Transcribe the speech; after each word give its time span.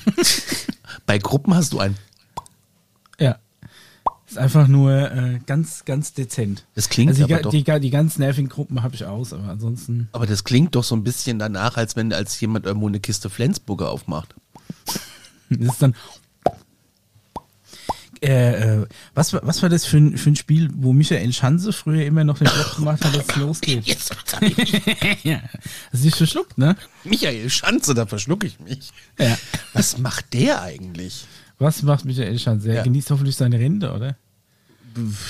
Bei 1.06 1.18
Gruppen 1.18 1.54
hast 1.54 1.72
du 1.72 1.78
ein. 1.78 1.96
Ja. 3.18 3.38
Ist 4.26 4.38
einfach 4.38 4.66
nur 4.66 5.12
äh, 5.12 5.40
ganz, 5.44 5.84
ganz 5.84 6.14
dezent. 6.14 6.64
Das 6.74 6.88
klingt 6.88 7.10
also 7.10 7.26
die, 7.26 7.34
aber 7.34 7.42
doch. 7.42 7.50
die, 7.50 7.64
die 7.64 7.90
ganz 7.90 8.18
nervigen 8.18 8.48
Gruppen 8.48 8.82
habe 8.82 8.94
ich 8.94 9.04
aus, 9.04 9.32
aber 9.32 9.44
ansonsten. 9.44 10.08
Aber 10.12 10.26
das 10.26 10.44
klingt 10.44 10.74
doch 10.74 10.84
so 10.84 10.96
ein 10.96 11.04
bisschen 11.04 11.38
danach, 11.38 11.76
als 11.76 11.96
wenn 11.96 12.12
als 12.12 12.40
jemand 12.40 12.64
irgendwo 12.64 12.88
eine 12.88 13.00
Kiste 13.00 13.28
Flensburger 13.30 13.90
aufmacht. 13.90 14.34
Das 15.50 15.74
ist 15.74 15.82
dann. 15.82 15.94
Äh, 18.22 18.82
äh, 18.82 18.86
was, 19.14 19.32
war- 19.32 19.40
was 19.44 19.62
war 19.62 19.68
das 19.68 19.84
für 19.84 19.96
ein, 19.96 20.16
für 20.16 20.30
ein 20.30 20.36
Spiel, 20.36 20.70
wo 20.74 20.92
Michael 20.92 21.32
Schanze 21.32 21.72
früher 21.72 22.04
immer 22.06 22.22
noch 22.22 22.38
den 22.38 22.46
Job 22.46 22.76
gemacht 22.76 23.04
hat, 23.04 23.16
dass 23.16 23.26
es 23.28 23.36
losgeht? 23.36 23.84
Jetzt 23.84 24.14
ja. 25.24 25.40
Das 25.90 26.04
ist 26.04 26.16
verschluckt, 26.16 26.56
ne? 26.56 26.76
Michael 27.04 27.50
Schanze, 27.50 27.94
da 27.94 28.06
verschluck 28.06 28.44
ich 28.44 28.60
mich. 28.60 28.90
Ja. 29.18 29.36
Was 29.72 29.98
macht 29.98 30.32
der 30.34 30.62
eigentlich? 30.62 31.26
Was 31.58 31.82
macht 31.82 32.04
Michael 32.04 32.38
Schanze? 32.38 32.68
Er 32.68 32.74
Ja. 32.76 32.82
genießt 32.84 33.10
hoffentlich 33.10 33.34
seine 33.36 33.58
Rente, 33.58 33.92
oder? 33.92 34.16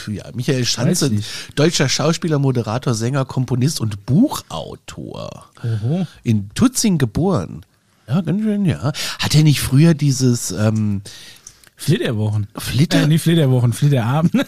Ja, 0.09 0.25
Michael 0.35 0.65
Schanze, 0.65 1.11
deutscher 1.55 1.89
Schauspieler, 1.89 2.39
Moderator, 2.41 2.95
Sänger, 2.95 3.25
Komponist 3.25 3.81
und 3.81 4.05
Buchautor. 4.07 5.47
Oho. 5.63 6.07
In 6.25 6.51
Tutzing 6.55 6.99
geboren. 6.99 7.65
Ja, 8.09 8.21
ganz 8.23 8.43
schön, 8.43 8.65
ja. 8.65 8.93
Hat 9.21 9.35
er 9.35 9.45
nicht 9.45 9.61
früher 9.61 9.95
dieses 9.95 10.51
ähm, 10.51 11.03
Flitterwochen. 11.83 12.47
Flitter- 12.57 13.03
Äh, 13.03 13.07
nicht 13.07 13.23
Flitterwochen, 13.23 13.73
Flitterabend. 13.73 14.33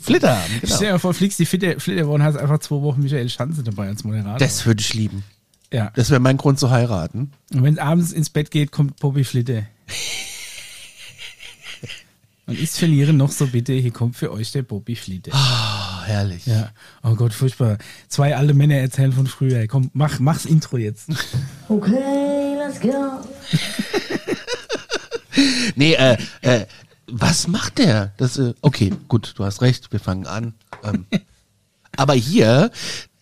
Flitterabend? 0.00 0.50
Stell 0.64 0.68
dir 0.68 0.78
Genau. 0.78 0.92
mal 0.92 0.98
vor, 0.98 1.14
fliegst 1.14 1.38
die 1.38 1.46
Flitter, 1.46 1.78
Flitterwochen, 1.80 2.22
hast 2.22 2.36
einfach 2.36 2.58
zwei 2.60 2.76
Wochen 2.82 3.02
Michael 3.02 3.28
Schanze 3.28 3.62
dabei 3.62 3.88
als 3.88 4.04
Moderator. 4.04 4.38
Das 4.38 4.64
würde 4.66 4.80
ich 4.80 4.94
lieben. 4.94 5.24
ja. 5.72 5.90
Das 5.96 6.10
wäre 6.10 6.20
mein 6.20 6.36
Grund 6.36 6.58
zu 6.58 6.70
heiraten. 6.70 7.32
Und 7.52 7.62
wenn 7.62 7.74
es 7.74 7.80
abends 7.80 8.12
ins 8.12 8.30
Bett 8.30 8.50
geht, 8.50 8.70
kommt 8.72 8.96
Bobby 9.00 9.24
Flitter. 9.24 9.62
Und 12.46 12.58
ich 12.58 12.70
verliere 12.70 13.12
noch 13.12 13.30
so 13.30 13.46
bitte, 13.46 13.74
hier 13.74 13.90
kommt 13.90 14.16
für 14.16 14.32
euch 14.32 14.52
der 14.52 14.62
Bobby 14.62 14.96
Flitter. 14.96 15.32
Ah, 15.34 16.02
herrlich. 16.06 16.46
Ja. 16.46 16.70
Oh 17.02 17.14
Gott, 17.14 17.34
furchtbar. 17.34 17.76
Zwei 18.08 18.34
alte 18.34 18.54
Männer 18.54 18.76
erzählen 18.76 19.12
von 19.12 19.26
früher. 19.26 19.66
Komm, 19.66 19.90
mach, 19.92 20.18
mach's 20.18 20.46
Intro 20.46 20.78
jetzt. 20.78 21.10
Okay, 21.68 22.56
let's 22.56 22.80
go. 22.80 23.20
Nee, 25.74 25.94
äh, 25.94 26.16
äh, 26.42 26.66
was 27.06 27.48
macht 27.48 27.78
der? 27.78 28.12
Das, 28.16 28.38
äh, 28.38 28.54
okay, 28.60 28.92
gut, 29.08 29.34
du 29.36 29.44
hast 29.44 29.62
recht, 29.62 29.92
wir 29.92 30.00
fangen 30.00 30.26
an. 30.26 30.54
Ähm, 30.84 31.06
aber 31.96 32.14
hier, 32.14 32.70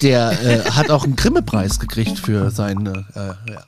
der 0.03 0.33
äh, 0.43 0.71
hat 0.71 0.91
auch 0.91 1.05
einen 1.05 1.17
Grimme-Preis 1.17 1.79
gekriegt 1.79 2.19
für 2.19 2.51
seine. 2.51 3.07
Äh, 3.15 3.53
ja. 3.53 3.65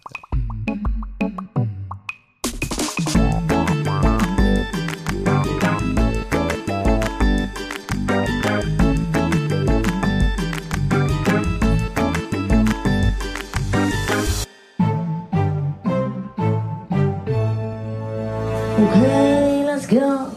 Okay, 18.89 19.64
let's 19.64 19.86
go. 19.89 20.33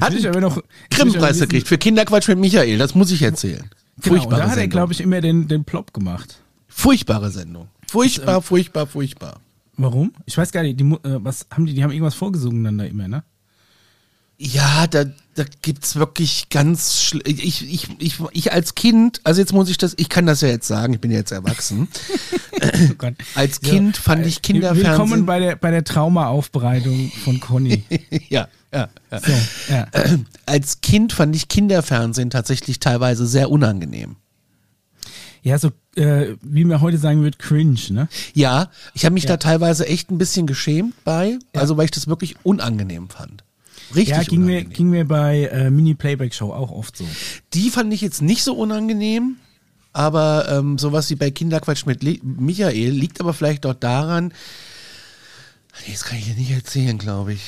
Hat 0.00 0.12
Will 0.12 0.18
ich 0.18 0.28
aber 0.28 0.40
noch. 0.40 0.62
Grimme-Preis 0.90 1.40
gekriegt 1.40 1.68
für 1.68 1.78
Kinderquatsch 1.78 2.28
mit 2.28 2.38
Michael, 2.38 2.78
das 2.78 2.94
muss 2.94 3.10
ich 3.10 3.22
erzählen. 3.22 3.68
Genau, 4.00 4.16
Furchtbare 4.16 4.42
da 4.42 4.50
hat 4.50 4.58
er, 4.58 4.68
glaube 4.68 4.92
ich, 4.92 5.00
immer 5.00 5.20
den, 5.20 5.48
den 5.48 5.64
Plop 5.64 5.92
gemacht. 5.92 6.40
Furchtbare 6.68 7.30
Sendung. 7.30 7.68
Furchtbar, 7.88 8.42
furchtbar, 8.42 8.86
furchtbar. 8.86 9.40
Warum? 9.76 10.12
Ich 10.26 10.36
weiß 10.36 10.52
gar 10.52 10.62
nicht, 10.62 10.78
die, 10.78 10.84
äh, 10.84 11.18
was 11.22 11.46
haben 11.50 11.66
die, 11.66 11.74
die 11.74 11.82
haben 11.82 11.90
irgendwas 11.90 12.14
vorgesungen 12.14 12.64
dann 12.64 12.78
da 12.78 12.84
immer, 12.84 13.08
ne? 13.08 13.24
Ja, 14.36 14.86
da, 14.88 15.04
da 15.34 15.44
gibt's 15.62 15.94
wirklich 15.94 16.48
ganz 16.48 17.00
schl 17.00 17.22
ich, 17.24 17.44
ich, 17.44 17.88
ich, 18.00 18.18
ich 18.32 18.52
als 18.52 18.74
Kind, 18.74 19.20
also 19.22 19.40
jetzt 19.40 19.52
muss 19.52 19.68
ich 19.68 19.78
das, 19.78 19.94
ich 19.96 20.08
kann 20.08 20.26
das 20.26 20.40
ja 20.40 20.48
jetzt 20.48 20.66
sagen, 20.66 20.94
ich 20.94 21.00
bin 21.00 21.10
ja 21.10 21.18
jetzt 21.18 21.32
erwachsen. 21.32 21.88
Oh 22.62 22.94
Gott. 22.96 23.14
Als 23.34 23.60
Kind 23.60 23.96
fand 23.96 24.24
ich 24.24 24.40
Kinderfernsehen. 24.40 24.86
Willkommen 24.86 25.26
bei 25.26 25.38
der, 25.38 25.56
bei 25.56 25.70
der 25.70 25.84
Traumaaufbereitung 25.84 27.10
von 27.24 27.38
Conny. 27.40 27.82
ja, 28.30 28.48
ja, 28.72 28.88
ja. 29.10 29.20
So, 29.20 29.32
ja. 29.68 29.86
Als 30.46 30.80
Kind 30.80 31.12
fand 31.12 31.36
ich 31.36 31.48
Kinderfernsehen 31.48 32.30
tatsächlich 32.30 32.80
teilweise 32.80 33.26
sehr 33.26 33.50
unangenehm. 33.50 34.16
Ja, 35.42 35.58
so, 35.58 35.72
äh, 35.96 36.36
wie 36.40 36.64
man 36.64 36.80
heute 36.80 36.96
sagen 36.96 37.22
würde, 37.22 37.36
cringe, 37.36 37.80
ne? 37.90 38.08
Ja, 38.32 38.70
ich 38.94 39.04
habe 39.04 39.12
mich 39.12 39.26
da 39.26 39.36
teilweise 39.36 39.86
echt 39.86 40.10
ein 40.10 40.16
bisschen 40.16 40.46
geschämt 40.46 40.94
bei, 41.04 41.38
also 41.52 41.76
weil 41.76 41.84
ich 41.86 41.90
das 41.90 42.06
wirklich 42.06 42.36
unangenehm 42.44 43.10
fand. 43.10 43.44
Richtig 43.94 44.16
Ja, 44.16 44.22
ging 44.22 44.40
mir, 44.40 44.52
unangenehm. 44.52 44.72
ging 44.72 44.90
mir 44.90 45.04
bei 45.06 45.44
äh, 45.46 45.70
Mini-Playback-Show 45.70 46.52
auch 46.52 46.70
oft 46.70 46.96
so. 46.96 47.04
Die 47.52 47.70
fand 47.70 47.92
ich 47.92 48.00
jetzt 48.00 48.22
nicht 48.22 48.42
so 48.42 48.54
unangenehm, 48.54 49.36
aber 49.92 50.48
ähm, 50.48 50.78
sowas 50.78 51.10
wie 51.10 51.14
bei 51.14 51.30
Kinderquatsch 51.30 51.86
mit 51.86 52.02
Li 52.02 52.20
Michael 52.22 52.90
liegt 52.90 53.20
aber 53.20 53.32
vielleicht 53.32 53.66
auch 53.66 53.74
daran, 53.74 54.32
Nee, 55.86 55.92
das 55.92 56.04
kann 56.04 56.18
ich 56.18 56.26
dir 56.26 56.34
nicht 56.34 56.52
erzählen, 56.52 56.96
glaube 56.98 57.32
ich. 57.32 57.40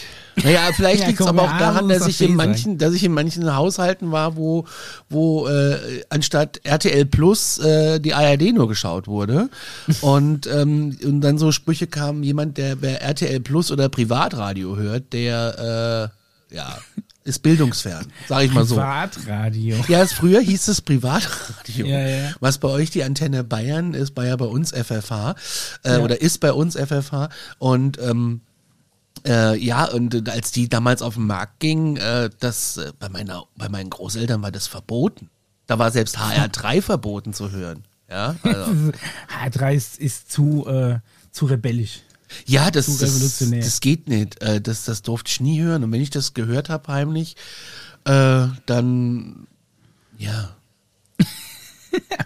Naja, 0.43 0.71
vielleicht 0.75 1.01
Ja, 1.03 1.07
liegt 1.07 1.21
es 1.21 1.27
aber 1.27 1.43
auch 1.43 1.59
daran, 1.59 1.89
dass 1.89 2.01
doch 2.01 2.09
ich 2.09 2.21
in 2.21 2.37
fair 2.37 2.37
manchen, 2.37 2.78
dass 2.78 2.93
ich 2.93 3.05
in 3.05 3.13
manchen 3.13 3.55
Haushalten 3.55 4.11
war, 4.11 4.37
wo, 4.37 4.65
wo 5.09 5.47
äh, 5.47 6.03
anstatt 6.09 6.61
RTL 6.65 7.07
Plus 7.07 7.59
äh, 7.59 8.01
die 8.01 8.15
ARD 8.15 8.53
nur 8.53 8.69
geschaut 8.69 9.07
wurde. 9.07 9.49
und, 10.01 10.49
ähm, 10.49 10.97
und 11.05 11.21
dann 11.21 11.39
so 11.39 11.53
Sprüche 11.53 11.87
kamen, 11.87 12.25
jemand, 12.25 12.59
der 12.59 12.75
bei 12.77 12.95
RTL 12.95 13.41
Plus 13.41 13.71
oder 13.71 13.89
Privatradio 13.89 14.77
hört, 14.77 15.13
der 15.13 16.11
äh, 16.13 16.17
ja, 16.51 16.79
ist 17.25 17.43
bildungsfern, 17.43 18.07
sage 18.29 18.45
ich 18.47 18.53
mal 18.53 18.65
so. 18.65 18.77
Privatradio. 18.77 19.84
Ja, 19.89 20.03
es, 20.03 20.12
früher 20.12 20.41
hieß 20.41 20.69
es 20.69 20.81
Privatradio. 20.81 21.87
Ja, 21.87 22.07
ja. 22.07 22.34
Was 22.41 22.59
bei 22.59 22.69
euch 22.69 22.91
die 22.91 23.03
Antenne 23.03 23.43
Bayern 23.43 23.95
ist, 23.95 24.17
war 24.17 24.27
ja 24.27 24.37
bei 24.37 24.45
uns 24.47 24.71
FFH 24.73 25.34
äh, 25.83 25.93
Ja. 25.93 25.99
oder 25.99 26.21
ist 26.21 26.39
bei 26.39 26.53
uns 26.53 26.77
FFH. 26.77 27.29
Und 27.59 27.99
ähm, 28.01 28.43
äh, 29.27 29.59
ja, 29.59 29.87
und 29.87 30.15
äh, 30.15 30.31
als 30.31 30.53
die 30.53 30.69
damals 30.69 31.03
auf 31.03 31.15
den 31.15 31.27
Markt 31.27 31.59
ging, 31.59 31.97
äh, 31.97 32.31
das 32.39 32.77
äh, 32.77 32.93
bei 32.99 33.09
meiner, 33.09 33.45
bei 33.57 33.69
meinen 33.69 33.91
Großeltern 33.91 34.41
war 34.43 34.53
das 34.53 34.69
verboten. 34.69 35.31
Da 35.67 35.81
war 35.81 35.91
selbst 35.91 36.19
HR3 36.19 36.81
verboten 36.83 37.33
zu 37.33 37.51
hören. 37.51 37.83
Ja, 38.09 38.37
also, 38.45 38.71
H3 39.45 39.75
ist, 39.75 39.99
ist 39.99 40.31
zu, 40.31 40.65
äh, 40.69 41.01
zu 41.33 41.47
rebellisch. 41.47 42.03
Ja 42.47 42.70
das, 42.70 42.87
Zu 42.87 42.92
das, 42.92 43.14
revolutionär. 43.14 43.60
das 43.60 43.81
geht 43.81 44.09
nicht. 44.09 44.42
Äh, 44.42 44.60
das, 44.60 44.84
das 44.84 45.03
durfte 45.03 45.31
ich 45.31 45.41
nie 45.41 45.60
hören. 45.60 45.84
Und 45.84 45.92
wenn 45.92 46.00
ich 46.00 46.10
das 46.10 46.34
gehört 46.34 46.69
habe 46.69 46.92
heimlich, 46.92 47.37
äh, 48.04 48.47
dann 48.66 49.47
ja, 50.19 50.56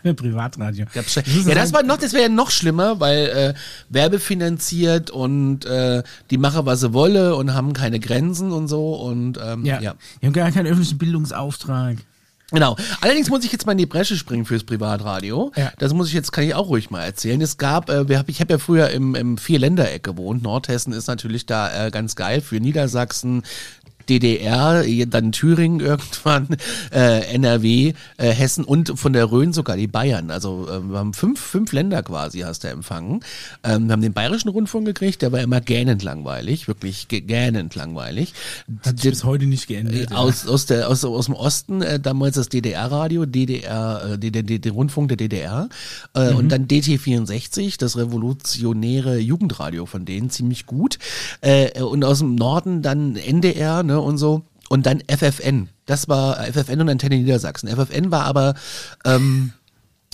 Privatradio. 0.17 0.87
Muss 0.95 1.47
Ja, 1.47 1.55
das 1.55 1.73
war 1.73 1.83
noch, 1.83 1.99
das 1.99 2.13
wäre 2.13 2.25
ja 2.25 2.29
noch 2.29 2.51
schlimmer, 2.51 3.01
weil 3.01 3.27
äh, 3.27 3.55
werbefinanziert 3.89 5.11
und 5.11 5.65
äh, 5.65 6.03
die 6.31 6.39
machen, 6.39 6.67
was 6.67 6.81
sie 6.81 6.93
wolle 6.93 7.37
und 7.37 7.55
haben 7.55 7.73
keine 7.73 8.01
Grenzen 8.01 8.53
und 8.53 8.69
so 8.69 8.95
und 8.95 9.39
ähm, 9.43 9.65
ja. 9.65 9.81
ja. 9.81 9.95
Die 10.21 10.27
haben 10.27 10.33
gar 10.33 10.51
keinen 10.51 10.67
öffentlichen 10.67 10.99
Bildungsauftrag. 10.99 11.99
Genau. 12.53 12.77
Allerdings 13.01 13.29
muss 13.31 13.45
ich 13.45 13.53
jetzt 13.53 13.67
mal 13.67 13.73
in 13.73 13.79
die 13.79 13.87
Bresche 13.87 14.17
springen 14.17 14.45
fürs 14.45 14.65
Privatradio. 14.65 15.53
Ja. 15.57 15.73
Das 15.79 15.95
muss 15.95 16.09
ich 16.09 16.15
jetzt, 16.15 16.33
kann 16.33 16.45
ich 16.45 16.55
auch 16.55 16.69
ruhig 16.69 16.91
mal 16.91 17.03
erzählen. 17.03 17.41
Es 17.41 17.59
gab, 17.59 17.89
äh, 17.91 18.05
ich 18.27 18.41
habe 18.41 18.53
ja 18.53 18.59
früher 18.59 18.91
im, 18.91 19.15
im 19.15 19.39
Vierländereck 19.39 20.03
gewohnt. 20.03 20.43
Nordhessen 20.43 20.93
ist 20.93 21.07
natürlich 21.07 21.47
da 21.47 21.87
äh, 21.87 21.91
ganz 21.91 22.17
geil 22.17 22.41
für 22.41 22.61
Niedersachsen. 22.61 23.43
DDR, 24.11 24.85
dann 25.07 25.33
Thüringen 25.33 25.81
irgendwann, 25.91 26.49
äh, 26.93 27.33
NRW, 27.35 27.95
äh, 28.17 28.31
Hessen 28.31 28.65
und 28.65 28.99
von 28.99 29.13
der 29.13 29.31
Rhön 29.31 29.53
sogar 29.53 29.77
die 29.77 29.87
Bayern. 29.87 30.31
Also 30.31 30.67
äh, 30.69 30.81
wir 30.91 30.99
haben 30.99 31.15
fünf, 31.15 31.41
fünf 31.41 31.73
Länder 31.73 32.03
quasi 32.03 32.41
hast 32.41 32.65
du 32.65 32.69
empfangen. 32.69 33.21
Ähm, 33.63 33.87
wir 33.87 33.93
haben 33.93 34.03
den 34.03 34.13
bayerischen 34.13 34.49
Rundfunk 34.49 34.87
gekriegt, 34.87 35.23
der 35.23 35.33
war 35.33 35.41
immer 35.41 35.61
gähnend 35.61 36.03
langweilig, 36.03 36.67
wirklich 36.69 37.07
gä- 37.11 37.21
gähnend 37.21 37.75
langweilig. 37.77 38.35
Hat 38.85 38.99
sich 38.99 39.11
bis 39.11 39.25
heute 39.25 39.47
nicht 39.47 39.69
geändert. 39.69 40.11
Äh, 40.11 40.15
aus, 40.15 40.47
aus, 40.47 40.67
der, 40.67 40.89
aus, 40.89 41.05
aus 41.05 41.27
dem 41.27 41.35
Osten 41.35 41.83
äh, 41.83 42.01
damals 42.01 42.35
das 42.35 42.49
DDR-Radio, 42.49 43.27
DDR, 43.27 44.13
äh, 44.15 44.19
DDR, 44.19 44.43
der 44.59 44.73
Rundfunk 44.73 45.09
der 45.09 45.17
DDR 45.17 45.69
äh, 46.15 46.33
und 46.33 46.49
dann 46.51 46.67
DT64, 46.67 47.79
das 47.79 47.97
revolutionäre 47.97 49.19
Jugendradio 49.19 49.87
von 49.87 50.05
denen, 50.05 50.31
ziemlich 50.31 50.67
gut. 50.67 50.99
Und 51.81 52.05
aus 52.05 52.19
dem 52.19 52.35
Norden 52.35 52.83
dann 52.83 53.17
NDR 53.17 53.83
ne, 53.83 54.00
und 54.03 54.19
so. 54.19 54.43
Und 54.69 54.87
dann 54.87 55.03
FFN. 55.09 55.69
Das 55.87 56.09
war 56.09 56.37
FFN 56.45 56.81
und 56.81 56.89
Antenne 56.89 57.17
Niedersachsen. 57.17 57.69
FFN 57.69 58.13
war 58.13 58.25
aber 58.25 58.55
ähm, 59.05 59.53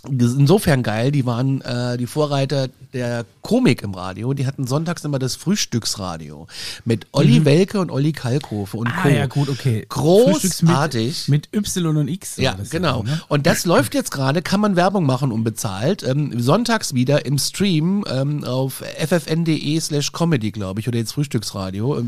insofern 0.09 0.83
geil, 0.83 1.11
die 1.13 1.27
waren 1.27 1.61
äh, 1.63 1.97
die 1.97 2.07
Vorreiter 2.07 2.69
der 2.93 3.27
Komik 3.43 3.83
im 3.83 3.95
Radio. 3.95 4.33
Die 4.33 4.47
hatten 4.47 4.67
sonntags 4.67 5.05
immer 5.05 5.19
das 5.19 5.37
Frühstücksradio 5.37 6.47
mit 6.85 7.07
Olli 7.13 7.45
Welke 7.45 7.79
und 7.81 7.91
Olli 7.91 8.13
Kalkofe 8.13 8.77
und 8.77 8.89
Mhm. 8.89 8.95
Ah, 8.97 9.03
Co. 9.03 9.09
ja, 9.09 9.27
gut, 9.27 9.49
okay. 9.49 9.87
Großartig. 9.89 11.29
Mit, 11.29 11.53
mit 11.53 11.69
Y 11.71 11.97
und 11.97 12.09
X. 12.09 12.37
Ja, 12.37 12.57
genau. 12.71 13.03
ne? 13.03 13.21
Und 13.29 13.47
das 13.47 13.67
läuft 13.67 13.95
jetzt 13.95 14.11
gerade, 14.11 14.43
kann 14.43 14.61
man 14.61 14.77
Werbung 14.77 15.05
machen 15.05 15.33
unbezahlt. 15.33 16.03
Ähm, 16.03 16.41
sonntags 16.41 16.95
wieder 16.95 17.27
im 17.27 17.39
Stream 17.39 18.05
ähm, 18.11 18.45
auf 18.45 18.83
ffn.de 18.99 19.81
slash 19.81 20.13
comedy, 20.13 20.51
glaube 20.51 20.81
ich, 20.81 20.89
oder 20.89 20.99
jetzt 20.99 21.13
Frühstücksradio. 21.13 22.03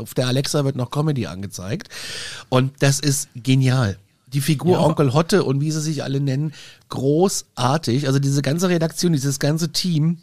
Auf 0.00 0.14
der 0.14 0.28
Alexa 0.28 0.64
wird 0.64 0.76
noch 0.76 0.90
Comedy 0.90 1.26
angezeigt. 1.26 1.88
Und 2.48 2.72
das 2.80 3.00
ist 3.00 3.28
genial. 3.34 3.96
Die 4.32 4.40
Figur 4.40 4.72
Ja. 4.78 4.80
Onkel 4.84 5.12
Hotte 5.12 5.44
und 5.44 5.60
wie 5.60 5.70
sie 5.70 5.80
sich 5.80 6.02
alle 6.04 6.20
nennen, 6.20 6.52
großartig. 6.88 8.06
Also 8.06 8.18
diese 8.18 8.42
ganze 8.42 8.68
Redaktion, 8.68 9.12
dieses 9.12 9.38
ganze 9.40 9.72
Team, 9.72 10.18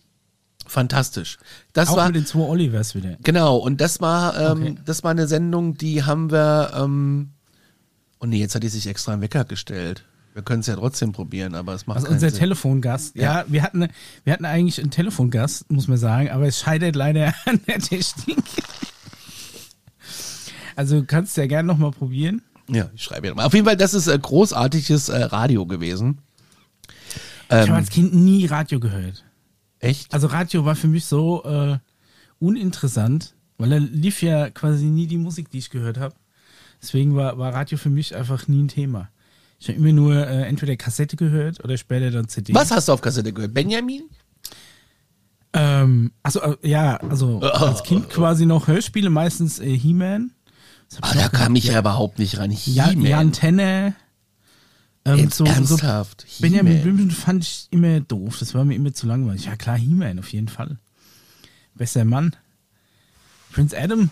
fantastisch. 0.66 1.38
Das 1.74 1.90
Auch 1.90 1.98
war 1.98 2.08
mit 2.08 2.16
den 2.16 2.26
zwei 2.26 2.40
Olivers 2.42 2.96
wieder. 2.96 3.18
Genau, 3.24 3.58
und 3.58 3.82
das 3.82 4.00
war, 4.02 4.38
ähm, 4.40 4.62
Okay. 4.62 4.76
das 4.86 5.04
war 5.04 5.12
eine 5.12 5.28
Sendung, 5.28 5.76
die 5.78 6.04
haben 6.04 6.32
wir, 6.32 6.72
ähm, 6.76 7.32
oh 8.20 8.26
nee, 8.26 8.40
jetzt 8.40 8.56
hat 8.56 8.64
die 8.64 8.70
sich 8.70 8.88
extra 8.88 9.14
einen 9.14 9.22
Wecker 9.22 9.44
gestellt. 9.46 10.04
Wir 10.34 10.44
können 10.44 10.60
es 10.60 10.68
ja 10.68 10.76
trotzdem 10.76 11.14
probieren, 11.14 11.56
aber 11.56 11.74
es 11.74 11.88
macht 11.88 11.96
Also 11.98 12.08
keinen 12.08 12.16
unser 12.18 12.30
Sinn. 12.30 12.40
Telefongast. 12.40 13.16
Ja, 13.16 13.44
wir 13.48 13.64
hatten, 13.64 13.88
wir 14.24 14.34
hatten 14.34 14.46
eigentlich 14.46 14.80
einen 14.80 14.92
Telefongast, 14.92 15.72
muss 15.72 15.88
man 15.88 15.98
sagen, 15.98 16.30
aber 16.30 16.46
es 16.48 16.60
scheitert 16.60 16.96
leider 16.96 17.34
an 17.46 17.60
der 17.68 17.80
Technik. 17.80 18.38
Also 20.76 21.04
kannst 21.06 21.36
du 21.36 21.42
ja 21.42 21.48
gerne 21.48 21.66
nochmal 21.68 21.90
probieren. 21.92 22.44
Ja, 22.70 22.90
ich 22.94 23.04
schreibe 23.04 23.28
ja 23.28 23.34
mal. 23.34 23.46
Auf 23.46 23.54
jeden 23.54 23.66
Fall, 23.66 23.78
das 23.78 23.94
ist 23.94 24.08
äh, 24.08 24.18
großartiges 24.20 25.10
äh, 25.10 25.24
Radio 25.24 25.66
gewesen. 25.66 26.20
Ich 27.50 27.54
habe 27.56 27.68
Ähm, 27.68 27.74
als 27.76 27.90
Kind 27.90 28.14
nie 28.14 28.46
Radio 28.46 28.80
gehört. 28.80 29.24
echt? 29.80 30.14
Also 30.14 30.28
Radio 30.28 30.66
war 30.66 30.76
für 30.76 30.88
mich 30.90 31.06
so 31.06 31.44
äh, 31.46 31.78
uninteressant, 32.40 33.34
weil 33.58 33.70
da 33.70 33.78
lief 33.78 34.22
ja 34.22 34.50
quasi 34.50 34.86
nie 34.86 35.08
die 35.08 35.18
Musik, 35.18 35.50
die 35.50 35.60
ich 35.60 35.70
gehört 35.70 35.98
habe. 35.98 36.14
Deswegen 36.82 37.16
war, 37.16 37.38
war 37.38 37.54
Radio 37.54 37.78
für 37.78 37.90
mich 37.90 38.16
einfach 38.16 38.48
nie 38.48 38.64
ein 38.64 38.68
Thema. 38.68 39.10
Ich 39.60 39.70
habe 39.70 39.80
immer 39.80 39.92
nur 39.92 40.16
äh, 40.16 40.44
entweder 40.44 40.76
Kassette 40.76 41.16
gehört 41.16 41.64
oder 41.64 41.78
später 41.78 42.12
dann 42.12 42.28
CD. 42.28 42.54
Was 42.54 42.70
hast 42.70 42.88
du 42.90 42.92
auf 42.94 43.02
Kassette 43.02 43.34
gehört? 43.34 43.54
Benjamin? 43.54 44.04
Ähm, 45.54 46.12
also 46.22 46.42
äh, 46.42 46.58
ja, 46.68 46.98
also 46.98 47.40
als 47.40 47.82
Kind 47.84 48.10
quasi 48.10 48.46
noch 48.46 48.68
Hörspiele, 48.68 49.10
meistens 49.10 49.60
äh, 49.60 49.76
He-Man. 49.76 50.32
Ah, 51.02 51.14
da 51.14 51.30
kam 51.30 51.56
ich 51.56 51.66
ja 51.66 51.80
überhaupt 51.80 52.20
nicht 52.20 52.38
ran. 52.38 52.56
Ja. 52.66 52.92
Jan 52.92 53.32
Tenner. 53.32 53.94
Ähm, 55.06 55.20
Jetzt 55.20 55.38
so, 55.38 55.46
so 55.46 55.52
ernsthaft? 55.52 56.26
Benjamin 56.40 56.78
He-Man. 56.78 56.84
Blümchen 56.84 57.12
fand 57.12 57.44
ich 57.44 57.68
immer 57.72 58.00
doof. 58.02 58.40
Das 58.40 58.54
war 58.54 58.66
mir 58.66 58.76
immer 58.76 58.94
zu 58.94 59.08
langweilig. 59.08 59.46
Ja 59.46 59.56
klar, 59.56 59.78
He-Man 59.78 60.20
auf 60.20 60.32
jeden 60.32 60.48
Fall. 60.48 60.78
Bester 61.76 62.06
Mann. 62.06 62.36
Prince 63.52 63.78
Adam 63.78 64.10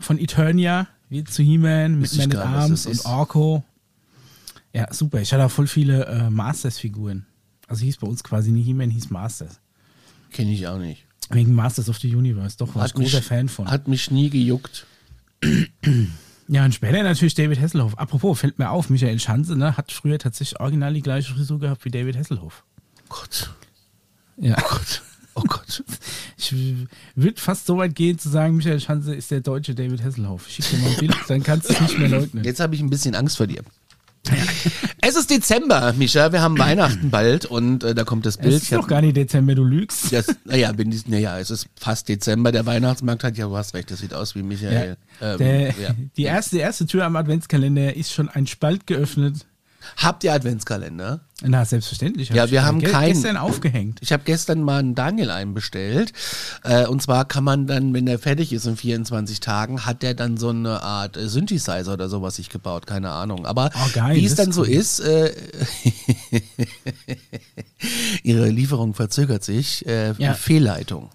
von 0.00 0.18
Eternia 0.18 0.88
wird 1.08 1.30
zu 1.30 1.42
He-Man 1.42 2.00
mit 2.00 2.12
Man 2.16 2.22
at 2.22 2.28
nicht, 2.28 2.38
Arms 2.38 2.86
und. 2.86 3.04
Orko. 3.04 3.64
Ja, 4.72 4.92
super. 4.92 5.20
Ich 5.20 5.32
hatte 5.32 5.44
auch 5.44 5.50
voll 5.50 5.66
viele 5.66 6.06
äh, 6.06 6.30
Masters-Figuren. 6.30 7.26
Also 7.68 7.84
hieß 7.84 7.98
bei 7.98 8.06
uns 8.06 8.24
quasi 8.24 8.50
nie 8.50 8.62
He-Man, 8.62 8.90
hieß 8.90 9.10
Masters. 9.10 9.60
Kenne 10.30 10.52
ich 10.52 10.66
auch 10.66 10.78
nicht. 10.78 11.04
Wegen 11.30 11.54
Masters 11.54 11.88
of 11.88 11.98
the 11.98 12.14
Universe. 12.14 12.56
Doch, 12.56 12.74
war 12.74 12.86
ich 12.86 12.94
großer 12.94 13.22
Fan 13.22 13.48
von. 13.48 13.70
Hat 13.70 13.86
mich 13.86 14.10
nie 14.10 14.30
gejuckt. 14.30 14.86
Ja, 16.48 16.64
und 16.64 16.74
später 16.74 17.02
natürlich 17.02 17.34
David 17.34 17.60
Hasselhoff. 17.60 17.98
Apropos, 17.98 18.40
fällt 18.40 18.58
mir 18.58 18.70
auf, 18.70 18.90
Michael 18.90 19.18
Schanze 19.18 19.56
ne, 19.56 19.76
hat 19.76 19.90
früher 19.90 20.18
tatsächlich 20.18 20.60
original 20.60 20.92
die 20.92 21.00
gleiche 21.00 21.32
Frisur 21.32 21.58
gehabt 21.58 21.84
wie 21.84 21.90
David 21.90 22.16
Hasselhoff. 22.16 22.64
Gott. 23.08 23.50
Ja. 24.36 24.56
Oh 24.58 24.68
Gott. 24.68 25.02
Oh 25.34 25.42
Gott. 25.42 25.84
Ich 26.44 26.54
würde 27.14 27.40
fast 27.40 27.66
so 27.66 27.78
weit 27.78 27.94
gehen 27.94 28.18
zu 28.18 28.28
sagen, 28.28 28.56
Michael 28.56 28.80
Schanze 28.80 29.14
ist 29.14 29.30
der 29.30 29.40
deutsche 29.40 29.74
David 29.74 30.02
Hasselhoff. 30.02 30.48
Schick 30.50 30.68
dir 30.68 30.78
mal 30.78 30.90
ein 30.90 30.96
Bild, 30.96 31.16
dann 31.28 31.42
kannst 31.42 31.70
du 31.70 31.72
es 31.72 31.80
nicht 31.80 31.98
mehr 31.98 32.08
leugnen. 32.08 32.44
Jetzt 32.44 32.60
habe 32.60 32.74
ich 32.74 32.80
ein 32.80 32.90
bisschen 32.90 33.14
Angst 33.14 33.36
vor 33.36 33.46
dir. 33.46 33.62
Es 35.00 35.16
ist 35.16 35.30
Dezember, 35.30 35.92
Micha. 35.94 36.32
Wir 36.32 36.40
haben 36.42 36.58
Weihnachten 36.58 37.10
bald 37.10 37.44
und 37.46 37.82
äh, 37.82 37.94
da 37.94 38.04
kommt 38.04 38.24
das 38.24 38.38
Bild. 38.38 38.54
Es 38.54 38.62
ist 38.64 38.72
doch 38.72 38.86
gar 38.86 39.00
nicht 39.00 39.16
Dezember, 39.16 39.54
du 39.54 39.64
lügst. 39.64 40.12
Das, 40.12 40.26
naja, 40.44 40.72
bin 40.72 40.92
ich, 40.92 41.06
naja, 41.08 41.38
es 41.38 41.50
ist 41.50 41.66
fast 41.78 42.08
Dezember. 42.08 42.52
Der 42.52 42.64
Weihnachtsmarkt 42.66 43.24
hat 43.24 43.36
ja, 43.36 43.46
du 43.46 43.56
hast 43.56 43.74
recht, 43.74 43.90
das 43.90 43.98
sieht 43.98 44.14
aus 44.14 44.34
wie 44.34 44.42
Michael. 44.42 44.96
Ja. 45.20 45.32
Ähm, 45.32 45.38
Der, 45.38 45.66
ja. 45.70 45.90
Die 46.16 46.22
erste, 46.22 46.58
erste 46.58 46.86
Tür 46.86 47.04
am 47.04 47.16
Adventskalender 47.16 47.96
ist 47.96 48.12
schon 48.12 48.28
ein 48.28 48.46
Spalt 48.46 48.86
geöffnet. 48.86 49.46
Habt 49.96 50.24
ihr 50.24 50.32
Adventskalender? 50.32 51.20
Na, 51.44 51.64
selbstverständlich. 51.64 52.30
hab 52.30 52.36
Ja, 52.36 52.44
ich 52.44 52.50
wir 52.52 52.64
haben 52.64 52.80
keinen. 52.80 53.12
gestern 53.14 53.36
aufgehängt. 53.36 53.98
Ich 54.00 54.12
habe 54.12 54.22
gestern 54.24 54.62
mal 54.62 54.78
einen 54.78 54.94
Daniel 54.94 55.30
einbestellt. 55.30 56.12
Äh, 56.62 56.86
und 56.86 57.02
zwar 57.02 57.24
kann 57.24 57.42
man 57.44 57.66
dann, 57.66 57.92
wenn 57.94 58.06
der 58.06 58.18
fertig 58.20 58.52
ist 58.52 58.66
in 58.66 58.76
24 58.76 59.40
Tagen, 59.40 59.84
hat 59.84 60.02
der 60.02 60.14
dann 60.14 60.36
so 60.36 60.50
eine 60.50 60.82
Art 60.82 61.16
äh, 61.16 61.28
Synthesizer 61.28 61.92
oder 61.92 62.08
sowas 62.08 62.36
sich 62.36 62.48
gebaut, 62.48 62.86
keine 62.86 63.10
Ahnung. 63.10 63.44
Aber 63.46 63.70
Oh, 63.74 64.00
wie 64.12 64.24
es 64.24 64.36
dann 64.36 64.52
so 64.52 64.62
cool. 64.62 64.68
ist, 64.68 65.00
äh, 65.00 65.32
ihre 68.22 68.48
Lieferung 68.48 68.94
verzögert 68.94 69.44
sich. 69.44 69.86
Äh, 69.86 70.12
Ja. 70.18 70.34
Fehlleitung. 70.34 71.10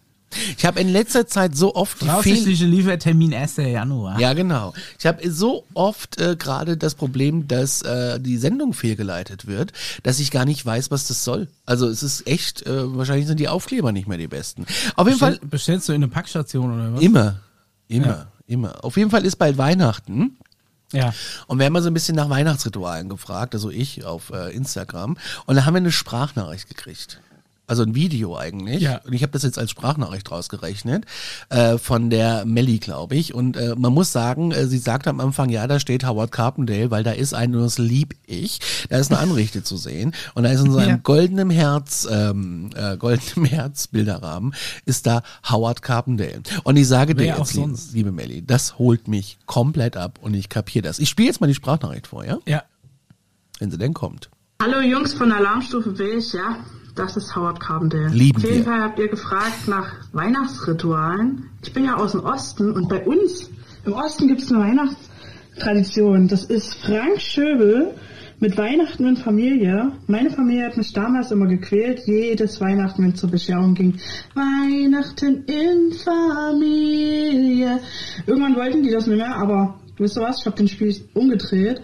Ich 0.57 0.65
habe 0.65 0.79
in 0.81 0.89
letzter 0.89 1.25
Zeit 1.25 1.55
so 1.55 1.73
oft 1.73 2.01
die 2.01 2.05
Voraussichtliche 2.05 2.65
Liefertermin 2.65 3.33
1. 3.33 3.57
Januar. 3.57 4.19
Ja, 4.19 4.33
genau. 4.33 4.73
Ich 4.99 5.05
habe 5.05 5.29
so 5.31 5.65
oft 5.73 6.19
äh, 6.19 6.35
gerade 6.35 6.75
das 6.77 6.95
Problem, 6.95 7.47
dass 7.47 7.81
äh, 7.81 8.19
die 8.19 8.37
Sendung 8.37 8.73
fehlgeleitet 8.73 9.47
wird, 9.47 9.71
dass 10.03 10.19
ich 10.19 10.29
gar 10.29 10.45
nicht 10.45 10.65
weiß, 10.65 10.91
was 10.91 11.07
das 11.07 11.23
soll. 11.23 11.47
Also 11.65 11.87
es 11.87 12.03
ist 12.03 12.27
echt, 12.27 12.65
äh, 12.67 12.95
wahrscheinlich 12.95 13.25
sind 13.27 13.39
die 13.39 13.47
Aufkleber 13.47 13.91
nicht 13.91 14.07
mehr 14.07 14.17
die 14.17 14.27
besten. 14.27 14.65
Auf 14.95 15.07
jeden 15.07 15.17
Fall 15.19 15.31
Bestell, 15.31 15.49
bestellst 15.49 15.89
du 15.89 15.93
in 15.93 16.03
eine 16.03 16.09
Packstation 16.11 16.73
oder 16.73 16.93
was? 16.93 17.01
immer, 17.01 17.39
immer, 17.87 18.07
Ja. 18.07 18.27
immer. 18.47 18.83
Auf 18.83 18.97
jeden 18.97 19.09
Fall 19.09 19.25
ist 19.25 19.37
bald 19.37 19.57
Weihnachten. 19.57 20.37
Ja. 20.93 21.13
Und 21.47 21.59
wir 21.59 21.65
haben 21.65 21.73
mal 21.73 21.81
so 21.81 21.89
ein 21.89 21.93
bisschen 21.93 22.15
nach 22.15 22.29
Weihnachtsritualen 22.29 23.09
gefragt, 23.09 23.53
also 23.55 23.69
ich 23.69 24.05
auf 24.05 24.29
äh, 24.31 24.53
Instagram. 24.55 25.17
Und 25.45 25.55
da 25.55 25.65
haben 25.65 25.73
wir 25.73 25.79
eine 25.79 25.91
Sprachnachricht 25.91 26.67
gekriegt. 26.69 27.19
Also 27.69 27.83
ein 27.83 27.95
Video 27.95 28.37
eigentlich. 28.37 28.81
Ja. 28.81 29.01
Und 29.03 29.11
ich 29.11 29.21
habe 29.23 29.33
das 29.33 29.43
jetzt 29.43 29.59
als 29.59 29.71
Sprachnachricht 29.71 30.31
rausgerechnet. 30.31 31.03
Äh, 31.49 31.77
von 31.77 32.09
der 32.09 32.45
Melli, 32.45 32.79
glaube 32.79 33.15
ich. 33.15 33.33
Und 33.33 33.57
äh, 33.57 33.75
man 33.77 33.93
muss 33.93 34.13
sagen, 34.13 34.53
äh, 34.53 34.67
sie 34.67 34.77
sagt 34.77 35.05
am 35.05 35.19
Anfang, 35.19 35.49
ja, 35.49 35.67
da 35.67 35.77
steht 35.77 36.05
Howard 36.07 36.31
Carpendale, 36.31 36.91
weil 36.91 37.03
da 37.03 37.11
ist 37.11 37.33
ein, 37.33 37.53
und 37.53 37.61
das 37.61 37.77
lieb 37.77 38.15
ich. 38.25 38.59
Da 38.89 38.97
ist 38.97 39.11
eine 39.11 39.19
Anrichte 39.19 39.63
zu 39.63 39.75
sehen. 39.75 40.13
Und 40.33 40.43
da 40.43 40.49
ist 40.49 40.61
in 40.61 40.71
so 40.71 40.77
einem 40.77 40.89
Ja. 40.91 40.95
goldenem 41.03 41.49
Herz, 41.49 42.07
ähm, 42.09 42.69
äh, 42.73 42.95
goldenem 42.95 43.43
Herz 43.49 43.87
Bilderrahmen, 43.87 44.55
ist 44.85 45.05
da 45.05 45.21
Howard 45.49 45.81
Carpendale. 45.81 46.41
Und 46.63 46.77
ich 46.77 46.87
sage 46.87 47.15
dir 47.15 47.23
Wer 47.25 47.35
auch 47.35 47.39
jetzt, 47.39 47.53
liebe, 47.55 47.67
sonst? 47.67 47.93
liebe 47.93 48.11
Melli, 48.13 48.45
das 48.45 48.79
holt 48.79 49.09
mich 49.09 49.39
komplett 49.45 49.97
ab 49.97 50.19
und 50.21 50.33
ich 50.35 50.47
kapiere 50.47 50.83
das. 50.87 50.99
Ich 50.99 51.09
spiele 51.09 51.27
jetzt 51.27 51.41
mal 51.41 51.47
die 51.47 51.53
Sprachnachricht 51.53 52.07
vor, 52.07 52.23
ja? 52.23 52.37
Ja. 52.47 52.63
Wenn 53.59 53.71
sie 53.71 53.77
denn 53.77 53.93
kommt. 53.93 54.29
Hallo 54.61 54.79
Jungs 54.79 55.13
von 55.13 55.33
Alarmstufe 55.33 55.91
Beige, 55.91 56.23
ja, 56.33 56.59
das 56.97 57.15
ist 57.17 57.35
Howard 57.35 57.59
Carpendale. 57.59 58.09
Lieben 58.09 58.37
Auf 58.37 58.43
jeden 58.43 58.57
wir. 58.57 58.63
Fall 58.65 58.81
habt 58.81 58.99
ihr 58.99 59.07
gefragt 59.07 59.67
nach 59.67 59.93
Weihnachtsritualen. 60.13 61.49
Ich 61.63 61.73
bin 61.73 61.85
ja 61.85 61.95
aus 61.95 62.13
dem 62.13 62.21
Osten 62.21 62.71
und 62.71 62.89
bei 62.89 63.05
uns 63.05 63.49
im 63.85 63.93
Osten 63.93 64.27
gibt 64.27 64.41
es 64.41 64.51
eine 64.51 64.61
Weihnachtstradition. 64.63 66.27
Das 66.27 66.43
ist 66.45 66.73
Frank 66.75 67.21
Schöbel 67.21 67.93
mit 68.39 68.57
Weihnachten 68.57 69.05
in 69.05 69.17
Familie. 69.17 69.91
Meine 70.07 70.29
Familie 70.29 70.65
hat 70.65 70.77
mich 70.77 70.93
damals 70.93 71.31
immer 71.31 71.47
gequält, 71.47 72.01
jedes 72.05 72.59
Weihnachten, 72.61 73.03
wenn 73.03 73.11
es 73.11 73.19
zur 73.19 73.31
Bescherung 73.31 73.73
ging. 73.73 73.99
Weihnachten 74.35 75.45
in 75.45 75.93
Familie. 75.93 77.79
Irgendwann 78.25 78.55
wollten 78.55 78.83
die 78.83 78.91
das 78.91 79.07
nicht 79.07 79.17
mehr, 79.17 79.35
aber 79.35 79.79
wisst 79.97 80.17
ihr 80.17 80.21
was, 80.21 80.41
ich 80.41 80.45
habe 80.45 80.57
den 80.57 80.67
Spiel 80.67 80.95
umgedreht. 81.13 81.81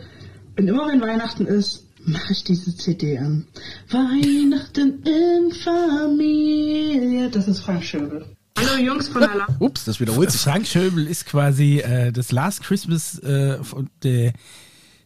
Und 0.60 0.68
immer 0.68 0.88
wenn 0.88 1.02
Weihnachten 1.02 1.46
ist, 1.48 1.83
mache 2.06 2.34
ich 2.34 2.44
diese 2.44 2.76
CD 2.76 3.18
an. 3.18 3.48
Weihnachten 3.90 5.04
in 5.04 5.52
Familie. 5.52 7.30
Das 7.30 7.48
ist 7.48 7.62
Frank 7.62 7.84
Schöbel. 7.84 8.26
Hallo 8.58 8.78
Jungs 8.82 9.08
von 9.08 9.24
Alarm. 9.24 9.56
Ups, 9.60 9.86
das 9.86 10.00
wiederholt 10.00 10.32
sich. 10.32 10.42
Frank 10.42 10.68
Schöbel 10.68 11.08
ist 11.08 11.26
quasi 11.26 11.80
äh, 11.80 12.12
das 12.12 12.32
Last 12.32 12.64
Christmas 12.64 13.20
äh, 13.20 13.64
von 13.64 13.90
der, 14.04 14.34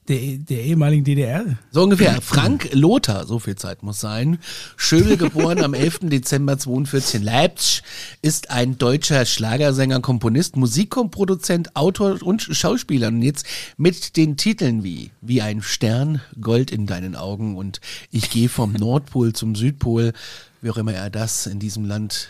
der, 0.07 0.37
der 0.37 0.63
ehemaligen 0.63 1.03
DDR. 1.03 1.57
So 1.71 1.83
ungefähr. 1.83 2.21
Frank 2.21 2.69
Lothar, 2.73 3.25
so 3.25 3.39
viel 3.39 3.55
Zeit 3.55 3.83
muss 3.83 3.99
sein. 3.99 4.39
Schöbel, 4.75 5.17
geboren 5.17 5.63
am 5.63 5.73
11. 5.73 5.99
Dezember 6.03 6.57
42 6.57 7.15
in 7.15 7.23
Leipzig, 7.23 7.83
ist 8.21 8.51
ein 8.51 8.77
deutscher 8.77 9.25
Schlagersänger, 9.25 9.99
Komponist, 9.99 10.55
Musikproduzent, 10.55 11.75
Autor 11.75 12.21
und 12.21 12.41
Schauspieler. 12.41 13.09
Und 13.09 13.21
jetzt 13.21 13.45
mit 13.77 14.15
den 14.17 14.37
Titeln 14.37 14.83
wie 14.83 15.11
Wie 15.21 15.41
ein 15.41 15.61
Stern, 15.61 16.21
Gold 16.39 16.71
in 16.71 16.87
deinen 16.87 17.15
Augen 17.15 17.57
und 17.57 17.81
Ich 18.11 18.29
gehe 18.29 18.49
vom 18.49 18.73
Nordpol 18.73 19.33
zum 19.33 19.55
Südpol, 19.55 20.13
wie 20.61 20.69
auch 20.69 20.77
immer 20.77 20.93
er 20.93 21.09
das 21.09 21.47
in 21.47 21.59
diesem 21.59 21.85
Land 21.85 22.29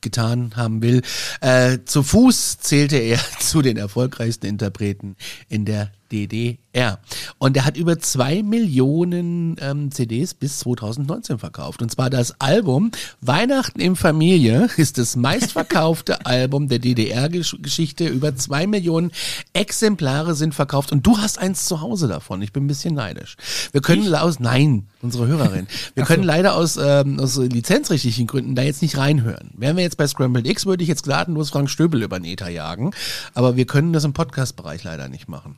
getan 0.00 0.52
haben 0.56 0.82
will. 0.82 1.02
Äh, 1.40 1.78
zu 1.84 2.02
Fuß 2.02 2.58
zählte 2.58 2.96
er 2.96 3.18
zu 3.40 3.62
den 3.62 3.76
erfolgreichsten 3.76 4.46
Interpreten 4.46 5.16
in 5.48 5.64
der 5.64 5.90
DDR. 6.10 6.98
Und 7.38 7.56
er 7.56 7.64
hat 7.64 7.76
über 7.76 7.98
zwei 7.98 8.42
Millionen 8.42 9.56
ähm, 9.60 9.90
CDs 9.90 10.34
bis 10.34 10.60
2019 10.60 11.38
verkauft. 11.38 11.82
Und 11.82 11.90
zwar 11.90 12.10
das 12.10 12.40
Album 12.40 12.90
Weihnachten 13.20 13.80
in 13.80 13.96
Familie 13.96 14.68
ist 14.76 14.98
das 14.98 15.16
meistverkaufte 15.16 16.26
Album 16.26 16.68
der 16.68 16.78
DDR-Geschichte. 16.78 18.06
Über 18.06 18.34
zwei 18.36 18.66
Millionen 18.66 19.12
Exemplare 19.52 20.34
sind 20.34 20.54
verkauft. 20.54 20.92
Und 20.92 21.06
du 21.06 21.18
hast 21.18 21.38
eins 21.38 21.66
zu 21.66 21.80
Hause 21.80 22.08
davon. 22.08 22.42
Ich 22.42 22.52
bin 22.52 22.64
ein 22.64 22.68
bisschen 22.68 22.94
neidisch. 22.94 23.36
Wir 23.72 23.80
können 23.80 24.14
aus, 24.14 24.40
nein, 24.40 24.86
unsere 25.02 25.26
Hörerin. 25.26 25.66
Wir 25.94 26.04
können 26.04 26.24
leider 26.24 26.54
aus, 26.54 26.76
ähm, 26.76 27.20
aus 27.20 27.36
lizenzrechtlichen 27.36 28.26
Gründen 28.26 28.54
da 28.54 28.62
jetzt 28.62 28.82
nicht 28.82 28.96
reinhören. 28.96 29.50
Wären 29.54 29.76
wir 29.76 29.84
jetzt 29.84 29.96
bei 29.96 30.06
Scrambled 30.06 30.46
X, 30.46 30.66
würde 30.66 30.82
ich 30.82 30.88
jetzt 30.88 31.04
gnadenlos 31.04 31.50
Frank 31.50 31.70
Stöbel 31.70 32.02
über 32.02 32.18
den 32.18 32.24
Ether 32.24 32.48
jagen. 32.48 32.92
Aber 33.34 33.56
wir 33.56 33.66
können 33.66 33.92
das 33.92 34.04
im 34.04 34.12
Podcast-Bereich 34.12 34.84
leider 34.84 35.08
nicht 35.08 35.28
machen. 35.28 35.56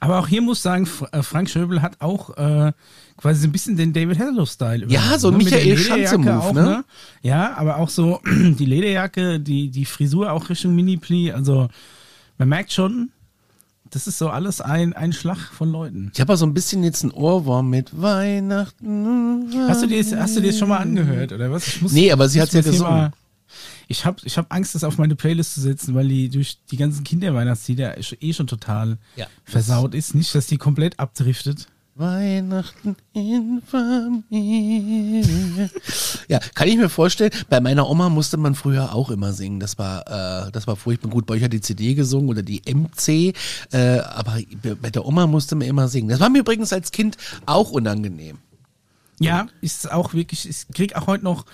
Aber 0.00 0.18
auch 0.18 0.28
hier 0.28 0.42
muss 0.42 0.62
sagen, 0.62 0.88
äh, 1.12 1.22
Frank 1.22 1.50
Schöbel 1.50 1.82
hat 1.82 2.00
auch 2.00 2.36
äh, 2.36 2.72
quasi 3.16 3.40
so 3.42 3.48
ein 3.48 3.52
bisschen 3.52 3.76
den 3.76 3.92
David 3.92 4.18
Hasselhoff-Style. 4.18 4.84
übernommen, 4.86 5.18
so 5.18 5.28
ein 5.28 5.36
ne? 5.38 5.44
Michael 5.44 5.76
Schanze-Move, 5.78 6.38
auch, 6.40 6.52
ne? 6.52 6.84
Ja, 7.22 7.54
aber 7.56 7.76
auch 7.78 7.88
so 7.88 8.20
die 8.26 8.64
Lederjacke, 8.66 9.40
die, 9.40 9.68
die 9.70 9.84
Frisur 9.84 10.32
auch 10.32 10.48
Richtung 10.48 10.74
Mini-Pli. 10.74 11.32
Also 11.32 11.68
man 12.38 12.48
merkt 12.48 12.72
schon, 12.72 13.10
das 13.90 14.06
ist 14.06 14.18
so 14.18 14.28
alles 14.28 14.60
ein, 14.60 14.92
ein 14.92 15.12
Schlag 15.12 15.38
von 15.38 15.72
Leuten. 15.72 16.10
Ich 16.14 16.20
habe 16.20 16.36
so 16.36 16.44
ein 16.44 16.52
bisschen 16.54 16.84
jetzt 16.84 17.02
ein 17.04 17.10
Ohrwurm 17.10 17.70
mit 17.70 17.90
Weihnachten. 18.00 19.48
Hast 19.66 19.82
du 19.82 19.86
dir 19.86 20.02
das, 20.02 20.14
hast 20.14 20.36
du 20.36 20.40
dir 20.40 20.48
das 20.48 20.58
schon 20.58 20.68
mal 20.68 20.78
angehört, 20.78 21.32
oder 21.32 21.50
was? 21.50 21.66
Ich 21.66 21.82
muss, 21.82 21.92
Nee, 21.92 22.12
aber 22.12 22.28
sie 22.28 22.38
muss 22.38 22.48
hat's 22.48 22.54
ja 22.54 22.60
gesungen. 22.60 22.92
mal- 22.92 23.12
Ich 23.90 24.04
habe 24.04 24.18
ich 24.24 24.36
hab 24.36 24.52
Angst, 24.54 24.74
das 24.74 24.84
auf 24.84 24.98
meine 24.98 25.16
Playlist 25.16 25.54
zu 25.54 25.60
setzen, 25.62 25.94
weil 25.94 26.06
die 26.08 26.28
durch 26.28 26.58
die 26.70 26.76
ganzen 26.76 27.04
Kinderweihnachtslieder 27.04 27.96
eh 27.98 28.32
schon 28.34 28.46
total 28.46 28.98
Ja. 29.16 29.26
versaut 29.44 29.94
ist. 29.94 30.14
Nicht, 30.14 30.34
dass 30.34 30.46
die 30.46 30.58
komplett 30.58 31.00
abdriftet. 31.00 31.66
Weihnachten 31.94 32.94
in 33.12 33.60
Familie. 33.66 35.24
Ja, 36.28 36.38
kann 36.54 36.68
ich 36.68 36.76
mir 36.76 36.88
vorstellen. 36.88 37.32
Bei 37.48 37.60
meiner 37.60 37.88
Oma 37.88 38.08
musste 38.08 38.36
man 38.36 38.54
früher 38.54 38.94
auch 38.94 39.10
immer 39.10 39.32
singen. 39.32 39.58
Das 39.58 39.78
war, 39.78 40.46
äh, 40.46 40.52
das 40.52 40.66
war 40.68 40.76
furchtbar 40.76 41.10
gut. 41.10 41.26
Bei 41.26 41.34
euch 41.34 41.42
hat 41.42 41.52
die 41.52 41.60
CD 41.60 41.94
gesungen 41.94 42.28
oder 42.28 42.42
die 42.42 42.62
MC. 42.72 43.34
Äh, 43.72 43.98
aber 44.00 44.38
bei 44.80 44.90
der 44.90 45.06
Oma 45.06 45.26
musste 45.26 45.56
man 45.56 45.66
immer 45.66 45.88
singen. 45.88 46.08
Das 46.10 46.20
war 46.20 46.28
mir 46.28 46.40
übrigens 46.40 46.72
als 46.72 46.92
Kind 46.92 47.16
auch 47.46 47.70
unangenehm. 47.72 48.38
Ja, 49.20 49.48
ist 49.60 49.90
auch 49.90 50.14
wirklich, 50.14 50.48
ich 50.48 50.68
krieg 50.72 50.94
auch 50.94 51.08
heute 51.08 51.24
noch 51.24 51.44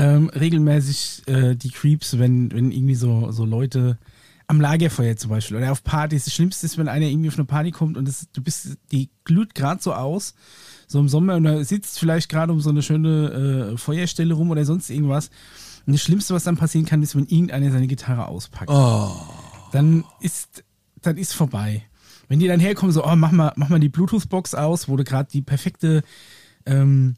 ähm, 0.00 0.30
regelmäßig 0.30 1.22
äh, 1.26 1.54
die 1.54 1.70
Creeps, 1.70 2.18
wenn, 2.18 2.50
wenn 2.52 2.72
irgendwie 2.72 2.94
so, 2.94 3.30
so 3.32 3.44
Leute 3.44 3.98
am 4.46 4.60
Lagerfeuer 4.60 5.16
zum 5.16 5.30
Beispiel 5.30 5.58
oder 5.58 5.70
auf 5.70 5.84
Partys. 5.84 6.24
Das 6.24 6.34
Schlimmste 6.34 6.64
ist, 6.64 6.78
wenn 6.78 6.88
einer 6.88 7.06
irgendwie 7.06 7.28
auf 7.28 7.36
eine 7.36 7.44
Party 7.44 7.70
kommt 7.70 7.98
und 7.98 8.08
das, 8.08 8.26
du 8.32 8.42
bist, 8.42 8.78
die 8.90 9.10
glüht 9.24 9.54
gerade 9.54 9.82
so 9.82 9.92
aus, 9.92 10.34
so 10.86 10.98
im 10.98 11.08
Sommer 11.08 11.36
und 11.36 11.44
da 11.44 11.62
sitzt 11.62 11.98
vielleicht 11.98 12.30
gerade 12.30 12.52
um 12.52 12.60
so 12.60 12.70
eine 12.70 12.82
schöne 12.82 13.72
äh, 13.72 13.76
Feuerstelle 13.76 14.32
rum 14.32 14.50
oder 14.50 14.64
sonst 14.64 14.88
irgendwas. 14.88 15.30
Und 15.86 15.92
das 15.92 16.02
Schlimmste, 16.02 16.34
was 16.34 16.44
dann 16.44 16.56
passieren 16.56 16.86
kann, 16.86 17.02
ist, 17.02 17.14
wenn 17.14 17.26
irgendeiner 17.26 17.70
seine 17.70 17.86
Gitarre 17.86 18.26
auspackt. 18.26 18.70
Dann 19.72 20.04
ist, 20.20 20.64
dann 21.02 21.18
ist 21.18 21.34
vorbei. 21.34 21.84
Wenn 22.28 22.38
die 22.38 22.48
dann 22.48 22.60
herkommen, 22.60 22.92
so, 22.92 23.04
oh, 23.04 23.16
mach 23.16 23.32
mal, 23.32 23.52
mach 23.56 23.68
mal 23.68 23.80
die 23.80 23.88
Bluetooth-Box 23.88 24.54
aus, 24.54 24.88
wo 24.88 24.96
du 24.96 25.04
gerade 25.04 25.28
die 25.30 25.42
perfekte 25.42 26.02
ähm, 26.64 27.16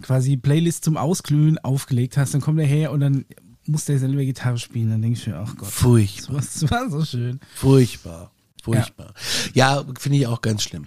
quasi 0.00 0.36
Playlist 0.36 0.84
zum 0.84 0.96
Ausglühen 0.96 1.58
aufgelegt 1.58 2.16
hast, 2.16 2.34
dann 2.34 2.40
kommt 2.40 2.60
er 2.60 2.66
her 2.66 2.92
und 2.92 3.00
dann 3.00 3.24
muss 3.66 3.84
der 3.84 3.98
selber 3.98 4.24
Gitarre 4.24 4.58
spielen. 4.58 4.90
Dann 4.90 5.02
denke 5.02 5.18
ich 5.18 5.26
mir, 5.26 5.36
ach 5.36 5.56
Gott, 5.56 5.68
Furchtbar. 5.68 6.36
das 6.36 6.62
war, 6.62 6.68
das 6.70 6.70
war 6.70 6.90
so 6.90 7.04
schön. 7.04 7.40
Furchtbar. 7.54 8.30
Furchtbar. 8.62 9.14
Ja, 9.54 9.84
finde 9.98 10.18
ich 10.18 10.26
auch 10.26 10.42
ganz 10.42 10.62
schlimm. 10.62 10.86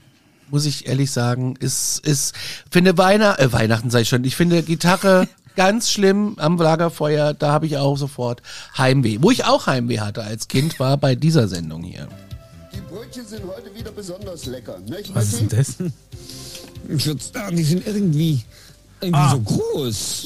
Muss 0.51 0.65
ich 0.65 0.87
ehrlich 0.87 1.09
sagen, 1.11 1.55
ist, 1.59 2.05
ist, 2.05 2.35
finde 2.69 2.97
Weihnachten, 2.97 3.41
äh, 3.41 3.53
Weihnachten 3.53 3.89
sei 3.89 4.03
schon, 4.05 4.23
ich 4.23 4.35
finde 4.35 4.61
Gitarre 4.61 5.27
ganz 5.55 5.89
schlimm 5.91 6.35
am 6.37 6.57
Lagerfeuer, 6.57 7.33
da 7.33 7.51
habe 7.51 7.65
ich 7.65 7.77
auch 7.77 7.97
sofort 7.97 8.41
Heimweh. 8.77 9.17
Wo 9.21 9.31
ich 9.31 9.45
auch 9.45 9.65
Heimweh 9.65 9.99
hatte 9.99 10.23
als 10.23 10.47
Kind, 10.47 10.79
war 10.79 10.97
bei 10.97 11.15
dieser 11.15 11.47
Sendung 11.47 11.81
hier. 11.83 12.07
Die 12.73 12.81
Brötchen 12.81 13.25
sind 13.25 13.43
heute 13.47 13.73
wieder 13.75 13.91
besonders 13.91 14.45
lecker. 14.45 14.77
Nicht, 14.79 15.15
Was 15.15 15.33
ist 15.33 15.41
denn 15.41 15.49
das? 15.49 15.75
Ich 16.89 17.05
würde 17.05 17.23
sagen, 17.23 17.55
die 17.55 17.63
sind 17.63 17.87
irgendwie, 17.87 18.43
irgendwie 19.03 19.19
Ah. 19.19 19.31
so 19.31 19.39
groß. 19.41 20.23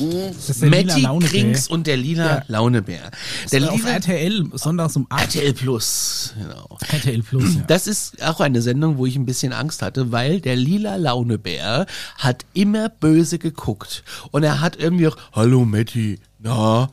Lila 0.61 0.69
Matti 0.87 1.01
Launebär. 1.01 1.29
Krings 1.29 1.67
und 1.67 1.87
der 1.87 1.97
lila 1.97 2.25
Ja. 2.37 2.43
Launebär. 2.47 3.11
Der 3.51 3.59
Der 3.61 3.71
auf 3.71 3.77
lila 3.79 3.91
RTL, 3.91 4.45
sonntags 4.53 4.95
um 4.95 5.07
8. 5.09 5.35
RTL 5.35 5.53
Plus, 5.53 6.33
genau. 6.39 6.77
RTL 6.91 7.23
Plus, 7.23 7.55
ja. 7.55 7.61
Das 7.67 7.87
ist 7.87 8.21
auch 8.23 8.39
eine 8.39 8.61
Sendung, 8.61 8.97
wo 8.97 9.05
ich 9.05 9.15
ein 9.15 9.25
bisschen 9.25 9.53
Angst 9.53 9.81
hatte, 9.81 10.11
weil 10.11 10.39
der 10.41 10.55
lila 10.55 10.95
Launebär 10.95 11.85
hat 12.17 12.45
immer 12.53 12.89
böse 12.89 13.39
geguckt. 13.39 14.03
Und 14.31 14.43
er 14.43 14.61
hat 14.61 14.75
irgendwie 14.77 15.07
auch, 15.07 15.17
hallo 15.33 15.65
Matti, 15.65 16.19
na? 16.39 16.89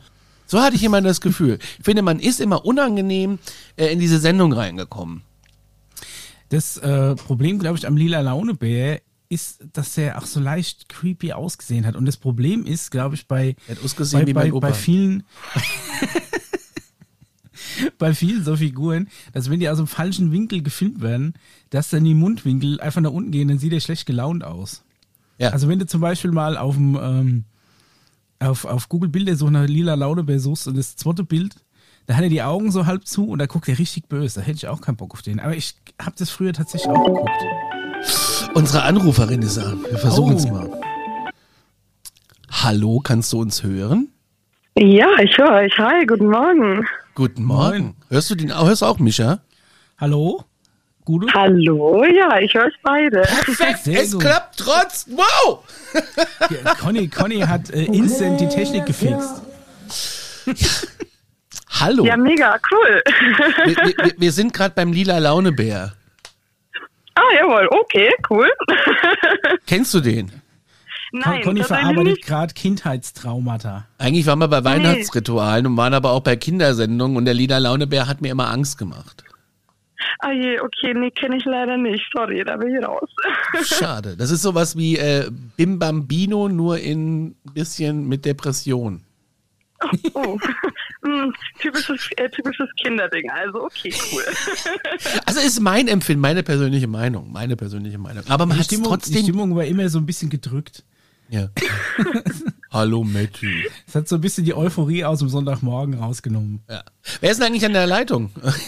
So 0.47 0.61
hatte 0.61 0.77
ich 0.77 0.83
immer 0.85 1.01
das 1.01 1.21
Gefühl. 1.21 1.59
Ich 1.79 1.85
finde, 1.85 2.03
man 2.03 2.21
ist 2.21 2.41
immer 2.41 2.65
unangenehm 2.65 3.39
äh, 3.77 3.87
in 3.87 3.99
diese 3.99 4.19
Sendung 4.19 4.53
reingekommen. 4.53 5.23
Das 6.51 6.77
äh, 6.77 7.15
Problem, 7.17 7.59
glaube 7.59 7.79
ich, 7.79 7.87
am 7.87 7.97
lila 7.97 8.21
Launebär 8.21 9.01
ist, 9.29 9.65
dass 9.73 9.97
er 9.99 10.19
auch 10.19 10.27
so 10.27 10.41
leicht 10.41 10.89
creepy 10.89 11.33
ausgesehen 11.33 11.87
hat. 11.87 11.97
Und 11.97 12.07
das 12.07 12.17
Problem 12.17 12.67
ist, 12.67 12.91
glaube 12.91 13.15
ich, 13.15 13.27
bei, 13.27 13.57
bei, 14.13 14.33
bei, 14.33 14.51
bei 14.51 14.73
vielen 14.73 15.25
bei 17.99 18.15
vielen 18.15 18.45
so 18.45 18.57
Figuren, 18.57 19.09
dass 19.33 19.51
wenn 19.51 19.61
die 19.61 19.69
aus 19.69 19.79
dem 19.79 19.87
falschen 19.87 20.33
Winkel 20.33 20.63
gefilmt 20.63 21.01
werden, 21.01 21.35
dass 21.71 21.89
dann 21.89 22.05
die 22.05 22.15
Mundwinkel 22.15 22.81
einfach 22.81 23.01
nach 23.01 23.11
unten 23.11 23.31
gehen, 23.31 23.49
dann 23.49 23.59
sieht 23.59 23.73
er 23.73 23.81
schlecht 23.81 24.07
gelaunt 24.07 24.45
aus. 24.45 24.85
Ja. 25.39 25.51
Also 25.51 25.69
wenn 25.69 25.79
du 25.79 25.87
zum 25.87 26.01
Beispiel 26.01 26.31
mal 26.31 26.57
auf 26.57 26.77
dem 26.77 26.99
ähm, 27.01 27.45
auf, 28.39 28.65
auf 28.65 28.89
Google 28.89 29.09
Bilder 29.09 29.37
so 29.37 29.51
nach 29.51 29.67
lila 29.67 29.95
Launebär 29.95 30.39
suchst 30.39 30.69
und 30.69 30.77
das 30.77 30.97
zweite 30.97 31.25
Bild, 31.25 31.57
da 32.07 32.17
hat 32.17 32.23
er 32.23 32.29
die 32.29 32.43
Augen 32.43 32.71
so 32.71 32.87
halb 32.87 33.07
zu 33.07 33.29
und 33.29 33.39
da 33.39 33.47
guckt 33.47 33.69
er 33.69 33.79
richtig 33.79 34.09
böse. 34.09 34.41
Da 34.41 34.47
hätte 34.47 34.57
ich 34.57 34.69
auch 34.69 34.81
keinen 34.81 34.97
Bock 34.97 35.13
auf 35.13 35.23
den. 35.23 35.41
Aber 35.41 35.57
ich 35.57 35.75
habe 36.01 36.15
das 36.19 36.31
früher 36.31 36.53
tatsächlich 36.53 36.91
auch 36.91 37.07
geguckt. 37.07 37.31
Unsere 38.55 38.83
Anruferin 38.85 39.43
ist 39.43 39.57
da. 39.57 39.73
Wir 39.91 39.99
versuchen 39.99 40.37
es 40.37 40.47
Oh. 40.47 40.51
mal. 40.53 40.71
Hallo, 42.63 43.01
kannst 43.01 43.33
du 43.33 43.41
uns 43.41 43.63
hören? 43.63 44.09
Ja, 44.79 45.09
ich 45.21 45.37
höre 45.37 45.53
euch. 45.53 45.77
Hi, 45.79 46.07
guten 46.07 46.29
Morgen. 46.29 46.87
Guten 47.15 47.45
Morgen. 47.45 47.79
Moin. 47.79 47.95
Hörst 48.11 48.31
du 48.31 48.35
den 48.35 48.53
auch? 48.53 48.67
Hörst 48.67 48.83
du 48.83 48.87
auch, 48.87 48.99
Mischa? 48.99 49.41
Hallo? 49.99 50.43
Gute? 51.05 51.27
Hallo, 51.35 52.03
ja, 52.05 52.39
ich 52.39 52.55
höre 52.55 52.65
euch 52.67 52.75
beide. 52.83 53.21
Perfekt, 53.23 53.85
Sehr 53.85 54.03
es 54.03 54.13
gut. 54.13 54.23
klappt 54.23 54.57
trotz. 54.59 55.07
Wow! 55.11 55.65
Ja, 56.65 56.75
Conny, 56.75 57.09
Conny 57.09 57.41
hat 57.41 57.69
äh, 57.71 57.85
instant 57.85 58.41
die 58.41 58.49
Technik 58.49 58.87
gefixt. 58.87 59.43
Hallo. 61.81 62.05
Ja, 62.07 62.17
mega, 62.17 62.57
cool. 62.73 63.03
wir, 63.67 63.77
wir, 63.77 64.13
wir 64.17 64.33
sind 64.33 64.55
gerade 64.55 64.75
beim 64.75 64.93
lila 64.93 65.19
Launebär. 65.19 65.93
Ah, 67.15 67.35
jawohl, 67.39 67.69
okay, 67.71 68.11
cool. 68.31 68.49
Kennst 69.67 69.95
du 69.95 70.01
den? 70.01 70.33
Nein, 71.13 71.43
Conny 71.43 71.63
verarbeitet 71.63 72.23
gerade 72.23 72.55
Kindheitstraumata. 72.55 73.87
Eigentlich 73.99 74.27
waren 74.27 74.41
wir 74.41 74.49
bei 74.49 74.65
Weihnachtsritualen 74.65 75.67
und 75.67 75.77
waren 75.77 75.95
aber 75.95 76.11
auch 76.11 76.23
bei 76.23 76.35
Kindersendungen 76.35 77.17
und 77.17 77.25
der 77.25 77.35
lila 77.35 77.59
Launebär 77.59 78.09
hat 78.09 78.21
mir 78.21 78.33
immer 78.33 78.51
Angst 78.51 78.79
gemacht. 78.79 79.23
Ah 80.19 80.33
je, 80.33 80.59
okay, 80.61 80.93
nee, 80.95 81.11
kenne 81.11 81.37
ich 81.37 81.45
leider 81.45 81.77
nicht. 81.77 82.05
Sorry, 82.13 82.43
da 82.45 82.57
bin 82.57 82.75
ich 82.75 82.85
raus. 82.85 83.09
Schade. 83.63 84.17
Das 84.17 84.31
ist 84.31 84.43
sowas 84.43 84.77
wie 84.77 84.97
äh, 84.97 85.31
Bim 85.57 85.79
Bambino, 85.79 86.49
nur 86.49 86.79
in 86.79 87.27
ein 87.27 87.37
bisschen 87.55 88.09
mit 88.09 88.25
Depression. 88.25 89.03
Oh, 90.15 90.39
hm, 91.05 91.33
typisches, 91.61 92.09
äh, 92.17 92.29
typisches 92.31 92.69
Kinderding, 92.83 93.31
also 93.31 93.65
okay, 93.65 93.93
cool. 94.13 94.23
Also 95.27 95.41
ist 95.41 95.61
mein 95.61 95.89
Empfinden, 95.89 96.21
meine 96.21 96.43
persönliche 96.43 96.87
Meinung. 96.87 97.31
Meine 97.33 97.57
persönliche 97.57 97.99
Meinung. 97.99 98.25
Aber 98.29 98.47
man 98.47 98.57
Die 98.57 98.61
hat 98.61 98.67
Stimmung, 98.67 98.85
die 98.85 98.91
trotzdem. 98.91 99.23
Stimmung 99.23 99.55
war 99.57 99.65
immer 99.65 99.89
so 99.89 99.99
ein 99.99 100.07
bisschen 100.07 100.31
gedrückt. 100.31 100.85
Ja. 101.29 101.49
Hallo 102.73 103.03
Matti. 103.05 103.67
Es 103.87 103.95
hat 103.95 104.09
so 104.09 104.17
ein 104.17 104.21
bisschen 104.21 104.45
die 104.45 104.55
Euphorie 104.55 105.05
aus 105.05 105.21
dem 105.21 105.29
Sonntagmorgen 105.29 105.95
rausgenommen. 105.95 106.63
Ja. 106.69 106.83
Wer 107.21 107.31
ist 107.31 107.41
denn 107.41 107.47
eigentlich 107.47 107.65
an 107.65 107.73
der 107.73 107.87
Leitung? 107.87 108.31
Äh, 108.43 108.51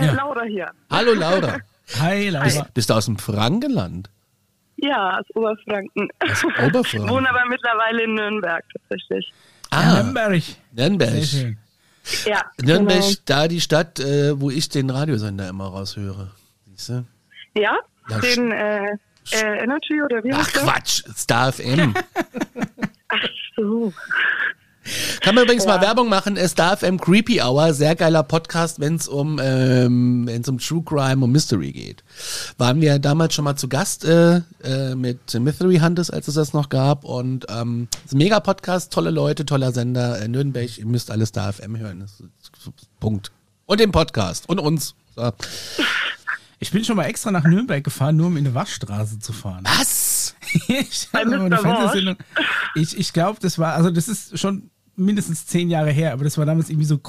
Ja. 0.00 0.12
Laura 0.12 0.42
hier. 0.44 0.70
Hallo 0.90 1.14
Laura. 1.14 1.58
Hi, 2.00 2.28
Laura. 2.28 2.66
Bist 2.74 2.90
du 2.90 2.94
aus 2.94 3.06
dem 3.06 3.18
Frankenland? 3.18 4.08
Ja, 4.76 5.18
aus 5.18 5.26
Oberfranken. 5.34 6.08
Aus 6.20 6.44
Oberfranken? 6.44 7.08
Wohne 7.08 7.28
aber 7.28 7.44
mittlerweile 7.48 8.04
in 8.04 8.14
Nürnberg 8.14 8.64
tatsächlich. 8.72 9.32
Ah, 9.74 10.02
Nürnberg. 10.02 10.42
Nürnberg. 10.72 11.10
Sehr 11.10 11.24
schön. 11.40 11.58
Ja, 12.26 12.44
Nürnberg, 12.62 13.00
genau. 13.00 13.14
da 13.24 13.48
die 13.48 13.60
Stadt, 13.60 13.98
äh, 13.98 14.38
wo 14.38 14.50
ich 14.50 14.68
den 14.68 14.90
Radiosender 14.90 15.48
immer 15.48 15.66
raushöre. 15.66 16.30
Siehst 16.70 16.90
du? 16.90 17.04
Ja, 17.54 17.78
Ja, 18.10 18.18
den 18.18 18.52
äh, 18.52 18.84
äh, 19.32 19.62
Energy 19.62 20.02
oder 20.02 20.22
wie 20.22 20.32
Ach? 20.32 20.46
Quatsch, 20.48 21.02
Star 21.16 21.52
FM. 21.52 21.94
Ach 23.08 23.28
so. 23.56 23.92
Kann 25.20 25.34
man 25.34 25.44
übrigens 25.44 25.66
mal 25.66 25.80
Werbung 25.80 26.08
machen, 26.08 26.36
Star 26.48 26.76
FM 26.76 27.00
Creepy 27.00 27.40
Hour, 27.40 27.72
sehr 27.72 27.96
geiler 27.96 28.22
Podcast, 28.22 28.80
wenn 28.80 28.96
es 28.96 29.08
um, 29.08 29.40
ähm, 29.42 30.26
wenn's 30.26 30.48
um 30.48 30.58
True 30.58 30.82
Crime 30.84 31.24
und 31.24 31.32
Mystery 31.32 31.72
geht. 31.72 32.04
Waren 32.58 32.80
wir 32.80 32.98
damals 32.98 33.34
schon 33.34 33.44
mal 33.44 33.56
zu 33.56 33.68
Gast 33.68 34.04
äh, 34.04 34.42
äh, 34.62 34.94
mit 34.94 35.32
Mystery 35.34 35.78
Hunters, 35.78 36.10
als 36.10 36.28
es 36.28 36.34
das 36.34 36.52
noch 36.52 36.68
gab 36.68 37.04
und 37.04 37.46
ähm, 37.48 37.88
ist 38.04 38.12
ein 38.14 38.18
mega 38.18 38.40
Podcast, 38.40 38.92
tolle 38.92 39.10
Leute, 39.10 39.46
toller 39.46 39.72
Sender, 39.72 40.20
äh, 40.20 40.28
Nürnberg, 40.28 40.78
ihr 40.78 40.86
müsst 40.86 41.10
alles 41.10 41.30
Star 41.30 41.52
FM 41.52 41.78
hören. 41.78 42.00
Das 42.00 42.20
ist, 42.20 42.70
Punkt. 43.00 43.32
Und 43.66 43.80
den 43.80 43.92
Podcast 43.92 44.48
und 44.48 44.58
uns. 44.58 44.94
So. 45.16 45.32
Ich 46.58 46.70
bin 46.70 46.84
schon 46.84 46.96
mal 46.96 47.04
extra 47.04 47.30
nach 47.30 47.44
Nürnberg 47.44 47.82
gefahren, 47.82 48.16
nur 48.16 48.28
um 48.28 48.36
in 48.36 48.46
eine 48.46 48.54
Waschstraße 48.54 49.18
zu 49.18 49.32
fahren. 49.32 49.64
Was? 49.64 50.34
Ich, 52.76 52.98
ich 52.98 53.12
glaube, 53.12 53.38
das 53.40 53.58
war, 53.58 53.74
also 53.74 53.90
das 53.90 54.08
ist 54.08 54.38
schon 54.38 54.70
mindestens 54.96 55.46
zehn 55.46 55.70
Jahre 55.70 55.90
her, 55.90 56.12
aber 56.12 56.24
das 56.24 56.38
war 56.38 56.46
damals 56.46 56.70
irgendwie 56.70 56.86
so 56.86 57.00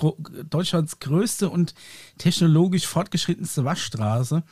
Deutschlands 0.49 0.99
größte 0.99 1.49
und 1.49 1.73
technologisch 2.17 2.85
fortgeschrittenste 2.87 3.65
Waschstraße. 3.65 4.43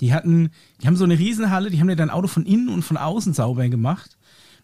Die 0.00 0.14
hatten, 0.14 0.50
die 0.80 0.86
haben 0.86 0.96
so 0.96 1.04
eine 1.04 1.18
Riesenhalle, 1.18 1.70
die 1.70 1.80
haben 1.80 1.88
dir 1.88 1.96
dein 1.96 2.10
Auto 2.10 2.26
von 2.26 2.46
innen 2.46 2.68
und 2.68 2.82
von 2.82 2.96
außen 2.96 3.34
sauber 3.34 3.68
gemacht. 3.68 4.16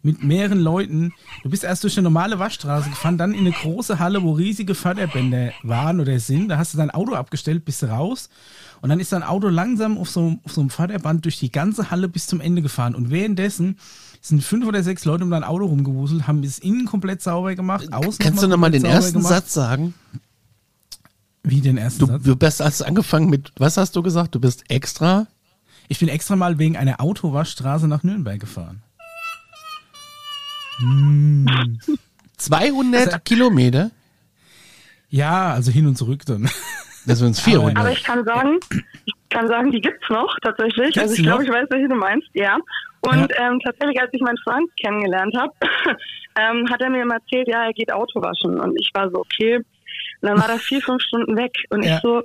Mit 0.03 0.23
mehreren 0.23 0.61
Leuten. 0.61 1.13
Du 1.43 1.51
bist 1.51 1.65
erst 1.65 1.83
durch 1.83 1.97
eine 1.97 2.05
normale 2.05 2.39
Waschstraße 2.39 2.91
gefahren, 2.91 3.19
dann 3.19 3.33
in 3.33 3.41
eine 3.41 3.51
große 3.51 3.99
Halle, 3.99 4.23
wo 4.23 4.33
riesige 4.33 4.75
Förderbänder 4.75 5.53
waren 5.63 6.01
oder 6.01 6.21
sind. 6.21 6.49
Da 6.49 6.59
hast 6.59 6.75
du 6.75 6.79
dein 6.79 6.93
Auto 6.93 7.15
abgestellt, 7.15 7.65
bist 7.65 7.83
raus. 7.83 8.29
Und 8.83 8.91
dann 8.91 9.01
ist 9.01 9.13
dein 9.13 9.25
Auto 9.25 9.49
langsam 9.49 9.99
auf 9.99 10.09
so, 10.09 10.39
auf 10.45 10.53
so 10.53 10.61
einem 10.61 10.71
Förderband 10.71 11.25
durch 11.25 11.39
die 11.39 11.51
ganze 11.51 11.91
Halle 11.91 12.09
bis 12.09 12.29
zum 12.29 12.41
Ende 12.41 12.63
gefahren. 12.63 12.95
Und 12.95 13.11
währenddessen 13.11 13.79
sind 14.29 14.43
fünf 14.43 14.67
oder 14.67 14.83
sechs 14.83 15.05
Leute 15.05 15.25
um 15.25 15.31
dein 15.31 15.45
Auto 15.45 15.67
rumgewuselt, 15.67 16.27
haben 16.27 16.43
es 16.43 16.59
innen 16.59 16.87
komplett 16.87 17.23
sauber 17.23 17.55
gemacht, 17.55 17.93
außen 17.93 18.19
Kannst 18.25 18.43
du 18.43 18.49
nochmal 18.49 18.71
den 18.71 18.85
ersten 18.85 19.19
gemacht. 19.19 19.33
Satz 19.33 19.55
sagen? 19.55 19.95
Wie 21.43 21.61
den 21.61 21.79
ersten 21.79 22.01
Du, 22.01 22.07
Satz? 22.07 22.23
du 22.25 22.35
bist, 22.37 22.61
hast 22.61 22.83
angefangen 22.83 23.31
mit, 23.31 23.53
was 23.59 23.77
hast 23.77 23.95
du 23.95 24.03
gesagt? 24.03 24.35
Du 24.35 24.41
bist 24.41 24.65
extra? 24.69 25.27
Ich 25.89 26.01
bin 26.01 26.09
extra 26.09 26.35
mal 26.35 26.59
wegen 26.59 26.77
einer 26.77 27.01
Autowaschstraße 27.01 27.87
nach 27.87 28.03
Nürnberg 28.03 28.41
gefahren. 28.41 28.83
200 32.37 33.07
Also- 33.07 33.19
Kilometer? 33.25 33.91
Ja, 35.09 35.53
also 35.53 35.71
hin 35.71 35.87
und 35.87 35.97
zurück 35.97 36.27
dann. 36.27 36.49
Das 37.07 37.21
sind 37.21 37.37
400. 37.39 37.77
Aber 37.79 37.93
ich 37.93 38.03
kann 38.03 38.25
sagen, 38.25 38.59
ich 39.05 39.15
kann 39.31 39.47
sagen, 39.49 39.71
die 39.71 39.81
gibt's 39.81 40.05
noch 40.11 40.35
tatsächlich. 40.43 40.87
Gibt's 40.93 40.99
also 40.99 41.15
ich 41.15 41.23
glaube, 41.23 41.45
ich 41.45 41.51
weiß, 41.51 41.67
welche 41.71 41.89
du 41.89 41.95
meinst, 41.95 42.29
ja. 42.35 42.59
Und 43.09 43.33
ähm, 43.39 43.61
tatsächlich, 43.65 44.01
als 44.01 44.11
ich 44.13 44.21
meinen 44.21 44.39
Freund 44.39 44.71
kennengelernt 44.83 45.35
habe, 45.37 45.53
ähm, 46.39 46.69
hat 46.71 46.81
er 46.81 46.91
mir 46.91 47.03
immer 47.03 47.15
erzählt, 47.15 47.49
ja, 47.49 47.65
er 47.65 47.73
geht 47.73 47.93
Auto 47.93 48.21
waschen. 48.23 48.59
Und 48.61 48.79
ich 48.81 48.91
war 48.95 49.11
so, 49.11 49.19
okay. 49.21 49.57
Und 49.57 49.65
dann 50.23 50.39
war 50.39 50.49
er 50.49 50.59
vier, 50.59 50.81
fünf 50.81 51.03
Stunden 51.03 51.37
weg. 51.37 51.53
Und 51.71 51.85
Ja. 51.85 51.97
ich 51.97 52.03
so, 52.03 52.23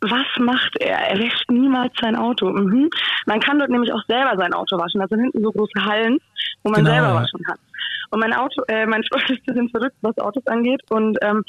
was 0.00 0.26
macht 0.38 0.76
er? 0.80 0.98
Er 0.98 1.18
wäscht 1.18 1.50
niemals 1.50 1.92
sein 2.00 2.16
Auto. 2.16 2.50
Mhm. 2.50 2.90
Man 3.26 3.40
kann 3.40 3.58
dort 3.58 3.70
nämlich 3.70 3.92
auch 3.92 4.04
selber 4.06 4.36
sein 4.36 4.52
Auto 4.52 4.76
waschen. 4.78 5.00
Da 5.00 5.08
sind 5.08 5.20
hinten 5.20 5.42
so 5.42 5.50
große 5.52 5.84
Hallen, 5.84 6.18
wo 6.62 6.70
man 6.70 6.84
Genau, 6.84 6.90
selber 6.94 7.08
ja. 7.08 7.14
waschen 7.14 7.42
kann. 7.44 7.58
Und 8.10 8.20
mein 8.20 8.32
Auto, 8.34 8.62
äh, 8.68 8.86
mein 8.86 9.02
Freund 9.12 9.30
ist 9.30 9.40
ein 9.40 9.44
bisschen 9.46 9.68
verrückt, 9.70 9.96
was 10.02 10.18
Autos 10.18 10.46
angeht. 10.46 10.82
Und 10.90 11.18
ähm, 11.22 11.42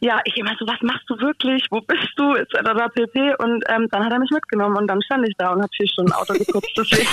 ja, 0.00 0.20
ich 0.24 0.36
immer 0.36 0.52
so, 0.58 0.66
was 0.66 0.80
machst 0.82 1.08
du 1.08 1.18
wirklich? 1.18 1.66
Wo 1.70 1.80
bist 1.80 2.12
du? 2.16 2.34
Etc. 2.34 2.52
pp. 2.94 3.34
Und 3.38 3.64
ähm, 3.68 3.88
dann 3.90 4.04
hat 4.04 4.12
er 4.12 4.18
mich 4.18 4.30
mitgenommen 4.30 4.76
und 4.76 4.86
dann 4.88 5.00
stand 5.02 5.26
ich 5.26 5.34
da 5.38 5.50
und 5.52 5.62
habe 5.62 5.70
vier 5.74 5.88
Stunden 5.88 6.12
Auto 6.12 6.34
geputzt. 6.34 6.70
Deswegen 6.76 7.06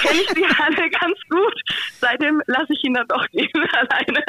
kenne 0.00 0.20
ich 0.20 0.28
die 0.34 0.46
Halle 0.46 0.90
ganz 0.90 1.18
gut. 1.28 1.54
Seitdem 2.00 2.42
lasse 2.46 2.72
ich 2.72 2.82
ihn 2.84 2.94
dann 2.94 3.06
doch 3.08 3.26
gehen 3.28 3.48
alleine. 3.72 4.24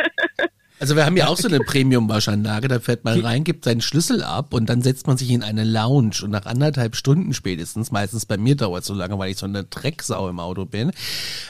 Also 0.78 0.98
wir 0.98 1.06
haben 1.06 1.16
ja 1.16 1.28
auch 1.28 1.38
so 1.38 1.48
eine 1.48 1.60
Premium-Waschanlage, 1.62 2.68
da 2.68 2.82
fährt 2.82 3.06
man 3.06 3.18
rein, 3.22 3.46
gibt 3.46 3.64
seinen 3.64 3.80
Schlüssel 3.80 4.22
ab 4.22 4.54
und 4.54 4.66
dann 4.70 4.82
setzt 4.82 5.08
man 5.08 5.16
sich 5.16 5.32
in 5.32 5.42
eine 5.42 5.64
Lounge 5.64 6.18
und 6.22 6.32
nach 6.32 6.46
anderthalb 6.46 6.98
Stunden 6.98 7.34
spätestens, 7.34 7.92
meistens 7.92 8.25
bei 8.25 8.36
mir 8.36 8.58
dauert 8.58 8.82
es 8.82 8.88
so 8.88 8.94
lange, 8.94 9.18
weil 9.18 9.32
ich 9.32 9.38
so 9.38 9.46
eine 9.46 9.64
Drecksau 9.64 10.28
im 10.28 10.42
Auto 10.42 10.66
bin, 10.66 10.92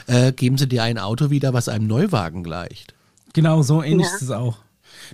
äh, 0.06 0.30
geben 0.30 0.58
sie 0.58 0.68
dir 0.68 0.84
ein 0.84 0.98
Auto 0.98 1.30
wieder, 1.30 1.52
was 1.52 1.68
einem 1.68 1.88
Neuwagen 1.88 2.44
gleicht. 2.44 2.94
Genau, 3.32 3.62
so 3.62 3.82
ähnlich 3.82 4.06
Ja. 4.06 4.14
ist 4.14 4.22
es 4.22 4.30
auch. 4.30 4.58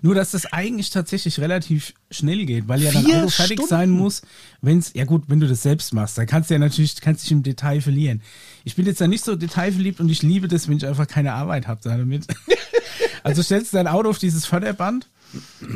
Nur, 0.00 0.14
dass 0.14 0.32
das 0.32 0.46
eigentlich 0.46 0.90
tatsächlich 0.90 1.40
relativ 1.40 1.94
schnell 2.10 2.44
geht, 2.46 2.68
weil 2.68 2.82
ja 2.82 2.90
Vier 2.90 3.18
Auto 3.18 3.28
fertig 3.28 3.58
Stunden? 3.58 3.68
sein 3.68 3.90
muss, 3.90 4.22
wenn 4.60 4.78
es, 4.78 4.92
ja 4.94 5.04
gut, 5.04 5.24
wenn 5.28 5.40
du 5.40 5.48
das 5.48 5.62
selbst 5.62 5.92
machst, 5.92 6.18
dann 6.18 6.26
kannst 6.26 6.50
du 6.50 6.54
ja 6.54 6.58
natürlich, 6.58 7.00
kannst 7.00 7.24
dich 7.24 7.32
im 7.32 7.42
Detail 7.42 7.80
verlieren. 7.80 8.22
Ich 8.64 8.76
bin 8.76 8.86
jetzt 8.86 9.00
da 9.00 9.06
nicht 9.06 9.24
so 9.24 9.36
detailverliebt 9.36 10.00
und 10.00 10.08
ich 10.08 10.22
liebe 10.22 10.48
das, 10.48 10.68
wenn 10.68 10.76
ich 10.76 10.86
einfach 10.86 11.06
keine 11.06 11.32
Arbeit 11.32 11.66
habe 11.68 11.80
damit. 11.82 12.26
also 13.22 13.42
stellst 13.42 13.72
du 13.72 13.76
dein 13.76 13.88
Auto 13.88 14.10
auf 14.10 14.18
dieses 14.18 14.46
Förderband 14.46 15.08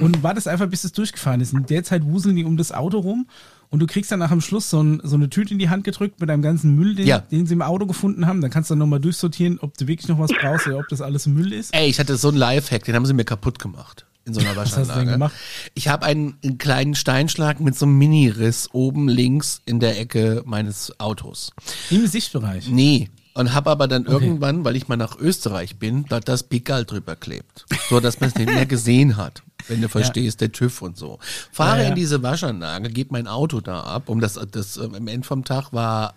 und 0.01 0.23
wartest 0.23 0.49
einfach, 0.49 0.69
bis 0.69 0.85
es 0.85 0.93
durchgefahren 0.93 1.41
ist. 1.41 1.53
In 1.53 1.67
der 1.67 1.85
Zeit 1.85 2.05
wuseln 2.05 2.37
die 2.37 2.45
um 2.45 2.57
das 2.57 2.73
Auto 2.73 2.99
rum 2.99 3.27
und 3.71 3.81
du 3.81 3.87
kriegst 3.87 4.11
dann 4.13 4.19
nach 4.19 4.31
am 4.31 4.41
Schluss 4.41 4.71
so, 4.71 4.83
ein, 4.83 5.01
so 5.05 5.17
eine 5.17 5.29
Tüte 5.31 5.53
in 5.55 5.59
die 5.59 5.69
Hand 5.69 5.85
gedrückt 5.85 6.21
mit 6.21 6.29
deinem 6.29 6.43
ganzen 6.43 6.75
Müll, 6.77 6.95
den, 6.95 7.07
Ja. 7.07 7.19
den 7.19 7.47
sie 7.47 7.55
im 7.55 7.63
Auto 7.63 7.87
gefunden 7.87 8.27
haben. 8.27 8.41
Dann 8.41 8.51
kannst 8.51 8.71
du 8.71 8.73
dann 8.75 8.81
nochmal 8.81 9.01
durchsortieren, 9.01 9.59
ob 9.61 9.77
du 9.77 9.87
wirklich 9.87 10.09
noch 10.09 10.19
was 10.19 10.31
brauchst 10.41 10.67
oder 10.67 10.79
ob 10.79 10.89
das 10.89 11.01
alles 11.01 11.27
Müll 11.27 11.53
ist. 11.53 11.75
Ey, 11.75 11.89
ich 11.89 11.99
hatte 11.99 12.17
so 12.17 12.29
einen 12.29 12.37
Lifehack, 12.37 12.85
den 12.85 12.95
haben 12.95 13.07
sie 13.07 13.15
mir 13.15 13.25
kaputt 13.25 13.59
gemacht. 13.59 14.07
In 14.25 14.35
so 14.35 14.41
einer 14.41 14.57
hast 14.57 14.77
du 14.77 14.83
denn 14.85 15.07
gemacht? 15.07 15.33
Ich 15.75 15.87
habe 15.87 16.05
einen, 16.05 16.37
einen 16.43 16.59
kleinen 16.59 16.97
Steinschlag 16.97 17.61
mit 17.61 17.77
so 17.77 17.87
einem 17.87 17.97
Mini-Riss 17.99 18.71
oben 18.73 19.07
links 19.09 19.63
in 19.67 19.79
der 19.79 20.01
Ecke 20.01 20.43
meines 20.45 20.99
Autos. 20.99 21.53
Im 21.91 22.09
Sichtbereich. 22.09 22.69
Nee. 22.69 23.09
Und 23.37 23.53
habe 23.53 23.71
aber 23.71 23.87
dann 23.87 24.07
irgendwann, 24.07 24.65
weil 24.65 24.77
ich 24.77 24.89
mal 24.89 24.97
nach 24.97 25.19
Österreich 25.19 25.79
bin, 25.79 26.07
da 26.09 26.21
das 26.21 26.45
Pigal 26.45 26.87
drüber 26.87 27.17
klebt. 27.17 27.67
So, 27.91 28.01
dass 28.01 28.19
man 28.19 28.31
es 28.31 28.35
nicht 28.37 28.49
mehr 28.49 28.65
gesehen 28.65 29.19
hat. 29.19 29.43
Wenn 29.69 29.83
du 29.83 29.91
verstehst, 29.91 30.41
der 30.41 30.53
TÜV 30.53 30.81
und 30.81 30.97
so. 30.97 31.19
Fahre 31.53 31.79
Ja, 31.79 31.83
ja. 31.83 31.89
in 31.91 31.97
diese 31.97 32.23
Waschanlage, 32.23 32.89
gebe 32.89 33.11
mein 33.13 33.27
Auto 33.27 33.61
da 33.61 33.81
ab. 33.81 34.09
Um 34.09 34.21
das, 34.21 34.41
das, 34.53 34.79
ähm, 34.79 34.95
am 34.95 35.07
Ende 35.07 35.27
vom 35.27 35.45
Tag 35.45 35.75
war 35.75 36.15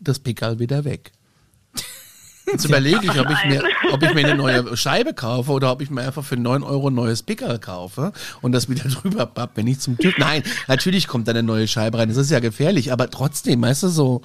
das 0.00 0.20
Pigal 0.20 0.60
wieder 0.60 0.84
weg. 0.84 1.10
Jetzt 2.46 2.64
überlege 2.68 3.06
ich, 3.06 3.18
ob 3.18 3.28
ich, 3.28 3.44
mir, 3.44 3.64
ob 3.90 4.00
ich 4.04 4.14
mir 4.14 4.24
eine 4.24 4.36
neue 4.36 4.76
Scheibe 4.76 5.14
kaufe 5.14 5.50
oder 5.50 5.72
ob 5.72 5.82
ich 5.82 5.90
mir 5.90 6.02
einfach 6.02 6.24
für 6.24 6.36
9 6.36 6.62
Euro 6.62 6.90
ein 6.90 6.94
neues 6.94 7.24
Pickel 7.24 7.58
kaufe 7.58 8.12
und 8.40 8.52
das 8.52 8.68
wieder 8.68 8.84
drüber 8.88 9.26
papp, 9.26 9.52
wenn 9.56 9.66
ich 9.66 9.80
zum 9.80 9.98
TÜV. 9.98 10.16
Nein, 10.18 10.44
natürlich 10.68 11.08
kommt 11.08 11.26
da 11.26 11.32
eine 11.32 11.42
neue 11.42 11.66
Scheibe 11.66 11.98
rein. 11.98 12.08
Das 12.08 12.18
ist 12.18 12.30
ja 12.30 12.38
gefährlich, 12.38 12.92
aber 12.92 13.10
trotzdem, 13.10 13.62
weißt 13.62 13.82
du, 13.82 13.88
so, 13.88 14.22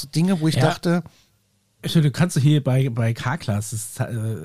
so 0.00 0.08
Dinge, 0.08 0.40
wo 0.40 0.48
ich 0.48 0.56
Ja. 0.56 0.62
dachte, 0.62 1.02
Du 1.82 2.10
kannst 2.10 2.34
du 2.34 2.40
hier 2.40 2.64
bei, 2.64 2.88
bei 2.88 3.12
K-Class, 3.12 4.00
äh, 4.00 4.02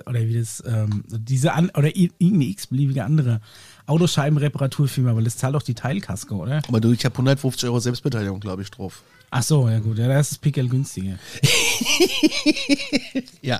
oder 0.07 0.21
wie 0.27 0.37
das, 0.37 0.61
ähm, 0.67 1.03
diese 1.07 1.53
an, 1.53 1.71
oder 1.71 1.95
irgendeine 1.95 2.43
x-beliebige 2.43 3.03
andere 3.03 3.41
Autoscheibenreparaturfirma, 3.87 5.15
weil 5.15 5.23
das 5.23 5.37
zahlt 5.37 5.55
auch 5.55 5.63
die 5.63 5.73
Teilkasko, 5.73 6.35
oder? 6.35 6.61
aber 6.67 6.79
du, 6.79 6.91
ich 6.91 7.03
habe 7.05 7.13
150 7.15 7.67
Euro 7.67 7.79
Selbstbeteiligung, 7.79 8.39
glaube 8.39 8.61
ich, 8.61 8.69
drauf. 8.69 9.01
Ach 9.33 9.43
so, 9.43 9.69
ja 9.69 9.79
gut, 9.79 9.97
ja, 9.97 10.09
da 10.09 10.19
ist 10.19 10.31
das 10.31 10.37
Pickel 10.37 10.67
günstiger. 10.67 11.17
Ja, 13.41 13.59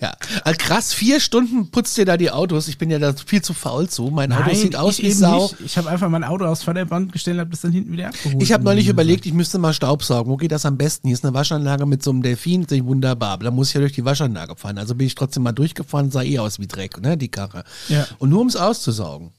ja. 0.00 0.12
Ah, 0.44 0.52
krass, 0.54 0.92
vier 0.92 1.20
Stunden 1.20 1.70
putzt 1.70 1.96
ihr 1.98 2.04
da 2.04 2.16
die 2.16 2.32
Autos. 2.32 2.66
Ich 2.66 2.78
bin 2.78 2.90
ja 2.90 2.98
da 2.98 3.14
viel 3.14 3.42
zu 3.42 3.54
faul 3.54 3.88
zu. 3.88 4.10
Mein 4.10 4.32
Auto 4.32 4.52
sieht 4.54 4.74
aus 4.74 4.98
wie 4.98 5.12
Sau. 5.12 5.44
nicht. 5.44 5.56
Ich 5.64 5.78
habe 5.78 5.88
einfach 5.88 6.08
mein 6.08 6.24
Auto 6.24 6.44
aufs 6.46 6.64
Förderband 6.64 7.12
gestellt 7.12 7.36
und 7.36 7.40
habe 7.42 7.50
das 7.50 7.60
dann 7.60 7.70
hinten 7.70 7.92
wieder 7.92 8.08
abgeholt. 8.08 8.42
Ich 8.42 8.52
habe 8.52 8.64
neulich 8.64 8.88
überlegt, 8.88 9.26
ich 9.26 9.32
müsste 9.32 9.58
mal 9.58 9.72
Staubsaugen. 9.72 10.32
Wo 10.32 10.36
geht 10.36 10.50
das 10.50 10.66
am 10.66 10.76
besten? 10.76 11.06
Hier 11.08 11.14
ist 11.14 11.24
eine 11.24 11.32
Waschanlage 11.32 11.86
mit 11.86 12.02
so 12.02 12.10
einem 12.10 12.22
Delfin, 12.22 12.62
das 12.62 12.76
ist 12.78 12.84
wunderbar. 12.84 13.30
Aber 13.30 13.44
da 13.44 13.50
muss 13.52 13.68
ich 13.68 13.74
ja 13.74 13.80
durch 13.80 13.92
die 13.92 14.04
Waschanlage 14.04 14.56
fahren. 14.56 14.78
Also 14.78 14.96
bin 14.96 15.06
ich 15.06 15.14
trotzdem 15.14 15.44
mal 15.44 15.52
durchgefahren, 15.52 16.10
sah 16.10 16.22
eh 16.22 16.40
aus 16.40 16.58
wie 16.58 16.66
Dreck, 16.66 17.00
ne, 17.00 17.16
die 17.16 17.28
Karre. 17.28 17.62
Ja. 17.88 18.06
Und 18.18 18.30
nur 18.30 18.40
ums 18.40 18.56
auszusaugen. 18.56 19.30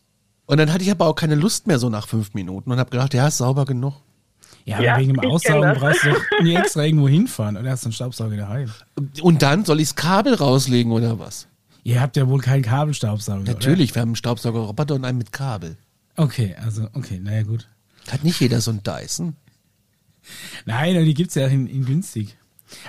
Und 0.46 0.58
dann 0.58 0.72
hatte 0.72 0.84
ich 0.84 0.92
aber 0.92 1.08
auch 1.08 1.16
keine 1.16 1.36
Lust 1.36 1.68
mehr 1.68 1.80
so 1.80 1.90
nach 1.90 2.08
fünf 2.08 2.34
Minuten 2.34 2.72
und 2.72 2.80
habe 2.80 2.90
gedacht, 2.90 3.14
ja, 3.14 3.28
ist 3.28 3.38
sauber 3.38 3.66
genug. 3.66 3.94
Ja, 4.66 4.78
aber 4.78 4.86
Ja, 4.86 4.98
wegen 5.00 5.14
dem 5.14 5.24
ich 5.24 5.30
Aussaugen 5.30 5.62
das. 5.70 5.80
brauchst 5.80 6.04
du 6.04 6.10
doch 6.12 6.44
nie 6.44 6.56
extra 6.56 6.84
irgendwo 6.84 7.08
hinfahren. 7.10 7.58
Oder 7.58 7.72
hast 7.72 7.84
du 7.84 7.88
einen 7.88 7.94
Staubsauger 7.94 8.38
daheim? 8.38 8.70
Und 9.22 9.42
dann 9.42 9.66
soll 9.66 9.80
ichs 9.80 9.96
Kabel 9.96 10.34
rauslegen 10.36 10.92
oder 10.92 11.20
was? 11.20 11.48
Ihr 11.84 12.00
habt 12.00 12.16
ja 12.16 12.28
wohl 12.28 12.42
keinen 12.42 12.62
Kabelstaubsauger. 12.62 13.44
Natürlich, 13.44 13.96
wir 13.96 14.02
haben 14.02 14.10
einen 14.10 14.16
Staubsaugerroboter 14.16 14.96
und 14.96 15.06
einen 15.06 15.18
mit 15.18 15.32
Kabel. 15.32 15.78
Oder? 16.16 16.26
Okay, 16.26 16.56
also, 16.64 16.88
okay, 16.94 17.20
naja, 17.20 17.44
gut. 17.44 17.68
Hat 18.12 18.24
nicht 18.24 18.40
jeder 18.40 18.62
so 18.62 18.72
einen 18.72 18.84
Dyson? 18.84 19.36
Nein, 20.66 20.96
aber 20.96 21.06
die 21.06 21.14
gibt's 21.14 21.36
ja 21.36 21.48
in, 21.48 21.68
in 21.68 21.86
günstig. 21.86 22.38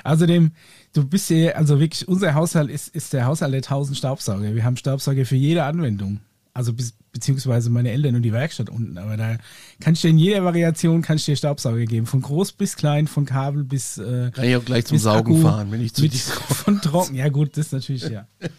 Außerdem, 0.05 0.53
du 0.93 1.07
bist 1.07 1.31
ja, 1.31 1.53
also 1.53 1.81
wirklich, 1.81 2.07
unser 2.07 2.35
Haushalt 2.35 2.71
ist, 2.71 2.89
ist 2.89 3.13
der 3.13 3.25
Haushalt 3.25 3.53
der 3.53 3.59
1000 3.63 3.97
Staubsauger. 3.97 4.55
Wir 4.55 4.65
haben 4.65 4.77
Staubsauger 4.77 5.25
für 5.25 5.37
jede 5.37 5.65
Anwendung. 5.65 6.21
Also 6.55 6.75
bis, 6.75 6.93
beziehungsweise 7.13 7.71
meine 7.71 7.91
Eltern 7.91 8.15
und 8.15 8.23
die 8.23 8.33
Werkstatt 8.33 8.69
unten. 8.69 8.99
Aber 8.99 9.17
da 9.17 9.39
kann 9.81 9.95
ich 9.95 10.03
dir 10.03 10.11
in 10.11 10.19
jeder 10.19 10.45
Variation 10.45 11.01
kann 11.01 11.17
ich 11.17 11.25
dir 11.25 11.35
Staubsauger 11.35 11.87
geben. 11.87 12.05
Von 12.07 12.21
groß 12.21 12.53
bis 12.53 12.77
klein, 12.77 13.07
von 13.07 13.25
Kabel 13.25 13.65
bis 13.65 13.97
äh, 13.97 14.31
Kann 14.35 14.45
ich 14.45 14.57
auch 14.57 14.65
gleich 14.65 14.85
zum 14.85 14.99
Saugen 14.99 15.33
Akku, 15.33 15.43
fahren, 15.43 15.71
wenn 15.71 15.83
ich 15.83 15.95
zu 15.95 16.03
mit, 16.03 16.13
dir 16.13 16.21
komme. 16.35 16.55
Von 16.55 16.81
trocken, 16.83 17.15
ja 17.15 17.29
gut, 17.31 17.57
das 17.57 17.73
natürlich, 17.73 18.07
ja. 18.09 18.27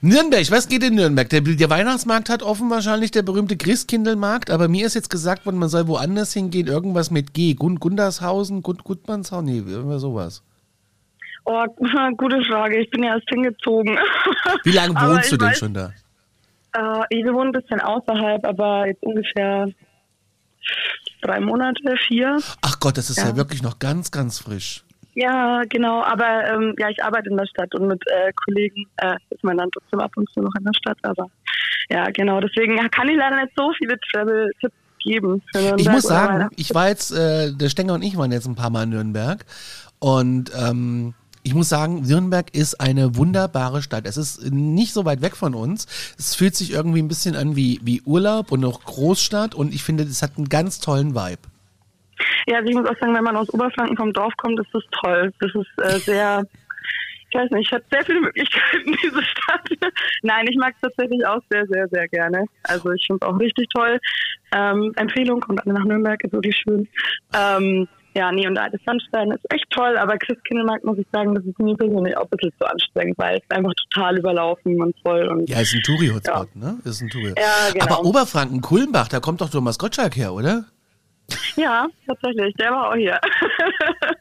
Nürnberg, 0.00 0.50
was 0.50 0.68
geht 0.68 0.84
in 0.84 0.94
Nürnberg? 0.94 1.28
Der, 1.28 1.40
der 1.40 1.70
Weihnachtsmarkt 1.70 2.30
hat 2.30 2.42
offen 2.42 2.70
wahrscheinlich, 2.70 3.10
der 3.10 3.22
berühmte 3.22 3.56
Christkindlmarkt, 3.56 4.50
aber 4.50 4.68
mir 4.68 4.86
ist 4.86 4.94
jetzt 4.94 5.10
gesagt 5.10 5.44
worden, 5.44 5.58
man 5.58 5.68
soll 5.68 5.88
woanders 5.88 6.32
hingehen, 6.32 6.68
irgendwas 6.68 7.10
mit 7.10 7.34
G. 7.34 7.54
Gund 7.54 7.80
Gundershausen, 7.80 8.62
Gund 8.62 8.84
Gudmannshausen, 8.84 9.44
nee, 9.44 9.58
irgendwas 9.58 10.00
sowas. 10.00 10.42
Oh, 11.44 11.64
gute 12.16 12.42
Frage. 12.44 12.78
Ich 12.80 12.90
bin 12.90 13.02
ja 13.02 13.16
erst 13.16 13.28
hingezogen. 13.28 13.98
Wie 14.64 14.70
lange 14.70 14.94
wohnst 14.94 15.32
du 15.32 15.36
denn 15.36 15.48
weiß- 15.48 15.58
schon 15.58 15.74
da? 15.74 15.92
Äh, 16.74 17.02
ich 17.10 17.24
wohne 17.26 17.50
ein 17.50 17.52
bisschen 17.52 17.80
außerhalb, 17.80 18.46
aber 18.46 18.86
jetzt 18.86 19.02
ungefähr 19.02 19.68
drei 21.22 21.40
Monate, 21.40 21.96
vier. 22.06 22.38
Ach 22.62 22.78
Gott, 22.80 22.98
das 22.98 23.10
ist 23.10 23.18
ja, 23.18 23.28
Ja. 23.28 23.36
wirklich 23.36 23.62
noch 23.62 23.78
ganz, 23.78 24.10
ganz 24.10 24.38
frisch. 24.40 24.84
Ja, 25.14 25.62
genau. 25.68 26.02
Aber 26.04 26.46
ähm, 26.46 26.74
ja, 26.78 26.88
ich 26.90 27.02
arbeite 27.02 27.30
in 27.30 27.36
der 27.36 27.46
Stadt 27.46 27.74
und 27.74 27.88
mit 27.88 28.00
äh, 28.06 28.32
Kollegen 28.44 28.84
äh, 28.98 29.16
ist 29.30 29.42
man 29.42 29.56
dann 29.58 29.68
trotzdem 29.72 29.98
ab 30.00 30.12
und 30.16 30.28
zu 30.30 30.40
noch 30.40 30.54
in 30.56 30.64
der 30.64 30.74
Stadt. 30.74 30.98
Aber 31.02 31.26
ja, 31.90 32.04
genau. 32.10 32.40
Deswegen 32.40 32.76
kann 32.90 33.08
ich 33.08 33.16
leider 33.16 33.36
nicht 33.42 33.52
so 33.56 33.72
viele 33.78 33.98
Travel-Tipps 34.12 34.76
geben. 35.02 35.42
Ich 35.76 35.88
muss 35.88 36.04
sagen, 36.04 36.48
ich 36.56 36.72
war 36.74 36.88
jetzt, 36.88 37.10
äh, 37.12 37.52
der 37.52 37.68
Stenger 37.68 37.94
und 37.94 38.02
ich 38.02 38.16
waren 38.16 38.30
jetzt 38.30 38.46
ein 38.46 38.54
paar 38.54 38.70
Mal 38.70 38.84
in 38.84 38.90
Nürnberg 38.90 39.44
und 39.98 40.52
ähm, 40.56 41.14
ich 41.48 41.54
muss 41.54 41.70
sagen, 41.70 42.02
Nürnberg 42.02 42.54
ist 42.54 42.78
eine 42.78 43.16
wunderbare 43.16 43.80
Stadt. 43.80 44.04
Es 44.06 44.18
ist 44.18 44.52
nicht 44.52 44.92
so 44.92 45.06
weit 45.06 45.22
weg 45.22 45.34
von 45.34 45.54
uns. 45.54 45.86
Es 46.18 46.34
fühlt 46.34 46.54
sich 46.54 46.72
irgendwie 46.72 47.00
ein 47.00 47.08
bisschen 47.08 47.36
an 47.36 47.56
wie, 47.56 47.80
wie 47.82 48.02
Urlaub 48.02 48.52
und 48.52 48.62
auch 48.66 48.84
Großstadt 48.84 49.54
und 49.54 49.72
ich 49.74 49.82
finde, 49.82 50.04
es 50.04 50.22
hat 50.22 50.32
einen 50.36 50.50
ganz 50.50 50.78
tollen 50.78 51.14
Vibe. 51.14 51.40
Ja, 52.46 52.58
also 52.58 52.68
ich 52.68 52.76
muss 52.76 52.86
auch 52.86 52.98
sagen, 52.98 53.14
wenn 53.14 53.24
man 53.24 53.34
aus 53.34 53.48
Oberfranken 53.48 53.96
vom 53.96 54.12
Dorf 54.12 54.34
kommt, 54.36 54.60
ist 54.60 54.68
das 54.74 54.82
toll. 55.00 55.32
Das 55.40 55.50
ist 55.54 55.82
äh, 55.82 55.98
sehr, 56.00 56.44
ich 57.30 57.38
weiß 57.38 57.50
nicht, 57.52 57.72
hat 57.72 57.84
sehr 57.90 58.04
viele 58.04 58.20
Möglichkeiten, 58.20 58.94
diese 59.02 59.22
Stadt. 59.22 59.70
Nein, 60.22 60.46
ich 60.50 60.56
mag 60.58 60.74
es 60.74 60.82
tatsächlich 60.82 61.24
auch 61.26 61.40
sehr, 61.48 61.66
sehr, 61.66 61.88
sehr 61.88 62.08
gerne. 62.08 62.44
Also 62.64 62.92
ich 62.92 63.06
finde 63.06 63.24
es 63.24 63.32
auch 63.32 63.40
richtig 63.40 63.70
toll. 63.70 63.98
Ähm, 64.54 64.92
Empfehlung, 64.96 65.40
kommt 65.40 65.64
alle 65.64 65.72
nach 65.72 65.84
Nürnberg, 65.86 66.22
ist 66.22 66.32
wirklich 66.34 66.56
schön. 66.58 66.86
Ähm, 67.34 67.88
ja, 68.18 68.32
nee, 68.32 68.48
und 68.48 68.56
der 68.56 68.64
alte 68.64 68.80
Sandstein 68.84 69.30
ist 69.30 69.44
echt 69.50 69.70
toll, 69.70 69.96
aber 69.96 70.18
Christkindlmarkt 70.18 70.84
muss 70.84 70.98
ich 70.98 71.06
sagen, 71.12 71.36
das 71.36 71.44
ist 71.44 71.56
mir 71.60 71.76
persönlich 71.76 72.16
auch 72.16 72.24
ein 72.24 72.30
bisschen 72.30 72.52
zu 72.58 72.66
anstrengend, 72.66 73.16
weil 73.16 73.36
es 73.36 73.42
ist 73.44 73.52
einfach 73.52 73.72
total 73.90 74.18
überlaufen 74.18 74.82
und 74.82 74.96
voll 75.06 75.28
und 75.28 75.48
Ja, 75.48 75.60
ist 75.60 75.72
ein 75.72 75.82
Touri-Hotspot, 75.82 76.56
ne? 76.56 76.78
Ist 76.84 77.00
ein 77.00 77.10
Touri. 77.10 77.34
Ja, 77.36 77.72
genau. 77.72 77.84
Aber 77.84 78.04
Oberfranken, 78.04 78.60
Kulmbach, 78.60 79.06
da 79.06 79.20
kommt 79.20 79.40
doch 79.40 79.50
Thomas 79.50 79.78
Gottschalk 79.78 80.16
her, 80.16 80.32
oder? 80.32 80.64
ja, 81.54 81.86
tatsächlich, 82.08 82.54
der 82.56 82.72
war 82.72 82.90
auch 82.90 82.96
hier. 82.96 83.20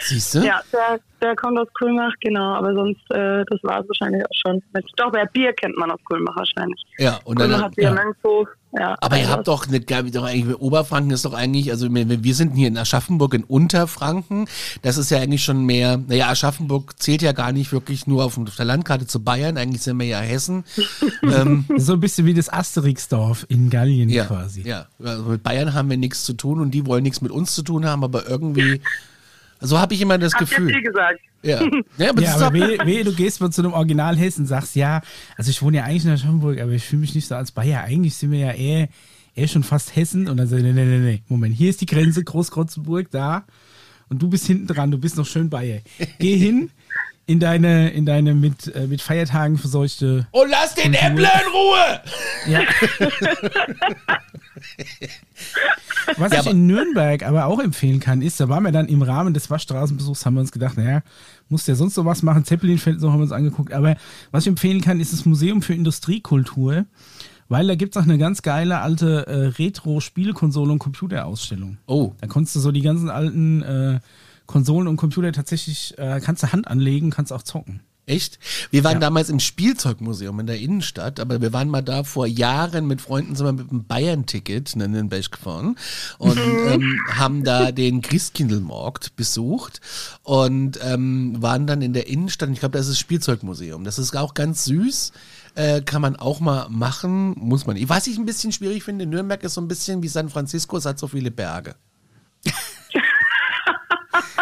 Siehst 0.00 0.34
du? 0.34 0.38
Ja, 0.40 0.60
der, 0.72 1.00
der 1.20 1.36
kommt 1.36 1.58
aus 1.58 1.68
Kulmach, 1.78 2.12
genau, 2.20 2.54
aber 2.54 2.74
sonst, 2.74 3.00
äh, 3.10 3.44
das 3.48 3.62
war 3.62 3.80
es 3.80 3.88
wahrscheinlich 3.88 4.24
auch 4.24 4.36
schon. 4.42 4.62
Mit, 4.72 4.84
doch, 4.96 5.10
bei 5.10 5.24
Bier 5.26 5.52
kennt 5.52 5.76
man 5.76 5.90
aus 5.90 6.00
Kulmach 6.04 6.36
wahrscheinlich. 6.36 6.80
Ja, 6.98 7.18
und 7.24 7.38
dann, 7.40 7.50
Kulmach 7.50 7.66
hat 7.66 7.76
Bier 7.76 7.84
ja. 7.84 7.92
Mönchshof, 7.92 8.48
ja. 8.72 8.96
Aber 9.00 9.16
ihr 9.16 9.22
also 9.22 9.32
habt 9.32 9.48
doch 9.48 9.66
eine, 9.66 9.80
glaub 9.80 10.04
ich, 10.04 10.12
doch 10.12 10.24
eigentlich, 10.24 10.56
Oberfranken 10.60 11.10
ist 11.10 11.24
doch 11.24 11.32
eigentlich, 11.32 11.70
also 11.70 11.92
wir 11.92 12.22
wir 12.22 12.34
sind 12.34 12.54
hier 12.54 12.68
in 12.68 12.76
Aschaffenburg 12.76 13.34
in 13.34 13.44
Unterfranken. 13.44 14.46
Das 14.82 14.98
ist 14.98 15.10
ja 15.10 15.18
eigentlich 15.18 15.42
schon 15.42 15.64
mehr, 15.64 15.96
naja, 15.96 16.28
Aschaffenburg 16.28 17.00
zählt 17.00 17.22
ja 17.22 17.32
gar 17.32 17.52
nicht 17.52 17.72
wirklich 17.72 18.06
nur 18.06 18.24
auf 18.24 18.38
der 18.58 18.64
Landkarte 18.64 19.06
zu 19.06 19.22
Bayern, 19.22 19.56
eigentlich 19.56 19.82
sind 19.82 19.98
wir 19.98 20.06
ja 20.06 20.20
Hessen. 20.20 20.64
ähm, 21.22 21.64
So 21.76 21.94
ein 21.94 22.00
bisschen 22.00 22.26
wie 22.26 22.34
das 22.34 22.52
Asterixdorf 22.52 23.46
in 23.48 23.70
Gallien 23.70 24.10
ja, 24.10 24.26
quasi. 24.26 24.62
ja, 24.62 24.86
also 25.02 25.24
mit 25.24 25.42
Bayern 25.42 25.72
haben 25.72 25.88
wir 25.88 25.96
nichts 25.96 26.24
zu 26.24 26.34
tun 26.34 26.60
und 26.60 26.72
die 26.72 26.84
wollen 26.86 27.02
nichts 27.02 27.22
mit 27.22 27.32
uns 27.32 27.54
zu 27.54 27.62
tun 27.62 27.86
haben, 27.86 28.04
aber 28.04 28.28
irgendwie, 28.28 28.82
so 29.60 29.78
habe 29.78 29.94
ich 29.94 30.00
immer 30.00 30.18
das 30.18 30.34
viel 30.34 30.46
Gefühl. 30.46 30.82
gesagt. 30.82 31.20
Ja, 31.42 31.62
ja 31.98 32.10
aber 32.10 32.22
Ja, 32.22 32.36
aber 32.36 32.52
wehe, 32.52 32.78
wehe, 32.84 33.04
du 33.04 33.12
gehst 33.12 33.40
mal 33.40 33.50
zu 33.50 33.62
einem 33.62 33.72
Original 33.72 34.16
Hessen 34.16 34.42
und 34.42 34.46
sagst, 34.46 34.76
ja, 34.76 35.02
also 35.36 35.50
ich 35.50 35.62
wohne 35.62 35.78
ja 35.78 35.84
eigentlich 35.84 36.04
in 36.04 36.10
Aschaffenburg, 36.10 36.60
aber 36.60 36.72
ich 36.72 36.84
fühle 36.84 37.00
mich 37.00 37.14
nicht 37.14 37.28
so 37.28 37.34
als 37.34 37.52
Bayer. 37.52 37.82
Eigentlich 37.82 38.14
sind 38.14 38.30
wir 38.30 38.38
ja 38.38 38.52
eher, 38.52 38.88
eher 39.34 39.48
schon 39.48 39.62
fast 39.62 39.94
Hessen. 39.96 40.28
Und 40.28 40.36
dann 40.36 40.46
sag 40.46 40.58
ich, 40.58 40.64
nee, 40.64 40.72
nee, 40.72 40.84
nee, 40.84 40.98
nee, 40.98 41.22
Moment, 41.28 41.54
hier 41.54 41.70
ist 41.70 41.80
die 41.80 41.86
Grenze, 41.86 42.24
Großkrotzenburg, 42.24 43.10
da. 43.10 43.44
Und 44.08 44.22
du 44.22 44.28
bist 44.28 44.46
hinten 44.46 44.66
dran, 44.66 44.90
du 44.90 44.98
bist 44.98 45.16
noch 45.16 45.26
schön 45.26 45.50
Bayer. 45.50 45.80
Geh 46.18 46.36
hin 46.36 46.70
in 47.28 47.40
deine, 47.40 47.90
in 47.90 48.06
deine 48.06 48.34
mit, 48.34 48.74
äh, 48.74 48.86
mit 48.86 49.02
Feiertagen 49.02 49.58
verseuchte 49.58 50.26
und 50.30 50.50
lass 50.50 50.74
den 50.74 50.94
Äppler 50.94 51.30
in 51.42 51.52
Ruhe! 51.52 52.00
Ja. 52.46 52.60
Was 56.16 56.32
Ja, 56.32 56.40
ich 56.40 56.46
in 56.46 56.66
Nürnberg 56.66 57.22
aber 57.22 57.46
auch 57.46 57.60
empfehlen 57.60 58.00
kann, 58.00 58.22
ist, 58.22 58.40
da 58.40 58.48
waren 58.48 58.64
wir 58.64 58.72
dann 58.72 58.88
im 58.88 59.02
Rahmen 59.02 59.34
des 59.34 59.50
Waschstraßenbesuchs, 59.50 60.24
haben 60.24 60.34
wir 60.34 60.40
uns 60.40 60.52
gedacht, 60.52 60.76
naja, 60.76 61.02
muss 61.48 61.64
der 61.64 61.76
sonst 61.76 61.96
noch 61.96 62.04
was 62.04 62.22
machen? 62.22 62.44
Zeppelinfeld, 62.44 63.00
so 63.00 63.10
haben 63.10 63.18
wir 63.18 63.24
uns 63.24 63.32
angeguckt. 63.32 63.72
Aber 63.72 63.96
was 64.30 64.44
ich 64.44 64.48
empfehlen 64.48 64.80
kann, 64.80 65.00
ist 65.00 65.12
das 65.12 65.26
Museum 65.26 65.60
für 65.60 65.74
Industriekultur, 65.74 66.86
weil 67.48 67.66
da 67.66 67.74
gibt's 67.74 67.96
auch 67.96 68.02
eine 68.02 68.18
ganz 68.18 68.42
geile 68.42 68.80
alte 68.80 69.26
äh, 69.26 69.46
Retro-Spielekonsole- 69.48 70.72
und 70.72 70.78
Computerausstellung. 70.78 71.78
Oh, 71.86 72.12
Da 72.20 72.26
konntest 72.26 72.56
du 72.56 72.60
so 72.60 72.72
die 72.72 72.82
ganzen 72.82 73.10
alten 73.10 73.62
äh, 73.62 74.00
Konsolen 74.46 74.88
und 74.88 74.96
Computer 74.96 75.30
tatsächlich, 75.32 75.96
äh, 75.98 76.20
kannst 76.24 76.42
du 76.42 76.52
Hand 76.52 76.68
anlegen, 76.68 77.10
kannst 77.10 77.32
auch 77.32 77.42
zocken. 77.42 77.80
Echt? 78.08 78.38
Wir 78.70 78.84
waren 78.84 78.94
Ja. 78.94 79.00
damals 79.00 79.28
im 79.28 79.38
Spielzeugmuseum 79.38 80.40
in 80.40 80.46
der 80.46 80.58
Innenstadt, 80.58 81.20
aber 81.20 81.42
wir 81.42 81.52
waren 81.52 81.68
mal 81.68 81.82
da 81.82 82.04
vor 82.04 82.26
Jahren 82.26 82.86
mit 82.86 83.02
Freunden 83.02 83.36
sind 83.36 83.44
wir 83.46 83.52
mit 83.52 83.70
einem 83.70 83.84
Bayern-Ticket 83.84 84.74
in 84.74 84.92
den 84.94 85.10
Berg 85.10 85.30
gefahren 85.30 85.76
und 86.16 86.38
ähm, 86.72 86.98
haben 87.12 87.44
da 87.44 87.70
den 87.70 88.00
Christkindlmarkt 88.00 89.14
besucht 89.16 89.82
und 90.22 90.78
ähm, 90.82 91.36
waren 91.42 91.66
dann 91.66 91.82
in 91.82 91.92
der 91.92 92.06
Innenstadt. 92.08 92.48
Ich 92.50 92.60
glaube, 92.60 92.78
das 92.78 92.86
ist 92.86 92.92
das 92.94 92.98
Spielzeugmuseum. 93.00 93.84
Das 93.84 93.98
ist 93.98 94.16
auch 94.16 94.32
ganz 94.32 94.64
süß. 94.64 95.12
Äh, 95.54 95.82
kann 95.82 96.00
man 96.00 96.16
auch 96.16 96.40
mal 96.40 96.68
machen, 96.70 97.34
muss 97.36 97.66
man. 97.66 97.76
nicht. 97.76 97.88
Was 97.90 98.06
ich 98.06 98.16
ein 98.16 98.24
bisschen 98.26 98.52
schwierig 98.52 98.84
finde, 98.84 99.04
Nürnberg 99.04 99.42
ist 99.42 99.54
so 99.54 99.60
ein 99.60 99.68
bisschen 99.68 100.02
wie 100.02 100.08
San 100.08 100.30
Francisco, 100.30 100.76
es 100.78 100.86
hat 100.86 100.98
so 100.98 101.08
viele 101.08 101.30
Berge. 101.30 101.74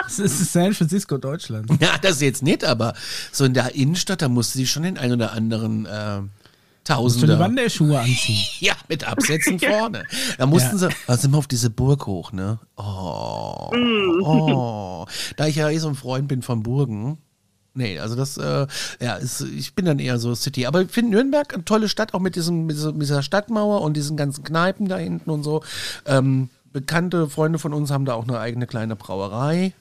Das 0.04 0.18
ist 0.18 0.52
San 0.52 0.72
Francisco, 0.74 1.18
Deutschland. 1.18 1.70
Ja, 1.80 1.98
das 2.00 2.20
jetzt 2.20 2.42
nicht, 2.42 2.64
aber 2.64 2.94
so 3.32 3.44
in 3.44 3.54
der 3.54 3.74
Innenstadt, 3.74 4.22
da 4.22 4.28
musste 4.28 4.58
sie 4.58 4.66
schon 4.66 4.84
den 4.84 4.98
ein 4.98 5.12
oder 5.12 5.32
anderen 5.32 5.86
äh, 5.86 6.16
Schon 6.18 6.30
die 6.84 6.84
Tausender. 6.84 7.38
Wanderschuhe 7.40 7.98
anziehen. 7.98 8.44
Ja, 8.60 8.74
mit 8.88 9.02
Absätzen 9.02 9.58
vorne. 9.60 10.04
Da 10.38 10.46
mussten 10.46 10.78
Ja. 10.78 10.88
sie, 10.90 10.96
da 11.08 11.16
sind 11.16 11.32
wir 11.32 11.38
auf 11.38 11.48
diese 11.48 11.68
Burg 11.70 12.06
hoch, 12.06 12.30
ne? 12.32 12.60
Oh, 12.76 13.70
oh. 14.22 15.06
Da 15.36 15.46
ich 15.46 15.56
ja 15.56 15.68
eh 15.70 15.78
so 15.78 15.88
ein 15.88 15.94
Freund 15.96 16.28
bin 16.28 16.42
von 16.42 16.62
Burgen. 16.62 17.18
Nee, 17.74 17.98
also 17.98 18.14
das, 18.16 18.38
äh, 18.38 18.66
ja, 19.00 19.16
ist, 19.16 19.42
ich 19.42 19.74
bin 19.74 19.84
dann 19.84 19.98
eher 19.98 20.18
so 20.18 20.34
City. 20.34 20.64
Aber 20.64 20.80
ich 20.82 20.90
finde 20.90 21.10
Nürnberg 21.10 21.52
eine 21.52 21.64
tolle 21.64 21.88
Stadt, 21.90 22.14
auch 22.14 22.20
mit, 22.20 22.34
diesem, 22.36 22.64
mit 22.66 22.76
dieser- 22.76 22.92
mit 22.92 23.02
dieser 23.02 23.22
Stadtmauer 23.22 23.82
und 23.82 23.94
diesen 23.96 24.16
ganzen 24.16 24.44
Kneipen 24.44 24.88
da 24.88 24.96
hinten 24.96 25.28
und 25.28 25.42
so. 25.42 25.62
Ähm, 26.06 26.48
bekannte 26.76 27.30
Freunde 27.30 27.58
von 27.58 27.72
uns 27.72 27.90
haben 27.90 28.04
da 28.04 28.12
auch 28.12 28.28
eine 28.28 28.38
eigene 28.38 28.66
kleine 28.66 28.96
Brauerei. 28.96 29.72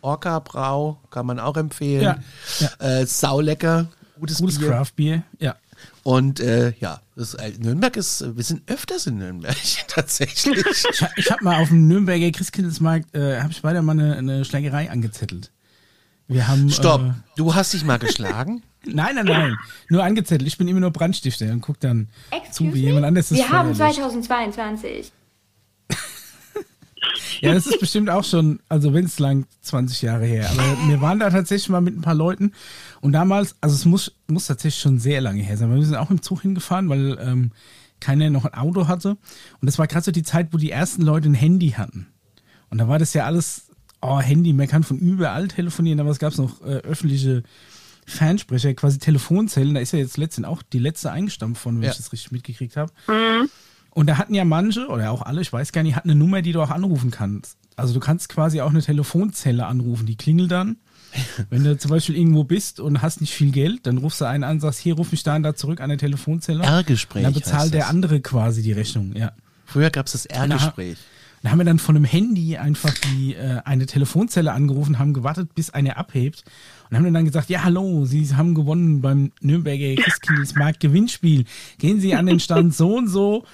Orca 0.00 0.40
Brau, 0.40 0.98
kann 1.10 1.24
man 1.24 1.38
auch 1.38 1.56
empfehlen. 1.56 2.02
Ja, 2.02 2.18
ja. 2.80 3.00
Äh, 3.00 3.06
saulecker, 3.06 3.86
gutes, 4.18 4.38
Gutes 4.38 4.58
Bier. 4.58 4.68
Craft-Bier, 4.70 5.22
ja. 5.38 5.54
Und 6.02 6.40
äh, 6.40 6.72
ja, 6.80 7.00
das, 7.14 7.34
äh, 7.34 7.52
Nürnberg 7.60 7.96
ist, 7.96 8.36
wir 8.36 8.42
sind 8.42 8.68
öfters 8.68 9.06
in 9.06 9.18
Nürnberg 9.18 9.54
tatsächlich. 9.86 10.64
Ich, 10.66 10.84
ich 11.14 11.30
habe 11.30 11.44
mal 11.44 11.62
auf 11.62 11.68
dem 11.68 11.86
Nürnberger 11.86 12.32
Christkindlesmarkt, 12.32 13.14
äh, 13.14 13.40
habe 13.40 13.52
ich 13.52 13.62
weiter 13.62 13.80
mal 13.82 13.92
eine, 13.92 14.16
eine 14.16 14.44
Schlägerei 14.44 14.90
angezettelt. 14.90 15.52
Wir 16.26 16.48
haben. 16.48 16.70
Stopp, 16.70 17.02
Äh, 17.02 17.12
du 17.36 17.54
hast 17.54 17.72
dich 17.72 17.84
mal 17.84 18.00
geschlagen? 18.00 18.64
nein, 18.84 19.14
nein, 19.14 19.26
nein. 19.26 19.56
Nur 19.88 20.02
angezettelt. 20.02 20.48
Ich 20.48 20.58
bin 20.58 20.66
immer 20.66 20.80
nur 20.80 20.90
Brandstifter 20.90 21.52
und 21.52 21.60
guck 21.60 21.78
dann 21.78 22.08
zu, 22.50 22.74
wie 22.74 22.80
jemand 22.80 23.06
anderes 23.06 23.28
das 23.28 23.38
Wir 23.38 23.48
haben 23.48 23.76
Feuer 23.76 23.86
löscht. 23.86 23.98
2022. 23.98 25.12
Ja, 27.40 27.52
das 27.52 27.66
ist 27.66 27.80
bestimmt 27.80 28.08
auch 28.10 28.24
schon, 28.24 28.60
also 28.68 28.94
wenn 28.94 29.04
es 29.04 29.18
lang 29.18 29.46
20 29.62 30.02
Jahre 30.02 30.24
her. 30.24 30.48
Aber 30.50 30.76
wir 30.88 31.00
waren 31.00 31.18
da 31.18 31.30
tatsächlich 31.30 31.68
mal 31.68 31.80
mit 31.80 31.96
ein 31.96 32.00
paar 32.02 32.14
Leuten 32.14 32.52
und 33.00 33.12
damals, 33.12 33.56
also 33.60 33.74
es 33.74 33.84
muss, 33.84 34.12
muss 34.28 34.46
tatsächlich 34.46 34.80
schon 34.80 34.98
sehr 34.98 35.20
lange 35.20 35.42
her 35.42 35.56
sein, 35.56 35.68
weil 35.70 35.78
wir 35.78 35.84
sind 35.86 35.96
auch 35.96 36.10
im 36.10 36.22
Zug 36.22 36.42
hingefahren, 36.42 36.88
weil 36.88 37.18
ähm, 37.20 37.50
keiner 38.00 38.30
noch 38.30 38.44
ein 38.44 38.54
Auto 38.54 38.86
hatte. 38.88 39.10
Und 39.10 39.66
das 39.66 39.78
war 39.78 39.86
gerade 39.86 40.04
so 40.04 40.12
die 40.12 40.22
Zeit, 40.22 40.52
wo 40.52 40.58
die 40.58 40.70
ersten 40.70 41.02
Leute 41.02 41.28
ein 41.28 41.34
Handy 41.34 41.70
hatten. 41.70 42.06
Und 42.70 42.78
da 42.78 42.88
war 42.88 42.98
das 42.98 43.14
ja 43.14 43.26
alles, 43.26 43.66
oh, 44.00 44.20
Handy, 44.20 44.52
man 44.52 44.68
kann 44.68 44.82
von 44.84 44.98
überall 44.98 45.48
telefonieren, 45.48 46.00
aber 46.00 46.10
es 46.10 46.18
gab 46.18 46.36
noch 46.38 46.62
äh, 46.62 46.78
öffentliche 46.78 47.42
Fernsprecher, 48.06 48.74
quasi 48.74 48.98
Telefonzellen. 48.98 49.74
Da 49.74 49.80
ist 49.80 49.92
ja 49.92 49.98
jetzt 49.98 50.16
letztendlich 50.16 50.52
auch 50.52 50.62
die 50.62 50.78
letzte 50.78 51.10
eingestampft 51.12 51.62
von, 51.62 51.76
wenn 51.76 51.84
Ja. 51.84 51.90
ich 51.90 51.96
das 51.96 52.12
richtig 52.12 52.32
mitgekriegt 52.32 52.76
habe. 52.76 52.92
Und 53.94 54.06
da 54.06 54.16
hatten 54.16 54.34
ja 54.34 54.44
manche, 54.44 54.88
oder 54.88 55.10
auch 55.10 55.22
alle, 55.22 55.40
ich 55.42 55.52
weiß 55.52 55.72
gar 55.72 55.82
nicht, 55.82 55.96
hatten 55.96 56.10
eine 56.10 56.18
Nummer, 56.18 56.42
die 56.42 56.52
du 56.52 56.62
auch 56.62 56.70
anrufen 56.70 57.10
kannst. 57.10 57.56
Also 57.76 57.94
du 57.94 58.00
kannst 58.00 58.28
quasi 58.28 58.60
auch 58.60 58.70
eine 58.70 58.82
Telefonzelle 58.82 59.66
anrufen, 59.66 60.06
die 60.06 60.16
klingelt 60.16 60.50
dann. 60.50 60.76
Wenn 61.50 61.62
du 61.62 61.76
zum 61.76 61.90
Beispiel 61.90 62.16
irgendwo 62.16 62.44
bist 62.44 62.80
und 62.80 63.02
hast 63.02 63.20
nicht 63.20 63.34
viel 63.34 63.50
Geld, 63.50 63.86
dann 63.86 63.98
rufst 63.98 64.22
du 64.22 64.24
einen 64.24 64.44
an 64.44 64.60
sagst, 64.60 64.80
hier, 64.80 64.94
ruf 64.94 65.12
mich 65.12 65.22
da 65.22 65.36
und 65.36 65.42
da 65.42 65.54
zurück 65.54 65.80
an 65.80 65.90
der 65.90 65.98
Telefonzelle. 65.98 66.62
R-Gespräch 66.62 67.22
Dann 67.22 67.34
bezahlt 67.34 67.74
der 67.74 67.88
andere 67.88 68.20
quasi 68.20 68.62
die 68.62 68.72
Rechnung, 68.72 69.14
ja. 69.14 69.32
Früher 69.66 69.90
gab 69.90 70.06
es 70.06 70.12
das 70.12 70.26
R-Gespräch. 70.26 70.98
Da 71.42 71.50
haben 71.50 71.58
wir 71.58 71.64
dann 71.64 71.80
von 71.80 71.96
einem 71.96 72.04
Handy 72.04 72.56
einfach 72.56 72.94
die 72.94 73.34
äh, 73.34 73.60
eine 73.64 73.86
Telefonzelle 73.86 74.52
angerufen, 74.52 74.98
haben 74.98 75.12
gewartet, 75.12 75.54
bis 75.54 75.70
eine 75.70 75.96
abhebt 75.96 76.44
und 76.88 76.96
haben 76.96 77.12
dann 77.12 77.24
gesagt, 77.24 77.50
ja 77.50 77.64
hallo, 77.64 78.04
Sie 78.04 78.32
haben 78.34 78.54
gewonnen 78.54 79.00
beim 79.00 79.32
Nürnberger 79.40 80.00
Christkindlesmarkt 80.00 80.78
Gewinnspiel. 80.78 81.44
Gehen 81.78 82.00
Sie 82.00 82.14
an 82.14 82.26
den 82.26 82.38
Stand 82.38 82.74
so 82.74 82.96
und 82.96 83.08
so 83.08 83.44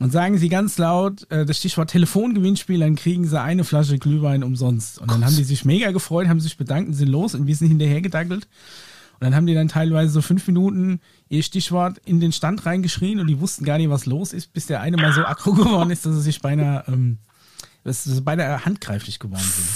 Und 0.00 0.12
sagen 0.12 0.38
sie 0.38 0.48
ganz 0.48 0.78
laut 0.78 1.28
äh, 1.30 1.44
das 1.44 1.58
Stichwort 1.58 1.90
Telefongewinnspiel, 1.90 2.78
dann 2.78 2.94
kriegen 2.94 3.26
sie 3.26 3.40
eine 3.40 3.64
Flasche 3.64 3.98
Glühwein 3.98 4.44
umsonst. 4.44 5.00
Und 5.00 5.10
dann 5.10 5.24
haben 5.24 5.34
die 5.34 5.44
sich 5.44 5.64
mega 5.64 5.90
gefreut, 5.90 6.28
haben 6.28 6.40
sich 6.40 6.56
bedankt 6.56 6.88
und 6.88 6.94
sind 6.94 7.08
los 7.08 7.34
und 7.34 7.46
wir 7.46 7.56
sind 7.56 7.68
hinterhergedackelt. 7.68 8.46
Und 9.14 9.24
dann 9.24 9.34
haben 9.34 9.46
die 9.46 9.54
dann 9.54 9.66
teilweise 9.66 10.12
so 10.12 10.22
fünf 10.22 10.46
Minuten 10.46 11.00
ihr 11.28 11.42
Stichwort 11.42 11.98
in 12.04 12.20
den 12.20 12.30
Stand 12.30 12.64
reingeschrien 12.64 13.18
und 13.18 13.26
die 13.26 13.40
wussten 13.40 13.64
gar 13.64 13.78
nicht, 13.78 13.90
was 13.90 14.06
los 14.06 14.32
ist, 14.32 14.52
bis 14.52 14.66
der 14.66 14.80
eine 14.80 14.96
mal 14.96 15.12
so 15.12 15.24
aggro 15.24 15.52
geworden 15.54 15.90
ist, 15.90 16.06
dass 16.06 16.14
sie 16.14 16.22
sich 16.22 16.40
beinahe, 16.40 16.84
ähm, 16.86 17.18
dass 17.82 18.04
sie 18.04 18.20
beinahe 18.20 18.64
handgreiflich 18.64 19.18
geworden 19.18 19.42
sind. 19.42 19.68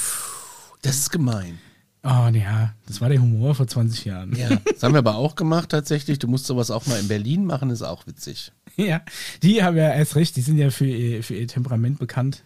Das 0.82 0.98
ist 0.98 1.10
gemein. 1.10 1.58
Oh, 2.04 2.28
ja, 2.32 2.74
das 2.86 3.00
war 3.00 3.08
der 3.08 3.20
Humor 3.22 3.54
vor 3.54 3.66
20 3.68 4.04
Jahren. 4.04 4.34
Ja, 4.36 4.48
das 4.64 4.82
haben 4.82 4.92
wir 4.94 4.98
aber 4.98 5.14
auch 5.14 5.36
gemacht 5.36 5.68
tatsächlich. 5.68 6.18
Du 6.18 6.26
musst 6.26 6.46
sowas 6.46 6.70
auch 6.72 6.84
mal 6.86 6.98
in 6.98 7.06
Berlin 7.06 7.44
machen, 7.44 7.70
ist 7.70 7.82
auch 7.82 8.06
witzig. 8.08 8.50
Ja, 8.76 9.02
die 9.42 9.62
haben 9.62 9.76
ja 9.76 9.88
erst 9.92 10.16
recht, 10.16 10.34
die 10.34 10.40
sind 10.40 10.58
ja 10.58 10.70
für 10.70 10.86
ihr, 10.86 11.22
für 11.22 11.34
ihr 11.36 11.46
Temperament 11.46 11.98
bekannt. 12.00 12.42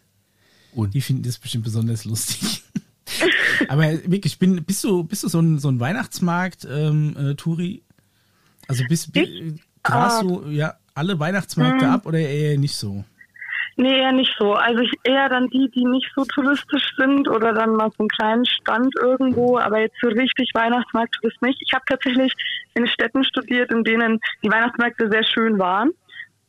Und? 0.75 0.93
Die 0.93 1.01
finden 1.01 1.23
das 1.23 1.39
bestimmt 1.39 1.65
besonders 1.65 2.05
lustig. 2.05 2.63
Aber 3.69 3.91
wirklich, 4.11 4.39
bin, 4.39 4.63
bist 4.65 4.85
du, 4.85 5.05
bist 5.05 5.23
du 5.23 5.29
so 5.29 5.41
ein, 5.41 5.59
so 5.59 5.69
ein 5.71 5.81
Weihnachtsmarkt, 5.81 6.67
ähm, 6.71 7.17
äh, 7.17 7.35
Turi? 7.35 7.83
Also 8.69 8.85
bist, 8.89 9.13
bi- 9.13 9.55
grast 9.83 10.23
du 10.23 10.49
ja 10.51 10.75
alle 10.93 11.19
Weihnachtsmärkte 11.19 11.89
ab 11.89 12.05
oder 12.05 12.19
eher 12.19 12.59
nicht 12.59 12.75
so? 12.77 13.05
Nee, 13.79 14.01
eher 14.01 14.13
nicht 14.13 14.35
so. 14.39 14.55
Also 14.55 14.81
ich 14.81 14.93
eher 15.05 15.29
dann 15.29 15.49
die, 15.49 15.71
die 15.71 15.85
nicht 15.85 16.11
so 16.15 16.25
touristisch 16.25 16.95
sind 16.97 17.29
oder 17.29 17.53
dann 17.53 17.75
mal 17.77 17.91
so 17.91 17.97
einen 18.01 18.09
kleinen 18.09 18.47
Stand 18.47 18.95
irgendwo, 18.99 19.59
aber 19.59 19.81
jetzt 19.81 19.97
so 20.01 20.09
richtig 20.09 20.51
Weihnachtsmarkt-Tourist 20.55 21.43
nicht. 21.43 21.61
Ich 21.61 21.73
habe 21.75 21.85
tatsächlich 21.87 22.33
in 22.75 22.87
Städten 22.89 23.23
studiert, 23.25 23.71
in 23.71 23.85
denen 23.85 24.19
die 24.43 24.51
Weihnachtsmärkte 24.51 25.11
sehr 25.11 25.25
schön 25.25 25.59
waren. 25.59 25.91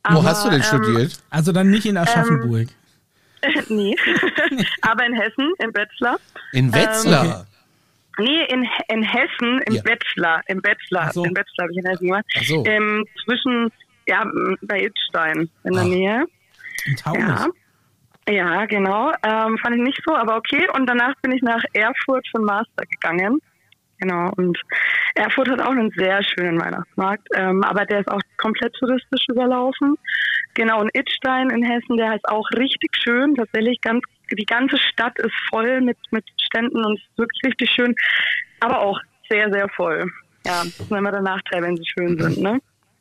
Wo 0.08 0.20
Aber, 0.20 0.28
hast 0.28 0.46
du 0.46 0.50
denn 0.50 0.60
ähm, 0.60 0.64
studiert? 0.64 1.22
Also 1.28 1.52
dann 1.52 1.68
nicht 1.70 1.84
in 1.84 1.98
Aschaffenburg. 1.98 2.68
nee, 3.68 3.94
aber 4.80 5.06
in 5.06 5.12
Hessen, 5.14 5.52
im 5.58 5.74
Wetzlar. 5.74 6.18
In 6.52 6.72
Wetzlar. 6.72 7.46
Nee, 8.18 8.44
in, 8.48 8.66
in 8.88 9.02
Hessen, 9.02 9.60
im 9.66 9.74
Ja. 9.74 9.84
Wetzlar, 9.84 10.42
im 10.48 10.64
Wetzlar, 10.64 11.04
Ach 11.08 11.12
so. 11.12 11.24
im 11.24 11.36
Wetzlar 11.36 11.64
habe 11.64 11.72
ich 11.72 11.78
in 11.78 11.86
Hessen 11.86 12.06
gemacht. 12.06 12.24
Ach 12.36 12.42
so. 12.42 12.64
Ähm, 12.66 13.04
zwischen, 13.24 13.70
ja, 14.06 14.24
bei 14.62 14.82
Itzstein 14.82 15.50
in 15.64 15.72
der 15.74 15.82
Ach. 15.82 15.86
Nähe. 15.86 16.24
In 16.86 16.96
Taunus. 16.96 17.46
Ja. 17.46 17.48
Ja, 18.30 18.66
genau. 18.66 19.10
Ähm, 19.22 19.56
fand 19.58 19.76
ich 19.76 19.82
nicht 19.82 20.02
so, 20.06 20.14
aber 20.14 20.36
okay. 20.36 20.68
Und 20.74 20.86
danach 20.86 21.14
bin 21.22 21.32
ich 21.32 21.40
nach 21.40 21.62
Erfurt 21.72 22.26
von 22.30 22.44
Master 22.44 22.84
gegangen. 22.90 23.40
Genau. 24.00 24.30
Und 24.36 24.58
Erfurt 25.14 25.48
hat 25.48 25.62
auch 25.62 25.70
einen 25.70 25.90
sehr 25.96 26.22
schönen 26.22 26.60
Weihnachtsmarkt, 26.60 27.26
ähm, 27.34 27.64
aber 27.64 27.84
der 27.86 28.00
ist 28.00 28.10
auch 28.10 28.20
komplett 28.36 28.74
touristisch 28.74 29.24
überlaufen. 29.28 29.96
Genau. 30.54 30.80
Und 30.80 30.90
Itzstein 30.94 31.50
in 31.50 31.62
Hessen, 31.62 31.96
der 31.96 32.16
ist 32.16 32.28
auch 32.28 32.46
richtig 32.56 32.90
schön. 33.02 33.34
Tatsächlich 33.34 33.80
ganz, 33.80 34.02
die 34.30 34.44
ganze 34.44 34.76
Stadt 34.78 35.18
ist 35.18 35.34
voll 35.50 35.80
mit, 35.80 35.96
mit 36.10 36.24
Ständen 36.40 36.84
und 36.84 36.98
ist 36.98 37.18
wirklich 37.18 37.40
richtig 37.46 37.70
schön, 37.70 37.94
aber 38.60 38.80
auch 38.80 39.00
sehr, 39.30 39.50
sehr 39.50 39.68
voll. 39.70 40.10
Ja, 40.46 40.62
das 40.64 40.80
ist 40.80 40.90
immer 40.90 41.10
der 41.10 41.22
Nachteil, 41.22 41.62
wenn 41.62 41.76
sie 41.76 41.84
schön 41.86 42.18
sind, 42.18 42.38
ne? 42.38 42.60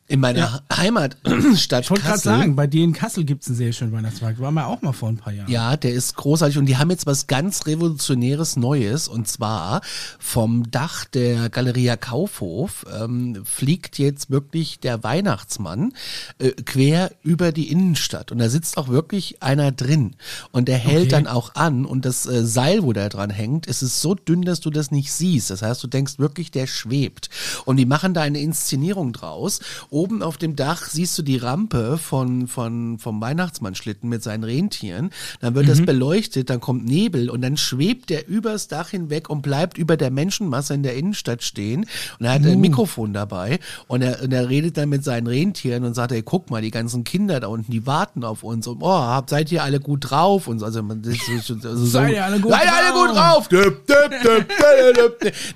In 0.09 0.21
meiner 0.21 0.63
Heimatstadt 0.73 1.83
Ich 1.83 1.89
wollte 1.89 2.03
gerade 2.03 2.17
sagen, 2.19 2.55
bei 2.55 2.65
dir 2.65 2.83
in 2.83 2.93
Kassel 2.93 3.25
gibt 3.25 3.41
es 3.43 3.49
einen 3.49 3.57
sehr 3.57 3.73
schönen 3.73 3.91
Weihnachtsmarkt. 3.91 4.39
Waren 4.39 4.53
wir 4.53 4.67
auch 4.67 4.81
mal 4.81 4.93
vor 4.93 5.09
ein 5.09 5.17
paar 5.17 5.33
Jahren. 5.33 5.51
Ja, 5.51 5.75
der 5.75 5.91
ist 5.91 6.15
großartig 6.15 6.57
und 6.57 6.65
die 6.65 6.77
haben 6.77 6.89
jetzt 6.89 7.05
was 7.05 7.27
ganz 7.27 7.65
Revolutionäres 7.65 8.55
Neues 8.55 9.09
und 9.09 9.27
zwar 9.27 9.81
vom 10.17 10.71
Dach 10.71 11.03
der 11.03 11.49
Galeria 11.49 11.97
Kaufhof 11.97 12.85
ähm, 12.97 13.43
fliegt 13.43 13.97
jetzt 13.99 14.29
wirklich 14.29 14.79
der 14.79 15.03
Weihnachtsmann 15.03 15.91
äh, 16.39 16.51
quer 16.51 17.11
über 17.23 17.51
die 17.51 17.69
Innenstadt 17.69 18.31
und 18.31 18.37
da 18.37 18.47
sitzt 18.47 18.77
auch 18.77 18.87
wirklich 18.87 19.43
einer 19.43 19.73
drin 19.73 20.15
und 20.51 20.67
der 20.69 20.77
hält 20.77 20.97
Okay. 20.97 21.09
dann 21.09 21.27
auch 21.27 21.55
an 21.55 21.85
und 21.85 22.05
das 22.05 22.25
äh, 22.25 22.45
Seil, 22.45 22.83
wo 22.83 22.91
der 22.93 23.09
dran 23.09 23.29
hängt, 23.29 23.67
ist 23.67 23.81
es 23.81 24.01
so 24.01 24.15
dünn, 24.15 24.41
dass 24.43 24.61
du 24.61 24.69
das 24.69 24.89
nicht 24.89 25.11
siehst. 25.11 25.49
Das 25.49 25.61
heißt, 25.61 25.83
du 25.83 25.87
denkst 25.87 26.17
wirklich, 26.17 26.49
der 26.49 26.65
schwebt 26.65 27.29
und 27.65 27.77
die 27.77 27.85
machen 27.85 28.13
da 28.13 28.21
eine 28.21 28.39
Inszenierung 28.39 29.13
draus. 29.13 29.59
Oben 29.97 30.21
auf 30.21 30.37
dem 30.37 30.55
Dach 30.55 30.83
siehst 30.83 31.17
du 31.17 31.23
die 31.23 31.37
Rampe 31.37 31.97
von, 31.97 32.47
von, 32.47 32.99
vom 32.99 33.19
Weihnachtsmannschlitten 33.19 34.07
mit 34.07 34.21
seinen 34.21 34.43
Rentieren. 34.43 35.09
Dann 35.39 35.55
wird 35.55 35.67
das 35.67 35.81
beleuchtet, 35.83 36.51
dann 36.51 36.61
kommt 36.61 36.85
Nebel 36.85 37.31
und 37.31 37.41
dann 37.41 37.57
schwebt 37.57 38.11
der 38.11 38.27
übers 38.27 38.67
Dach 38.67 38.89
hinweg 38.89 39.27
und 39.27 39.41
bleibt 39.41 39.75
über 39.75 39.97
der 39.97 40.11
Menschenmasse 40.11 40.75
in 40.75 40.83
der 40.83 40.95
Innenstadt 40.95 41.41
stehen. 41.41 41.87
Und 42.19 42.27
er 42.27 42.33
hat 42.33 42.45
ein 42.45 42.61
Mikrofon 42.61 43.11
dabei 43.11 43.59
und 43.87 44.03
er, 44.03 44.21
und 44.21 44.31
er 44.31 44.47
redet 44.47 44.77
dann 44.77 44.89
mit 44.89 45.03
seinen 45.03 45.25
Rentieren 45.25 45.83
und 45.83 45.95
sagt, 45.95 46.11
ey, 46.11 46.21
guck 46.21 46.51
mal, 46.51 46.61
die 46.61 46.69
ganzen 46.69 47.03
Kinder 47.03 47.39
da 47.39 47.47
unten, 47.47 47.71
die 47.71 47.87
warten 47.87 48.23
auf 48.23 48.43
uns 48.43 48.67
und 48.67 48.83
oh, 48.83 48.91
habt, 48.91 49.31
seid 49.31 49.51
ihr 49.51 49.63
alle 49.63 49.79
gut 49.79 50.11
drauf? 50.11 50.47
Und 50.47 50.59
so, 50.59 50.65
also, 50.65 50.83
man, 50.83 51.01
das 51.01 51.15
ist 51.15 51.47
so, 51.47 51.55
also 51.55 51.75
so, 51.75 51.85
Seid 51.87 52.11
ihr 52.11 52.23
alle 52.23 52.39
gut 52.39 52.51
seid 52.51 52.65
ihr 52.65 52.75
alle 52.75 52.93
gut 52.93 53.15
drauf? 53.15 53.49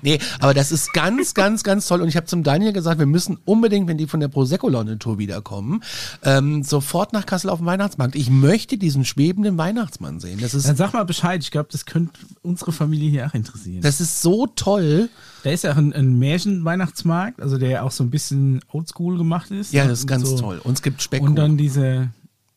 Nee, 0.02 0.18
aber 0.40 0.52
das 0.52 0.72
ist 0.72 0.92
ganz, 0.92 1.32
ganz, 1.32 1.62
ganz 1.62 1.86
toll. 1.86 2.00
Und 2.00 2.08
ich 2.08 2.16
habe 2.16 2.26
zum 2.26 2.42
Daniel 2.42 2.72
gesagt, 2.72 2.98
wir 2.98 3.06
müssen 3.06 3.38
unbedingt, 3.44 3.86
wenn 3.86 3.98
die 3.98 4.08
von 4.08 4.18
der 4.18 4.31
Prosecco-Laune-Tour 4.32 5.18
wiederkommen, 5.18 5.82
ähm, 6.24 6.64
sofort 6.64 7.12
nach 7.12 7.24
Kassel 7.26 7.50
auf 7.50 7.60
den 7.60 7.66
Weihnachtsmarkt. 7.66 8.16
Ich 8.16 8.30
möchte 8.30 8.78
diesen 8.78 9.04
schwebenden 9.04 9.56
Weihnachtsmann 9.58 10.18
sehen. 10.18 10.40
Das 10.40 10.54
ist, 10.54 10.66
Dann 10.68 10.76
sag 10.76 10.92
mal 10.92 11.04
Bescheid. 11.04 11.42
Ich 11.42 11.50
glaube, 11.52 11.68
das 11.70 11.86
könnte 11.86 12.18
unsere 12.42 12.72
Familie 12.72 13.10
hier 13.10 13.26
auch 13.26 13.34
interessieren. 13.34 13.82
das 13.82 14.00
ist 14.00 14.22
so 14.22 14.46
toll. 14.48 15.08
Da 15.44 15.50
ist 15.50 15.64
ja 15.64 15.72
auch 15.72 15.76
ein, 15.76 15.92
ein 15.92 16.18
Märchen-Weihnachtsmarkt, 16.18 17.40
also 17.40 17.58
der 17.58 17.84
auch 17.84 17.90
so 17.92 18.02
ein 18.02 18.10
bisschen 18.10 18.60
oldschool 18.72 19.16
gemacht 19.18 19.50
ist. 19.50 19.72
Ja, 19.72 19.86
das 19.86 20.00
ist 20.00 20.06
ganz 20.06 20.28
so. 20.28 20.38
toll. 20.38 20.60
Und 20.64 20.74
es 20.74 20.82
gibt 20.82 20.96
Und 20.96 21.02
Speckkuchen. 21.02 21.36
dann 21.36 21.56
diese, 21.56 22.10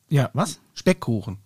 ja, 0.09 0.29
was? 0.33 0.59
Speckkuchen. 0.73 1.37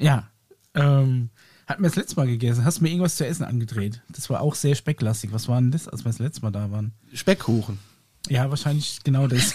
Ja. 0.00 0.28
Ähm, 0.74 1.30
hatten 1.66 1.82
wir 1.82 1.88
das 1.88 1.96
letzte 1.96 2.16
Mal 2.16 2.26
gegessen. 2.26 2.64
Hast 2.64 2.78
du 2.78 2.82
mir 2.82 2.90
irgendwas 2.90 3.16
zu 3.16 3.26
essen 3.26 3.44
angedreht? 3.44 4.02
Das 4.10 4.28
war 4.28 4.40
auch 4.40 4.54
sehr 4.54 4.74
specklastig. 4.74 5.32
Was 5.32 5.48
war 5.48 5.60
denn 5.60 5.70
das, 5.70 5.88
als 5.88 6.04
wir 6.04 6.10
das 6.10 6.18
letzte 6.18 6.42
Mal 6.42 6.50
da 6.50 6.70
waren? 6.70 6.92
Speckkuchen. 7.12 7.78
Ja, 8.28 8.48
wahrscheinlich 8.48 9.00
genau 9.04 9.26
das. 9.26 9.54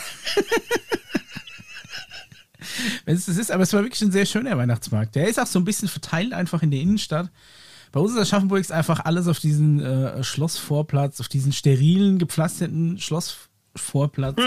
Wenn 3.05 3.15
es 3.15 3.25
das 3.25 3.37
ist, 3.37 3.51
aber 3.51 3.63
es 3.63 3.73
war 3.73 3.83
wirklich 3.83 4.01
ein 4.01 4.11
sehr 4.11 4.25
schöner 4.25 4.57
Weihnachtsmarkt. 4.57 5.15
Der 5.15 5.27
ist 5.27 5.39
auch 5.39 5.47
so 5.47 5.59
ein 5.59 5.65
bisschen 5.65 5.87
verteilt 5.87 6.33
einfach 6.33 6.61
in 6.61 6.71
der 6.71 6.79
Innenstadt. 6.79 7.29
Bei 7.91 7.99
uns 7.99 8.13
in 8.13 8.19
Aschaffenburg 8.19 8.61
ist 8.61 8.71
einfach 8.71 8.99
alles 9.05 9.27
auf 9.27 9.39
diesen 9.39 9.81
äh, 9.81 10.23
Schlossvorplatz, 10.23 11.19
auf 11.19 11.27
diesen 11.27 11.51
sterilen, 11.51 12.19
gepflasterten 12.19 12.99
Schlossvorplatz. 12.99 14.39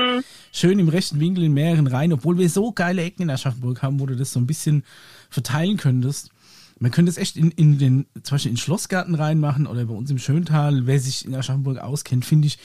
Schön 0.53 0.79
im 0.79 0.89
rechten 0.89 1.19
Winkel 1.19 1.45
in 1.45 1.53
mehreren 1.53 1.89
Reihen, 1.89 2.13
obwohl 2.13 2.39
wir 2.39 2.49
so 2.49 2.71
geile 2.73 3.03
Ecken 3.03 3.23
in 3.23 3.31
Aschaffenburg 3.31 3.83
haben, 3.83 3.99
wo 3.99 4.07
du 4.07 4.15
das 4.15 4.33
so 4.33 4.39
ein 4.39 4.47
bisschen 4.47 4.85
verteilen 5.29 5.77
könntest. 5.77 6.31
Man 6.79 6.93
könnte 6.93 7.11
es 7.11 7.17
echt 7.17 7.37
in, 7.37 7.51
in 7.51 7.79
den, 7.79 8.07
zum 8.23 8.37
Beispiel 8.37 8.51
in 8.51 8.57
den 8.57 8.61
Schlossgarten 8.61 9.15
reinmachen 9.15 9.67
oder 9.67 9.85
bei 9.85 9.95
uns 9.95 10.11
im 10.11 10.19
Schöntal. 10.19 10.87
Wer 10.87 11.01
sich 11.01 11.25
in 11.25 11.35
Aschaffenburg 11.35 11.79
auskennt, 11.79 12.25
finde 12.25 12.47
ich, 12.47 12.59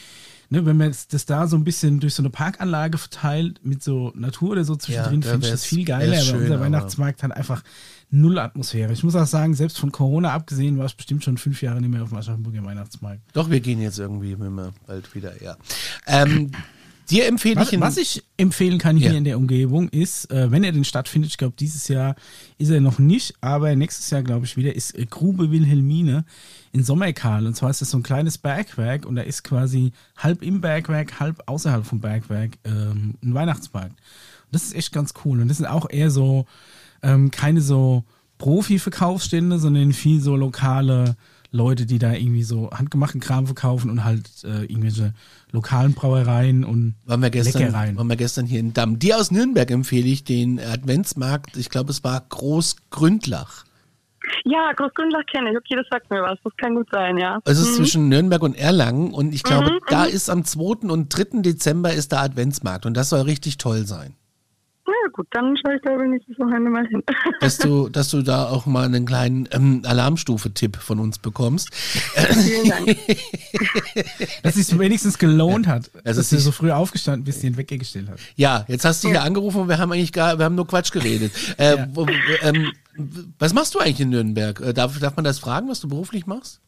ne, 0.50 0.66
wenn 0.66 0.78
man 0.78 0.94
das, 1.10 1.26
da 1.26 1.48
so 1.48 1.56
ein 1.56 1.64
bisschen 1.64 2.00
durch 2.00 2.14
so 2.14 2.22
eine 2.22 2.30
Parkanlage 2.30 2.98
verteilt 2.98 3.60
mit 3.64 3.84
so 3.84 4.12
Natur 4.16 4.52
oder 4.52 4.64
so 4.64 4.76
zwischendrin, 4.76 5.22
da 5.22 5.32
finde 5.32 5.48
ich 5.48 5.52
das 5.52 5.66
viel 5.66 5.86
geiler. 5.86 6.12
wär's 6.12 6.30
Aber 6.30 6.40
schön, 6.40 6.44
unser 6.44 6.60
Weihnachtsmarkt 6.60 7.24
hat 7.24 7.32
einfach 7.32 7.64
null 8.10 8.40
Atmosphäre. 8.40 8.94
Ich 8.94 9.04
muss 9.04 9.16
auch 9.16 9.28
sagen, 9.28 9.54
selbst 9.54 9.80
von 9.80 9.92
Corona 9.92 10.34
abgesehen, 10.34 10.78
war 10.78 10.86
es 10.86 10.94
bestimmt 10.94 11.24
schon 11.24 11.38
fünf 11.38 11.62
Jahre 11.62 11.82
nicht 11.82 11.90
mehr 11.90 12.04
auf 12.04 12.10
dem 12.10 12.18
Aschaffenburger 12.18 12.64
Weihnachtsmarkt. 12.64 13.22
Doch, 13.34 13.50
wir 13.50 13.60
gehen 13.60 13.82
jetzt 13.82 14.00
irgendwie 14.00 14.40
wenn 14.40 14.54
wir 14.56 14.74
bald 14.86 15.14
wieder, 15.14 15.42
ja. 15.42 15.58
Ähm, 16.06 16.52
dir 17.10 17.28
empfehle 17.28 17.56
Was, 17.58 17.72
ich 17.74 17.80
was 17.80 17.98
ich 17.98 18.24
empfehlen 18.38 18.78
kann 18.80 18.98
hier 18.98 19.12
Ja. 19.12 19.18
in 19.18 19.24
der 19.24 19.38
Umgebung 19.38 19.90
ist, 19.90 20.30
äh, 20.32 20.52
wenn 20.52 20.64
er 20.64 20.72
denn 20.72 20.84
stattfindet, 20.84 21.32
ich 21.32 21.38
glaube 21.38 21.56
dieses 21.60 21.88
Jahr 21.88 22.16
ist 22.58 22.70
er 22.70 22.82
noch 22.82 23.00
nicht, 23.00 23.34
aber 23.42 23.76
nächstes 23.76 24.10
Jahr 24.10 24.24
glaube 24.24 24.46
ich 24.46 24.58
wieder, 24.58 24.76
ist 24.76 24.98
äh, 24.98 25.06
Grube 25.06 25.52
Wilhelmine 25.52 26.26
in 26.72 26.84
Sommerkarl. 26.84 27.48
Und 27.48 27.56
zwar 27.56 27.70
ist 27.70 27.82
das 27.82 27.90
so 27.92 27.98
ein 27.98 28.04
kleines 28.04 28.38
Bergwerk 28.38 29.06
und 29.06 29.16
da 29.16 29.22
ist 29.22 29.44
quasi 29.44 29.92
halb 30.18 30.42
im 30.44 30.62
Bergwerk, 30.62 31.20
halb 31.20 31.42
außerhalb 31.46 31.86
vom 31.86 32.00
Bergwerk 32.02 32.58
ähm, 32.66 33.16
ein 33.24 33.34
Weihnachtsmarkt. 33.34 33.92
Und 33.92 34.52
das 34.52 34.64
ist 34.64 34.76
echt 34.76 34.92
ganz 34.94 35.14
cool. 35.26 35.42
Und 35.42 35.48
das 35.48 35.58
sind 35.58 35.66
auch 35.66 35.90
eher 35.90 36.12
so 36.12 36.46
ähm, 37.04 37.32
keine 37.32 37.62
so 37.62 38.04
Profi-Verkaufsstände, 38.38 39.60
sondern 39.60 39.94
viel 39.94 40.22
so 40.22 40.36
lokale 40.36 41.16
Leute, 41.58 41.86
die 41.86 42.00
da 42.00 42.14
irgendwie 42.14 42.44
so 42.44 42.70
handgemachten 42.72 43.20
Kram 43.20 43.46
verkaufen 43.48 43.90
und 43.90 44.04
halt 44.04 44.30
äh, 44.44 44.64
irgendwelche 44.66 45.14
lokalen 45.52 45.94
Brauereien 45.94 46.64
und 46.64 46.96
waren 47.06 47.22
wir 47.22 47.30
gestern, 47.30 47.64
Leckereien. 47.64 47.98
waren 47.98 48.08
wir 48.08 48.16
gestern 48.16 48.46
hier 48.46 48.60
in 48.60 48.74
Damm. 48.74 49.00
Dir 49.00 49.18
aus 49.18 49.32
Nürnberg 49.32 49.70
empfehle 49.72 50.08
ich 50.08 50.24
den 50.24 50.60
Adventsmarkt, 50.60 51.58
ich 51.58 51.70
glaube 51.70 51.92
es 51.92 52.04
war 52.04 52.22
Großgründlach. 52.30 53.66
Ja, 54.44 54.72
Großgründlach 54.74 55.26
kenne 55.32 55.52
ich. 55.52 55.58
Okay, 55.58 55.76
das 55.76 55.86
sagt 55.90 56.10
mir 56.10 56.22
was. 56.22 56.38
Das 56.44 56.54
kann 56.58 56.76
gut 56.76 56.88
sein, 56.92 57.18
ja. 57.18 57.40
Es 57.46 57.58
ist 57.60 57.76
zwischen 57.76 58.10
Nürnberg 58.10 58.42
und 58.44 58.56
Erlangen 58.58 59.14
und 59.14 59.34
ich 59.34 59.42
glaube, 59.44 59.72
Mhm, 59.72 59.80
da 59.90 60.04
ist 60.04 60.30
am 60.30 60.44
2. 60.44 60.88
und 60.90 61.10
3. 61.10 61.42
Dezember 61.42 61.94
ist 61.94 62.12
der 62.12 62.22
Adventsmarkt 62.22 62.86
und 62.86 62.94
das 62.96 63.10
soll 63.10 63.22
richtig 63.22 63.58
toll 63.58 63.86
sein. 63.86 64.16
Gut, 65.14 65.28
dann 65.32 65.56
schaue 65.58 65.76
ich 65.76 65.82
da 65.82 65.92
wenigstens 65.98 66.38
Wochenende 66.40 66.70
mal 66.70 66.86
hin. 66.88 67.02
dass 67.42 67.58
du, 67.58 67.90
dass 67.90 68.10
du 68.10 68.22
da 68.22 68.50
auch 68.50 68.66
mal 68.66 68.86
einen 68.86 69.06
kleinen 69.06 69.48
ähm, 69.52 69.82
Alarmstufe-Tipp 69.86 70.78
von 70.78 71.00
uns 71.00 71.18
bekommst. 71.20 71.74
Vielen 71.74 72.70
Dank. 72.70 72.88
Dass 74.44 74.56
es 74.56 74.68
sich 74.68 74.80
wenigstens 74.80 75.18
gelohnt 75.18 75.68
hat, 75.68 75.90
Also 76.04 76.22
dass 76.22 76.30
du 76.30 76.38
so 76.38 76.52
früh 76.52 76.72
aufgestanden 76.72 77.24
bist, 77.24 77.44
den 77.44 77.58
weggestellt 77.58 78.10
hat. 78.10 78.20
Ja, 78.36 78.66
jetzt 78.68 78.86
hast 78.86 79.04
du 79.04 79.10
hier 79.10 79.24
angerufen 79.24 79.62
und 79.62 79.70
wir 79.70 79.78
haben 79.78 79.92
eigentlich 79.92 80.12
gar, 80.14 80.38
wir 80.38 80.46
haben 80.46 80.56
nur 80.56 80.68
Quatsch 80.68 80.92
geredet. 80.92 81.32
Äh, 81.58 81.76
Ja. 81.78 81.88
wo, 81.94 82.06
ähm, 82.42 82.72
was 83.40 83.54
machst 83.54 83.76
du 83.76 83.80
eigentlich 83.80 84.00
in 84.02 84.10
Nürnberg? 84.10 84.60
Äh, 84.62 84.74
Darf, 84.74 85.00
darf 85.00 85.16
man 85.16 85.26
das 85.26 85.40
fragen, 85.40 85.68
was 85.70 85.80
du 85.80 85.88
beruflich 85.88 86.26
machst? 86.28 86.60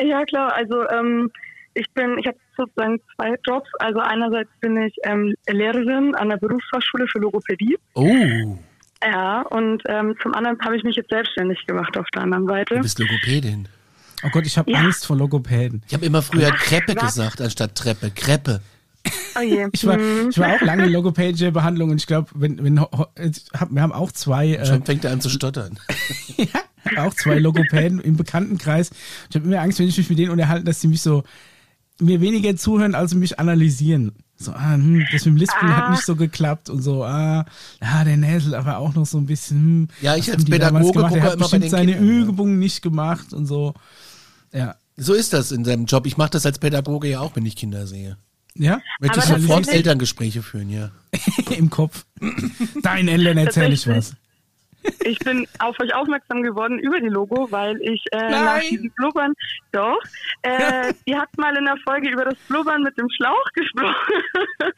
Ja, 0.00 0.24
klar. 0.24 0.52
Also 0.54 0.88
ähm, 0.88 1.30
ich 1.76 1.86
bin, 1.94 2.18
ich 2.18 2.26
habe 2.26 2.38
sozusagen 2.56 3.00
zwei 3.14 3.34
Jobs. 3.46 3.68
Also 3.78 4.00
einerseits 4.00 4.50
bin 4.60 4.76
ich 4.82 4.94
ähm, 5.04 5.34
Lehrerin 5.48 6.14
an 6.14 6.28
der 6.30 6.36
Berufsfachschule 6.38 7.06
für 7.08 7.18
Logopädie. 7.18 7.76
Oh, 7.94 8.58
Ja, 9.04 9.42
und 9.42 9.82
ähm, 9.86 10.16
zum 10.22 10.34
anderen 10.34 10.58
habe 10.64 10.76
ich 10.76 10.82
mich 10.84 10.96
jetzt 10.96 11.10
selbstständig 11.10 11.64
gemacht 11.66 11.96
auf 11.98 12.06
der 12.14 12.22
anderen 12.22 12.46
Seite. 12.46 12.74
du 12.76 12.80
bist 12.82 12.98
Logopädin. 12.98 13.68
Oh 14.24 14.28
Gott, 14.32 14.46
ich 14.46 14.56
habe 14.56 14.70
Ja. 14.70 14.78
Angst 14.80 15.06
vor 15.06 15.16
Logopäden. 15.16 15.82
Ich 15.86 15.94
habe 15.94 16.04
immer 16.06 16.22
früher 16.22 16.50
Kreppe 16.50 16.94
was? 16.96 17.14
gesagt 17.14 17.40
anstatt 17.40 17.74
Treppe. 17.74 18.10
Kreppe. 18.10 18.60
Oh 19.38 19.42
je. 19.42 19.68
Ich 19.72 19.86
war, 19.86 19.94
Hm. 19.96 20.30
ich 20.30 20.38
war 20.38 20.54
auch 20.54 20.60
lange 20.62 20.86
in 20.86 20.92
logopädischer 20.92 21.50
Behandlung 21.52 21.90
und 21.90 21.98
ich 22.00 22.06
glaube, 22.06 22.28
wenn, 22.34 22.64
wenn, 22.64 22.74
wir 22.76 23.82
haben 23.82 23.92
auch 23.92 24.10
zwei, 24.10 24.54
äh, 24.54 24.64
Schon 24.66 24.84
fängt 24.84 25.04
er 25.04 25.12
an 25.12 25.20
zu 25.20 25.28
stottern. 25.28 25.78
ja, 26.38 26.46
auch 27.04 27.14
zwei 27.14 27.38
Logopäden 27.38 28.00
im 28.00 28.16
Bekanntenkreis. 28.16 28.90
Ich 29.30 29.36
habe 29.36 29.46
immer 29.46 29.60
Angst, 29.60 29.78
wenn 29.78 29.86
ich 29.86 29.96
mich 29.98 30.08
mit 30.10 30.18
denen 30.18 30.30
unterhalte, 30.32 30.64
dass 30.64 30.80
sie 30.80 30.88
mich 30.88 31.02
so 31.02 31.22
mir 32.00 32.20
weniger 32.20 32.56
zuhören, 32.56 32.94
als 32.94 33.14
mich 33.14 33.38
analysieren. 33.38 34.12
So, 34.38 34.52
ah, 34.52 34.74
hm, 34.74 35.04
das 35.12 35.24
mit 35.24 35.34
dem 35.34 35.36
Lispeln 35.36 35.72
Ah. 35.72 35.76
hat 35.76 35.90
nicht 35.92 36.04
so 36.04 36.14
geklappt 36.14 36.68
und 36.68 36.82
so, 36.82 37.04
ah, 37.04 37.46
ja, 37.80 38.04
der 38.04 38.18
Näsel 38.18 38.54
aber 38.54 38.76
auch 38.78 38.94
noch 38.94 39.06
so 39.06 39.16
ein 39.16 39.24
bisschen, 39.26 39.58
hm, 39.58 39.88
Ja, 40.02 40.14
ich 40.14 40.30
als 40.30 40.44
Pädagoge 40.44 40.92
gemacht? 40.92 41.08
gucke 41.08 41.20
Er 41.20 41.22
hat 41.24 41.32
immer 41.34 41.48
bei 41.48 41.58
bestimmt 41.58 41.64
den 41.64 41.70
seine 41.70 41.92
Kindern, 41.94 42.16
ja. 42.18 42.22
Übungen 42.24 42.58
nicht 42.58 42.82
gemacht 42.82 43.32
und 43.32 43.46
so. 43.46 43.72
Ja. 44.52 44.76
So 44.98 45.14
ist 45.14 45.32
das 45.32 45.52
in 45.52 45.64
seinem 45.64 45.86
Job. 45.86 46.06
Ich 46.06 46.16
mache 46.18 46.30
das 46.30 46.44
als 46.46 46.58
Pädagoge 46.58 47.08
ja 47.08 47.20
auch, 47.20 47.34
wenn 47.36 47.46
ich 47.46 47.56
Kinder 47.56 47.86
sehe. 47.86 48.16
Ja? 48.54 48.80
Möchte 49.00 49.18
ich 49.18 49.24
sofort 49.26 49.68
Elterngespräche 49.68 50.42
führen, 50.42 50.70
ja. 50.70 50.90
Im 51.56 51.68
Kopf. 51.70 52.04
Deinen 52.82 53.08
Eltern 53.08 53.38
erzähle 53.38 53.74
ich 53.74 53.86
was. 53.86 54.14
Ich 55.04 55.18
bin 55.20 55.46
auf 55.58 55.78
euch 55.80 55.94
aufmerksam 55.94 56.42
geworden 56.42 56.78
über 56.78 57.00
die 57.00 57.08
Logo, 57.08 57.50
weil 57.50 57.80
ich 57.80 58.04
äh, 58.12 58.30
nach 58.30 58.60
diesem 58.60 58.90
Blubbern, 58.90 59.34
doch, 59.72 59.98
äh, 60.42 60.92
ihr 61.04 61.18
habt 61.18 61.36
mal 61.38 61.56
in 61.56 61.64
der 61.64 61.76
Folge 61.84 62.10
über 62.10 62.24
das 62.24 62.36
Blubbern 62.48 62.82
mit 62.82 62.96
dem 62.98 63.08
Schlauch 63.10 63.44
gesprochen. 63.54 63.94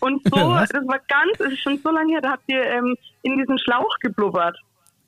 Und 0.00 0.22
so, 0.28 0.50
Was? 0.50 0.68
das 0.70 0.86
war 0.86 0.98
ganz, 1.08 1.38
das 1.38 1.52
ist 1.52 1.60
schon 1.60 1.78
so 1.78 1.90
lange 1.90 2.12
her, 2.12 2.20
da 2.20 2.32
habt 2.32 2.44
ihr 2.46 2.62
ähm, 2.62 2.96
in 3.22 3.38
diesen 3.38 3.58
Schlauch 3.58 3.96
geblubbert. 4.00 4.56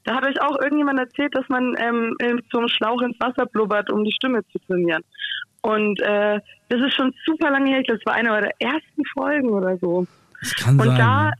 Da 0.04 0.16
hat 0.16 0.24
euch 0.24 0.40
auch 0.40 0.58
irgendjemand 0.60 0.98
erzählt, 0.98 1.34
dass 1.34 1.48
man 1.48 1.74
ähm, 1.78 2.16
einem 2.20 2.68
Schlauch 2.68 3.02
ins 3.02 3.18
Wasser 3.20 3.46
blubbert, 3.46 3.90
um 3.90 4.04
die 4.04 4.12
Stimme 4.12 4.42
zu 4.50 4.58
trainieren. 4.66 5.02
Und 5.62 6.00
äh, 6.00 6.40
das 6.68 6.80
ist 6.80 6.94
schon 6.94 7.14
super 7.26 7.50
lange 7.50 7.70
her, 7.70 7.80
ich 7.80 7.86
glaube, 7.86 8.00
das 8.02 8.06
war 8.06 8.14
eine 8.14 8.32
eurer 8.32 8.50
ersten 8.58 9.04
Folgen 9.12 9.50
oder 9.50 9.76
so. 9.78 10.06
Das 10.40 10.54
kann 10.56 10.80
Und 10.80 10.86
sein. 10.86 10.96
da, 10.98 11.32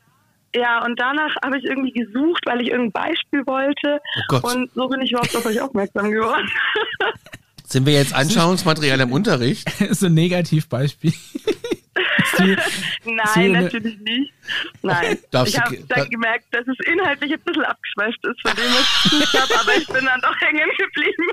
ja. 0.54 0.84
und 0.84 0.98
danach 1.00 1.34
habe 1.44 1.58
ich 1.58 1.64
irgendwie 1.64 1.92
gesucht, 1.92 2.42
weil 2.46 2.60
ich 2.60 2.68
irgendein 2.68 2.92
Beispiel 3.08 3.46
wollte. 3.46 4.00
Oh 4.16 4.20
Gott. 4.28 4.44
Und 4.44 4.70
so 4.74 4.88
bin 4.88 5.00
ich 5.02 5.10
überhaupt 5.12 5.34
auf 5.36 5.46
euch 5.46 5.60
aufmerksam 5.60 6.10
geworden. 6.10 6.50
Sind 7.64 7.86
wir 7.86 7.92
jetzt 7.92 8.12
Anschauungsmaterial 8.14 8.98
im 9.00 9.12
Unterricht? 9.12 9.70
so 9.90 10.06
ein 10.06 10.14
Negativbeispiel. 10.14 11.12
Nein, 12.38 12.58
eine- 13.34 13.62
natürlich 13.62 13.98
nicht. 14.00 14.32
Nein. 14.82 15.18
Darfst 15.30 15.54
ich 15.54 15.60
habe 15.60 15.76
dann 15.88 16.00
da- 16.00 16.04
gemerkt, 16.06 16.46
dass 16.52 16.66
es 16.66 16.76
inhaltlich 16.86 17.32
ein 17.32 17.40
bisschen 17.40 17.64
abgeschweift 17.64 18.24
ist 18.24 18.40
von 18.42 18.56
dem, 18.56 18.64
was 18.72 19.12
ich 19.22 19.40
habe, 19.40 19.60
aber 19.60 19.76
ich 19.76 19.86
bin 19.86 20.04
dann 20.04 20.20
doch 20.20 20.40
hängen 20.40 20.68
geblieben. 20.78 21.30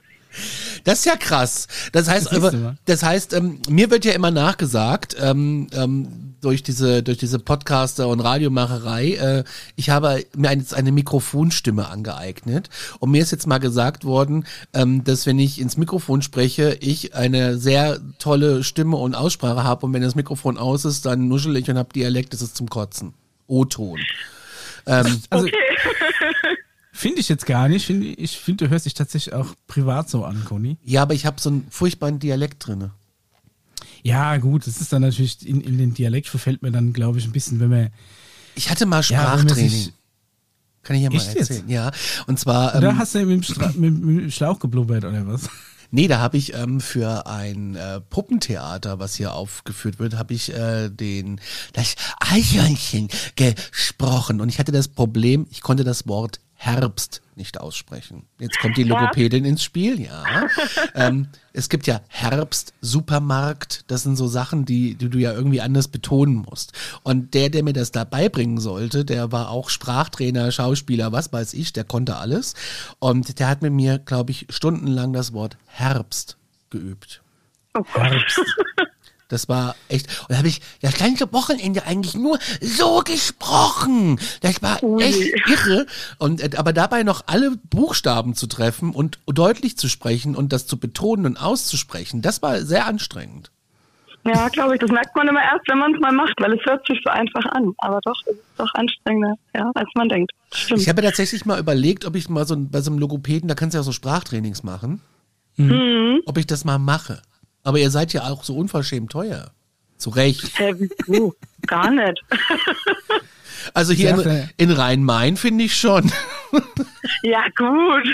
Das 0.83 0.99
ist 0.99 1.05
ja 1.05 1.15
krass. 1.15 1.67
Das 1.91 2.07
heißt, 2.07 2.31
Das 2.31 2.55
das 2.85 3.03
heißt, 3.03 3.33
ähm, 3.33 3.59
mir 3.69 3.91
wird 3.91 4.05
ja 4.05 4.13
immer 4.13 4.31
nachgesagt, 4.31 5.15
ähm, 5.19 5.67
ähm, 5.73 6.35
durch 6.41 6.63
diese, 6.63 7.03
durch 7.03 7.17
diese 7.17 7.39
Podcaster 7.39 8.07
und 8.07 8.19
Radiomacherei, 8.19 9.13
äh, 9.13 9.43
ich 9.75 9.89
habe 9.89 10.23
mir 10.35 10.53
jetzt 10.53 10.73
eine 10.73 10.91
Mikrofonstimme 10.91 11.87
angeeignet. 11.87 12.69
Und 12.99 13.11
mir 13.11 13.21
ist 13.21 13.31
jetzt 13.31 13.47
mal 13.47 13.57
gesagt 13.57 14.05
worden, 14.05 14.45
ähm, 14.73 15.03
dass 15.03 15.25
wenn 15.25 15.39
ich 15.39 15.59
ins 15.59 15.77
Mikrofon 15.77 16.21
spreche, 16.21 16.77
ich 16.79 17.15
eine 17.15 17.57
sehr 17.57 17.99
tolle 18.19 18.63
Stimme 18.63 18.97
und 18.97 19.15
Aussprache 19.15 19.63
habe. 19.63 19.85
Und 19.85 19.93
wenn 19.93 20.01
das 20.01 20.15
Mikrofon 20.15 20.57
aus 20.57 20.85
ist, 20.85 21.05
dann 21.05 21.27
nuschel 21.27 21.57
ich 21.57 21.69
und 21.69 21.77
habe 21.77 21.91
Dialekt, 21.93 22.33
das 22.33 22.41
ist 22.41 22.55
zum 22.55 22.69
Kotzen. 22.69 23.13
O-Ton. 23.47 23.99
Ähm, 24.85 25.21
Also, 25.29 25.47
Okay. 25.47 25.55
finde 26.97 27.19
ich 27.19 27.29
jetzt 27.29 27.45
gar 27.45 27.67
nicht. 27.69 27.85
Find, 27.85 28.03
ich 28.03 28.37
finde, 28.37 28.65
du 28.65 28.71
hörst 28.71 28.85
dich 28.85 28.93
tatsächlich 28.93 29.33
auch 29.33 29.53
privat 29.67 30.09
so 30.09 30.25
an, 30.25 30.43
Conny. 30.45 30.77
ja, 30.83 31.01
aber 31.01 31.13
ich 31.13 31.25
habe 31.25 31.39
so 31.39 31.49
einen 31.49 31.67
furchtbaren 31.69 32.19
Dialekt 32.19 32.65
drinne. 32.67 32.91
Ja, 34.03 34.37
gut, 34.37 34.67
das 34.67 34.79
ist 34.79 34.93
dann 34.93 35.01
natürlich, 35.01 35.45
in, 35.47 35.61
in 35.61 35.77
den 35.77 35.93
Dialekt 35.93 36.27
verfällt 36.27 36.61
mir 36.61 36.71
dann, 36.71 36.93
glaube 36.93 37.19
ich, 37.19 37.25
ein 37.25 37.31
bisschen, 37.31 37.59
wenn 37.59 37.69
man, 37.69 37.89
Ich 38.55 38.69
hatte 38.69 38.85
mal 38.85 38.97
Ja, 38.97 39.03
Sprachtraining. 39.37 39.69
sich- 39.69 39.93
Kann 40.83 40.95
ich 40.95 41.03
ja 41.03 41.09
mal 41.09 41.17
Echt 41.17 41.35
jetzt? 41.35 41.49
erzählen. 41.51 41.69
Ja, 41.69 41.91
und 42.27 42.39
zwar 42.39 42.75
oder 42.75 42.89
ähm, 42.91 42.97
hast 42.97 43.15
du 43.15 43.25
mit 43.25 43.47
dem, 43.49 43.57
mit, 43.81 44.01
mit 44.03 44.23
dem 44.23 44.31
Schlauch 44.31 44.59
geblubbert 44.59 45.03
oder 45.03 45.27
was? 45.27 45.49
Nee, 45.91 46.07
da 46.07 46.19
habe 46.19 46.37
ich 46.37 46.53
ähm, 46.53 46.79
für 46.81 47.27
ein 47.27 47.75
äh, 47.75 48.01
Puppentheater, 48.01 48.99
was 48.99 49.15
hier 49.15 49.33
aufgeführt 49.33 49.99
wird, 49.99 50.15
habe 50.15 50.33
ich 50.33 50.53
äh, 50.53 50.89
den 50.89 51.39
das 51.73 51.95
Eichhörnchen 52.19 53.07
gesprochen 53.35 54.41
und 54.41 54.49
ich 54.49 54.59
hatte 54.59 54.71
das 54.71 54.87
Problem, 54.89 55.47
ich 55.49 55.61
konnte 55.61 55.83
das 55.85 56.07
Wort 56.07 56.39
Herbst 56.59 57.21
nicht 57.35 57.61
aussprechen. 57.61 58.25
Jetzt 58.39 58.57
kommt 58.59 58.77
die 58.77 58.83
Logopädin 58.83 59.45
ins 59.45 59.63
Spiel, 59.63 60.01
ja. 60.01 60.23
ähm, 60.95 61.27
es 61.53 61.69
gibt 61.69 61.85
ja 61.85 62.01
Herbst, 62.07 62.73
Supermarkt, 62.81 63.85
das 63.87 64.03
sind 64.03 64.15
so 64.15 64.27
Sachen, 64.27 64.65
die, 64.65 64.95
die 64.95 65.09
du 65.09 65.19
ja 65.19 65.33
irgendwie 65.33 65.61
anders 65.61 65.87
betonen 65.87 66.45
musst. 66.49 66.73
Und 67.03 67.35
der, 67.35 67.49
der 67.49 67.63
mir 67.63 67.73
das 67.73 67.91
da 67.91 68.03
beibringen 68.03 68.59
sollte, 68.59 69.05
der 69.05 69.31
war 69.31 69.51
auch 69.51 69.69
Sprachtrainer, 69.69 70.51
Schauspieler, 70.51 71.11
was 71.11 71.31
weiß 71.31 71.53
ich, 71.53 71.73
der 71.73 71.83
konnte 71.83 72.17
alles. 72.17 72.55
Und 72.97 73.39
der 73.39 73.49
hat 73.49 73.61
mit 73.61 73.71
mir, 73.71 73.99
glaube 73.99 74.31
ich, 74.31 74.47
stundenlang 74.49 75.13
das 75.13 75.33
Wort 75.33 75.57
Herbst 75.67 76.37
geübt. 76.71 77.21
Oh 77.75 77.83
Gott. 77.93 78.41
Das 79.29 79.49
war 79.49 79.75
echt. 79.89 80.07
Und 80.21 80.31
da 80.31 80.37
habe 80.37 80.47
ich 80.47 80.61
das 80.81 80.97
ganze 80.97 81.31
Wochenende 81.33 81.83
eigentlich 81.85 82.15
nur 82.15 82.39
so 82.61 83.01
gesprochen. 83.03 84.19
Das 84.41 84.61
war 84.61 84.81
Ui. 84.83 85.03
echt 85.03 85.33
irre. 85.49 85.85
Und 86.17 86.41
äh, 86.41 86.57
aber 86.57 86.73
dabei 86.73 87.03
noch 87.03 87.23
alle 87.27 87.51
Buchstaben 87.69 88.35
zu 88.35 88.47
treffen 88.47 88.91
und 88.91 89.19
deutlich 89.25 89.77
zu 89.77 89.89
sprechen 89.89 90.35
und 90.35 90.53
das 90.53 90.65
zu 90.67 90.77
betonen 90.79 91.25
und 91.25 91.37
auszusprechen, 91.37 92.21
das 92.21 92.41
war 92.41 92.61
sehr 92.61 92.85
anstrengend. 92.87 93.51
Ja, 94.25 94.49
glaube 94.49 94.75
ich. 94.75 94.79
Das 94.81 94.91
merkt 94.91 95.15
man 95.15 95.27
immer 95.27 95.41
erst, 95.41 95.67
wenn 95.69 95.77
man 95.77 95.93
es 95.93 96.01
mal 96.01 96.11
macht, 96.11 96.33
weil 96.39 96.51
es 96.53 96.65
hört 96.65 96.85
sich 96.85 96.99
so 97.03 97.09
einfach 97.09 97.45
an. 97.51 97.73
Aber 97.77 97.99
doch, 98.03 98.19
es 98.25 98.33
ist 98.33 98.41
doch 98.57 98.73
anstrengender, 98.73 99.35
ja, 99.55 99.71
als 99.73 99.89
man 99.95 100.09
denkt. 100.09 100.31
Stimmt. 100.53 100.81
Ich 100.81 100.89
habe 100.89 101.01
mir 101.01 101.07
tatsächlich 101.07 101.45
mal 101.45 101.59
überlegt, 101.59 102.03
ob 102.05 102.15
ich 102.15 102.27
mal 102.27 102.45
so 102.45 102.55
bei 102.57 102.81
so 102.81 102.91
einem 102.91 102.99
Logopäden, 102.99 103.47
da 103.47 103.55
kannst 103.55 103.73
du 103.73 103.77
ja 103.79 103.83
so 103.83 103.91
Sprachtrainings 103.93 104.63
machen, 104.63 105.01
Mhm. 105.57 106.21
ob 106.25 106.37
ich 106.37 106.45
das 106.45 106.65
mal 106.65 106.77
mache. 106.77 107.21
Aber 107.67 107.79
ihr 107.79 107.91
seid 107.91 108.13
ja 108.13 108.21
auch 108.21 108.45
so 108.45 108.55
unverschämt 108.55 109.11
teuer. 109.11 109.51
Zu 109.97 110.11
Recht. 110.11 110.57
Hä, 110.57 110.73
wieso? 110.77 111.35
Gar 111.67 111.91
nicht. 111.91 112.23
Also 113.73 113.91
hier 113.91 114.11
in, 114.57 114.69
in 114.69 114.71
Rhein-Main 114.71 115.35
finde 115.35 115.65
ich 115.65 115.75
schon. 115.75 116.09
ja, 117.23 117.43
gut. 117.57 118.07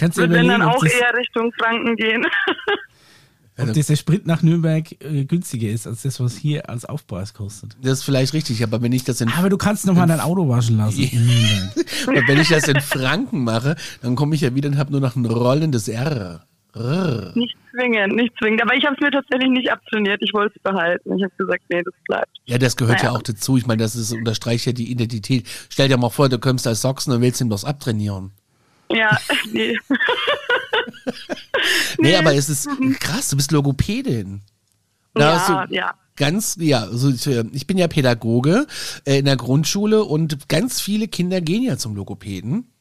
Kannst 0.00 0.18
du 0.18 0.26
dann 0.26 0.62
auch 0.62 0.82
das, 0.82 0.92
eher 0.92 1.14
Richtung 1.14 1.52
Franken 1.52 1.94
gehen. 1.94 2.26
ob 3.56 3.72
das 3.72 3.86
der 3.86 3.94
Sprit 3.94 4.26
nach 4.26 4.42
Nürnberg 4.42 4.90
äh, 5.00 5.24
günstiger 5.24 5.68
ist, 5.68 5.86
als 5.86 6.02
das, 6.02 6.18
was 6.18 6.36
hier 6.36 6.68
als 6.68 6.86
Aufpreis 6.86 7.34
kostet. 7.34 7.76
Das 7.80 8.00
ist 8.00 8.04
vielleicht 8.04 8.32
richtig, 8.32 8.64
aber 8.64 8.82
wenn 8.82 8.90
ich 8.90 9.04
das 9.04 9.20
in 9.20 9.28
Aber 9.28 9.48
du 9.48 9.58
kannst 9.58 9.86
noch 9.86 9.94
mal 9.94 10.08
dein 10.08 10.20
Auto 10.20 10.48
waschen 10.48 10.78
lassen 10.78 10.98
wenn 12.26 12.40
ich 12.40 12.48
das 12.48 12.66
in 12.66 12.80
Franken 12.80 13.44
mache, 13.44 13.76
dann 14.02 14.16
komme 14.16 14.34
ich 14.34 14.40
ja 14.40 14.52
wieder 14.56 14.68
und 14.68 14.78
habe 14.78 14.90
nur 14.90 15.00
noch 15.00 15.14
ein 15.14 15.26
rollendes 15.26 15.86
R. 15.86 16.48
Rrr. 16.74 17.32
Nicht 17.34 17.56
zwingend, 17.70 18.14
nicht 18.14 18.32
zwingend. 18.38 18.62
Aber 18.62 18.74
ich 18.74 18.84
habe 18.84 18.94
es 18.94 19.00
mir 19.00 19.10
tatsächlich 19.10 19.50
nicht 19.50 19.70
abtrainiert. 19.70 20.20
Ich 20.22 20.32
wollte 20.34 20.54
es 20.56 20.62
behalten. 20.62 21.16
Ich 21.16 21.22
habe 21.24 21.32
gesagt, 21.36 21.62
nee, 21.70 21.82
das 21.82 21.94
bleibt. 22.06 22.36
Ja, 22.44 22.58
das 22.58 22.76
gehört 22.76 22.98
ja 23.00 23.06
Naja. 23.08 23.18
auch 23.18 23.22
dazu. 23.22 23.56
Ich 23.56 23.66
meine, 23.66 23.82
das 23.82 23.96
ist, 23.96 24.12
unterstreicht 24.12 24.66
ja 24.66 24.72
die 24.72 24.90
Identität. 24.90 25.46
Stell 25.70 25.88
dir 25.88 25.96
mal 25.96 26.10
vor, 26.10 26.28
du 26.28 26.38
kommst 26.38 26.66
als 26.66 26.82
Sachsen 26.82 27.12
und 27.12 27.20
willst 27.20 27.40
ihm 27.40 27.50
das 27.50 27.64
abtrainieren. 27.64 28.32
Ja, 28.90 29.18
nee. 29.52 29.76
Nee, 31.98 32.16
aber 32.16 32.34
es 32.34 32.48
ist 32.48 32.68
krass, 33.00 33.30
du 33.30 33.36
bist 33.36 33.52
Logopädin. 33.52 34.42
Da 35.14 35.36
ja, 35.36 35.66
du 35.66 35.74
ja. 35.74 35.94
Ganz, 36.16 36.56
ja, 36.58 36.80
also 36.82 37.10
ich, 37.10 37.26
ich 37.26 37.66
bin 37.66 37.78
ja 37.78 37.86
Pädagoge 37.86 38.66
äh, 39.04 39.18
in 39.18 39.24
der 39.24 39.36
Grundschule 39.36 40.02
und 40.04 40.48
ganz 40.48 40.80
viele 40.80 41.06
Kinder 41.06 41.40
gehen 41.40 41.62
ja 41.62 41.76
zum 41.76 41.94
Logopäden. 41.94 42.72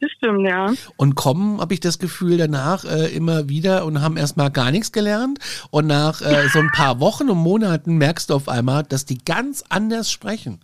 Das 0.00 0.10
stimmt, 0.10 0.46
ja. 0.46 0.72
und 0.96 1.14
kommen, 1.14 1.60
habe 1.60 1.72
ich 1.72 1.80
das 1.80 1.98
Gefühl, 1.98 2.36
danach 2.36 2.84
äh, 2.84 3.06
immer 3.14 3.48
wieder 3.48 3.86
und 3.86 4.02
haben 4.02 4.16
erstmal 4.16 4.50
gar 4.50 4.70
nichts 4.70 4.92
gelernt. 4.92 5.38
Und 5.70 5.86
nach 5.86 6.20
äh, 6.20 6.48
so 6.52 6.58
ein 6.58 6.70
paar 6.72 7.00
Wochen 7.00 7.30
und 7.30 7.38
Monaten 7.38 7.96
merkst 7.96 8.30
du 8.30 8.34
auf 8.34 8.48
einmal, 8.48 8.82
dass 8.82 9.06
die 9.06 9.18
ganz 9.18 9.64
anders 9.68 10.10
sprechen. 10.10 10.60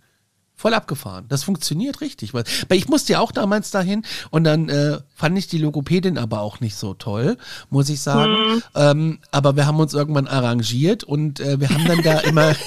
Voll 0.55 0.75
abgefahren. 0.75 1.25
Das 1.27 1.43
funktioniert 1.43 1.99
richtig. 1.99 2.33
Weil 2.33 2.45
ich 2.69 2.87
musste 2.87 3.13
ja 3.13 3.19
auch 3.19 3.31
damals 3.31 3.71
dahin 3.71 4.03
und 4.29 4.43
dann 4.43 4.69
äh, 4.69 4.99
fand 5.15 5.37
ich 5.37 5.47
die 5.47 5.57
Logopädin 5.57 6.17
aber 6.17 6.41
auch 6.41 6.59
nicht 6.59 6.75
so 6.75 6.93
toll, 6.93 7.37
muss 7.69 7.89
ich 7.89 8.01
sagen. 8.01 8.61
Ähm, 8.75 9.19
aber 9.31 9.55
wir 9.55 9.65
haben 9.65 9.79
uns 9.79 9.93
irgendwann 9.93 10.27
arrangiert 10.27 11.03
und 11.03 11.39
äh, 11.39 11.59
wir 11.59 11.69
haben 11.69 11.85
dann 11.85 12.01
da 12.03 12.19
immer. 12.19 12.55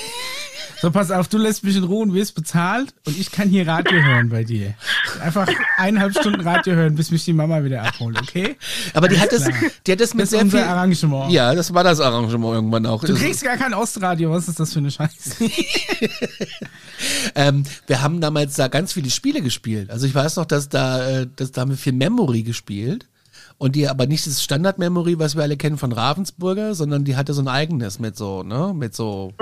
So, 0.78 0.90
pass 0.90 1.10
auf, 1.10 1.28
du 1.28 1.38
lässt 1.38 1.64
mich 1.64 1.74
in 1.74 1.84
Ruhe 1.84 2.02
und 2.02 2.12
wirst 2.12 2.34
bezahlt 2.34 2.92
und 3.06 3.18
ich 3.18 3.32
kann 3.32 3.48
hier 3.48 3.66
Radio 3.66 3.98
hören 4.02 4.28
bei 4.28 4.44
dir. 4.44 4.74
Einfach 5.20 5.48
eineinhalb 5.76 6.16
Stunden 6.18 6.40
Radio 6.40 6.74
hören, 6.74 6.94
bis 6.94 7.10
mich 7.10 7.24
die 7.24 7.32
Mama 7.32 7.62
wieder 7.64 7.82
abholt, 7.82 8.20
okay? 8.20 8.56
Aber 8.94 9.08
die 9.08 9.18
hat 9.18 9.32
das, 9.32 9.48
die 9.86 9.92
hat 9.92 10.00
das 10.00 10.14
mit 10.14 10.24
Das 10.24 10.30
sehr 10.30 10.42
unser 10.42 10.58
viel. 10.58 10.66
Arrangement. 10.66 11.32
Ja, 11.32 11.54
das 11.54 11.72
war 11.74 11.84
das 11.84 12.00
Arrangement 12.00 12.54
irgendwann 12.54 12.86
auch. 12.86 13.02
Du 13.04 13.14
kriegst 13.14 13.42
gar 13.42 13.56
kein 13.56 13.74
Ostradio, 13.74 14.30
was 14.30 14.48
ist 14.48 14.60
das 14.60 14.72
für 14.72 14.78
eine 14.80 14.90
Scheiße? 14.90 15.50
Ähm, 17.34 17.64
wir 17.86 18.02
haben 18.02 18.20
damals 18.20 18.54
da 18.54 18.68
ganz 18.68 18.92
viele 18.94 19.10
Spiele 19.10 19.42
gespielt. 19.42 19.90
Also 19.90 20.06
ich 20.06 20.14
weiß 20.14 20.36
noch, 20.36 20.46
dass 20.46 20.68
da, 20.68 21.06
äh, 21.06 21.26
dass 21.36 21.52
da 21.52 21.60
haben 21.62 21.70
wir 21.70 21.76
viel 21.76 21.92
Memory 21.92 22.42
gespielt. 22.42 23.06
Und 23.58 23.74
die 23.74 23.88
aber 23.88 24.06
nicht 24.06 24.26
das 24.26 24.42
Standard-Memory, 24.42 25.18
was 25.18 25.34
wir 25.34 25.42
alle 25.42 25.56
kennen 25.56 25.78
von 25.78 25.92
Ravensburger, 25.92 26.74
sondern 26.74 27.04
die 27.04 27.16
hatte 27.16 27.32
so 27.32 27.40
ein 27.40 27.48
eigenes 27.48 27.98
mit 27.98 28.16
so, 28.16 28.42
ne, 28.42 28.72
mit 28.74 28.94
so. 28.94 29.32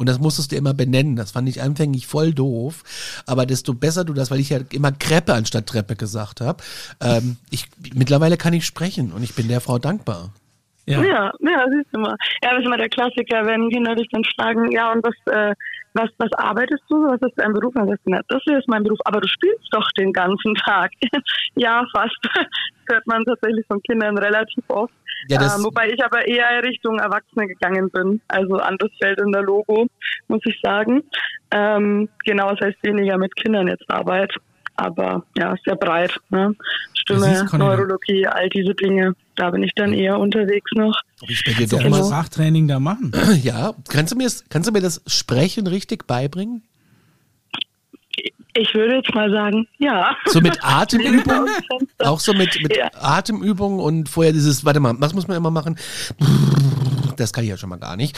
Und 0.00 0.08
das 0.08 0.18
musstest 0.18 0.50
du 0.50 0.56
immer 0.56 0.72
benennen. 0.72 1.14
Das 1.14 1.32
fand 1.32 1.46
ich 1.46 1.60
anfänglich 1.60 2.06
voll 2.06 2.32
doof. 2.32 3.22
Aber 3.26 3.44
desto 3.44 3.74
besser 3.74 4.02
du 4.02 4.14
das, 4.14 4.30
weil 4.30 4.40
ich 4.40 4.48
ja 4.48 4.60
immer 4.72 4.92
Kreppe 4.92 5.34
anstatt 5.34 5.66
Treppe 5.66 5.94
gesagt 5.94 6.40
habe. 6.40 6.62
Ähm, 7.02 7.36
ich, 7.50 7.66
mittlerweile 7.92 8.38
kann 8.38 8.54
ich 8.54 8.64
sprechen 8.64 9.12
und 9.12 9.22
ich 9.22 9.34
bin 9.34 9.48
der 9.48 9.60
Frau 9.60 9.78
dankbar. 9.78 10.30
Ja. 10.86 11.02
Ja, 11.02 11.32
ja, 11.40 11.66
siehst 11.70 11.92
du 11.92 12.00
mal. 12.00 12.16
Ja, 12.42 12.52
das 12.52 12.60
ist 12.60 12.66
immer 12.66 12.78
der 12.78 12.88
Klassiker, 12.88 13.44
wenn 13.44 13.68
Kinder 13.68 13.94
dich 13.94 14.08
dann 14.10 14.24
fragen, 14.24 14.72
ja, 14.72 14.90
und 14.90 15.04
was, 15.04 15.14
äh, 15.34 15.54
was, 15.92 16.08
was 16.16 16.32
arbeitest 16.32 16.82
du? 16.88 16.96
Was 17.04 17.20
ist 17.20 17.36
dein 17.36 17.52
Beruf? 17.52 17.74
Dann 17.74 17.86
sagst 17.86 18.06
du, 18.06 18.10
na, 18.10 18.22
das 18.28 18.40
ist 18.46 18.68
mein 18.68 18.82
Beruf, 18.82 19.00
aber 19.04 19.20
du 19.20 19.28
spielst 19.28 19.68
doch 19.70 19.86
den 19.98 20.14
ganzen 20.14 20.54
Tag. 20.54 20.92
ja, 21.56 21.84
fast. 21.92 22.16
Das 22.86 22.96
hört 22.96 23.06
man 23.06 23.24
tatsächlich 23.24 23.64
von 23.68 23.80
Kindern 23.82 24.18
relativ 24.18 24.64
oft. 24.66 24.92
Ja, 25.28 25.38
das- 25.38 25.58
ähm, 25.58 25.64
wobei 25.64 25.88
ich 25.90 26.02
aber 26.04 26.26
eher 26.26 26.62
Richtung 26.62 26.98
Erwachsene 26.98 27.46
gegangen 27.46 27.90
bin. 27.90 28.20
Also 28.28 28.56
anderes 28.56 28.92
Feld 29.00 29.20
in 29.20 29.32
der 29.32 29.42
Logo, 29.42 29.86
muss 30.28 30.40
ich 30.44 30.58
sagen. 30.62 31.02
Ähm, 31.50 32.08
genau, 32.24 32.50
das 32.54 32.60
heißt 32.68 32.78
weniger 32.82 33.18
mit 33.18 33.34
Kindern 33.36 33.68
jetzt 33.68 33.88
Arbeit. 33.90 34.32
Aber 34.76 35.24
ja, 35.36 35.54
sehr 35.64 35.76
breit. 35.76 36.18
Ne? 36.30 36.54
Stimme, 36.94 37.44
Conny. 37.50 37.64
Neurologie, 37.64 38.26
all 38.26 38.48
diese 38.48 38.74
Dinge. 38.74 39.14
Da 39.36 39.50
bin 39.50 39.62
ich 39.62 39.72
dann 39.74 39.92
eher 39.92 40.18
unterwegs 40.18 40.70
noch. 40.74 40.98
Ich 41.28 41.44
bei 41.44 41.52
dir 41.52 41.66
Doch 41.68 41.78
doch 41.82 41.90
mal 41.90 42.00
mal. 42.00 42.06
Sprachtraining 42.06 42.66
da 42.66 42.80
machen. 42.80 43.12
Ja, 43.42 43.74
kannst 43.90 44.12
du 44.12 44.16
mir 44.16 44.24
das, 44.24 44.44
kannst 44.48 44.68
du 44.68 44.72
mir 44.72 44.80
das 44.80 45.02
Sprechen 45.06 45.66
richtig 45.66 46.06
beibringen? 46.06 46.62
Ich 48.54 48.74
würde 48.74 48.96
jetzt 48.96 49.14
mal 49.14 49.30
sagen, 49.30 49.66
ja. 49.78 50.16
So 50.26 50.40
mit 50.40 50.58
Atemübungen? 50.62 51.48
Auch 51.98 52.18
so 52.20 52.32
mit, 52.34 52.60
mit 52.62 52.76
Ja. 52.76 52.90
Atemübungen 53.00 53.78
und 53.80 54.08
vorher 54.08 54.32
dieses, 54.32 54.64
warte 54.64 54.80
mal, 54.80 54.94
was 54.98 55.14
muss 55.14 55.28
man 55.28 55.36
immer 55.36 55.50
machen? 55.50 55.78
Das 57.16 57.32
kann 57.32 57.44
ich 57.44 57.50
ja 57.50 57.56
schon 57.56 57.68
mal 57.70 57.78
gar 57.78 57.96
nicht. 57.96 58.16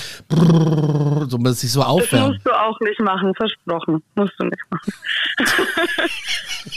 So 1.29 1.37
muss 1.39 1.61
sich 1.61 1.73
so 1.73 1.81
Das 1.81 1.89
aufwärmen. 1.89 2.33
musst 2.33 2.47
du 2.47 2.51
auch 2.53 2.79
nicht 2.81 3.01
machen, 3.01 3.35
versprochen. 3.35 4.03
Musst 4.15 4.33
du 4.39 4.45
nicht 4.45 4.63
machen. 4.71 4.93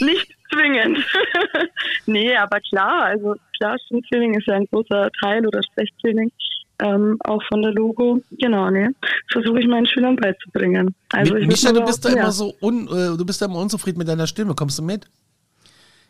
nicht 0.00 0.34
zwingend. 0.52 0.98
nee, 2.06 2.36
aber 2.36 2.60
klar, 2.60 3.04
also 3.04 3.34
klar, 3.58 3.76
Stimmtraining 3.86 4.34
ist 4.34 4.46
ja 4.46 4.54
ein 4.54 4.66
großer 4.70 5.08
Teil 5.22 5.46
oder 5.46 5.60
Sprechtraining. 5.62 6.30
Ähm, 6.78 7.16
auch 7.24 7.42
von 7.48 7.62
der 7.62 7.72
Logo. 7.72 8.20
Genau, 8.32 8.70
nee. 8.70 8.88
Versuche 9.32 9.60
ich 9.60 9.66
meinen 9.66 9.86
Schülern 9.86 10.16
beizubringen. 10.16 10.94
Also 11.10 11.36
ich 11.36 11.46
Mischa, 11.46 11.70
würd 11.70 11.82
du 11.82 11.86
bist 11.86 12.04
da 12.04 12.10
immer 12.10 12.18
ja. 12.18 12.30
so 12.30 12.54
un, 12.60 12.86
äh, 12.88 13.16
du 13.16 13.24
bist 13.24 13.40
da 13.40 13.46
immer 13.46 13.60
unzufrieden 13.60 13.98
mit 13.98 14.08
deiner 14.08 14.26
Stimme. 14.26 14.54
Kommst 14.54 14.78
du 14.78 14.82
mit? 14.82 15.08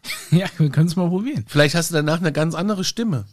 Ja, 0.31 0.47
wir 0.59 0.71
können 0.71 0.87
es 0.87 0.95
mal 0.95 1.09
probieren. 1.09 1.45
Vielleicht 1.49 1.75
hast 1.75 1.91
du 1.91 1.95
danach 1.95 2.21
eine 2.21 2.33
ganz 2.33 2.55
andere 2.55 2.85
Stimme. 2.85 3.25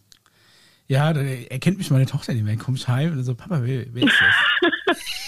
Ja, 0.88 1.14
da 1.14 1.22
erkennt 1.22 1.78
mich 1.78 1.92
meine 1.92 2.06
Tochter 2.08 2.34
nicht 2.34 2.44
mehr. 2.44 2.58
Komm 2.58 2.76
ich 2.76 2.88
heim 2.88 3.14
und 3.14 3.24
so, 3.24 3.36
Papa, 3.36 3.60
wer, 3.64 3.86
wer 3.94 4.04
ist 4.04 4.16
das? 4.20 4.98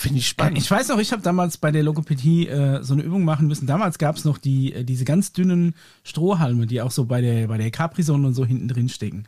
Finde 0.00 0.20
ich 0.20 0.28
spannend. 0.28 0.56
Ich 0.56 0.70
weiß 0.70 0.88
noch, 0.88 0.98
ich 0.98 1.12
habe 1.12 1.20
damals 1.20 1.58
bei 1.58 1.70
der 1.70 1.82
Logopädie 1.82 2.48
äh, 2.48 2.82
so 2.82 2.94
eine 2.94 3.02
Übung 3.02 3.22
machen 3.22 3.46
müssen. 3.46 3.66
Damals 3.66 3.98
gab 3.98 4.16
es 4.16 4.24
noch 4.24 4.38
die, 4.38 4.72
äh, 4.72 4.82
diese 4.82 5.04
ganz 5.04 5.34
dünnen 5.34 5.74
Strohhalme, 6.04 6.66
die 6.66 6.80
auch 6.80 6.90
so 6.90 7.04
bei 7.04 7.20
der, 7.20 7.48
bei 7.48 7.58
der 7.58 7.70
Capri-Sonne 7.70 8.28
und 8.28 8.32
so 8.32 8.46
hinten 8.46 8.66
drin 8.66 8.88
stecken. 8.88 9.24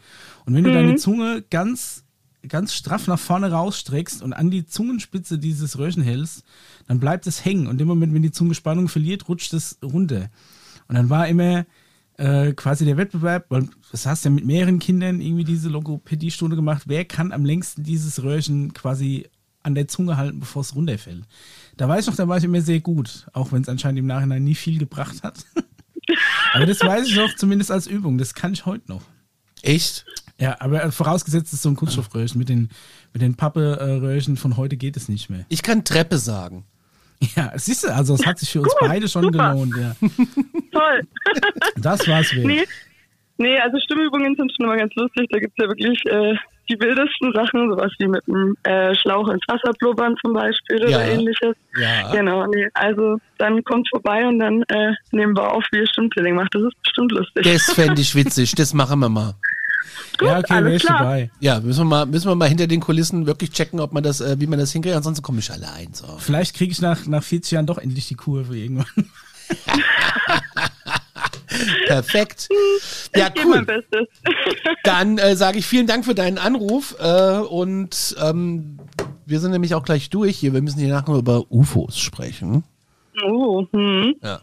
Und 0.46 0.54
wenn 0.54 0.64
du 0.64 0.72
deine 0.72 0.96
Zunge 0.96 1.44
ganz, 1.50 2.04
ganz 2.48 2.72
straff 2.72 3.06
nach 3.06 3.18
vorne 3.18 3.50
rausstreckst 3.50 4.22
und 4.22 4.32
an 4.32 4.50
die 4.50 4.64
Zungenspitze 4.64 5.38
dieses 5.38 5.76
Röhrchen 5.76 6.02
hältst, 6.02 6.42
dann 6.88 6.98
bleibt 6.98 7.26
es 7.26 7.44
hängen. 7.44 7.66
Und 7.66 7.78
im 7.78 7.86
Moment, 7.86 8.14
wenn 8.14 8.22
die 8.22 8.32
Zunge 8.32 8.54
Spannung 8.54 8.88
verliert, 8.88 9.28
rutscht 9.28 9.52
es 9.52 9.78
runter. 9.84 10.30
Und 10.88 10.94
dann 10.94 11.10
war 11.10 11.28
immer 11.28 11.66
äh, 12.16 12.54
quasi 12.54 12.86
der 12.86 12.96
Wettbewerb, 12.96 13.44
weil 13.50 13.68
das 13.90 14.06
hast 14.06 14.24
du 14.24 14.30
ja 14.30 14.34
mit 14.34 14.46
mehreren 14.46 14.78
Kindern 14.78 15.20
irgendwie 15.20 15.44
diese 15.44 15.68
Logopädie-Stunde 15.68 16.56
gemacht, 16.56 16.84
wer 16.86 17.04
kann 17.04 17.30
am 17.30 17.44
längsten 17.44 17.82
dieses 17.82 18.22
Röhrchen 18.22 18.72
quasi 18.72 19.26
an 19.62 19.74
der 19.74 19.88
Zunge 19.88 20.16
halten, 20.16 20.40
bevor 20.40 20.62
es 20.62 20.74
runterfällt. 20.74 21.24
Da 21.76 21.88
weiß 21.88 22.04
ich 22.04 22.10
noch, 22.10 22.16
da 22.16 22.28
war 22.28 22.38
ich 22.38 22.44
immer 22.44 22.60
sehr 22.60 22.80
gut, 22.80 23.26
auch 23.32 23.52
wenn 23.52 23.62
es 23.62 23.68
anscheinend 23.68 23.98
im 23.98 24.06
Nachhinein 24.06 24.44
nie 24.44 24.54
viel 24.54 24.78
gebracht 24.78 25.22
hat. 25.22 25.44
aber 26.54 26.66
das 26.66 26.80
weiß 26.80 27.06
ich 27.06 27.16
noch 27.16 27.34
zumindest 27.36 27.70
als 27.70 27.86
Übung, 27.86 28.18
das 28.18 28.34
kann 28.34 28.52
ich 28.52 28.66
heute 28.66 28.84
noch. 28.88 29.02
Echt? 29.62 30.04
Ja, 30.38 30.56
aber 30.60 30.90
vorausgesetzt 30.90 31.48
es 31.48 31.52
ist 31.54 31.62
so 31.62 31.68
ein 31.68 31.76
Kunststoffröhrchen. 31.76 32.38
Mit 32.38 32.48
den, 32.48 32.70
mit 33.12 33.22
den 33.22 33.36
Pappe-Röhrchen 33.36 34.36
von 34.36 34.56
heute 34.56 34.76
geht 34.76 34.96
es 34.96 35.08
nicht 35.08 35.30
mehr. 35.30 35.46
Ich 35.48 35.62
kann 35.62 35.84
Treppe 35.84 36.18
sagen. 36.18 36.64
Ja, 37.36 37.52
siehst 37.54 37.84
du, 37.84 37.94
also 37.94 38.14
es 38.14 38.26
hat 38.26 38.40
sich 38.40 38.50
für 38.50 38.62
uns 38.62 38.74
Gut, 38.76 38.88
beide 38.88 39.06
schon 39.06 39.22
super. 39.22 39.52
gelohnt. 39.52 39.76
Ja. 39.76 39.94
Toll. 40.72 41.02
Das 41.76 42.08
war's 42.08 42.34
wert. 42.34 42.44
Nee, 42.44 42.64
nee, 43.38 43.58
also 43.60 43.78
Stimmübungen 43.78 44.34
sind 44.34 44.52
schon 44.52 44.66
immer 44.66 44.76
ganz 44.76 44.92
lustig. 44.96 45.28
Da 45.30 45.38
gibt's 45.38 45.54
ja 45.56 45.68
wirklich 45.68 46.04
äh, 46.06 46.34
die 46.68 46.78
wildesten 46.80 47.32
Sachen, 47.34 47.70
sowas 47.70 47.92
wie 47.98 48.06
mit 48.08 48.22
einem 48.28 48.56
äh, 48.64 48.94
Schlauch 48.94 49.28
ins 49.28 49.42
Wasser 49.48 49.72
blubbern 49.78 50.14
zum 50.24 50.32
Beispiel 50.32 50.78
Ja. 50.80 50.98
oder 50.98 51.04
ähnliches. 51.06 51.56
Ja. 51.76 52.10
Genau, 52.12 52.46
nee. 52.46 52.68
Also 52.74 53.16
dann 53.38 53.62
kommt 53.64 53.88
vorbei 53.90 54.26
und 54.26 54.38
dann 54.38 54.62
äh, 54.68 54.92
nehmen 55.10 55.36
wir 55.36 55.52
auf, 55.52 55.64
wie 55.72 55.78
ihr 55.78 55.86
Stimmtraining 55.88 56.34
macht. 56.36 56.54
Das 56.54 56.62
ist 56.62 56.82
bestimmt 56.82 57.12
lustig. 57.12 57.44
Das 57.44 57.72
fände 57.74 58.00
ich 58.00 58.14
witzig. 58.14 58.54
Das 58.54 58.72
machen 58.74 59.00
wir 59.00 59.08
mal. 59.08 59.34
Gut, 60.18 60.28
ja, 60.28 60.38
okay, 60.38 60.52
alles 60.54 60.64
wäre 60.66 60.76
ich 60.76 60.82
klar. 60.84 60.98
dabei. 61.00 61.30
Ja, 61.40 61.60
müssen 61.60 61.80
wir 61.80 61.84
mal, 61.84 62.06
müssen 62.06 62.28
wir 62.30 62.34
mal 62.34 62.48
hinter 62.48 62.66
den 62.66 62.80
Kulissen 62.80 63.26
wirklich 63.26 63.50
checken, 63.50 63.80
ob 63.80 63.92
man 63.92 64.02
das, 64.02 64.20
äh, 64.20 64.36
wie 64.38 64.46
man 64.46 64.58
das 64.58 64.72
hinkriegt. 64.72 64.94
Ansonsten 64.96 65.22
komme 65.22 65.40
ich 65.40 65.50
allein. 65.50 65.92
So. 65.92 66.06
Vielleicht 66.18 66.54
kriege 66.56 66.70
ich 66.72 66.80
nach, 66.80 67.06
nach 67.06 67.22
40 67.22 67.52
Jahren 67.52 67.66
doch 67.66 67.78
endlich 67.78 68.08
die 68.08 68.14
Kurve 68.14 68.56
irgendwann. 68.56 68.86
Perfekt. 71.86 72.48
Ja, 73.14 73.26
Ich 73.28 73.34
gebe 73.34 73.48
mein 73.48 73.58
cool. 73.60 73.66
Bestes. 73.66 74.08
Dann 74.84 75.18
äh, 75.18 75.36
sage 75.36 75.58
ich 75.58 75.66
vielen 75.66 75.86
Dank 75.86 76.04
für 76.04 76.14
deinen 76.14 76.38
Anruf 76.38 76.96
äh, 76.98 77.38
und 77.38 78.16
ähm, 78.22 78.78
wir 79.26 79.40
sind 79.40 79.52
nämlich 79.52 79.74
auch 79.74 79.84
gleich 79.84 80.10
durch 80.10 80.36
hier. 80.38 80.52
Wir 80.52 80.62
müssen 80.62 80.78
hier 80.78 80.88
nachher 80.88 81.14
über 81.14 81.44
UFOs 81.50 81.98
sprechen. 81.98 82.64
oh, 83.24 83.66
hm. 83.72 84.14
Ja. 84.22 84.40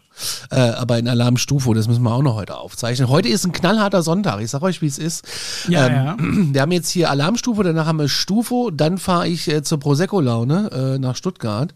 Äh, 0.51 0.59
aber 0.71 0.99
in 0.99 1.07
Alarmstufe, 1.07 1.73
das 1.73 1.87
müssen 1.87 2.03
wir 2.03 2.13
auch 2.13 2.21
noch 2.21 2.35
heute 2.35 2.57
aufzeichnen. 2.57 3.09
Heute 3.09 3.29
ist 3.29 3.45
ein 3.45 3.51
knallharter 3.51 4.01
Sonntag. 4.01 4.41
Ich 4.41 4.49
sag 4.51 4.61
euch, 4.61 4.81
wie 4.81 4.87
es 4.87 4.97
ist. 4.97 5.27
Ja, 5.67 5.87
ähm, 5.87 5.93
ja. 5.93 6.17
Wir 6.53 6.61
haben 6.61 6.71
jetzt 6.71 6.89
hier 6.89 7.09
Alarmstufe, 7.09 7.63
danach 7.63 7.85
haben 7.87 7.99
wir 7.99 8.09
Stufo, 8.09 8.69
dann 8.71 8.97
fahre 8.97 9.27
ich 9.27 9.47
äh, 9.47 9.63
zur 9.63 9.79
Prosecco-Laune 9.79 10.69
äh, 10.95 10.99
nach 10.99 11.15
Stuttgart. 11.15 11.73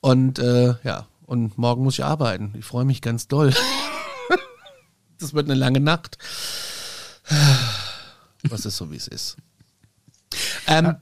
Und 0.00 0.38
äh, 0.38 0.74
ja, 0.84 1.06
und 1.26 1.58
morgen 1.58 1.82
muss 1.82 1.94
ich 1.94 2.04
arbeiten. 2.04 2.54
Ich 2.58 2.64
freue 2.64 2.84
mich 2.84 3.02
ganz 3.02 3.28
doll. 3.28 3.52
das 5.20 5.34
wird 5.34 5.46
eine 5.46 5.58
lange 5.58 5.80
Nacht. 5.80 6.18
Was 8.48 8.64
ist 8.66 8.76
so, 8.76 8.90
wie 8.90 8.96
es 8.96 9.08
ist. 9.08 9.36
Ähm, 10.66 10.96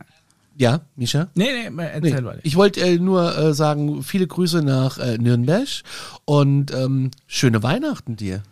ja, 0.56 0.80
Misha? 0.96 1.28
Nee, 1.34 1.48
nee, 1.64 1.70
mal 1.70 1.84
erzähl 1.84 2.14
Nee, 2.20 2.24
weiter. 2.24 2.40
ich 2.42 2.56
wollte 2.56 2.80
äh, 2.80 2.98
nur 2.98 3.36
äh, 3.36 3.52
sagen, 3.54 4.02
viele 4.02 4.26
Grüße 4.26 4.62
nach 4.62 4.98
äh, 4.98 5.18
Nürnberg 5.18 5.68
und 6.24 6.72
ähm, 6.72 7.10
schöne 7.26 7.62
Weihnachten 7.62 8.16
dir. 8.16 8.42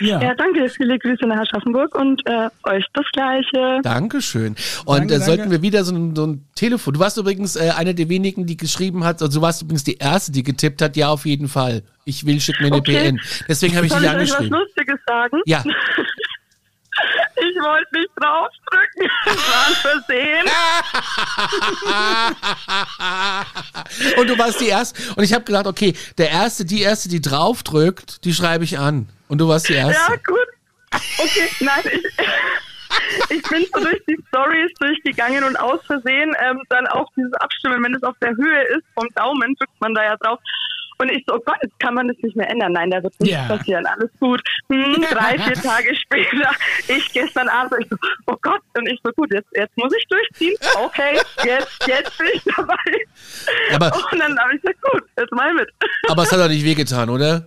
ja. 0.00 0.22
Ja, 0.22 0.34
danke. 0.34 0.68
Viele 0.68 0.96
Grüße 0.98 1.26
nach 1.26 1.38
Aschaffenburg 1.40 1.94
und 1.96 2.22
äh, 2.26 2.48
euch 2.64 2.84
das 2.92 3.04
Gleiche. 3.12 3.80
Dankeschön. 3.82 4.54
Und 4.84 4.98
Danke, 4.98 5.14
äh, 5.14 5.18
sollten 5.20 5.38
danke. 5.42 5.50
wir 5.56 5.62
wieder 5.62 5.84
so 5.84 5.94
ein, 5.94 6.14
so 6.14 6.26
ein 6.26 6.46
Telefon. 6.54 6.94
Du 6.94 7.00
warst 7.00 7.16
übrigens 7.16 7.56
äh, 7.56 7.72
eine 7.76 7.94
der 7.96 8.08
wenigen, 8.08 8.46
die 8.46 8.56
geschrieben 8.56 9.02
hat, 9.04 9.20
also 9.20 9.40
du 9.40 9.42
warst 9.42 9.62
übrigens 9.62 9.82
die 9.84 9.96
erste, 9.96 10.30
die 10.30 10.44
getippt 10.44 10.82
hat, 10.82 10.96
ja, 10.96 11.08
auf 11.08 11.26
jeden 11.26 11.48
Fall. 11.48 11.82
Ich 12.04 12.26
will, 12.26 12.40
schick 12.40 12.60
mir 12.60 12.66
eine 12.66 12.76
Okay. 12.76 13.10
PN. 13.12 13.20
Deswegen 13.48 13.76
habe 13.76 13.86
ich 13.86 13.92
Soll 13.92 14.00
dich 14.02 14.10
ich 14.10 14.16
euch 14.16 14.30
was 14.30 14.34
angeschrieben. 14.36 14.58
Lustiges 14.60 15.00
sagen? 15.06 15.40
Ja. 15.46 15.64
Ich 17.36 17.56
wollte 17.60 17.98
nicht 17.98 18.10
draufdrücken. 18.14 19.10
Das 19.24 19.36
war 19.48 19.66
ein 19.66 19.74
Versehen. 19.74 20.46
und 24.20 24.30
du 24.30 24.38
warst 24.38 24.60
die 24.60 24.68
erste. 24.68 25.12
Und 25.16 25.24
ich 25.24 25.32
habe 25.34 25.44
gedacht, 25.44 25.66
okay, 25.66 25.94
der 26.18 26.30
erste, 26.30 26.64
die 26.64 26.82
erste, 26.82 27.08
die 27.08 27.20
draufdrückt, 27.20 28.24
die 28.24 28.32
schreibe 28.32 28.62
ich 28.62 28.78
an. 28.78 29.08
Und 29.26 29.38
du 29.38 29.48
warst 29.48 29.68
die 29.68 29.74
erste. 29.74 30.12
Ja, 30.12 30.16
gut. 30.24 30.46
Okay, 31.18 31.50
nein, 31.58 31.80
ich, 31.92 32.04
ich 33.38 33.42
bin 33.48 33.66
so 33.74 33.80
durch 33.80 34.00
die 34.08 34.16
Stories 34.28 34.70
durchgegangen 34.78 35.42
und 35.42 35.56
aus 35.58 35.80
Versehen 35.86 36.32
ähm, 36.40 36.62
dann 36.68 36.86
auf 36.86 37.08
dieses 37.16 37.32
Abstimmen, 37.34 37.82
wenn 37.82 37.94
es 37.96 38.02
auf 38.04 38.14
der 38.22 38.30
Höhe 38.36 38.62
ist 38.76 38.84
vom 38.94 39.08
Daumen, 39.16 39.56
drückt 39.58 39.80
man 39.80 39.92
da 39.94 40.04
ja 40.04 40.16
drauf. 40.18 40.38
Und 40.98 41.10
ich 41.10 41.24
so, 41.26 41.34
oh 41.36 41.40
Gott, 41.44 41.56
jetzt 41.62 41.78
kann 41.80 41.94
man 41.94 42.08
das 42.08 42.16
nicht 42.22 42.36
mehr 42.36 42.48
ändern. 42.48 42.72
Nein, 42.72 42.90
da 42.90 43.02
wird 43.02 43.18
nichts 43.20 43.36
Ja. 43.36 43.44
passieren. 43.56 43.84
Alles 43.86 44.10
gut. 44.20 44.40
Hm, 44.70 45.04
drei, 45.10 45.38
vier 45.44 45.54
Tage 45.54 45.94
später, 45.96 46.50
ich 46.88 47.12
gestern 47.12 47.48
Abend, 47.48 47.74
ich 47.80 47.88
so, 47.90 47.96
oh 48.26 48.36
Gott, 48.42 48.60
und 48.76 48.86
ich 48.88 49.00
so, 49.04 49.10
gut, 49.12 49.32
jetzt, 49.32 49.48
jetzt 49.54 49.76
muss 49.76 49.92
ich 49.96 50.06
durchziehen. 50.08 50.54
Okay, 50.76 51.18
jetzt, 51.44 51.86
jetzt 51.86 52.16
bin 52.18 52.28
ich 52.32 52.42
dabei. 52.56 52.74
Aber, 53.74 53.92
Und 54.12 54.18
dann 54.20 54.38
habe 54.38 54.54
ich 54.54 54.62
gesagt, 54.62 54.80
gut, 54.82 55.02
jetzt 55.18 55.32
mal 55.32 55.52
mit. 55.54 55.68
aber 56.08 56.22
es 56.22 56.32
hat 56.32 56.40
doch 56.40 56.48
nicht 56.48 56.64
wehgetan, 56.64 57.10
oder? 57.10 57.46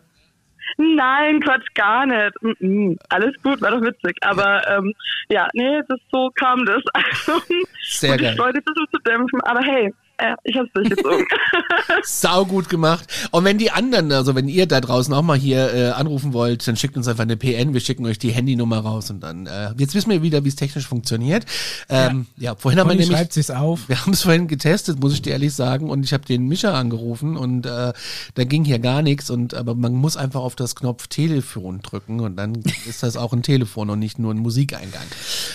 Nein, 0.77 1.39
Quatsch, 1.39 1.65
gar 1.73 2.05
nicht. 2.05 2.33
Mm 2.41 2.49
-mm. 2.59 2.97
Alles 3.09 3.33
gut, 3.41 3.61
war 3.61 3.71
doch 3.71 3.81
witzig. 3.81 4.15
Aber 4.21 4.61
ähm, 4.69 4.93
ja, 5.29 5.47
nee, 5.53 5.81
das 5.87 5.99
so 6.11 6.29
kam 6.35 6.65
das. 6.65 6.83
Also, 6.93 7.41
Sehr 7.83 8.11
und 8.11 8.21
geil. 8.21 8.33
ich 8.33 8.39
wollte 8.39 8.61
bisschen 8.61 8.87
zu 8.91 8.99
dämpfen, 8.99 9.41
aber 9.41 9.61
hey, 9.61 9.93
äh, 10.17 10.35
ich 10.43 10.55
hab's 10.57 10.71
durchgezogen. 10.73 11.25
Sau 12.03 12.45
gut 12.45 12.69
gemacht. 12.69 13.05
Und 13.31 13.43
wenn 13.45 13.57
die 13.57 13.71
anderen, 13.71 14.11
also 14.11 14.35
wenn 14.35 14.47
ihr 14.47 14.65
da 14.65 14.81
draußen 14.81 15.13
auch 15.13 15.21
mal 15.21 15.37
hier 15.37 15.73
äh, 15.73 15.89
anrufen 15.89 16.33
wollt, 16.33 16.67
dann 16.67 16.75
schickt 16.75 16.97
uns 16.97 17.07
einfach 17.07 17.23
eine 17.23 17.37
PN, 17.37 17.73
wir 17.73 17.81
schicken 17.81 18.05
euch 18.05 18.19
die 18.19 18.31
Handynummer 18.31 18.79
raus 18.79 19.09
und 19.09 19.21
dann, 19.21 19.47
äh, 19.47 19.71
jetzt 19.77 19.95
wissen 19.95 20.09
wir 20.09 20.21
wieder, 20.21 20.43
wie 20.43 20.49
es 20.49 20.55
technisch 20.55 20.87
funktioniert. 20.87 21.45
Ähm, 21.89 22.27
ja. 22.37 22.55
vorhin 22.55 22.79
haben 22.79 22.89
wir 22.89 22.95
nämlich, 22.95 23.15
schreibt 23.15 23.33
sich's 23.33 23.51
auf. 23.51 23.81
wir 23.89 24.01
haben 24.01 24.13
es 24.13 24.21
vorhin 24.23 24.47
getestet, 24.47 24.99
muss 24.99 25.13
ich 25.13 25.21
dir 25.21 25.31
ehrlich 25.31 25.53
sagen, 25.53 25.89
und 25.89 26.03
ich 26.03 26.13
habe 26.13 26.25
den 26.25 26.47
Mischer 26.47 26.73
angerufen 26.73 27.37
und 27.37 27.65
äh, 27.65 27.93
da 28.33 28.43
ging 28.43 28.65
hier 28.65 28.79
gar 28.79 29.01
nichts 29.01 29.29
und 29.29 29.53
aber 29.53 29.75
man 29.75 29.93
muss 29.93 30.17
einfach 30.17 30.41
auf 30.41 30.55
das 30.55 30.75
Knopf 30.75 31.07
Telefon 31.07 31.81
drücken 31.81 32.19
und 32.19 32.35
dann 32.35 32.63
ist 32.87 33.03
das 33.03 33.17
auch 33.17 33.33
ein 33.33 33.43
Telefon 33.43 33.89
und 33.89 33.99
nicht 33.99 34.19
nur 34.19 34.33
ein 34.33 34.39
Musikeingang. 34.39 35.05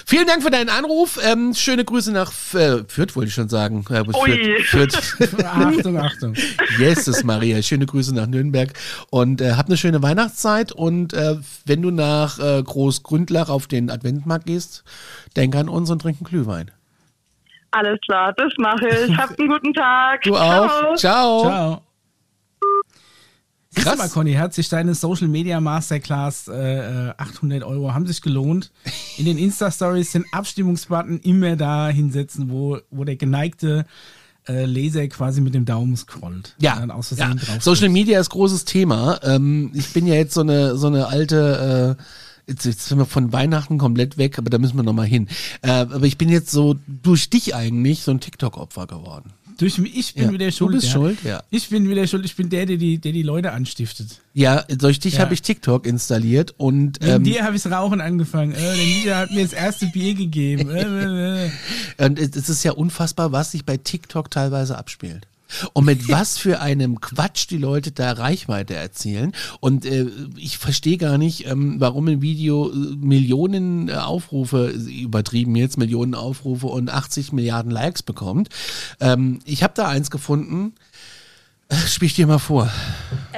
Vielen 0.06 0.26
Dank 0.26 0.42
für 0.42 0.50
deinen 0.50 0.68
Anruf. 0.68 1.18
Ähm, 1.22 1.54
schöne 1.54 1.84
Grüße 1.84 2.12
nach 2.12 2.32
äh, 2.54 2.84
Fürth, 2.86 3.16
wollte 3.16 3.28
ich 3.28 3.34
schon 3.34 3.48
sagen. 3.48 3.84
Äh, 3.90 4.00
Ui. 4.00 4.12
Fürth, 4.12 4.51
Fürth. 4.51 4.51
Achtung, 5.44 5.98
Achtung. 5.98 6.34
Jesus 6.78 7.24
Maria, 7.24 7.62
schöne 7.62 7.86
Grüße 7.86 8.14
nach 8.14 8.26
Nürnberg 8.26 8.72
und 9.10 9.40
äh, 9.40 9.52
hab 9.52 9.66
eine 9.66 9.76
schöne 9.76 10.02
Weihnachtszeit 10.02 10.72
und 10.72 11.12
äh, 11.12 11.36
wenn 11.66 11.82
du 11.82 11.90
nach 11.90 12.38
äh, 12.38 12.62
Großgründlach 12.62 13.48
auf 13.48 13.66
den 13.66 13.90
Adventmarkt 13.90 14.46
gehst, 14.46 14.84
denk 15.36 15.56
an 15.56 15.68
uns 15.68 15.90
und 15.90 16.02
trink 16.02 16.18
einen 16.18 16.28
Glühwein. 16.28 16.70
Alles 17.70 17.98
klar, 18.04 18.34
das 18.36 18.52
mache 18.58 18.86
ich. 18.88 19.16
Habt 19.16 19.38
einen 19.38 19.48
guten 19.48 19.72
Tag. 19.72 20.22
Du 20.22 20.36
auch. 20.36 20.94
Ciao. 20.96 21.42
Ciao. 21.42 21.82
Siehst 23.74 23.86
Krass. 23.86 23.96
mal, 23.96 24.08
Conny, 24.10 24.34
hat 24.34 24.52
sich 24.52 24.68
deine 24.68 24.94
Social 24.94 25.28
Media 25.28 25.58
Masterclass 25.58 26.46
äh, 26.46 27.08
äh, 27.08 27.14
800 27.16 27.64
Euro 27.64 27.94
haben 27.94 28.06
sich 28.06 28.20
gelohnt. 28.20 28.70
In 29.16 29.24
den 29.24 29.38
Insta-Stories 29.38 30.12
den 30.12 30.26
Abstimmungsbutton 30.30 31.20
immer 31.20 31.56
da 31.56 31.88
hinsetzen, 31.88 32.50
wo, 32.50 32.80
wo 32.90 33.04
der 33.04 33.16
geneigte 33.16 33.86
äh, 34.48 34.64
Leser 34.64 35.06
quasi 35.08 35.40
mit 35.40 35.54
dem 35.54 35.64
Daumen 35.64 35.96
scrollt. 35.96 36.54
Ja, 36.58 36.84
ja. 37.18 37.60
Social. 37.60 37.88
Media 37.88 38.20
ist 38.20 38.30
großes 38.30 38.64
Thema. 38.64 39.20
Ähm, 39.22 39.70
ich 39.74 39.92
bin 39.92 40.06
ja 40.06 40.14
jetzt 40.14 40.34
so 40.34 40.40
eine 40.40 40.76
so 40.76 40.86
eine 40.86 41.06
alte 41.06 41.96
äh, 41.98 42.02
Jetzt, 42.46 42.64
jetzt 42.64 42.86
sind 42.86 42.98
wir 42.98 43.06
von 43.06 43.32
Weihnachten 43.32 43.78
komplett 43.78 44.18
weg, 44.18 44.36
aber 44.36 44.50
da 44.50 44.58
müssen 44.58 44.76
wir 44.76 44.82
nochmal 44.82 45.06
hin. 45.06 45.28
Äh, 45.62 45.70
aber 45.70 46.02
ich 46.02 46.18
bin 46.18 46.28
jetzt 46.28 46.50
so 46.50 46.74
durch 46.88 47.30
dich 47.30 47.54
eigentlich 47.54 48.02
so 48.02 48.10
ein 48.10 48.18
TikTok-Opfer 48.18 48.88
geworden. 48.88 49.32
Durch 49.58 49.78
mich, 49.78 49.96
ich 49.96 50.14
bin 50.14 50.24
Ja, 50.24 50.32
wieder 50.32 50.46
du 50.46 50.52
schuld. 50.52 50.72
bist 50.72 50.86
ja. 50.86 50.92
schuld, 50.92 51.18
ja. 51.24 51.42
Ich 51.50 51.68
bin 51.68 51.88
wieder 51.88 52.06
schuld. 52.06 52.24
Ich 52.24 52.36
bin 52.36 52.48
der, 52.48 52.66
der 52.66 52.76
die, 52.76 52.98
der 52.98 53.12
die 53.12 53.22
Leute 53.22 53.52
anstiftet. 53.52 54.20
Ja, 54.34 54.62
durch 54.62 54.98
dich 55.00 55.14
Ja. 55.14 55.20
habe 55.20 55.34
ich 55.34 55.42
TikTok 55.42 55.86
installiert 55.86 56.54
und 56.56 57.00
Wegen 57.02 57.12
ähm, 57.12 57.24
dir 57.24 57.44
habe 57.44 57.56
ich 57.56 57.66
Rauchen 57.66 58.00
angefangen. 58.00 58.52
Äh, 58.52 58.58
der 58.60 58.76
Ninja 58.76 59.16
hat 59.18 59.30
mir 59.30 59.42
das 59.42 59.52
erste 59.52 59.86
Bier 59.86 60.14
gegeben. 60.14 60.70
Äh, 60.70 60.82
äh, 60.82 61.46
äh. 61.46 61.50
Und 62.04 62.18
es 62.18 62.48
ist 62.48 62.62
ja 62.64 62.72
unfassbar, 62.72 63.32
was 63.32 63.52
sich 63.52 63.64
bei 63.64 63.76
TikTok 63.76 64.30
teilweise 64.30 64.76
abspielt. 64.78 65.26
Und 65.72 65.84
mit 65.84 66.08
was 66.10 66.38
für 66.38 66.60
einem 66.60 67.00
Quatsch 67.00 67.46
die 67.50 67.58
Leute 67.58 67.92
da 67.92 68.12
Reichweite 68.12 68.74
erzielen. 68.74 69.32
Und 69.60 69.84
äh, 69.86 70.06
ich 70.36 70.58
verstehe 70.58 70.98
gar 70.98 71.18
nicht, 71.18 71.46
ähm, 71.46 71.76
warum 71.78 72.08
ein 72.08 72.22
Video 72.22 72.70
äh, 72.70 72.74
Millionen 72.96 73.88
äh, 73.88 73.92
Aufrufe, 73.94 74.68
übertrieben 74.68 75.56
jetzt, 75.56 75.78
Millionen 75.78 76.14
Aufrufe 76.14 76.66
und 76.66 76.90
80 76.90 77.32
Milliarden 77.32 77.70
Likes 77.70 78.02
bekommt. 78.02 78.48
Ähm, 79.00 79.40
ich 79.44 79.62
habe 79.62 79.74
da 79.76 79.88
eins 79.88 80.10
gefunden. 80.10 80.74
Äh, 81.68 81.76
Spiel 81.88 82.06
ich 82.06 82.14
dir 82.14 82.26
mal 82.26 82.38
vor. 82.38 82.70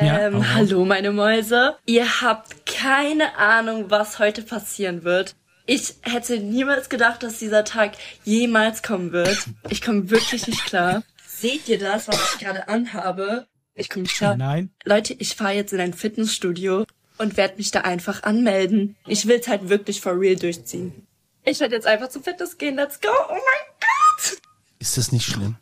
Ja, 0.01 0.19
Ähm, 0.27 0.37
raus. 0.37 0.47
hallo 0.55 0.85
meine 0.85 1.13
Mäuse. 1.13 1.77
Ihr 1.87 2.21
habt 2.21 2.67
keine 2.67 3.37
Ahnung, 3.39 3.87
was 3.89 4.19
heute 4.19 4.43
passieren 4.43 5.05
wird. 5.05 5.35
Ich 5.67 5.95
hätte 6.03 6.39
niemals 6.41 6.89
gedacht, 6.91 7.23
dass 7.23 7.39
dieser 7.39 7.65
Tag 7.65 7.93
jemals 8.25 8.83
kommen 8.83 9.13
wird. 9.13 9.47
Ich 9.71 9.81
komme 9.81 10.11
wirklich 10.11 10.47
nicht 10.47 10.65
klar. 10.67 11.03
Seht 11.45 11.69
ihr 11.69 11.79
das, 11.79 12.09
was 12.09 12.17
ich 12.33 12.39
gerade 12.39 12.69
anhabe? 12.69 13.47
Ich 13.75 13.91
komme 13.91 14.05
nicht 14.05 14.17
klar. 14.17 14.35
Nein. 14.35 14.71
Leute, 14.87 15.13
ich 15.13 15.37
fahre 15.37 15.53
jetzt 15.53 15.75
in 15.75 15.81
ein 15.81 15.93
Fitnessstudio 15.93 16.87
und 17.19 17.37
werde 17.37 17.59
mich 17.59 17.71
da 17.71 17.83
einfach 17.83 18.23
anmelden. 18.23 18.97
Ich 19.07 19.29
will's 19.29 19.47
halt 19.47 19.69
wirklich 19.69 20.01
for 20.01 20.19
real 20.19 20.37
durchziehen. 20.37 21.07
Ich 21.45 21.61
werde 21.61 21.75
jetzt 21.75 21.87
einfach 21.87 22.09
zum 22.09 22.25
Fitness 22.25 22.57
gehen. 22.57 22.77
Let's 22.77 22.99
go. 22.99 23.11
Oh 23.29 23.33
mein 23.33 23.41
Gott. 23.79 24.41
Ist 24.79 24.97
das 24.97 25.13
nicht 25.13 25.27
schlimm? 25.27 25.57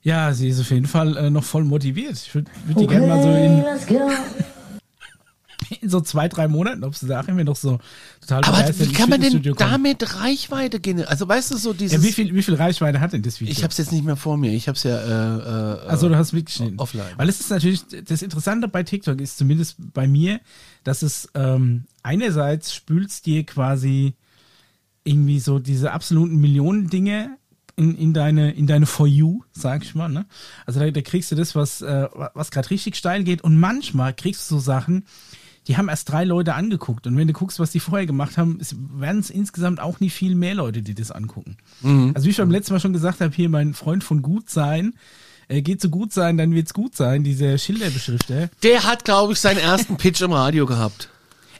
Ja, 0.00 0.32
sie 0.32 0.48
ist 0.48 0.58
auf 0.58 0.70
jeden 0.70 0.86
Fall 0.86 1.16
äh, 1.16 1.30
noch 1.30 1.44
voll 1.44 1.62
motiviert. 1.62 2.14
Ich 2.14 2.34
würde 2.34 2.50
würd 2.66 2.80
die 2.80 2.84
Okay, 2.84 2.94
gerne 2.94 3.06
mal 3.06 3.22
so 3.22 3.28
in, 3.28 3.62
let's 3.62 3.86
go. 3.86 4.10
In 5.80 5.88
so 5.88 6.00
zwei, 6.00 6.28
drei 6.28 6.48
Monaten, 6.48 6.84
ob 6.84 6.94
sie 6.94 7.06
da 7.06 7.20
immer 7.20 7.44
noch 7.44 7.56
so 7.56 7.78
total 8.20 8.44
Aber 8.44 8.58
begeistert 8.58 8.90
wie 8.90 8.92
kann 8.92 9.10
man 9.10 9.20
denn 9.20 9.54
damit 9.56 10.20
Reichweite 10.20 10.80
generieren? 10.80 11.10
Also 11.10 11.28
weißt 11.28 11.52
du 11.52 11.56
so 11.56 11.72
dieses... 11.72 11.92
Ja, 11.92 12.02
wie 12.02 12.12
viel, 12.12 12.34
wie 12.34 12.42
viel 12.42 12.54
Reichweite 12.54 13.00
hat 13.00 13.12
denn 13.12 13.22
das 13.22 13.40
Video? 13.40 13.52
ich 13.52 13.62
habe 13.62 13.70
es 13.70 13.78
jetzt 13.78 13.92
nicht 13.92 14.04
mehr 14.04 14.16
vor 14.16 14.36
mir. 14.36 14.52
Ich 14.52 14.68
habe 14.68 14.76
es 14.76 14.82
ja 14.82 14.98
äh, 14.98 15.84
äh, 15.84 15.88
Also 15.88 16.08
du 16.08 16.16
hast 16.16 16.32
mitgeschnitten. 16.32 16.78
offline. 16.78 17.12
Weil 17.16 17.28
es 17.28 17.40
ist 17.40 17.50
natürlich, 17.50 17.82
das 18.04 18.22
Interessante 18.22 18.68
bei 18.68 18.82
TikTok 18.82 19.20
ist 19.20 19.38
zumindest 19.38 19.76
bei 19.92 20.06
mir, 20.06 20.40
dass 20.84 21.02
es 21.02 21.28
ähm, 21.34 21.84
einerseits 22.02 22.74
spülst 22.74 23.26
dir 23.26 23.44
quasi 23.44 24.14
irgendwie 25.04 25.40
so 25.40 25.58
diese 25.58 25.92
absoluten 25.92 26.36
Millionen 26.36 26.88
Dinge 26.88 27.36
in, 27.76 27.96
in 27.96 28.12
deine 28.12 28.52
in 28.52 28.66
deine 28.66 28.86
For 28.86 29.06
You, 29.06 29.42
sag 29.52 29.82
ich 29.82 29.94
mal. 29.94 30.08
Ne? 30.08 30.26
Also 30.66 30.80
da, 30.80 30.90
da 30.90 31.00
kriegst 31.00 31.32
du 31.32 31.36
das, 31.36 31.54
was 31.54 31.82
äh, 31.82 32.08
was 32.34 32.50
gerade 32.50 32.70
richtig 32.70 32.96
steil 32.96 33.24
geht 33.24 33.42
und 33.42 33.58
manchmal 33.58 34.14
kriegst 34.14 34.50
du 34.50 34.56
so 34.56 34.60
Sachen, 34.60 35.06
die 35.68 35.76
haben 35.76 35.88
erst 35.88 36.10
drei 36.10 36.24
Leute 36.24 36.54
angeguckt 36.54 37.06
und 37.06 37.16
wenn 37.16 37.28
du 37.28 37.32
guckst, 37.32 37.60
was 37.60 37.70
die 37.70 37.80
vorher 37.80 38.06
gemacht 38.06 38.36
haben, 38.36 38.58
werden 38.94 39.20
es 39.20 39.30
insgesamt 39.30 39.80
auch 39.80 40.00
nicht 40.00 40.12
viel 40.12 40.34
mehr 40.34 40.54
Leute, 40.54 40.82
die 40.82 40.94
das 40.94 41.10
angucken. 41.10 41.56
Also 42.14 42.26
wie 42.26 42.30
ich 42.30 42.36
beim 42.36 42.50
letzten 42.50 42.72
Mal 42.72 42.80
schon 42.80 42.92
gesagt 42.92 43.20
habe, 43.20 43.34
hier 43.34 43.48
mein 43.48 43.74
Freund 43.74 44.02
von 44.02 44.22
Gutsein, 44.22 44.94
äh, 45.48 45.62
geht 45.62 45.80
zu 45.80 45.90
gut 45.90 46.12
sein, 46.12 46.36
dann 46.36 46.52
wird's 46.52 46.74
gut 46.74 46.96
sein, 46.96 47.24
dieser 47.24 47.58
Schilderbeschrifter. 47.58 48.48
Der 48.62 48.84
hat, 48.84 49.04
glaube 49.04 49.34
ich, 49.34 49.40
seinen 49.40 49.58
ersten 49.58 49.96
Pitch 49.96 50.20
im 50.22 50.32
Radio 50.32 50.66
gehabt. 50.66 51.10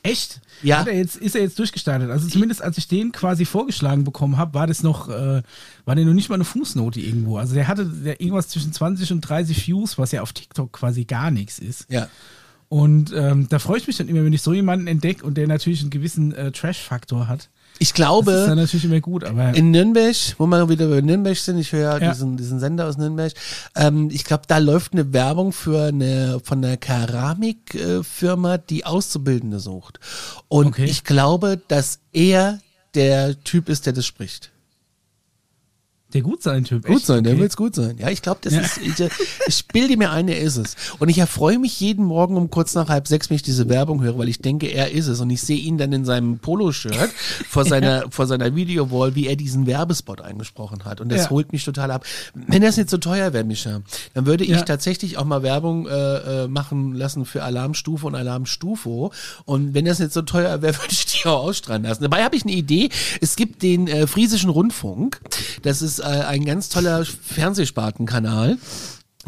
Echt? 0.03 0.41
Ja. 0.63 0.79
Hat 0.79 0.89
er 0.89 0.97
jetzt, 0.97 1.17
ist 1.17 1.37
er 1.37 1.43
jetzt 1.43 1.59
durchgestartet? 1.59 2.11
Also 2.11 2.29
zumindest 2.29 2.63
als 2.63 2.79
ich 2.79 2.89
den 2.89 3.13
quasi 3.13 3.45
vorgeschlagen 3.45 4.05
bekommen 4.05 4.37
habe, 4.37 4.55
war 4.55 4.67
das 4.67 4.83
noch, 4.83 5.09
äh, 5.09 5.43
war 5.85 5.95
der 5.95 6.05
noch 6.05 6.15
nicht 6.15 6.29
mal 6.29 6.37
eine 6.37 6.45
Fußnote 6.45 7.01
irgendwo. 7.01 7.39
Also 7.39 7.55
der 7.55 7.69
hatte 7.69 7.85
der 7.87 8.21
irgendwas 8.21 8.49
zwischen 8.49 8.73
20 8.73 9.13
und 9.13 9.21
30 9.21 9.67
Views, 9.67 9.99
was 9.99 10.13
ja 10.13 10.23
auf 10.23 10.33
TikTok 10.33 10.73
quasi 10.73 11.05
gar 11.05 11.31
nichts 11.31 11.59
ist. 11.59 11.87
Ja. 11.89 12.09
Und 12.73 13.13
ähm, 13.15 13.49
da 13.51 13.59
freue 13.59 13.77
ich 13.77 13.87
mich 13.87 13.99
dann 13.99 14.09
immer, 14.09 14.25
wenn 14.25 14.33
ich 14.33 14.41
so 14.41 14.55
jemanden 14.55 14.87
entdecke 14.87 15.27
und 15.27 15.35
der 15.37 15.47
natürlich 15.47 15.83
einen 15.83 15.91
gewissen 15.91 16.33
äh, 16.35 16.53
Trash-Faktor 16.53 17.29
hat. 17.29 17.51
Ich 17.79 17.79
Das 17.79 17.89
ist 17.89 17.95
glaube, 17.95 18.33
dann 18.33 18.57
natürlich 18.57 18.87
immer 18.87 19.01
gut, 19.01 19.25
aber 19.25 19.53
in 19.55 19.73
Nürnberg, 19.73 20.17
wo 20.39 20.47
wir 20.47 20.69
wieder 20.71 20.89
bei 20.89 21.03
Nürnberg 21.03 21.37
sind, 21.37 21.59
ich 21.59 21.73
höre 21.73 22.01
Ja. 22.01 22.11
diesen, 22.13 22.39
diesen 22.39 22.61
Sender 22.61 22.87
aus 22.87 22.97
Nürnberg, 22.97 23.35
ähm, 23.77 24.09
ich 24.11 24.25
glaube, 24.25 24.45
da 24.49 24.57
läuft 24.57 24.95
eine 24.95 25.13
Werbung 25.13 25.53
für 25.53 25.83
eine 25.89 26.41
von 26.43 26.65
einer 26.65 26.79
Keramikfirma, 26.79 28.57
die 28.57 28.87
Auszubildende 28.87 29.59
sucht. 29.61 30.01
Und 30.49 30.69
Okay. 30.69 30.85
ich 30.87 31.05
glaube, 31.05 31.61
dass 31.69 31.99
er 32.15 32.59
der 32.95 33.39
Typ 33.45 33.69
ist, 33.69 33.85
der 33.85 33.93
das 33.93 34.07
spricht. 34.07 34.51
Der 36.15 36.23
gut 36.23 36.43
sein 36.43 36.65
Typ. 36.65 36.87
Gut 36.87 36.97
echt? 36.97 37.07
sein, 37.07 37.25
der 37.25 37.33
Okay. 37.35 37.43
will's 37.43 37.57
gut 37.57 37.75
sein. 37.75 37.97
Ja, 37.99 38.11
ich 38.11 38.23
glaube, 38.23 38.41
das 38.43 38.53
Ja. 38.55 38.61
ist, 38.61 38.79
ich, 38.79 38.95
ich 39.47 39.67
bilde 39.69 39.97
mir 39.97 40.11
ein, 40.11 40.29
er 40.29 40.39
ist 40.41 40.57
es. 40.57 40.77
Und 40.99 41.09
ich 41.09 41.19
erfreue 41.19 41.59
mich 41.59 41.79
jeden 41.81 42.05
Morgen 42.05 42.37
um 42.37 42.51
kurz 42.51 42.75
nach 42.75 42.89
halb 42.89 43.09
sechs, 43.09 43.31
wenn 43.31 43.37
ich 43.37 43.43
diese 43.43 43.69
Werbung 43.69 44.03
höre, 44.03 44.19
weil 44.19 44.29
ich 44.29 44.39
denke, 44.41 44.67
er 44.69 44.91
ist 44.93 45.07
es. 45.07 45.21
Und 45.21 45.31
ich 45.31 45.41
sehe 45.43 45.59
ihn 45.59 45.79
dann 45.79 45.93
in 45.93 46.05
seinem 46.05 46.39
Poloshirt 46.39 47.11
vor 47.49 47.65
seiner, 47.65 48.05
vor 48.11 48.27
seiner 48.27 48.55
Videowall, 48.55 49.15
wie 49.15 49.27
er 49.27 49.37
diesen 49.37 49.67
Werbespot 49.67 50.21
eingesprochen 50.21 50.85
hat. 50.85 51.01
Und 51.01 51.09
das 51.11 51.25
Ja. 51.25 51.31
holt 51.31 51.53
mich 51.53 51.65
total 51.65 51.91
ab. 51.91 52.05
Wenn 52.35 52.63
das 52.63 52.77
nicht 52.77 52.91
so 52.91 52.99
teuer 52.99 53.33
wäre, 53.33 53.45
Micha, 53.45 53.81
dann 54.15 54.27
würde 54.27 54.45
ich 54.45 54.51
Ja. 54.51 54.63
tatsächlich 54.63 55.19
auch 55.19 55.25
mal 55.25 55.43
Werbung 55.43 55.87
äh, 55.87 56.45
äh, 56.45 56.49
machen 56.49 56.95
lassen 56.95 57.25
für 57.25 57.43
Alarmstufe 57.43 58.07
und 58.07 58.15
Alarmstufo. 58.15 59.13
Und 59.45 59.75
wenn 59.75 59.85
das 59.85 59.99
nicht 59.99 60.13
so 60.13 60.23
teuer 60.23 60.63
wäre, 60.63 60.75
würde 60.79 60.93
ich 60.93 61.07
die 61.07 61.27
auch 61.29 61.45
ausstrahlen 61.45 61.85
lassen. 61.85 62.03
Dabei 62.03 62.23
habe 62.25 62.37
ich 62.37 62.43
eine 62.45 62.53
Idee. 62.53 62.91
Es 63.21 63.37
gibt 63.37 63.63
den 63.63 63.89
äh, 63.89 64.07
Friesischen 64.07 64.51
Rundfunk. 64.51 65.21
Das 65.63 65.83
ist 65.83 66.01
äh, 66.03 66.25
ein 66.25 66.45
ganz 66.45 66.69
toller 66.69 67.05
Fernsehspartenkanal. 67.05 68.59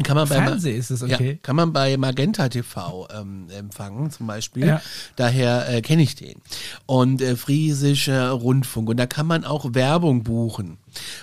Kann 0.03 0.17
man 0.17 0.27
bei 0.27 0.35
Fernsehen 0.35 0.77
ist 0.77 0.89
es, 0.89 1.03
okay. 1.03 1.31
Ja, 1.31 1.37
kann 1.41 1.55
man 1.55 1.71
bei 1.71 1.95
Magenta 1.95 2.49
TV 2.49 3.07
ähm, 3.15 3.47
empfangen, 3.57 4.11
zum 4.11 4.27
Beispiel. 4.27 4.67
Ja. 4.67 4.81
Daher 5.15 5.69
äh, 5.69 5.81
kenne 5.81 6.01
ich 6.01 6.15
den. 6.15 6.41
Und 6.85 7.21
äh, 7.21 7.37
Friesischer 7.37 8.31
Rundfunk. 8.31 8.89
Und 8.89 8.97
da 8.97 9.05
kann 9.05 9.25
man 9.25 9.45
auch 9.45 9.73
Werbung 9.73 10.23
buchen. 10.23 10.77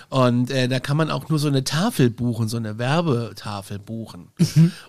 Und 0.09 0.49
äh, 0.49 0.67
da 0.67 0.79
kann 0.79 0.97
man 0.97 1.11
auch 1.11 1.29
nur 1.29 1.37
so 1.37 1.49
eine 1.49 1.63
Tafel 1.63 2.09
buchen, 2.09 2.47
so 2.47 2.57
eine 2.57 2.79
Werbetafel 2.79 3.77
buchen. 3.77 4.29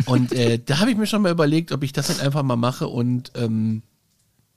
und 0.07 0.33
äh, 0.33 0.59
da 0.65 0.79
habe 0.79 0.91
ich 0.91 0.97
mir 0.97 1.07
schon 1.07 1.21
mal 1.21 1.33
überlegt, 1.33 1.71
ob 1.71 1.83
ich 1.83 1.93
das 1.93 2.07
dann 2.07 2.21
einfach 2.21 2.43
mal 2.43 2.57
mache 2.57 2.89
und 2.89 3.33
ähm, 3.35 3.83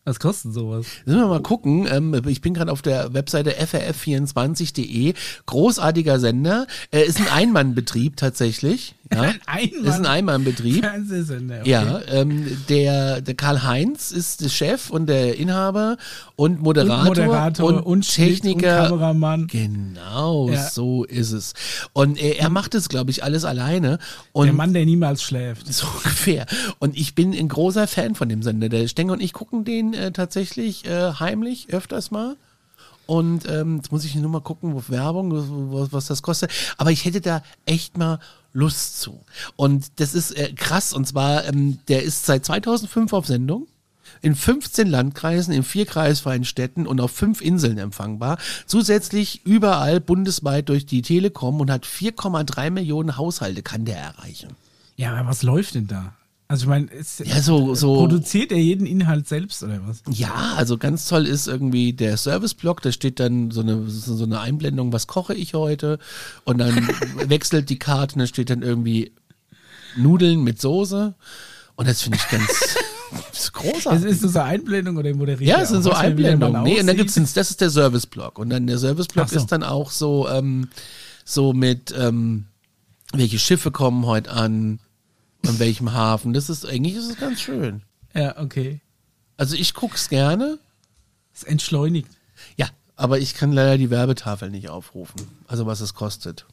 Was 0.07 0.21
kostet 0.21 0.53
sowas? 0.53 0.85
Müssen 1.03 1.19
wir 1.19 1.27
mal 1.27 1.41
gucken. 1.41 1.85
Ähm, 1.91 2.21
ich 2.27 2.39
bin 2.39 2.53
gerade 2.53 2.71
auf 2.71 2.81
der 2.81 3.13
Webseite 3.13 3.51
frf24.de. 3.61 5.13
Großartiger 5.47 6.21
Sender. 6.21 6.65
Äh, 6.91 7.03
ist 7.03 7.19
ein 7.19 7.27
Einmannbetrieb 7.27 8.15
tatsächlich. 8.15 8.95
Ja. 9.13 9.21
Ein 9.21 9.39
Einmann- 9.45 9.85
Ist 9.85 9.95
ein 9.95 10.05
Einmannbetrieb. 10.05 10.83
Fernsehsender. 10.83 11.59
Okay. 11.61 11.69
Ja, 11.69 12.01
ähm, 12.09 12.57
der, 12.67 13.21
der 13.21 13.35
Karl-Heinz 13.35 14.11
ist 14.11 14.41
der 14.41 14.49
Chef 14.49 14.89
und 14.89 15.07
der 15.07 15.37
Inhaber 15.37 15.97
und 16.35 16.61
Moderator 16.61 16.99
Und 16.99 17.07
Moderator 17.07 17.85
und, 17.85 18.05
Schnitt 18.05 18.41
Techniker. 18.41 18.83
und 18.83 18.89
Kameramann. 18.99 19.47
Genau, 19.47 20.49
Ja. 20.49 20.69
so 20.69 21.03
ist 21.05 21.31
es. 21.31 21.53
Und 21.93 22.21
äh, 22.21 22.31
er 22.33 22.49
macht 22.49 22.75
es, 22.75 22.89
glaube 22.89 23.11
ich, 23.11 23.23
alles 23.23 23.45
alleine. 23.45 23.99
Und 24.33 24.47
Der 24.47 24.53
Mann, 24.53 24.73
der 24.73 24.85
niemals 24.85 25.23
schläft. 25.23 25.67
so 25.73 25.87
ungefähr. 25.87 26.45
Und 26.79 26.97
ich 26.97 27.15
bin 27.15 27.33
ein 27.33 27.47
großer 27.47 27.87
Fan 27.87 28.13
von 28.15 28.27
dem 28.29 28.43
Sender. 28.43 28.69
Der 28.69 28.87
Stenger 28.87 29.13
und 29.13 29.21
ich 29.21 29.33
gucken 29.33 29.63
den 29.63 29.93
äh, 29.93 30.11
tatsächlich 30.11 30.85
äh, 30.85 31.13
heimlich 31.19 31.67
öfters 31.71 32.11
mal. 32.11 32.35
Und 33.05 33.49
ähm, 33.49 33.77
jetzt 33.77 33.89
muss 33.93 34.03
ich 34.03 34.15
nur 34.15 34.29
mal 34.29 34.41
gucken, 34.41 34.73
wo 34.75 34.83
Werbung, 34.89 35.31
was, 35.71 35.93
was 35.93 36.07
das 36.07 36.21
kostet. 36.21 36.51
Aber 36.77 36.91
ich 36.91 37.05
hätte 37.05 37.21
da 37.21 37.41
echt 37.65 37.97
mal 37.97 38.19
Lust 38.57 38.99
zu. 38.99 39.23
Und 39.55 39.99
das 39.99 40.15
ist 40.15 40.31
äh, 40.31 40.51
krass. 40.53 40.91
Und 40.91 41.07
zwar, 41.07 41.45
ähm, 41.45 41.79
der 41.87 42.03
ist 42.03 42.25
seit 42.25 42.43
2005 42.43 43.13
auf 43.13 43.27
Sendung. 43.27 43.67
In 44.21 44.35
15 44.35 44.87
Landkreisen, 44.87 45.53
in 45.53 45.63
vier 45.63 45.85
kreisfreien 45.85 46.43
Städten 46.43 46.87
und 46.87 46.99
auf 46.99 47.11
fünf 47.11 47.41
Inseln 47.41 47.77
empfangbar. 47.77 48.39
Zusätzlich 48.65 49.45
überall 49.45 49.99
bundesweit 49.99 50.69
durch 50.69 50.87
die 50.87 51.03
Telekom 51.03 51.61
und 51.61 51.69
hat 51.69 51.85
4,3 51.85 52.71
Millionen 52.71 53.15
Haushalte 53.15 53.61
kann 53.61 53.85
der 53.85 53.97
erreichen. 53.97 54.55
Ja, 54.95 55.13
aber 55.13 55.29
was 55.29 55.43
läuft 55.43 55.75
denn 55.75 55.85
da? 55.85 56.16
Also 56.49 56.63
ich 56.63 56.69
meine, 56.69 56.87
Ja, 57.25 57.41
so, 57.41 57.75
so. 57.75 57.95
produziert 57.95 58.53
er 58.53 58.57
jeden 58.57 58.85
Inhalt 58.85 59.27
selbst 59.27 59.63
oder 59.63 59.81
was? 59.85 60.01
Ja, 60.09 60.53
also 60.55 60.77
ganz 60.77 61.05
toll 61.07 61.25
ist 61.25 61.47
irgendwie 61.47 61.91
der 61.91 62.15
Serviceblock, 62.15 62.81
da 62.81 62.93
steht 62.93 63.19
dann 63.19 63.51
so 63.51 63.59
eine, 63.61 63.89
so 63.89 64.23
eine 64.23 64.39
Einblendung, 64.39 64.93
was 64.93 65.07
koche 65.07 65.33
ich 65.33 65.53
heute? 65.55 65.99
Und 66.45 66.59
dann 66.59 66.87
wechselt 67.27 67.69
die 67.69 67.79
Karte 67.79 68.15
und 68.15 68.19
da 68.19 68.27
steht 68.27 68.49
dann 68.49 68.61
irgendwie 68.61 69.11
Nudeln 69.97 70.41
mit 70.43 70.61
Soße. 70.61 71.15
Und 71.75 71.87
das 71.87 72.01
finde 72.01 72.17
ich 72.17 72.29
ganz 72.29 72.47
das 73.31 73.39
ist 73.39 73.53
großartig. 73.53 74.05
Ist, 74.05 74.11
ist 74.15 74.23
das 74.23 74.35
eine 74.37 74.45
Einblendung 74.45 74.95
oder 74.95 75.13
moderiert 75.13 75.49
ja, 75.49 75.61
es 75.61 75.69
sind 75.69 75.83
so 75.83 75.91
Einblendungen. 75.91 76.63
Nee, 76.63 76.79
und 76.79 76.87
dann 76.87 76.95
gibt's 76.95 77.15
den, 77.15 77.27
das 77.33 77.49
ist 77.49 77.59
der 77.59 77.69
Serviceblock. 77.69 78.39
Und 78.39 78.49
dann 78.51 78.67
der 78.67 78.77
Serviceblock 78.77 79.25
Ach 79.27 79.31
so. 79.31 79.37
ist 79.37 79.51
dann 79.51 79.63
auch 79.63 79.91
so, 79.91 80.29
ähm, 80.29 80.69
so 81.25 81.51
mit, 81.51 81.93
ähm, 81.97 82.45
welche 83.13 83.37
Schiffe 83.37 83.71
kommen 83.71 84.05
heute 84.05 84.31
an, 84.31 84.79
an 85.45 85.59
welchem 85.59 85.93
Hafen. 85.93 86.33
Das 86.33 86.49
ist, 86.49 86.65
eigentlich 86.65 86.95
ist 86.95 87.09
es 87.09 87.17
ganz 87.17 87.41
schön. 87.41 87.83
Ja, 88.13 88.37
okay. 88.39 88.81
Also 89.37 89.55
ich 89.55 89.73
guck's 89.73 90.09
gerne. 90.09 90.59
Es 91.33 91.43
entschleunigt. 91.43 92.09
Ja, 92.55 92.67
aber 92.95 93.19
ich 93.19 93.35
kann 93.35 93.51
leider 93.51 93.77
die 93.77 93.89
Werbetafel 93.89 94.49
nicht 94.49 94.69
aufrufen. 94.69 95.27
Also 95.47 95.65
was 95.65 95.81
es 95.81 95.93
kostet. 95.93 96.45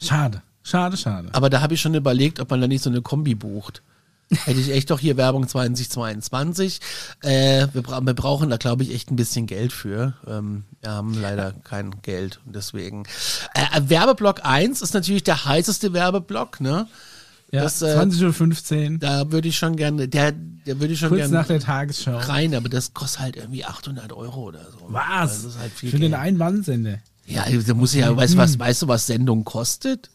Schade. 0.00 0.42
Schade, 0.62 0.96
schade. 0.98 1.28
Aber 1.32 1.48
da 1.48 1.62
habe 1.62 1.74
ich 1.74 1.80
schon 1.80 1.94
überlegt, 1.94 2.40
ob 2.40 2.50
man 2.50 2.60
da 2.60 2.68
nicht 2.68 2.82
so 2.82 2.90
eine 2.90 3.00
Kombi 3.00 3.34
bucht. 3.34 3.82
Hätte 4.30 4.60
ich 4.60 4.70
echt 4.70 4.90
doch 4.90 5.00
hier 5.00 5.16
Werbung 5.16 5.48
2022. 5.48 6.80
Äh, 7.22 7.68
wir, 7.72 7.82
bra 7.82 8.02
wir 8.02 8.12
brauchen 8.12 8.50
da, 8.50 8.58
glaube 8.58 8.82
ich, 8.82 8.92
echt 8.92 9.10
ein 9.10 9.16
bisschen 9.16 9.46
Geld 9.46 9.72
für. 9.72 10.12
Ähm, 10.26 10.64
wir 10.82 10.90
haben 10.90 11.18
leider 11.18 11.52
kein 11.64 12.02
Geld 12.02 12.40
und 12.44 12.54
deswegen. 12.54 13.04
Äh, 13.54 13.80
Werbeblock 13.88 14.44
1 14.44 14.82
ist 14.82 14.92
natürlich 14.92 15.24
der 15.24 15.46
heißeste 15.46 15.94
Werbeblock, 15.94 16.60
ne? 16.60 16.86
Ja, 17.50 17.62
das, 17.62 17.80
äh, 17.80 17.96
20.15 17.96 18.92
Uhr, 18.92 18.98
Da 18.98 19.32
würde 19.32 19.48
ich 19.48 19.56
schon 19.56 19.76
gerne, 19.76 20.06
der, 20.06 20.32
der 20.32 20.80
würde 20.80 20.92
ich 20.92 21.00
schon 21.00 21.08
kurz 21.08 21.20
gerne 21.20 21.34
nach 21.34 21.46
der 21.46 21.60
Tagesschau. 21.60 22.16
rein, 22.18 22.54
aber 22.54 22.68
das 22.68 22.92
kostet 22.92 23.20
halt 23.20 23.36
irgendwie 23.36 23.64
800 23.64 24.12
Euro 24.12 24.48
oder 24.48 24.64
so. 24.70 24.86
Was? 24.88 25.42
Das 25.42 25.54
ist 25.54 25.58
halt 25.58 25.72
viel 25.72 25.90
Für 25.90 25.98
den 25.98 26.10
Geld. 26.10 26.22
Ein-Mann-Sender. 26.22 26.98
Ja, 27.26 27.44
da 27.66 27.74
muss 27.74 27.94
ich 27.94 28.00
ja, 28.00 28.14
weißt 28.14 28.34
du 28.34 28.38
was, 28.38 28.58
weißt 28.58 28.82
du, 28.82 28.88
was 28.88 29.06
Sendung 29.06 29.44
kostet? 29.44 30.10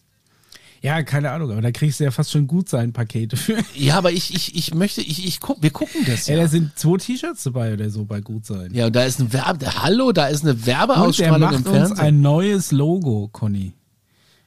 Ja, 0.82 1.02
keine 1.02 1.32
Ahnung, 1.32 1.50
aber 1.50 1.62
da 1.62 1.72
kriegst 1.72 2.00
du 2.02 2.04
ja 2.04 2.12
fast 2.12 2.32
schon 2.32 2.46
gut 2.46 2.68
sein 2.68 2.92
Pakete 2.92 3.38
für. 3.38 3.58
Ja, 3.74 3.98
aber 3.98 4.12
ich, 4.12 4.36
ich, 4.36 4.56
ich 4.56 4.74
möchte, 4.76 5.00
ich, 5.02 5.26
ich 5.26 5.40
guck, 5.40 5.64
wir 5.64 5.70
gucken 5.70 6.04
das 6.06 6.28
Ja, 6.28 6.36
ja. 6.36 6.42
da 6.42 6.48
sind 6.50 6.78
zwei 6.78 6.98
T-Shirts 6.98 7.44
dabei 7.44 7.74
oder 7.74 7.90
so 7.90 8.04
bei 8.04 8.20
gut 8.20 8.46
sein. 8.46 8.74
Ja, 8.74 8.88
und 8.88 8.96
da 8.96 9.04
ist 9.06 9.20
ein 9.20 9.32
Werbe, 9.32 9.82
hallo, 9.82 10.12
da 10.12 10.28
ist 10.28 10.42
eine 10.44 10.52
Und 10.52 10.60
der 10.60 10.68
Werbeausstrahlung 10.68 11.40
macht 11.40 11.54
im 11.56 11.62
uns 11.62 11.70
Fernsehen. 11.72 12.00
ein 12.00 12.22
neues 12.22 12.72
Logo, 12.74 13.30
Conny. 13.32 13.74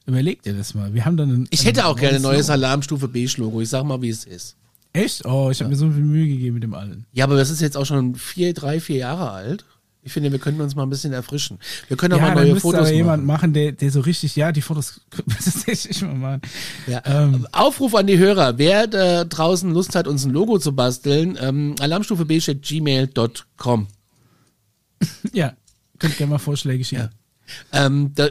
Überleg 0.07 0.41
dir 0.41 0.53
das 0.53 0.73
mal. 0.73 0.93
Wir 0.93 1.05
haben 1.05 1.17
dann 1.17 1.29
ein, 1.29 1.47
ich 1.51 1.65
hätte 1.65 1.85
auch 1.85 1.97
gerne 1.97 2.15
ein 2.15 2.21
neues. 2.21 2.49
Alarmstufe 2.49 3.09
Beige-Logo. 3.09 3.59
Ich 3.61 3.69
sag 3.69 3.83
mal, 3.83 4.01
wie 4.01 4.09
es 4.09 4.23
ist. 4.23 4.55
Echt? 4.93 5.25
Oh, 5.25 5.49
ich 5.51 5.59
habe 5.59 5.69
mir 5.69 5.75
so 5.75 5.91
viel 5.91 6.01
Mühe 6.01 6.27
gegeben 6.27 6.53
mit 6.55 6.63
dem 6.63 6.73
allen. 6.73 7.05
Ja, 7.11 7.25
aber 7.25 7.35
das 7.35 7.49
ist 7.49 7.59
jetzt 7.59 7.75
auch 7.75 7.85
schon 7.85 8.15
vier, 8.15 8.53
drei, 8.53 8.79
vier 8.79 8.95
Jahre 8.97 9.31
alt. 9.31 9.65
Ich 10.01 10.13
finde, 10.13 10.31
wir 10.31 10.39
können 10.39 10.61
uns 10.61 10.73
mal 10.73 10.83
ein 10.83 10.89
bisschen 10.89 11.11
erfrischen. 11.11 11.59
Wir 11.89 11.97
können 11.97 12.13
auch 12.13 12.19
ja, 12.19 12.33
mal 12.33 12.35
neue 12.35 12.57
Fotos 12.57 12.79
aber 12.79 12.93
jemand 12.93 13.25
machen. 13.25 13.51
machen, 13.51 13.53
der, 13.53 13.73
der 13.73 13.91
so 13.91 13.99
richtig, 13.99 14.37
ja, 14.37 14.53
die 14.53 14.61
Fotos 14.61 15.01
müsste 15.25 15.71
ich 15.71 16.01
mal 16.01 16.15
machen. 16.15 16.41
Ja. 16.87 17.01
Ähm, 17.03 17.45
Aufruf 17.51 17.93
an 17.93 18.07
die 18.07 18.17
Hörer. 18.17 18.57
Wer 18.57 18.87
da 18.87 19.25
draußen 19.25 19.69
Lust 19.69 19.95
hat, 19.95 20.07
uns 20.07 20.23
ein 20.23 20.31
Logo 20.31 20.59
zu 20.59 20.73
basteln, 20.73 21.37
ähm, 21.41 21.75
alarmstufebeige.gmail.com. 21.81 23.87
ja, 25.33 25.53
könnt 25.99 26.17
gerne 26.17 26.31
mal 26.31 26.39
Vorschläge 26.39 26.85
schicken. 26.85 27.09
Ähm, 27.71 28.11
da, 28.15 28.27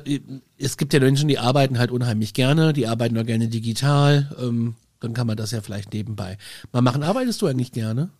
es 0.58 0.76
gibt 0.76 0.92
ja 0.92 1.00
Menschen, 1.00 1.28
die 1.28 1.38
arbeiten 1.38 1.78
halt 1.78 1.90
unheimlich 1.90 2.34
gerne, 2.34 2.72
die 2.72 2.86
arbeiten 2.86 3.18
auch 3.18 3.26
gerne 3.26 3.48
digital. 3.48 4.34
Ähm, 4.40 4.74
dann 5.00 5.14
kann 5.14 5.26
man 5.26 5.36
das 5.36 5.50
ja 5.50 5.60
vielleicht 5.60 5.92
nebenbei 5.92 6.38
mal 6.72 6.82
machen. 6.82 7.02
Arbeitest 7.02 7.42
du 7.42 7.46
eigentlich 7.46 7.72
gerne? 7.72 8.10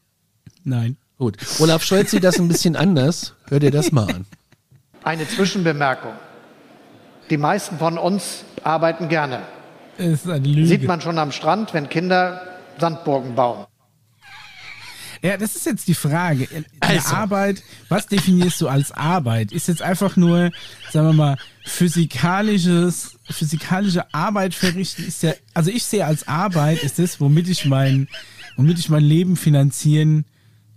Nein. 0.64 0.97
Gut. 1.18 1.38
Olaf 1.61 1.82
Scholz 1.82 2.11
sieht 2.11 2.24
das 2.24 2.38
ein 2.38 2.49
bisschen 2.49 2.76
anders. 2.76 3.34
Hör 3.49 3.59
dir 3.59 3.70
das 3.70 3.90
mal 3.90 4.12
an. 4.12 4.26
Eine 5.03 5.26
Zwischenbemerkung. 5.26 6.12
Die 7.30 7.38
meisten 7.38 7.78
von 7.78 7.97
uns 7.97 8.44
arbeiten 8.62 9.09
gerne. 9.09 9.40
Es 9.97 10.24
ist 10.24 10.28
eine 10.28 10.47
Lüge. 10.47 10.66
Sieht 10.66 10.86
man 10.86 11.01
schon 11.01 11.18
am 11.18 11.32
Strand, 11.32 11.72
wenn 11.72 11.88
Kinder 11.88 12.42
Sandburgen 12.78 13.34
bauen. 13.34 13.66
Ja, 15.27 15.37
das 15.37 15.57
ist 15.57 15.66
jetzt 15.66 15.89
die 15.89 15.95
Frage. 15.95 16.49
Eine 16.81 16.99
Also. 16.99 17.14
Arbeit, 17.14 17.62
was 17.89 18.07
definierst 18.07 18.61
du 18.61 18.68
als 18.68 18.93
Arbeit? 18.93 19.53
Ist 19.53 19.68
jetzt 19.68 19.83
einfach 19.83 20.16
nur, 20.16 20.51
sagen 20.93 21.09
wir 21.09 21.12
mal, 21.12 21.37
physikalisches, 21.64 23.18
physikalische 23.31 24.12
Arbeit 24.14 24.55
verrichten 24.55 25.05
ist 25.07 25.22
ja, 25.22 25.35
also 25.55 25.70
ich 25.70 25.85
sehe 25.85 26.05
als 26.05 26.29
Arbeit 26.29 26.83
ist 26.83 26.99
das, 26.99 27.20
womit 27.20 27.49
ich 27.49 27.64
mein, 27.64 28.09
womit 28.57 28.79
ich 28.79 28.89
mein 28.89 29.03
Leben 29.05 29.37
finanzieren, 29.37 30.24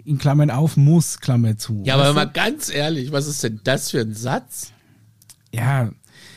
in 0.06 0.18
Klammern 0.18 0.50
auf, 0.50 0.76
muss, 0.78 1.20
Klammer 1.20 1.58
zu. 1.58 1.84
Ja, 1.86 1.94
aber 1.96 2.06
Weißt 2.06 2.16
mal 2.16 2.26
ganz 2.26 2.70
ehrlich, 2.70 3.12
was 3.12 3.28
ist 3.28 3.44
denn 3.44 3.60
das 3.64 3.92
für 3.92 4.00
ein 4.02 4.14
Satz? 4.14 4.72
ja, 5.52 5.90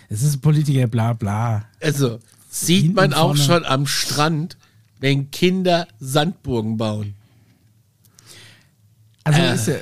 es 0.09 0.23
ist 0.23 0.43
Politiker, 0.43 0.87
bla, 0.89 1.15
bla. 1.15 1.65
Also, 1.81 2.19
sieht 2.51 2.83
Hinten 2.83 2.97
man 2.97 3.15
auch 3.15 3.35
vorne. 3.37 3.43
schon 3.43 3.65
am 3.65 3.87
Strand, 3.87 4.59
wenn 5.01 5.31
Kinder 5.31 5.89
Sandburgen 6.01 6.77
bauen. 6.77 7.15
Also 9.25 9.41
Äh. 9.41 9.55
ist 9.55 9.66
ja, 9.68 9.75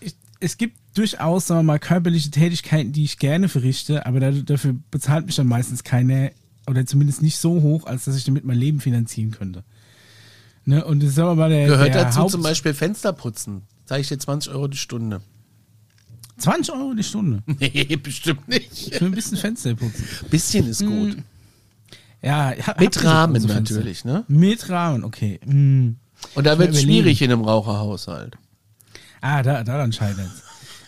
ich, 0.00 0.14
es 0.40 0.56
gibt 0.58 0.76
durchaus, 0.94 1.46
sagen 1.46 1.60
wir 1.60 1.64
mal, 1.64 1.78
körperliche 1.78 2.30
Tätigkeiten, 2.30 2.92
die 2.92 3.04
ich 3.04 3.18
gerne 3.18 3.48
verrichte, 3.48 4.06
aber 4.06 4.20
da- 4.20 4.30
dafür 4.32 4.74
bezahlt 4.90 5.26
mich 5.26 5.36
dann 5.36 5.46
meistens 5.46 5.84
keine, 5.84 6.32
oder 6.66 6.84
zumindest 6.86 7.22
nicht 7.22 7.38
so 7.38 7.62
hoch, 7.62 7.86
als 7.86 8.04
dass 8.04 8.16
ich 8.16 8.24
damit 8.24 8.44
mein 8.44 8.58
Leben 8.58 8.80
finanzieren 8.80 9.30
könnte. 9.30 9.62
Ne? 10.64 10.84
Und 10.84 11.02
das 11.02 11.14
sagen 11.14 11.30
wir 11.30 11.34
mal, 11.36 11.50
der, 11.50 11.66
Gehört 11.68 11.94
der 11.94 12.04
dazu 12.04 12.18
Haupt 12.20 12.32
zum 12.32 12.42
Beispiel 12.42 12.74
Fenster 12.74 13.12
putzen. 13.12 13.62
Zeige 13.86 14.02
ich 14.02 14.08
dir 14.08 14.18
20 14.18 14.52
Euro 14.52 14.68
die 14.68 14.76
Stunde. 14.76 15.20
20 16.38 16.74
Euro 16.74 16.94
die 16.94 17.02
Stunde 17.02 17.42
Nee, 17.58 17.96
bestimmt 18.02 18.48
nicht. 18.48 18.94
für 18.94 19.04
ein 19.04 19.10
bisschen 19.12 19.36
Fenster 19.36 19.74
putzen. 19.74 20.04
Bisschen 20.30 20.66
ist 20.68 20.84
gut. 20.84 21.16
Ja, 22.22 22.50
ha- 22.50 22.66
habt 22.66 22.80
Mit 22.80 22.94
so 22.94 23.00
Rahmen 23.00 23.34
Fenster? 23.40 23.54
natürlich, 23.60 24.04
ne? 24.04 24.24
Mit 24.28 24.68
Rahmen, 24.68 25.04
okay. 25.04 25.40
Hm. 25.44 25.96
Und 26.34 26.46
da 26.46 26.54
Ich 26.54 26.58
wird 26.58 26.70
es 26.74 26.82
schwierig 26.82 27.22
in 27.22 27.32
einem 27.32 27.42
Raucherhaushalt. 27.42 28.36
Ah, 29.20 29.42
da, 29.42 29.64
daran 29.64 29.92
scheitert's. 29.92 30.42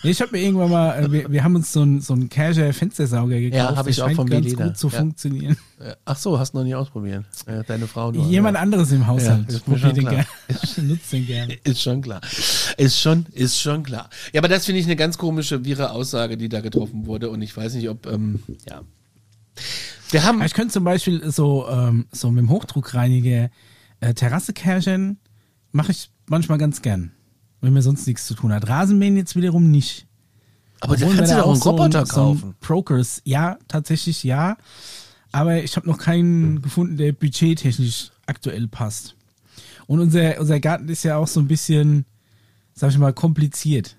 Ich 0.05 0.21
habe 0.21 0.33
mir 0.33 0.43
irgendwann 0.43 0.71
mal, 0.71 1.05
äh, 1.05 1.13
wir, 1.13 1.31
wir 1.31 1.45
haben 1.45 1.55
uns 1.55 1.73
so 1.73 1.83
einen 1.83 2.01
so 2.01 2.13
einen 2.15 2.29
Casual 2.29 2.73
Fenstersauger 2.73 3.39
gekauft. 3.39 3.77
hab 3.77 3.87
ich 3.87 3.97
der 3.97 4.07
auch 4.07 4.13
von 4.13 4.29
ganz 4.29 4.47
Beleda. 4.47 4.65
gut 4.67 4.77
zu 4.77 4.89
Ja. 4.89 4.99
funktionieren. 4.99 5.57
Ach 6.05 6.17
so, 6.17 6.41
hast 6.41 6.55
du 6.55 6.59
noch 6.59 6.65
nie 6.65 6.75
ausprobiert. 6.75 7.25
Ja, 7.47 7.63
deine 7.63 7.87
Frau 7.87 8.11
nur. 8.11 8.27
Jemand 8.27 8.57
ja. 8.57 8.63
anderes 8.63 8.91
im 8.91 9.07
Haushalt 9.07 9.53
Ja, 9.53 9.59
probiert 9.61 9.97
den 9.97 10.05
gerne. 10.09 10.27
Nutzt 10.83 11.13
den 11.13 11.25
gerne. 11.27 11.55
Ist 11.63 11.83
schon 11.83 12.03
klar. 12.03 12.21
Ist 12.79 13.01
schon, 13.01 13.27
ist 13.33 13.61
schon 13.61 13.85
klar. 13.85 14.11
Ja, 14.33 14.41
aber 14.41 14.49
das 14.49 14.65
finde 14.67 14.81
ich 14.81 14.87
eine 14.87 14.97
ganz 14.97 15.19
komische, 15.19 15.65
wirre 15.65 15.93
Aussage, 15.93 16.37
die 16.37 16.49
da 16.49 16.61
getroffen 16.61 17.07
wurde. 17.07 17.31
Und 17.31 17.41
ich 17.43 17.57
weiß 17.57 17.75
nicht, 17.75 17.89
ob, 17.89 18.07
ähm, 18.07 18.43
ja. 18.69 18.81
Wir 20.11 20.25
haben, 20.25 20.43
ich 20.43 20.53
könnte 20.55 20.73
zum 20.73 20.83
Beispiel 20.85 21.31
so, 21.31 21.69
ähm, 21.71 22.07
so 22.11 22.31
mit 22.33 22.41
dem 22.43 22.51
Hochdruckreiniger 22.51 23.51
äh, 24.01 24.15
Terrasse 24.15 24.53
kärchern, 24.53 25.19
mache 25.73 25.93
ich 25.93 26.11
manchmal 26.27 26.59
ganz 26.59 26.83
gern. 26.83 27.13
Wenn 27.61 27.73
mir 27.73 27.83
sonst 27.83 28.07
nichts 28.07 28.27
zu 28.27 28.35
tun 28.35 28.53
hat. 28.53 28.69
Rasenmähen 28.69 29.17
jetzt 29.17 29.37
wiederum 29.37 29.71
nicht. 29.71 30.07
aber 30.81 30.97
da 30.97 31.05
Obwohl 31.05 31.17
kannst 31.17 31.31
wir 31.31 31.37
du 31.37 31.41
da 31.41 31.47
doch 31.47 31.53
einen 31.53 31.61
so 31.61 31.71
Roboter 31.71 32.07
so 32.07 32.15
kaufen. 32.15 32.55
Brokers, 32.61 33.23
ja, 33.25 33.59
tatsächlich 33.69 34.25
ja. 34.25 34.57
Aber 35.31 35.63
ich 35.63 35.77
habe 35.77 35.89
noch 35.89 35.99
keinen 35.99 36.61
gefunden, 36.61 36.97
der 36.97 37.13
budgettechnisch 37.13 38.11
aktuell 38.27 38.69
passt. 38.69 39.15
Und 39.87 40.01
unser, 40.01 40.41
unser 40.41 40.61
Garten 40.61 40.89
ist 40.89 41.05
ja 41.05 41.17
auch 41.17 41.29
so 41.29 41.41
ein 41.41 41.49
bisschen, 41.49 42.05
sag 42.75 42.91
ich 42.91 42.99
mal, 42.99 43.13
kompliziert. 43.13 43.97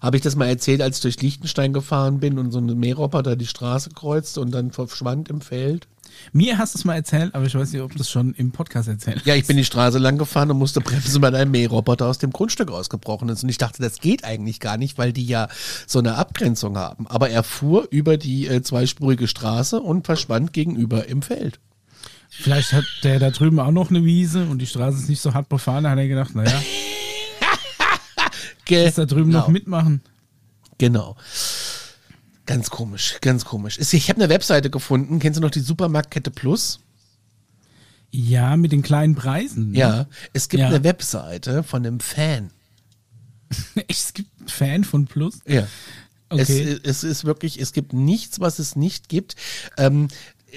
Habe 0.00 0.16
ich 0.16 0.22
das 0.22 0.36
mal 0.36 0.48
erzählt, 0.48 0.82
als 0.82 0.96
ich 0.96 1.02
durch 1.02 1.22
Liechtenstein 1.22 1.72
gefahren 1.72 2.20
bin 2.20 2.38
und 2.38 2.50
so 2.50 2.58
ein 2.58 2.78
Mähroboter 2.78 3.36
die 3.36 3.46
Straße 3.46 3.90
kreuzte 3.90 4.40
und 4.40 4.50
dann 4.50 4.70
verschwand 4.70 5.28
im 5.28 5.40
Feld? 5.40 5.88
Mir 6.32 6.58
hast 6.58 6.74
du 6.74 6.78
es 6.78 6.84
mal 6.84 6.94
erzählt, 6.94 7.34
aber 7.34 7.46
ich 7.46 7.54
weiß 7.54 7.72
nicht, 7.72 7.82
ob 7.82 7.92
du 7.94 8.00
es 8.00 8.10
schon 8.10 8.34
im 8.34 8.52
Podcast 8.52 8.88
erzählt 8.88 9.22
Ja, 9.24 9.34
ich 9.34 9.46
bin 9.46 9.56
die 9.56 9.64
Straße 9.64 9.98
lang 9.98 10.18
gefahren 10.18 10.50
und 10.50 10.58
musste 10.58 10.80
bremsen, 10.80 11.20
weil 11.22 11.34
ein 11.34 11.50
Mähroboter 11.50 12.06
aus 12.06 12.18
dem 12.18 12.30
Grundstück 12.30 12.70
ausgebrochen 12.70 13.28
ist. 13.28 13.42
Und 13.42 13.48
ich 13.48 13.58
dachte, 13.58 13.82
das 13.82 14.00
geht 14.00 14.24
eigentlich 14.24 14.60
gar 14.60 14.76
nicht, 14.76 14.98
weil 14.98 15.12
die 15.12 15.26
ja 15.26 15.48
so 15.86 15.98
eine 15.98 16.14
Abgrenzung 16.16 16.76
haben. 16.78 17.06
Aber 17.08 17.30
er 17.30 17.42
fuhr 17.42 17.86
über 17.90 18.16
die 18.16 18.46
äh, 18.46 18.62
zweispurige 18.62 19.28
Straße 19.28 19.80
und 19.80 20.06
verschwand 20.06 20.52
gegenüber 20.52 21.06
im 21.08 21.22
Feld. 21.22 21.58
Vielleicht 22.30 22.72
hat 22.72 22.84
der 23.02 23.18
da 23.18 23.30
drüben 23.30 23.60
auch 23.60 23.70
noch 23.72 23.90
eine 23.90 24.04
Wiese 24.04 24.46
und 24.46 24.58
die 24.58 24.66
Straße 24.66 24.96
ist 24.98 25.08
nicht 25.08 25.20
so 25.20 25.34
hart 25.34 25.48
befahren. 25.50 25.84
Da 25.84 25.90
hat 25.90 25.98
er 25.98 26.08
gedacht, 26.08 26.34
naja, 26.34 26.62
ist 28.68 28.98
da 28.98 29.04
drüben 29.04 29.30
noch 29.30 29.46
Genau. 29.46 29.52
mitmachen. 29.52 30.00
Genau. 30.78 31.16
Ganz 32.46 32.70
komisch, 32.70 33.18
ganz 33.20 33.44
komisch. 33.44 33.78
Ich 33.78 34.08
habe 34.08 34.20
eine 34.20 34.28
Webseite 34.28 34.68
gefunden. 34.70 35.18
Kennst 35.20 35.38
du 35.38 35.42
noch 35.42 35.50
die 35.50 35.60
Supermarktkette 35.60 36.30
Plus? 36.30 36.80
Ja, 38.10 38.56
mit 38.56 38.72
den 38.72 38.82
kleinen 38.82 39.14
Preisen. 39.14 39.70
ne? 39.70 39.78
Ja. 39.78 40.06
Es 40.32 40.48
gibt 40.48 40.60
Ja. 40.60 40.68
eine 40.68 40.84
Webseite 40.84 41.62
von 41.62 41.84
einem 41.86 42.00
Fan. 42.00 42.50
Es 43.88 44.12
gibt 44.12 44.30
einen 44.38 44.48
Fan 44.48 44.84
von 44.84 45.06
Plus. 45.06 45.38
Ja. 45.46 45.66
Okay. 46.28 46.78
Es, 46.82 47.02
es 47.02 47.04
ist 47.04 47.24
wirklich, 47.24 47.60
es 47.60 47.72
gibt 47.72 47.92
nichts, 47.92 48.40
was 48.40 48.58
es 48.58 48.74
nicht 48.76 49.08
gibt. 49.08 49.36
Ähm, 49.76 50.08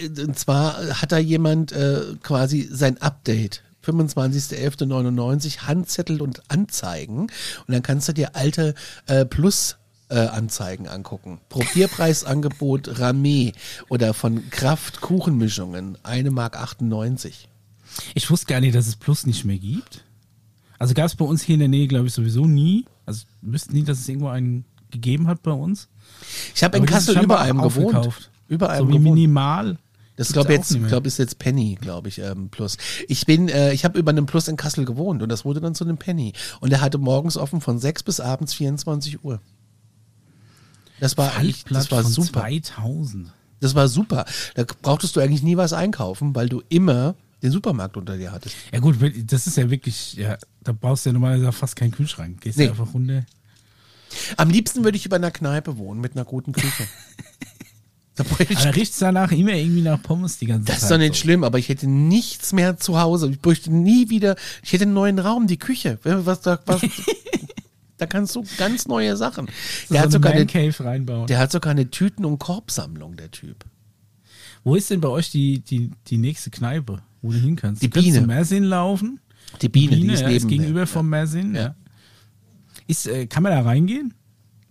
und 0.02 0.38
zwar 0.40 1.02
hat 1.02 1.12
da 1.12 1.18
jemand 1.18 1.72
äh, 1.72 2.02
quasi 2.24 2.68
sein 2.72 3.02
Update. 3.02 3.62
25.11.99 3.86 5.60
Handzettel 5.68 6.22
und 6.22 6.42
Anzeigen. 6.50 7.20
Und 7.22 7.30
dann 7.68 7.84
kannst 7.84 8.08
du 8.10 8.14
dir 8.14 8.36
alte 8.36 8.74
äh, 9.06 9.26
Plus 9.26 9.78
äh, 10.10 10.20
Anzeigen 10.20 10.88
angucken. 10.88 11.40
Probierpreisangebot 11.50 13.00
Ramee 13.00 13.54
oder 13.90 14.14
von 14.14 14.50
Kraft 14.50 15.02
Kuchenmischungen, 15.02 15.98
1 16.04 16.30
Mark 16.32 16.58
98. 16.58 17.50
Ich 18.14 18.30
wusste 18.30 18.48
gar 18.48 18.60
nicht, 18.60 18.76
dass 18.76 18.88
es 18.88 18.96
Plus 18.96 19.26
nicht 19.26 19.46
mehr 19.46 19.58
gibt. 19.58 20.04
Also 20.78 20.94
gab 20.94 21.06
es 21.06 21.16
bei 21.16 21.26
uns 21.26 21.42
hier 21.42 21.54
in 21.54 21.60
der 21.60 21.70
Nähe, 21.70 21.88
glaube 21.88 22.08
ich, 22.08 22.14
sowieso 22.14 22.46
nie. 22.46 22.86
Also 23.06 23.26
wüssten 23.42 23.74
nie, 23.74 23.84
dass 23.84 24.00
es 24.00 24.08
irgendwo 24.08 24.28
einen 24.28 24.66
gegeben 24.92 25.28
hat 25.28 25.44
bei 25.44 25.52
uns. 25.52 25.88
Ich 26.54 26.64
habe 26.64 26.78
in 26.78 26.86
Kassel 26.86 27.14
scheinbar 27.16 27.38
über 27.38 27.44
einem 27.44 27.62
gewohnt. 27.62 27.96
aufgekauft. 27.96 28.32
Über 28.48 28.70
einem 28.70 28.88
So 28.88 28.90
wie 28.90 28.98
gewohnt. 28.98 29.16
minimal. 29.16 29.78
Das 30.18 30.32
glaube 30.32 30.54
jetzt, 30.54 30.78
glaube 30.88 31.08
ist 31.08 31.18
jetzt 31.18 31.40
Penny, 31.40 31.78
glaube 31.80 32.08
ich, 32.08 32.20
ähm, 32.20 32.48
Plus. 32.50 32.78
Ich 33.10 33.26
bin, 33.26 33.50
äh, 33.50 33.74
ich 33.74 33.84
habe 33.84 34.00
über 34.00 34.12
einem 34.12 34.26
Plus 34.26 34.48
in 34.48 34.56
Kassel 34.56 34.86
gewohnt 34.86 35.22
und 35.22 35.28
das 35.28 35.44
wurde 35.44 35.60
dann 35.60 35.76
zu 35.76 35.84
einem 35.84 35.98
Penny. 35.98 36.32
Und 36.62 36.72
er 36.72 36.80
hatte 36.80 36.98
morgens 36.98 37.36
offen 37.36 37.60
von 37.60 37.80
6 37.80 38.04
bis 38.04 38.20
abends 38.22 38.54
24 38.54 39.26
Uhr. 39.26 39.42
Das 41.00 41.18
war 41.18 41.36
eigentlich, 41.36 41.64
das 41.66 41.92
war 41.92 42.04
super. 42.04 42.42
2000. 42.42 43.32
Das 43.60 43.76
war 43.76 43.88
super. 43.88 44.26
Da 44.56 44.66
brauchtest 44.82 45.16
du 45.16 45.20
eigentlich 45.20 45.44
nie 45.44 45.58
was 45.58 45.74
einkaufen, 45.74 46.36
weil 46.36 46.50
du 46.50 46.62
immer 46.70 47.16
den 47.42 47.52
Supermarkt 47.52 47.98
unter 47.98 48.18
dir 48.18 48.32
hattest. 48.32 48.56
Ja 48.72 48.80
gut, 48.80 48.98
das 49.32 49.48
ist 49.48 49.58
ja 49.58 49.70
wirklich, 49.70 50.14
ja, 50.16 50.38
da 50.64 50.72
brauchst 50.72 51.06
du 51.06 51.10
ja 51.10 51.14
normalerweise 51.14 51.52
fast 51.52 51.76
keinen 51.76 51.92
Kühlschrank. 51.92 52.42
Gehst 52.42 52.58
Nee. 52.58 52.66
ja 52.66 52.72
einfach 52.72 52.94
runter. 52.94 53.26
Am 54.38 54.50
liebsten 54.50 54.84
würde 54.84 54.98
ich 54.98 55.06
über 55.06 55.18
einer 55.18 55.32
Kneipe 55.32 55.78
wohnen 55.78 56.00
mit 56.02 56.14
einer 56.16 56.26
guten 56.26 56.54
Küche. 56.54 56.88
da 58.16 58.24
Aber 58.24 58.40
riecht 58.76 58.94
es 58.94 59.00
danach 59.00 59.32
immer 59.32 59.54
irgendwie 59.54 59.82
nach 59.82 60.02
Pommes 60.02 60.38
die 60.38 60.46
ganze 60.46 60.66
Das 60.66 60.76
Zeit. 60.76 60.84
ist 60.84 60.92
doch 60.92 60.98
nicht 60.98 61.16
so. 61.16 61.22
schlimm, 61.22 61.44
aber 61.44 61.60
ich 61.60 61.68
hätte 61.70 61.88
nichts 61.88 62.54
mehr 62.54 62.78
zu 62.78 63.00
Hause. 63.00 63.30
Ich 63.30 63.42
bräuchte 63.42 63.74
nie 63.74 64.10
wieder, 64.10 64.36
ich 64.64 64.72
hätte 64.74 64.84
einen 64.84 64.94
neuen 64.94 65.20
Raum, 65.20 65.48
die 65.48 65.58
Küche. 65.60 66.00
Was 66.04 66.46
was, 66.46 66.82
da 67.98 68.06
kannst 68.06 68.36
du 68.36 68.44
ganz 68.58 68.88
neue 68.88 69.16
Sachen. 69.16 69.48
Der, 69.90 69.98
so 69.98 70.00
hat 70.00 70.12
sogar 70.12 70.34
eine 70.34 70.46
der 70.46 71.40
hat 71.40 71.52
sogar 71.52 71.72
eine 71.72 71.90
Tüten- 71.90 72.26
und 72.26 72.40
Korbsammlung, 72.40 73.16
der 73.16 73.32
Typ. 73.32 73.66
Wo 74.64 74.76
ist 74.76 74.90
denn 74.90 75.00
bei 75.00 75.10
euch 75.10 75.30
die, 75.32 75.60
die, 75.60 75.92
die 76.08 76.18
nächste 76.18 76.50
Kneipe, 76.50 77.02
wo 77.22 77.32
du 77.32 77.38
hin 77.38 77.56
kannst? 77.56 77.82
Die 77.84 77.90
du 77.90 78.02
Biene. 78.02 78.18
zum 78.18 78.28
Mersin 78.28 78.64
laufen. 78.64 79.20
Die 79.62 79.70
Biene, 79.70 79.96
die 79.96 80.08
ist 80.08 80.22
ja, 80.22 80.28
neben 80.28 80.38
ist 80.38 80.48
gegenüber 80.48 80.82
mir. 80.82 80.88
vom 80.88 81.10
Mersin. 81.10 81.56
Ja. 81.56 81.62
Ja. 81.62 81.76
Ist, 82.88 83.08
äh, 83.08 83.28
kann 83.28 83.44
man 83.44 83.52
da 83.52 83.62
reingehen? 83.62 84.14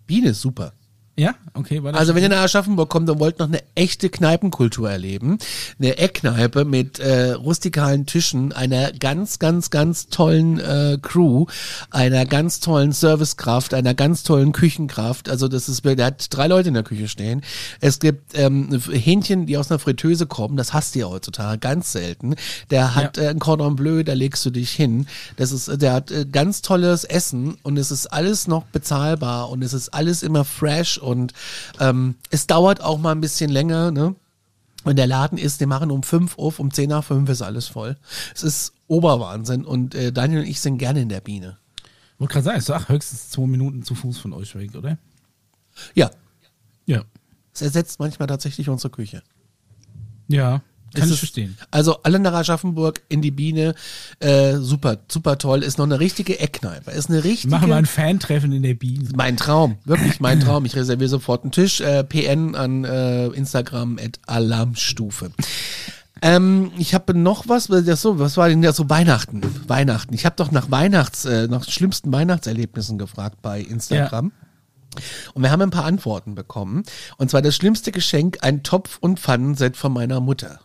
Biene 0.06 0.30
ist 0.30 0.40
super. 0.40 0.72
Ja, 1.16 1.36
okay. 1.54 1.82
War 1.82 1.92
das 1.92 2.00
Also 2.00 2.14
wenn 2.16 2.24
ihr 2.24 2.28
nach 2.28 2.42
Aschaffenburg 2.42 2.88
kommt 2.88 3.08
und 3.08 3.20
wollt 3.20 3.38
noch 3.38 3.46
eine 3.46 3.62
echte 3.76 4.10
Kneipenkultur 4.10 4.90
erleben, 4.90 5.38
eine 5.78 5.96
Eckkneipe 5.96 6.64
mit 6.64 6.98
äh, 6.98 7.32
rustikalen 7.32 8.04
Tischen, 8.04 8.52
einer 8.52 8.90
ganz, 8.90 9.38
ganz, 9.38 9.70
ganz 9.70 10.08
tollen 10.08 10.58
äh, 10.58 10.98
Crew, 11.00 11.46
einer 11.90 12.26
ganz 12.26 12.58
tollen 12.58 12.90
Servicekraft, 12.90 13.74
einer 13.74 13.94
ganz 13.94 14.24
tollen 14.24 14.50
Küchenkraft. 14.50 15.28
Also 15.28 15.46
das 15.46 15.68
ist, 15.68 15.84
der 15.84 16.04
hat 16.04 16.34
drei 16.34 16.48
Leute 16.48 16.68
in 16.68 16.74
der 16.74 16.82
Küche 16.82 17.06
stehen. 17.06 17.42
Es 17.80 18.00
gibt 18.00 18.36
ähm, 18.36 18.82
Hähnchen, 18.90 19.46
die 19.46 19.56
aus 19.56 19.70
einer 19.70 19.78
Fritteuse 19.78 20.26
kommen. 20.26 20.56
Das 20.56 20.72
hast 20.72 20.96
du 20.96 20.98
ja 20.98 21.06
heutzutage 21.06 21.58
ganz 21.58 21.92
selten. 21.92 22.34
Der 22.70 22.96
hat 22.96 23.18
äh, 23.18 23.28
ein 23.28 23.38
Cordon 23.38 23.76
Bleu, 23.76 24.02
da 24.02 24.14
legst 24.14 24.44
du 24.46 24.50
dich 24.50 24.70
hin. 24.70 25.06
Das 25.36 25.52
ist, 25.52 25.80
der 25.80 25.92
hat 25.92 26.10
äh, 26.10 26.26
ganz 26.26 26.60
tolles 26.60 27.04
Essen 27.04 27.56
und 27.62 27.76
es 27.76 27.92
ist 27.92 28.08
alles 28.08 28.48
noch 28.48 28.64
bezahlbar 28.64 29.50
und 29.50 29.62
es 29.62 29.72
ist 29.72 29.94
alles 29.94 30.24
immer 30.24 30.44
fresh 30.44 30.98
und 31.04 31.32
ähm, 31.80 32.16
es 32.30 32.46
dauert 32.46 32.80
auch 32.82 32.98
mal 32.98 33.12
ein 33.12 33.20
bisschen 33.20 33.50
länger, 33.50 33.90
ne? 33.90 34.14
Und 34.84 34.96
der 34.96 35.06
Laden 35.06 35.38
ist, 35.38 35.60
die 35.62 35.66
machen 35.66 35.90
um 35.90 36.02
5 36.02 36.36
auf, 36.38 36.58
um 36.58 36.70
10 36.70 36.90
nach 36.90 37.04
5 37.04 37.28
ist 37.30 37.40
alles 37.40 37.68
voll. 37.68 37.96
Es 38.34 38.42
ist 38.42 38.74
Oberwahnsinn 38.86 39.64
und 39.64 39.94
äh, 39.94 40.12
Daniel 40.12 40.40
und 40.40 40.46
ich 40.46 40.60
sind 40.60 40.76
gerne 40.76 41.00
in 41.00 41.08
der 41.08 41.22
Biene. 41.22 41.56
Wollte 42.18 42.32
gerade 42.34 42.44
sagen, 42.44 42.58
ist 42.58 42.68
doch 42.68 42.88
höchstens 42.88 43.30
zwei 43.30 43.46
Minuten 43.46 43.82
zu 43.82 43.94
Fuß 43.94 44.18
von 44.18 44.32
euch 44.34 44.54
weg, 44.54 44.74
oder? 44.74 44.98
Ja, 45.94 46.10
Ja. 46.86 47.02
es 47.54 47.62
ersetzt 47.62 47.98
manchmal 47.98 48.28
tatsächlich 48.28 48.68
unsere 48.68 48.90
Küche. 48.90 49.22
Ja, 50.28 50.60
kann 50.94 51.10
ich 51.10 51.18
verstehen. 51.18 51.56
Also 51.70 52.02
alle 52.02 52.18
nach 52.18 52.32
Aschaffenburg 52.32 53.02
in 53.08 53.22
die 53.22 53.30
Biene, 53.30 53.74
äh, 54.20 54.56
super, 54.56 54.98
super 55.10 55.38
toll. 55.38 55.62
Ist 55.62 55.78
noch 55.78 55.84
eine 55.84 56.00
richtige 56.00 56.38
Eckkneipe. 56.38 56.90
Ist 56.90 57.10
eine 57.10 57.24
richtige. 57.24 57.50
Machen 57.50 57.68
wir 57.68 57.76
ein 57.76 57.86
Fan-Treffen 57.86 58.52
in 58.52 58.62
der 58.62 58.74
Biene. 58.74 59.08
Mein 59.14 59.36
Traum, 59.36 59.76
wirklich 59.84 60.20
mein 60.20 60.40
Traum. 60.44 60.64
Ich 60.64 60.76
reserviere 60.76 61.08
sofort 61.08 61.42
einen 61.42 61.52
Tisch. 61.52 61.80
Äh, 61.80 62.04
PN 62.04 62.54
an 62.54 62.84
äh, 62.84 63.26
Instagram 63.28 63.98
at 63.98 64.18
Alarmstufe. 64.26 65.30
Ähm, 66.22 66.72
ich 66.78 66.94
habe 66.94 67.12
noch 67.12 67.48
was, 67.48 67.68
was 67.68 67.84
das 67.84 68.00
so, 68.00 68.18
was 68.18 68.36
war 68.36 68.48
denn 68.48 68.62
das 68.62 68.76
so 68.76 68.88
Weihnachten? 68.88 69.42
Weihnachten. 69.68 70.14
Ich 70.14 70.24
habe 70.24 70.36
doch 70.36 70.50
nach 70.50 70.70
Weihnachts, 70.70 71.24
äh, 71.26 71.48
nach 71.48 71.68
schlimmsten 71.68 72.12
Weihnachtserlebnissen 72.12 72.96
gefragt 72.98 73.42
bei 73.42 73.60
Instagram. 73.60 74.32
Und 75.34 75.42
wir 75.42 75.50
haben 75.50 75.62
ein 75.62 75.70
paar 75.70 75.84
Antworten 75.84 76.34
bekommen. 76.34 76.84
Und 77.16 77.30
zwar 77.30 77.42
das 77.42 77.56
schlimmste 77.56 77.92
Geschenk, 77.92 78.38
ein 78.42 78.62
Topf- 78.62 78.98
und 79.00 79.20
Pfannenset 79.20 79.76
von 79.76 79.92
meiner 79.92 80.20
Mutter. 80.20 80.60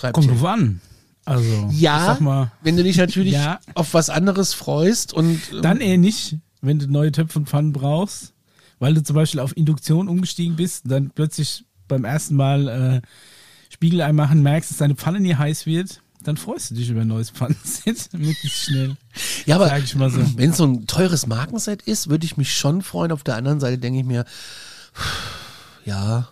Schreibt 0.00 0.14
Kommt 0.14 0.30
drauf 0.30 0.44
an. 0.44 0.80
Also, 1.26 1.68
Ja, 1.72 2.06
sag 2.06 2.20
mal, 2.22 2.50
wenn 2.62 2.76
du 2.76 2.82
dich 2.82 2.96
natürlich 2.96 3.34
Ja. 3.34 3.60
auf 3.74 3.92
was 3.92 4.08
anderes 4.08 4.54
freust 4.54 5.12
und 5.12 5.38
ähm, 5.52 5.62
dann 5.62 5.80
eher 5.80 5.98
nicht, 5.98 6.36
wenn 6.62 6.78
du 6.78 6.86
neue 6.86 7.12
Töpfe 7.12 7.38
und 7.38 7.48
Pfannen 7.48 7.72
brauchst, 7.72 8.32
weil 8.78 8.94
du 8.94 9.02
zum 9.02 9.14
Beispiel 9.16 9.40
auf 9.40 9.54
Induktion 9.56 10.08
umgestiegen 10.08 10.56
bist 10.56 10.84
und 10.84 10.90
dann 10.90 11.10
plötzlich 11.10 11.64
beim 11.88 12.04
ersten 12.04 12.34
Mal 12.36 12.68
äh, 12.68 13.06
Spiegelei 13.68 14.12
machen 14.12 14.42
merkst, 14.42 14.70
dass 14.70 14.78
deine 14.78 14.94
Pfanne 14.94 15.20
nie 15.20 15.34
heiß 15.34 15.66
wird, 15.66 16.00
dann 16.24 16.36
freust 16.38 16.70
du 16.70 16.74
dich 16.76 16.88
über 16.88 17.02
ein 17.02 17.08
neues 17.08 17.30
Pfannenset 17.30 18.08
möglichst 18.14 18.64
schnell. 18.64 18.96
Ja, 19.44 19.56
aber 19.56 19.70
so. 20.10 20.20
wenn 20.38 20.50
es 20.50 20.56
so 20.56 20.64
ein 20.64 20.86
teures 20.86 21.26
Markenset 21.26 21.82
ist, 21.82 22.08
würde 22.08 22.24
ich 22.24 22.36
mich 22.38 22.54
schon 22.54 22.80
freuen. 22.82 23.12
Auf 23.12 23.24
der 23.24 23.36
anderen 23.36 23.60
Seite 23.60 23.76
denke 23.78 24.00
ich 24.00 24.06
mir, 24.06 24.24
ja, 25.84 26.28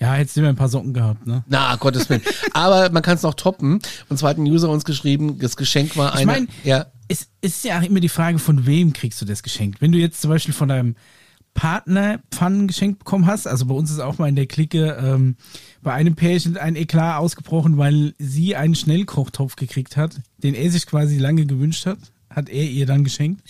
Ja, 0.00 0.12
hättest 0.14 0.36
du 0.36 0.40
immer 0.40 0.50
ein 0.50 0.56
paar 0.56 0.68
Socken 0.68 0.94
gehabt, 0.94 1.26
ne? 1.26 1.42
na, 1.48 1.74
Gottes 1.76 2.08
Willen. 2.08 2.22
aber 2.52 2.90
man 2.90 3.02
kann 3.02 3.16
es 3.16 3.22
noch 3.22 3.34
toppen. 3.34 3.80
Und 4.08 4.16
zwar 4.18 4.30
hat 4.30 4.38
ein 4.38 4.42
User 4.46 4.70
uns 4.70 4.84
geschrieben, 4.84 5.38
das 5.40 5.56
Geschenk 5.56 5.96
war 5.96 6.12
Ich 6.14 6.18
eine, 6.20 6.26
mein- 6.26 6.48
ja, 6.64 6.86
Es 7.08 7.26
ist 7.40 7.64
ja 7.64 7.78
auch 7.78 7.82
immer 7.82 8.00
die 8.00 8.08
Frage, 8.08 8.38
von 8.38 8.66
wem 8.66 8.92
kriegst 8.92 9.20
du 9.20 9.24
das 9.24 9.42
geschenkt. 9.42 9.80
Wenn 9.80 9.90
du 9.92 9.98
jetzt 9.98 10.20
zum 10.20 10.30
Beispiel 10.30 10.54
von 10.54 10.68
deinem 10.68 10.94
Partner 11.54 12.20
Pfannen 12.30 12.68
geschenkt 12.68 13.00
bekommen 13.00 13.26
hast, 13.26 13.48
also 13.48 13.66
bei 13.66 13.74
uns 13.74 13.90
ist 13.90 13.98
auch 13.98 14.18
mal 14.18 14.28
in 14.28 14.36
der 14.36 14.46
Clique 14.46 14.96
ähm, 15.02 15.34
bei 15.82 15.92
einem 15.92 16.14
Pärchen 16.14 16.56
ein 16.56 16.76
Eklat 16.76 17.18
ausgebrochen, 17.18 17.76
weil 17.78 18.14
sie 18.18 18.54
einen 18.54 18.76
Schnellkochtopf 18.76 19.56
gekriegt 19.56 19.96
hat, 19.96 20.20
den 20.36 20.54
er 20.54 20.70
sich 20.70 20.86
quasi 20.86 21.18
lange 21.18 21.46
gewünscht 21.46 21.86
hat, 21.86 21.98
hat 22.30 22.48
er 22.48 22.62
ihr 22.64 22.86
dann 22.86 23.02
geschenkt. 23.02 23.42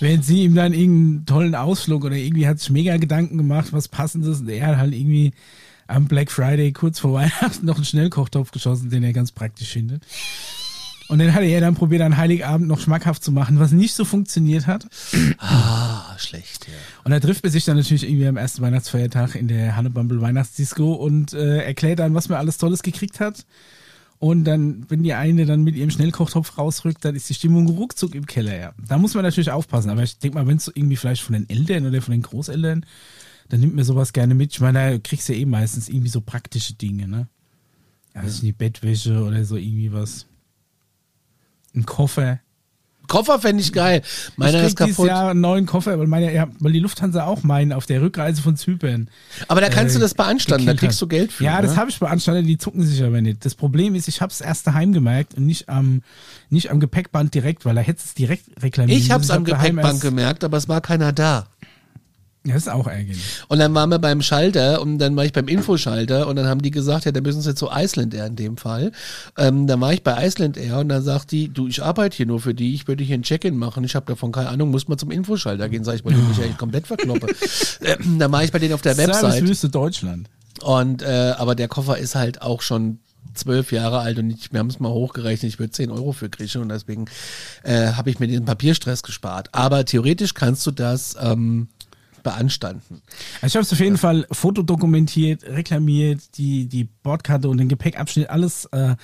Während 0.00 0.24
sie 0.24 0.42
ihm 0.42 0.54
dann 0.54 0.72
irgendeinen 0.74 1.24
tollen 1.26 1.54
Ausflug 1.54 2.04
oder 2.04 2.16
irgendwie 2.16 2.46
hat 2.48 2.58
sich 2.58 2.70
mega 2.70 2.96
Gedanken 2.98 3.38
gemacht, 3.38 3.72
was 3.72 3.88
passendes 3.88 4.40
und 4.40 4.48
er 4.48 4.66
hat 4.66 4.76
halt 4.76 4.92
irgendwie 4.94 5.32
am 5.86 6.06
Black 6.06 6.30
Friday 6.30 6.72
kurz 6.72 6.98
vor 6.98 7.14
Weihnachten 7.14 7.66
noch 7.66 7.76
einen 7.76 7.84
Schnellkochtopf 7.84 8.50
geschossen, 8.50 8.90
den 8.90 9.02
er 9.04 9.12
ganz 9.12 9.32
praktisch 9.32 9.68
findet. 9.68 10.02
Und 11.08 11.18
den 11.18 11.34
hatte 11.34 11.44
er 11.44 11.60
dann 11.60 11.74
probiert, 11.74 12.00
an 12.00 12.16
Heiligabend 12.16 12.68
noch 12.68 12.80
schmackhaft 12.80 13.22
zu 13.22 13.32
machen, 13.32 13.58
was 13.58 13.72
nicht 13.72 13.92
so 13.94 14.04
funktioniert 14.04 14.66
hat. 14.66 14.86
Ah, 15.38 16.16
schlecht, 16.18 16.68
ja. 16.68 16.74
Und 17.04 17.10
da 17.10 17.20
trifft 17.20 17.42
man 17.42 17.52
sich 17.52 17.64
dann 17.64 17.76
natürlich 17.76 18.04
irgendwie 18.04 18.26
am 18.26 18.36
ersten 18.36 18.62
Weihnachtsfeiertag 18.62 19.34
in 19.34 19.48
der 19.48 19.76
Hannebumble 19.76 20.20
Weihnachtsdisco 20.20 20.92
und 20.94 21.32
äh, 21.32 21.58
erklärt 21.58 21.98
dann, 21.98 22.14
was 22.14 22.28
man 22.28 22.38
alles 22.38 22.58
Tolles 22.58 22.82
gekriegt 22.82 23.20
hat. 23.20 23.44
Und 24.18 24.44
dann, 24.44 24.86
wenn 24.88 25.02
die 25.02 25.14
eine 25.14 25.46
dann 25.46 25.64
mit 25.64 25.74
ihrem 25.74 25.90
Schnellkochtopf 25.90 26.56
rausrückt, 26.56 27.04
dann 27.04 27.16
ist 27.16 27.28
die 27.28 27.34
Stimmung 27.34 27.68
ruckzuck 27.68 28.14
im 28.14 28.26
Keller, 28.26 28.56
ja. 28.56 28.72
Da 28.78 28.96
muss 28.96 29.14
man 29.14 29.24
natürlich 29.24 29.50
aufpassen. 29.50 29.90
Aber 29.90 30.04
ich 30.04 30.18
denke 30.18 30.38
mal, 30.38 30.46
wenn 30.46 30.58
es 30.58 30.68
irgendwie 30.68 30.96
vielleicht 30.96 31.22
von 31.22 31.32
den 31.32 31.50
Eltern 31.50 31.86
oder 31.86 32.00
von 32.00 32.12
den 32.12 32.22
Großeltern, 32.22 32.86
dann 33.52 33.60
nimmt 33.60 33.74
mir 33.74 33.84
sowas 33.84 34.14
gerne 34.14 34.34
mit. 34.34 34.52
Ich 34.52 34.60
meine, 34.60 34.92
da 34.92 34.98
kriegst 34.98 35.28
du 35.28 35.34
ja 35.34 35.40
eh 35.40 35.44
meistens 35.44 35.90
irgendwie 35.90 36.08
so 36.08 36.22
praktische 36.22 36.72
Dinge, 36.72 37.06
ne? 37.06 37.28
Ja, 38.14 38.24
weiß 38.24 38.36
ich 38.36 38.42
nicht, 38.44 38.56
Bettwäsche 38.56 39.22
oder 39.22 39.44
so 39.44 39.56
irgendwie 39.56 39.92
was. 39.92 40.26
Ein 41.74 41.84
Koffer. 41.84 42.40
Koffer 43.08 43.38
fände 43.40 43.62
ich 43.62 43.74
geil. 43.74 44.00
Meiner 44.36 44.60
ich 44.60 44.68
ist 44.68 44.76
krieg 44.76 44.86
dieses. 44.86 45.04
Jahr 45.04 45.32
einen 45.32 45.42
neuen 45.42 45.66
Koffer, 45.66 45.98
weil, 45.98 46.06
meine, 46.06 46.32
ja, 46.32 46.48
weil 46.60 46.72
die 46.72 46.78
Lufthansa 46.78 47.26
auch 47.26 47.42
meinen 47.42 47.74
auf 47.74 47.84
der 47.84 48.00
Rückreise 48.00 48.40
von 48.40 48.56
Zypern. 48.56 49.10
Aber 49.48 49.60
da 49.60 49.68
kannst 49.68 49.94
äh, 49.94 49.98
du 49.98 50.00
das 50.00 50.14
beanstanden, 50.14 50.66
da 50.66 50.72
kriegst 50.72 51.02
du 51.02 51.06
Geld 51.06 51.30
für. 51.30 51.44
Ja, 51.44 51.56
ne? 51.56 51.66
das 51.66 51.76
habe 51.76 51.90
ich 51.90 51.98
beanstandet, 51.98 52.46
die 52.46 52.56
zucken 52.56 52.82
sich 52.82 53.02
aber 53.04 53.20
nicht. 53.20 53.44
Das 53.44 53.54
Problem 53.54 53.94
ist, 53.94 54.08
ich 54.08 54.22
habe 54.22 54.32
es 54.32 54.40
erst 54.40 54.66
daheim 54.66 54.94
gemerkt 54.94 55.34
und 55.34 55.44
nicht 55.44 55.68
am, 55.68 56.00
nicht 56.48 56.70
am 56.70 56.80
Gepäckband 56.80 57.34
direkt, 57.34 57.66
weil 57.66 57.74
da 57.74 57.82
hättest 57.82 58.06
du 58.06 58.08
es 58.08 58.14
direkt 58.14 58.62
reklamiert. 58.62 58.98
Ich 58.98 59.10
hab's 59.10 59.28
hab 59.28 59.36
am 59.36 59.44
daheim 59.44 59.76
Gepäckband 59.76 60.00
gemerkt, 60.00 60.42
aber 60.42 60.56
es 60.56 60.68
war 60.70 60.80
keiner 60.80 61.12
da. 61.12 61.48
Ja, 62.44 62.56
ist 62.56 62.68
auch 62.68 62.88
ärgerlich. 62.88 63.22
Und 63.46 63.60
dann 63.60 63.72
waren 63.74 63.88
wir 63.90 64.00
beim 64.00 64.20
Schalter 64.20 64.82
und 64.82 64.98
dann 64.98 65.14
war 65.14 65.24
ich 65.24 65.32
beim 65.32 65.46
Infoschalter 65.46 66.26
und 66.26 66.34
dann 66.34 66.46
haben 66.46 66.60
die 66.60 66.72
gesagt, 66.72 67.04
ja, 67.04 67.12
da 67.12 67.20
müssen 67.20 67.40
sie 67.40 67.50
jetzt 67.50 67.58
zu 67.60 67.68
Iceland 67.72 68.14
Air 68.14 68.26
in 68.26 68.36
dem 68.36 68.56
Fall. 68.56 68.90
Ähm, 69.38 69.68
dann 69.68 69.80
war 69.80 69.92
ich 69.92 70.02
bei 70.02 70.26
Iceland 70.26 70.56
Air 70.56 70.78
und 70.78 70.88
dann 70.88 71.02
sagt 71.04 71.30
die, 71.30 71.48
du, 71.48 71.68
ich 71.68 71.82
arbeite 71.84 72.16
hier 72.16 72.26
nur 72.26 72.40
für 72.40 72.52
die, 72.52 72.74
ich 72.74 72.88
würde 72.88 73.04
hier 73.04 73.16
ein 73.16 73.22
Check-in 73.22 73.56
machen, 73.56 73.84
ich 73.84 73.94
habe 73.94 74.06
davon 74.06 74.32
keine 74.32 74.48
Ahnung, 74.48 74.72
muss 74.72 74.88
mal 74.88 74.96
zum 74.96 75.12
Infoschalter 75.12 75.68
gehen, 75.68 75.84
sag 75.84 75.94
ich, 75.94 76.04
weil 76.04 76.14
ich 76.14 76.28
mich 76.28 76.38
eigentlich 76.38 76.58
komplett 76.58 76.88
verkloppe. 76.88 77.28
ähm, 77.84 78.18
dann 78.18 78.32
war 78.32 78.42
ich 78.42 78.50
bei 78.50 78.58
denen 78.58 78.74
auf 78.74 78.82
der 78.82 78.96
Website 78.96 79.20
Servicewüste 79.20 79.68
Deutschland. 79.68 80.28
und 80.62 81.02
äh, 81.02 81.34
aber 81.38 81.54
der 81.54 81.68
Koffer 81.68 81.96
ist 81.98 82.16
halt 82.16 82.42
auch 82.42 82.60
schon 82.60 82.98
zwölf 83.34 83.72
Jahre 83.72 84.00
alt 84.00 84.18
und 84.18 84.30
ich, 84.30 84.52
wir 84.52 84.58
haben 84.58 84.68
es 84.68 84.80
mal 84.80 84.90
hochgerechnet, 84.90 85.52
ich 85.52 85.58
würde 85.58 85.70
10 85.70 85.90
Euro 85.90 86.12
für 86.12 86.28
kriegen 86.28 86.60
und 86.60 86.68
deswegen 86.68 87.06
äh, 87.62 87.92
habe 87.92 88.10
ich 88.10 88.18
mir 88.18 88.26
den 88.26 88.44
Papierstress 88.44 89.02
gespart. 89.02 89.48
Aber 89.52 89.84
theoretisch 89.84 90.34
kannst 90.34 90.66
du 90.66 90.70
das 90.70 91.16
ähm, 91.20 91.68
beanstanden. 92.22 93.02
Also 93.40 93.46
ich 93.46 93.54
habe 93.56 93.64
es 93.64 93.72
auf 93.72 93.80
jeden 93.80 93.98
Fall 93.98 94.26
fotodokumentiert, 94.30 95.44
reklamiert, 95.44 96.36
die, 96.38 96.66
die 96.66 96.84
Bordkarte 96.84 97.48
und 97.48 97.58
den 97.58 97.68
Gepäckabschnitt, 97.68 98.30
alles 98.30 98.66
äh, 98.66 98.96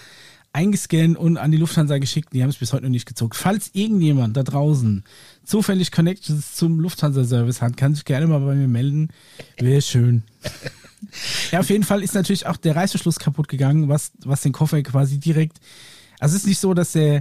eingescannt 0.52 1.16
und 1.16 1.36
an 1.36 1.52
die 1.52 1.58
Lufthansa 1.58 1.98
geschickt. 1.98 2.32
Die 2.32 2.42
haben 2.42 2.50
es 2.50 2.56
bis 2.56 2.72
heute 2.72 2.84
noch 2.84 2.90
nicht 2.90 3.06
gezogen. 3.06 3.32
Falls 3.34 3.70
irgendjemand 3.74 4.36
da 4.36 4.42
draußen 4.42 5.04
zufällig 5.44 5.92
Connections 5.92 6.54
zum 6.54 6.80
Lufthansa-Service 6.80 7.62
hat, 7.62 7.76
kann 7.76 7.94
sich 7.94 8.04
gerne 8.04 8.26
mal 8.26 8.40
bei 8.40 8.54
mir 8.54 8.68
melden. 8.68 9.08
Wäre 9.58 9.82
schön. 9.82 10.22
Ja, 11.52 11.60
auf 11.60 11.70
jeden 11.70 11.84
Fall 11.84 12.02
ist 12.02 12.16
natürlich 12.16 12.46
auch 12.46 12.56
der 12.56 12.74
Reißverschluss 12.74 13.20
kaputt 13.20 13.46
gegangen, 13.46 13.88
was, 13.88 14.10
was 14.24 14.40
den 14.42 14.50
Koffer 14.50 14.82
quasi 14.82 15.18
direkt. 15.18 15.58
Also 16.18 16.34
es 16.34 16.42
ist 16.42 16.48
nicht 16.48 16.58
so, 16.58 16.74
dass 16.74 16.90
der 16.90 17.20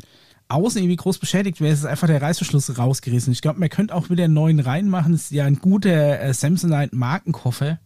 außen 0.50 0.82
irgendwie 0.82 0.95
groß 0.95 1.18
beschädigt 1.18 1.60
wäre, 1.62 1.74
es 1.74 1.80
ist 1.80 1.86
einfach 1.86 2.08
der 2.08 2.22
Reißverschluss 2.22 2.78
rausgerissen. 2.78 3.34
Ich 3.34 3.41
glaube, 3.41 3.60
man 3.60 3.70
könnte 3.70 3.93
auch 3.93 4.10
wieder 4.10 4.26
einen 4.26 4.34
neuen 4.34 4.60
reinmachen. 4.60 5.14
Es 5.14 5.24
ist 5.24 5.32
ja 5.32 5.45
ein 5.45 5.60
guter 5.60 6.22
äh, 6.22 6.34
Samsonite 6.34 6.95
Markenkoffer. 6.95 7.80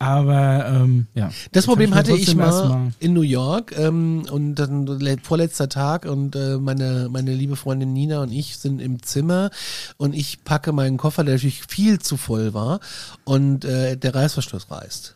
Aber 0.00 0.66
ähm, 0.66 1.06
ja. 1.14 1.30
Das 1.52 1.66
Problem 1.66 1.92
hab 1.92 2.00
hatte 2.00 2.12
ich 2.12 2.36
erst 2.36 2.36
mal 2.36 2.92
in 2.98 3.12
New 3.12 3.22
York 3.22 3.72
ähm, 3.78 4.24
und 4.30 4.56
dann 4.56 4.86
le- 4.86 5.18
vorletzter 5.22 5.68
Tag 5.68 6.04
und 6.04 6.34
äh, 6.34 6.58
meine, 6.58 7.08
meine 7.10 7.32
liebe 7.32 7.54
Freundin 7.54 7.92
Nina 7.92 8.20
und 8.20 8.32
ich 8.32 8.58
sind 8.58 8.82
im 8.82 9.02
Zimmer 9.02 9.50
und 9.96 10.12
ich 10.12 10.42
packe 10.42 10.72
meinen 10.72 10.96
Koffer, 10.96 11.22
der 11.22 11.34
natürlich 11.34 11.62
viel 11.68 12.00
zu 12.00 12.16
voll 12.16 12.52
war 12.52 12.80
und 13.22 13.64
äh, 13.64 13.96
der 13.96 14.14
Reißverschluss 14.16 14.70
reißt. 14.70 15.14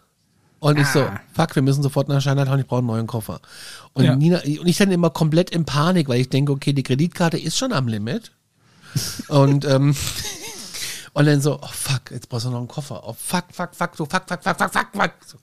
Und 0.60 0.78
ich 0.78 0.86
so, 0.88 1.02
Ah. 1.02 1.20
fuck, 1.34 1.54
wir 1.54 1.62
müssen 1.62 1.82
sofort 1.82 2.08
nach 2.08 2.20
Chinatown, 2.22 2.58
ich 2.60 2.66
brauche 2.66 2.78
einen 2.78 2.88
neuen 2.88 3.06
Koffer. 3.06 3.40
Und 3.92 4.04
Ja. 4.04 4.16
Nina, 4.16 4.38
und 4.38 4.66
ich 4.66 4.76
dann 4.76 4.90
immer 4.90 5.10
komplett 5.10 5.50
in 5.50 5.64
Panik, 5.64 6.08
weil 6.08 6.20
ich 6.20 6.28
denke, 6.28 6.50
okay, 6.52 6.72
die 6.72 6.82
Kreditkarte 6.82 7.38
ist 7.38 7.56
schon 7.56 7.72
am 7.72 7.86
Limit. 7.88 8.32
und 9.28 9.64
ähm, 9.66 9.94
und 11.12 11.26
dann 11.26 11.40
so, 11.40 11.58
oh 11.62 11.68
fuck, 11.72 12.10
jetzt 12.10 12.28
brauchst 12.28 12.46
du 12.46 12.50
noch 12.50 12.58
einen 12.58 12.68
Koffer. 12.68 13.02
Oh 13.06 13.14
fuck, 13.18 13.44
fuck, 13.52 13.74
fuck, 13.74 13.90
so 13.96 14.04
fuck, 14.06 14.24
fuck, 14.28 14.42
fuck, 14.42 14.56
fuck, 14.58 14.72
fuck, 14.72 14.86
fuck. 14.92 15.12
So. 15.26 15.38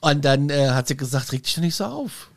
Und 0.00 0.24
dann 0.24 0.50
äh, 0.50 0.68
hat 0.70 0.86
sie 0.88 0.96
gesagt, 0.96 1.32
reg 1.32 1.42
dich 1.42 1.54
doch 1.54 1.62
nicht 1.62 1.74
so 1.74 1.84
auf. 1.86 2.28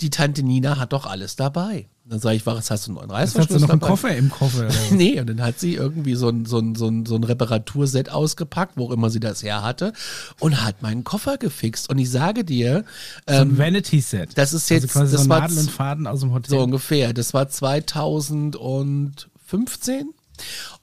Die 0.00 0.10
Tante 0.10 0.42
Nina 0.42 0.78
hat 0.78 0.92
doch 0.92 1.06
alles 1.06 1.36
dabei. 1.36 1.88
Dann 2.06 2.20
sage 2.20 2.36
ich, 2.36 2.44
was 2.44 2.70
hast 2.70 2.86
du 2.86 2.90
einen 2.90 2.98
Jetzt 2.98 3.08
hast 3.08 3.16
Reißverschluss 3.36 3.60
du 3.60 3.66
noch 3.66 3.70
einen 3.70 3.80
dabei? 3.80 3.90
Koffer 3.90 4.14
im 4.16 4.28
Koffer. 4.30 4.68
Nee, 4.90 5.18
und 5.20 5.26
dann 5.28 5.40
hat 5.40 5.58
sie 5.58 5.74
irgendwie 5.74 6.16
so 6.16 6.28
ein, 6.28 6.44
so 6.44 6.58
ein, 6.58 6.74
so 6.74 6.86
ein, 6.88 7.06
so 7.06 7.14
ein 7.14 7.24
Reparaturset 7.24 8.10
ausgepackt, 8.10 8.76
wo 8.76 8.92
immer 8.92 9.08
sie 9.08 9.20
das 9.20 9.42
her 9.42 9.62
hatte, 9.62 9.94
und 10.38 10.62
hat 10.62 10.82
meinen 10.82 11.02
Koffer 11.04 11.38
gefixt. 11.38 11.88
Und 11.88 11.96
ich 11.98 12.10
sage 12.10 12.44
dir, 12.44 12.84
so 13.26 13.34
ein 13.36 13.50
ähm, 13.52 13.58
Vanity-Set. 13.58 14.36
das 14.36 14.52
ist 14.52 14.70
also 14.70 14.82
jetzt- 14.84 14.92
quasi 14.92 15.12
das 15.12 15.22
so 15.24 15.28
war 15.30 15.40
Nadel 15.40 15.58
und 15.58 15.70
Faden 15.70 16.06
aus 16.06 16.20
dem 16.20 16.32
Hotel. 16.32 16.50
so 16.50 16.60
ungefähr, 16.62 17.14
das 17.14 17.32
war 17.32 17.48
2015 17.48 20.10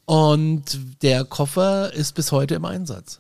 und 0.06 0.80
der 1.04 1.24
Koffer 1.26 1.94
ist 1.94 2.16
bis 2.16 2.32
heute 2.32 2.56
im 2.56 2.66
Einsatz. 2.66 3.20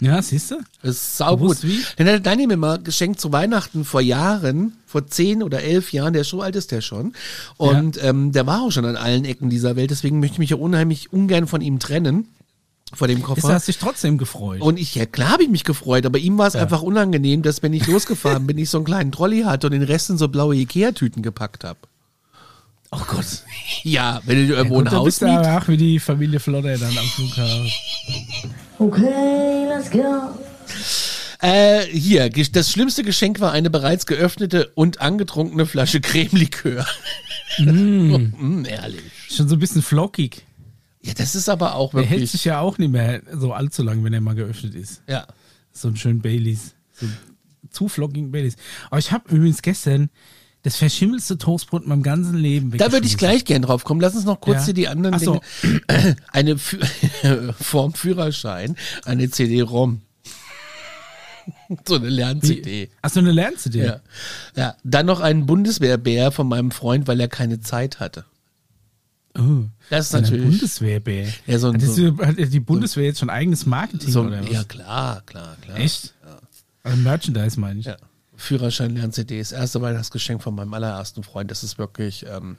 Ja, 0.00 0.20
siehst 0.20 0.50
du? 0.50 0.56
Das 0.82 0.96
ist 0.96 1.16
saugut. 1.16 1.62
Wie? 1.62 1.82
Den 1.98 2.08
hat 2.08 2.26
Dani 2.26 2.46
mir 2.46 2.56
mal 2.56 2.78
geschenkt 2.82 3.18
zu 3.18 3.32
Weihnachten 3.32 3.84
vor 3.84 4.00
Jahren, 4.02 4.76
vor 4.86 5.06
zehn 5.06 5.42
oder 5.42 5.62
elf 5.62 5.92
Jahren, 5.92 6.12
der 6.12 6.24
so 6.24 6.42
alt 6.42 6.54
ist 6.54 6.70
der 6.70 6.82
schon. 6.82 7.14
Und 7.56 8.02
ähm, 8.02 8.32
der 8.32 8.46
war 8.46 8.62
auch 8.62 8.70
schon 8.72 8.84
an 8.84 8.96
allen 8.96 9.24
Ecken 9.24 9.48
dieser 9.48 9.74
Welt, 9.76 9.90
deswegen 9.90 10.20
möchte 10.20 10.34
ich 10.34 10.38
mich 10.38 10.50
ja 10.50 10.56
unheimlich 10.56 11.12
ungern 11.12 11.46
von 11.46 11.62
ihm 11.62 11.78
trennen, 11.78 12.28
vor 12.92 13.08
dem 13.08 13.18
Ist, 13.18 13.24
Koffer. 13.24 13.48
hast 13.54 13.68
dich 13.68 13.78
trotzdem 13.78 14.18
gefreut. 14.18 14.60
Und 14.60 14.78
ich, 14.78 14.94
ja 14.94 15.06
klar 15.06 15.30
habe 15.30 15.42
ich 15.42 15.48
mich 15.48 15.64
gefreut, 15.64 16.04
aber 16.06 16.18
ihm 16.18 16.36
war 16.38 16.46
es 16.46 16.56
einfach 16.56 16.82
unangenehm, 16.82 17.42
dass 17.42 17.62
wenn 17.62 17.72
ich 17.72 17.86
losgefahren 17.88 18.46
bin, 18.46 18.58
ich 18.58 18.70
so 18.70 18.78
einen 18.78 18.84
kleinen 18.84 19.12
Trolley 19.12 19.42
hatte 19.42 19.68
und 19.68 19.72
den 19.72 19.82
Rest 19.82 20.10
in 20.10 20.18
so 20.18 20.28
blaue 20.28 20.56
Ikea-Tüten 20.56 21.22
gepackt 21.22 21.64
habe. 21.64 21.78
oh 22.92 23.00
Gott. 23.08 23.26
Ja, 23.82 24.20
wenn 24.26 24.46
du 24.46 24.54
irgendwo 24.54 24.76
Gut, 24.76 24.88
ein 24.88 24.92
Haus 24.92 25.04
bist 25.06 25.22
aber 25.24 25.58
auch 25.58 25.68
wie 25.68 25.76
die 25.78 25.98
Familie 25.98 26.38
Flotter 26.38 26.76
dann 26.76 26.96
am 26.96 27.06
Flughafen. 27.06 27.70
Okay, 28.78 29.66
let's 29.68 29.90
go. 29.90 30.30
Äh, 31.40 31.84
hier, 31.86 32.28
das 32.30 32.70
schlimmste 32.70 33.02
Geschenk 33.02 33.40
war 33.40 33.52
eine 33.52 33.70
bereits 33.70 34.06
geöffnete 34.06 34.70
und 34.74 35.00
angetrunkene 35.00 35.66
Flasche 35.66 36.00
Cremelikör. 36.00 36.86
Mm. 37.58 38.66
ehrlich. 38.66 39.00
Schon 39.30 39.48
so 39.48 39.54
ein 39.56 39.58
bisschen 39.58 39.80
flockig. 39.80 40.44
Ja, 41.00 41.14
das 41.14 41.34
ist 41.34 41.48
aber 41.48 41.74
auch 41.74 41.92
Der 41.92 42.00
hält 42.02 42.10
wirklich. 42.10 42.32
sich 42.32 42.44
ja 42.44 42.60
auch 42.60 42.76
nicht 42.76 42.90
mehr 42.90 43.22
so 43.32 43.54
allzu 43.54 43.82
lang, 43.82 44.04
wenn 44.04 44.12
er 44.12 44.20
mal 44.20 44.34
geöffnet 44.34 44.74
ist. 44.74 45.00
Ja. 45.08 45.26
So 45.72 45.88
ein 45.88 45.96
schön 45.96 46.20
Baileys. 46.20 46.74
So 46.92 47.06
zu 47.70 47.88
flockigen 47.88 48.30
Baileys. 48.30 48.56
Aber 48.90 48.98
ich 48.98 49.10
habe 49.10 49.34
übrigens 49.34 49.62
gestern 49.62 50.10
das 50.66 50.76
verschimmelste 50.78 51.38
Toastbrot 51.38 51.84
in 51.84 51.90
meinem 51.90 52.02
ganzen 52.02 52.36
Leben 52.36 52.76
Da 52.76 52.90
würde 52.90 53.06
ich 53.06 53.16
gleich 53.16 53.44
gern 53.44 53.62
drauf 53.62 53.84
kommen. 53.84 54.00
Lass 54.00 54.16
uns 54.16 54.24
noch 54.24 54.40
kurz 54.40 54.58
Ja. 54.58 54.64
hier 54.64 54.74
die 54.74 54.88
anderen 54.88 55.16
so. 55.20 55.40
Dinge. 55.62 56.16
Eine 56.32 56.54
Fü- 56.56 57.52
Form 57.62 57.94
Führerschein, 57.94 58.74
eine 59.04 59.30
CD-ROM. 59.30 60.00
so 61.86 61.94
eine 61.94 62.08
Lern-CD. 62.08 62.90
Achso, 63.00 63.20
eine 63.20 63.30
Lern-CD. 63.30 63.78
Ja. 63.84 64.00
ja. 64.56 64.74
Dann 64.82 65.06
noch 65.06 65.20
einen 65.20 65.46
Bundeswehrbär 65.46 66.32
von 66.32 66.48
meinem 66.48 66.72
Freund, 66.72 67.06
weil 67.06 67.20
er 67.20 67.28
keine 67.28 67.60
Zeit 67.60 68.00
hatte. 68.00 68.24
Oh, 69.38 69.66
Das 69.90 70.06
ist 70.06 70.14
ein 70.16 70.22
natürlich. 70.22 70.46
Bundeswehrbär. 70.48 71.28
Ja, 71.46 71.58
so 71.60 71.68
ein- 71.68 71.74
hat, 71.74 71.82
so- 71.82 72.18
hat 72.18 72.36
die 72.38 72.58
Bundeswehr 72.60 73.04
jetzt 73.04 73.20
schon 73.20 73.30
eigenes 73.30 73.66
Marketing 73.66 74.10
So, 74.10 74.22
oder 74.22 74.42
was? 74.42 74.50
ja, 74.50 74.64
klar, 74.64 75.22
klar, 75.26 75.56
klar. 75.60 75.78
Echt? 75.78 76.12
Also 76.82 76.96
Merchandise 76.98 77.60
meine 77.60 77.78
ich. 77.78 77.86
Ja. 77.86 77.96
Führerschein, 78.36 78.94
Lern-CD. 78.94 79.38
Das 79.38 79.52
erste 79.52 79.80
Weihnachtsgeschenk 79.80 80.42
von 80.42 80.54
meinem 80.54 80.72
allerersten 80.74 81.22
Freund. 81.22 81.50
Das 81.50 81.62
ist 81.64 81.78
wirklich. 81.78 82.24
Ähm, 82.28 82.56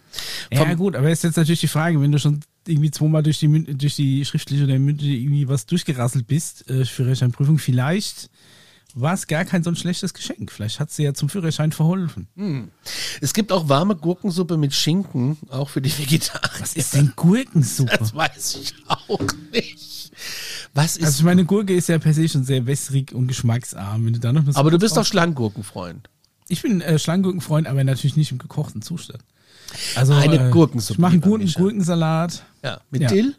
Ja, 0.52 0.74
gut, 0.74 0.96
aber 0.96 1.10
ist 1.10 1.24
jetzt 1.24 1.38
natürlich 1.38 1.62
die 1.62 1.68
Frage, 1.68 2.02
wenn 2.02 2.12
du 2.12 2.20
schon 2.20 2.40
irgendwie 2.68 2.92
zweimal 2.92 3.24
durch 3.24 3.40
die, 3.40 3.48
durch 3.76 3.96
die 3.96 4.26
schriftliche 4.26 4.64
oder 4.66 4.78
mündliche 4.80 5.14
irgendwie 5.16 5.48
was 5.48 5.66
durchgerasselt 5.66 6.28
bist, 6.28 6.70
äh, 6.70 6.86
Führerscheinprüfung, 6.86 7.60
vielleicht 7.60 8.30
war 8.96 9.14
es 9.14 9.28
gar 9.28 9.46
kein 9.46 9.64
so 9.64 9.70
ein 9.70 9.76
schlechtes 9.76 10.14
Geschenk. 10.14 10.52
Vielleicht 10.52 10.80
hat 10.80 10.92
sie 10.92 11.04
ja 11.04 11.14
zum 11.14 11.30
Führerschein 11.30 11.72
verholfen. 11.72 12.28
Es 13.22 13.34
gibt 13.34 13.52
auch 13.52 13.70
warme 13.70 13.96
Gurkensuppe 13.96 14.58
mit 14.58 14.74
Schinken, 14.74 15.38
auch 15.50 15.70
für 15.70 15.82
die 15.82 15.96
Vegetarier. 15.96 16.50
Was 16.60 16.74
ist 16.76 16.96
denn 16.96 17.14
Gurkensuppe? 17.16 17.96
Das 18.00 18.16
weiß 18.16 18.56
ich 18.62 18.74
auch 18.88 19.20
nicht. 19.52 20.12
Was 20.78 20.96
ist. 20.96 21.06
Also 21.06 21.20
ich 21.20 21.24
meine, 21.24 21.44
Gurke 21.44 21.74
ist 21.74 21.90
ja 21.90 21.98
per 21.98 22.14
se 22.14 22.30
schon 22.30 22.44
sehr 22.44 22.68
wässrig 22.68 23.12
und 23.12 23.28
geschmacksarm. 23.28 24.06
Wenn 24.06 24.14
du 24.14 24.20
da 24.20 24.32
noch 24.32 24.44
eine 24.44 24.56
aber 24.56 24.70
du 24.70 24.78
bist 24.78 24.96
doch 24.96 25.06
Schlanggurkenfreund. 25.06 26.08
Ich 26.50 26.62
bin 26.62 26.82
äh, 26.82 27.00
Schlangengurkenfreund, 27.00 27.66
aber 27.68 27.84
natürlich 27.84 28.16
nicht 28.16 28.32
im 28.32 28.38
gekochten 28.38 28.84
Zustand. 28.84 29.24
Also 29.96 30.14
Eine 30.14 30.50
äh, 30.50 30.52
Gurkensuppe, 30.52 30.94
Ich 30.94 31.00
mache 31.00 31.14
einen 31.14 31.22
guten. 31.22 31.52
Gurkensalat. 31.52 32.44
Ja. 32.64 32.80
Mit 32.92 33.02
Ja. 33.02 33.08
Dill? 33.10 33.36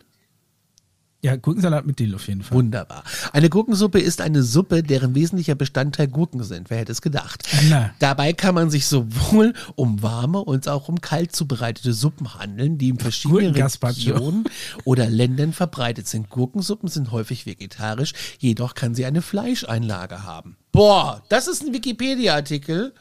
Ja, 1.20 1.34
Gurkensalat 1.34 1.84
mit 1.84 1.98
Dill 1.98 2.14
auf 2.14 2.28
jeden 2.28 2.42
Fall. 2.42 2.58
Wunderbar. 2.58 3.02
Eine 3.32 3.50
Gurkensuppe 3.50 3.98
ist 3.98 4.20
eine 4.20 4.44
Suppe, 4.44 4.84
deren 4.84 5.16
wesentlicher 5.16 5.56
Bestandteil 5.56 6.06
Gurken 6.06 6.44
sind. 6.44 6.70
Wer 6.70 6.78
hätte 6.78 6.92
es 6.92 7.02
gedacht? 7.02 7.42
Na. 7.68 7.90
Dabei 7.98 8.32
kann 8.32 8.54
man 8.54 8.70
sich 8.70 8.86
sowohl 8.86 9.52
um 9.74 10.00
warme 10.00 10.38
und 10.38 10.68
auch 10.68 10.88
um 10.88 11.00
kalt 11.00 11.34
zubereitete 11.34 11.92
Suppen 11.92 12.34
handeln, 12.34 12.78
die 12.78 12.90
in 12.90 12.98
verschiedenen. 13.00 13.52
Regionen 13.56 14.44
oder 14.84 15.10
Ländern 15.10 15.52
verbreitet 15.52 16.06
sind. 16.06 16.30
Gurkensuppen 16.30 16.88
sind 16.88 17.10
häufig 17.10 17.46
vegetarisch, 17.46 18.12
jedoch 18.38 18.74
kann 18.74 18.94
sie 18.94 19.04
eine 19.04 19.20
Fleischeinlage 19.20 20.22
haben. 20.22 20.56
Boah, 20.70 21.24
das 21.30 21.48
ist 21.48 21.64
ein 21.64 21.74
Wikipedia-Artikel. 21.74 22.94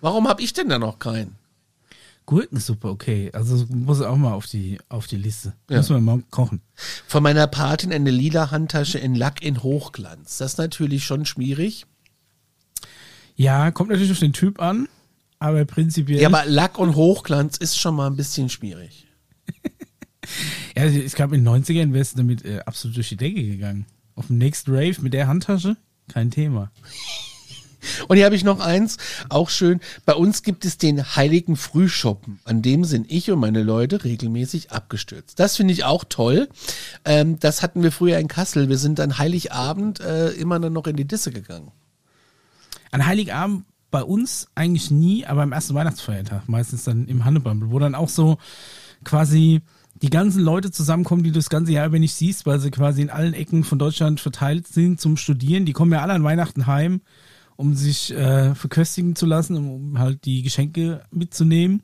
Warum 0.00 0.26
habe 0.26 0.42
ich 0.42 0.52
denn 0.52 0.68
da 0.68 0.80
noch 0.80 0.98
keinen? 0.98 1.36
Gurkensuppe, 2.30 2.88
okay. 2.88 3.28
Also 3.32 3.66
muss 3.70 4.00
auch 4.00 4.16
mal 4.16 4.34
auf 4.34 4.46
die, 4.46 4.78
auf 4.88 5.08
die 5.08 5.16
Liste. 5.16 5.52
Ja. 5.68 5.78
Müssen 5.78 5.96
wir 5.96 6.00
mal 6.00 6.22
kochen. 6.30 6.62
Von 7.08 7.24
meiner 7.24 7.48
Patin 7.48 7.92
eine 7.92 8.12
lila 8.12 8.52
Handtasche 8.52 9.00
in 9.00 9.16
Lack 9.16 9.42
in 9.42 9.64
Hochglanz. 9.64 10.38
Das 10.38 10.52
ist 10.52 10.58
natürlich 10.58 11.04
schon 11.04 11.26
schwierig. 11.26 11.86
Ja, 13.34 13.72
kommt 13.72 13.90
natürlich 13.90 14.12
auf 14.12 14.20
den 14.20 14.32
Typ 14.32 14.60
an, 14.60 14.86
aber 15.40 15.64
prinzipiell. 15.64 16.20
Ja, 16.20 16.28
aber 16.28 16.44
Lack 16.46 16.78
und 16.78 16.94
Hochglanz 16.94 17.56
ist 17.56 17.76
schon 17.76 17.96
mal 17.96 18.06
ein 18.06 18.16
bisschen 18.16 18.48
schwierig. 18.48 19.08
Ja, 20.76 20.84
ich 20.84 21.14
glaube, 21.14 21.34
in 21.34 21.44
den 21.44 21.64
90ern 21.64 21.92
wärst 21.92 22.12
du 22.12 22.18
damit 22.18 22.44
äh, 22.44 22.60
absolut 22.64 22.96
durch 22.96 23.08
die 23.08 23.16
Decke 23.16 23.42
gegangen. 23.42 23.86
Auf 24.14 24.28
dem 24.28 24.38
nächsten 24.38 24.70
Rave 24.70 24.94
mit 25.00 25.12
der 25.12 25.26
Handtasche, 25.26 25.76
kein 26.06 26.30
Thema. 26.30 26.70
Und 28.08 28.16
hier 28.16 28.26
habe 28.26 28.36
ich 28.36 28.44
noch 28.44 28.60
eins, 28.60 28.96
auch 29.28 29.50
schön. 29.50 29.80
Bei 30.04 30.14
uns 30.14 30.42
gibt 30.42 30.64
es 30.64 30.78
den 30.78 31.16
heiligen 31.16 31.56
Frühschoppen. 31.56 32.40
An 32.44 32.62
dem 32.62 32.84
sind 32.84 33.10
ich 33.10 33.30
und 33.30 33.40
meine 33.40 33.62
Leute 33.62 34.04
regelmäßig 34.04 34.72
abgestürzt. 34.72 35.38
Das 35.38 35.56
finde 35.56 35.72
ich 35.72 35.84
auch 35.84 36.04
toll. 36.08 36.48
Ähm, 37.04 37.38
das 37.40 37.62
hatten 37.62 37.82
wir 37.82 37.92
früher 37.92 38.18
in 38.18 38.28
Kassel. 38.28 38.68
Wir 38.68 38.78
sind 38.78 38.98
dann 38.98 39.18
Heiligabend 39.18 40.00
äh, 40.00 40.30
immer 40.30 40.58
dann 40.60 40.72
noch 40.72 40.86
in 40.86 40.96
die 40.96 41.06
Disse 41.06 41.30
gegangen. 41.30 41.70
An 42.90 43.06
Heiligabend 43.06 43.64
bei 43.90 44.02
uns 44.02 44.48
eigentlich 44.54 44.90
nie, 44.90 45.26
aber 45.26 45.42
am 45.42 45.52
ersten 45.52 45.74
Weihnachtsfeiertag, 45.74 46.48
meistens 46.48 46.84
dann 46.84 47.06
im 47.06 47.24
Hannebumble, 47.24 47.70
wo 47.70 47.78
dann 47.78 47.94
auch 47.94 48.08
so 48.08 48.38
quasi 49.04 49.62
die 50.02 50.10
ganzen 50.10 50.42
Leute 50.42 50.70
zusammenkommen, 50.70 51.22
die 51.22 51.30
du 51.30 51.38
das 51.38 51.50
ganze 51.50 51.72
Jahr 51.72 51.86
über 51.86 51.98
nicht 51.98 52.14
siehst, 52.14 52.46
weil 52.46 52.58
sie 52.58 52.70
quasi 52.70 53.02
in 53.02 53.10
allen 53.10 53.34
Ecken 53.34 53.64
von 53.64 53.78
Deutschland 53.78 54.20
verteilt 54.20 54.66
sind 54.66 55.00
zum 55.00 55.16
Studieren. 55.16 55.66
Die 55.66 55.72
kommen 55.72 55.92
ja 55.92 56.00
alle 56.00 56.14
an 56.14 56.24
Weihnachten 56.24 56.66
heim, 56.66 57.02
um 57.60 57.76
sich 57.76 58.10
äh, 58.12 58.54
verköstigen 58.54 59.14
zu 59.14 59.26
lassen, 59.26 59.56
um, 59.56 59.70
um 59.70 59.98
halt 59.98 60.24
die 60.24 60.42
Geschenke 60.42 61.02
mitzunehmen. 61.10 61.82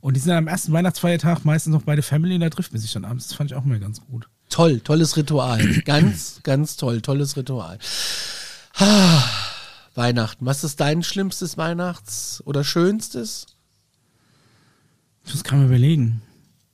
Und 0.00 0.14
die 0.14 0.20
sind 0.20 0.30
dann 0.30 0.38
am 0.38 0.48
ersten 0.48 0.72
Weihnachtsfeiertag 0.72 1.44
meistens 1.44 1.74
noch 1.74 1.82
bei 1.82 1.94
der 1.94 2.02
Family 2.02 2.34
und 2.34 2.40
da 2.40 2.48
trifft 2.48 2.72
man 2.72 2.80
sich 2.80 2.92
dann 2.92 3.04
abends. 3.04 3.28
Das 3.28 3.36
fand 3.36 3.50
ich 3.50 3.56
auch 3.56 3.64
mal 3.64 3.78
ganz 3.78 4.00
gut. 4.00 4.26
Toll, 4.48 4.80
tolles 4.80 5.16
Ritual. 5.18 5.64
ganz, 5.84 6.40
ganz 6.42 6.76
toll, 6.76 7.02
tolles 7.02 7.36
Ritual. 7.36 7.78
Weihnachten. 9.94 10.46
Was 10.46 10.64
ist 10.64 10.80
dein 10.80 11.02
schlimmstes 11.02 11.58
Weihnachts- 11.58 12.42
oder 12.46 12.64
schönstes? 12.64 13.46
Das 15.30 15.44
kann 15.44 15.58
man 15.58 15.68
überlegen. 15.68 16.22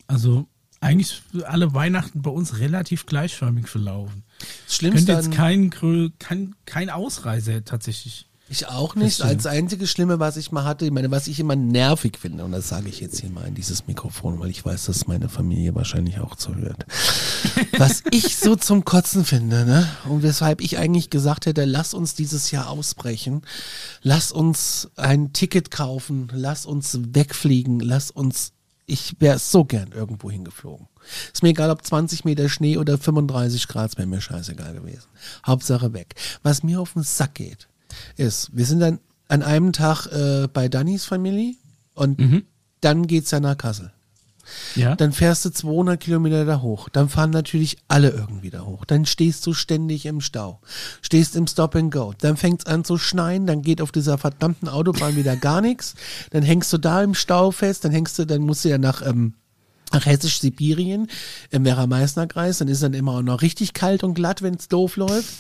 Also 0.07 0.47
eigentlich 0.81 1.23
alle 1.45 1.75
Weihnachten 1.75 2.23
bei 2.23 2.31
uns 2.31 2.61
relativ 2.61 3.07
gleichförmig 3.07 3.67
verlaufen. 3.67 4.23
Das 4.67 4.77
Schlimmste 4.77 5.13
Könnte 5.13 5.29
jetzt 5.29 5.37
kein, 5.37 5.71
kein, 6.19 6.55
kein 6.67 6.89
Ausreise 6.89 7.65
tatsächlich. 7.65 8.28
Ich 8.51 8.67
auch 8.67 8.95
nicht. 8.95 9.21
Als 9.21 9.45
einzige 9.45 9.87
Schlimme, 9.87 10.21
was 10.21 10.39
ich 10.39 10.53
mal 10.53 10.65
hatte, 10.65 10.87
ich 10.87 10.91
meine, 10.91 11.11
was 11.11 11.29
ich 11.29 11.39
immer 11.39 11.55
nervig 11.55 12.19
finde, 12.19 12.45
und 12.45 12.53
das 12.53 12.69
sage 12.69 12.89
ich 12.89 12.99
jetzt 12.99 13.21
hier 13.21 13.29
mal 13.29 13.47
in 13.47 13.55
dieses 13.55 13.87
Mikrofon, 13.87 14.41
weil 14.41 14.49
ich 14.49 14.65
weiß, 14.65 14.87
dass 14.87 15.07
meine 15.07 15.29
Familie 15.29 15.75
wahrscheinlich 15.75 16.19
auch 16.21 16.35
zuhört. 16.35 16.87
was 17.77 18.03
ich 18.11 18.37
so 18.37 18.57
zum 18.57 18.87
Kotzen 18.87 19.27
finde, 19.27 19.67
ne? 19.67 19.87
Und 20.09 20.23
weshalb 20.23 20.63
ich 20.63 20.79
eigentlich 20.79 21.11
gesagt 21.11 21.45
hätte, 21.45 21.67
lass 21.67 21.93
uns 21.93 22.15
dieses 22.15 22.51
Jahr 22.51 22.71
ausbrechen, 22.71 23.43
lass 24.03 24.33
uns 24.33 24.89
ein 24.97 25.35
Ticket 25.35 25.71
kaufen, 25.71 26.29
lass 26.33 26.65
uns 26.65 26.99
wegfliegen, 27.13 27.81
lass 27.81 28.11
uns, 28.11 28.53
ich 28.87 29.17
wäre 29.21 29.39
so 29.39 29.67
gern 29.67 29.93
irgendwo 29.93 30.31
hingeflogen. 30.31 30.89
Ist 31.33 31.43
mir 31.43 31.51
egal, 31.51 31.71
ob 31.71 31.85
20 31.85 32.25
Meter 32.25 32.49
Schnee 32.49 32.79
oder 32.79 32.97
35 32.97 33.69
Grad, 33.69 33.99
wäre 33.99 34.09
mir 34.09 34.23
scheißegal 34.23 34.73
gewesen. 34.73 35.09
Hauptsache 35.47 35.93
weg. 35.93 36.15
Was 36.43 36.63
mir 36.63 36.81
auf 36.81 36.95
den 36.95 37.03
Sack 37.03 37.35
geht, 37.35 37.69
ist, 38.17 38.51
wir 38.53 38.65
sind 38.65 38.81
dann 38.81 38.99
an 39.29 39.43
einem 39.43 39.73
Tag 39.73 40.07
äh, 40.07 40.49
bei 40.53 40.69
Dannys 40.69 41.05
Familie 41.05 41.55
und 41.95 42.21
dann 42.81 43.07
geht's 43.07 43.31
ja 43.31 43.41
nach 43.41 43.59
Kassel. 43.59 43.93
Ja. 44.75 44.97
Dann 44.97 45.13
fährst 45.13 45.45
du 45.45 45.51
200 45.51 46.01
Kilometer 46.01 46.45
da 46.45 46.61
hoch. 46.63 46.89
Dann 46.89 47.09
fahren 47.09 47.31
natürlich 47.31 47.79
alle 47.89 48.11
irgendwie 48.11 48.51
da 48.51 48.63
hoch. 48.63 48.85
Dann 48.85 49.07
stehst 49.07 49.47
du 49.47 49.53
ständig 49.53 50.07
im 50.07 50.21
Stau. 50.21 50.61
Stehst 51.03 51.37
im 51.37 51.47
Stop 51.47 51.77
and 51.77 51.93
Go. 51.93 52.15
Dann 52.19 52.37
fängt's 52.37 52.67
an 52.67 52.85
zu 52.85 52.99
schneien. 52.99 53.47
Dann 53.47 53.63
geht 53.63 53.81
auf 53.81 53.93
dieser 53.93 54.19
verdammten 54.19 54.69
Autobahn 54.69 55.17
wieder 55.17 55.37
gar 55.37 55.61
nichts. 55.61 55.95
Dann 56.31 56.43
hängst 56.43 56.73
du 56.73 56.79
da 56.79 57.03
im 57.03 57.15
Stau 57.15 57.51
fest. 57.51 57.85
Dann 57.85 57.93
hängst 57.93 58.19
du, 58.19 58.25
dann 58.27 58.43
musst 58.43 58.65
du 58.65 58.71
ja 58.71 58.79
nach, 58.79 59.03
ähm, 59.07 59.35
nach 59.93 60.07
Hessisch-Sibirien 60.07 61.09
im 61.51 61.65
Werra-Meißner-Kreis, 61.65 62.59
dann 62.59 62.69
ist 62.69 62.83
dann 62.83 62.95
immer 62.95 63.13
auch 63.13 63.23
noch 63.23 63.43
richtig 63.43 63.73
kalt 63.73 64.05
und 64.05 64.15
glatt, 64.15 64.43
wenn's 64.43 64.69
doof 64.69 64.97
läuft. 64.97 65.35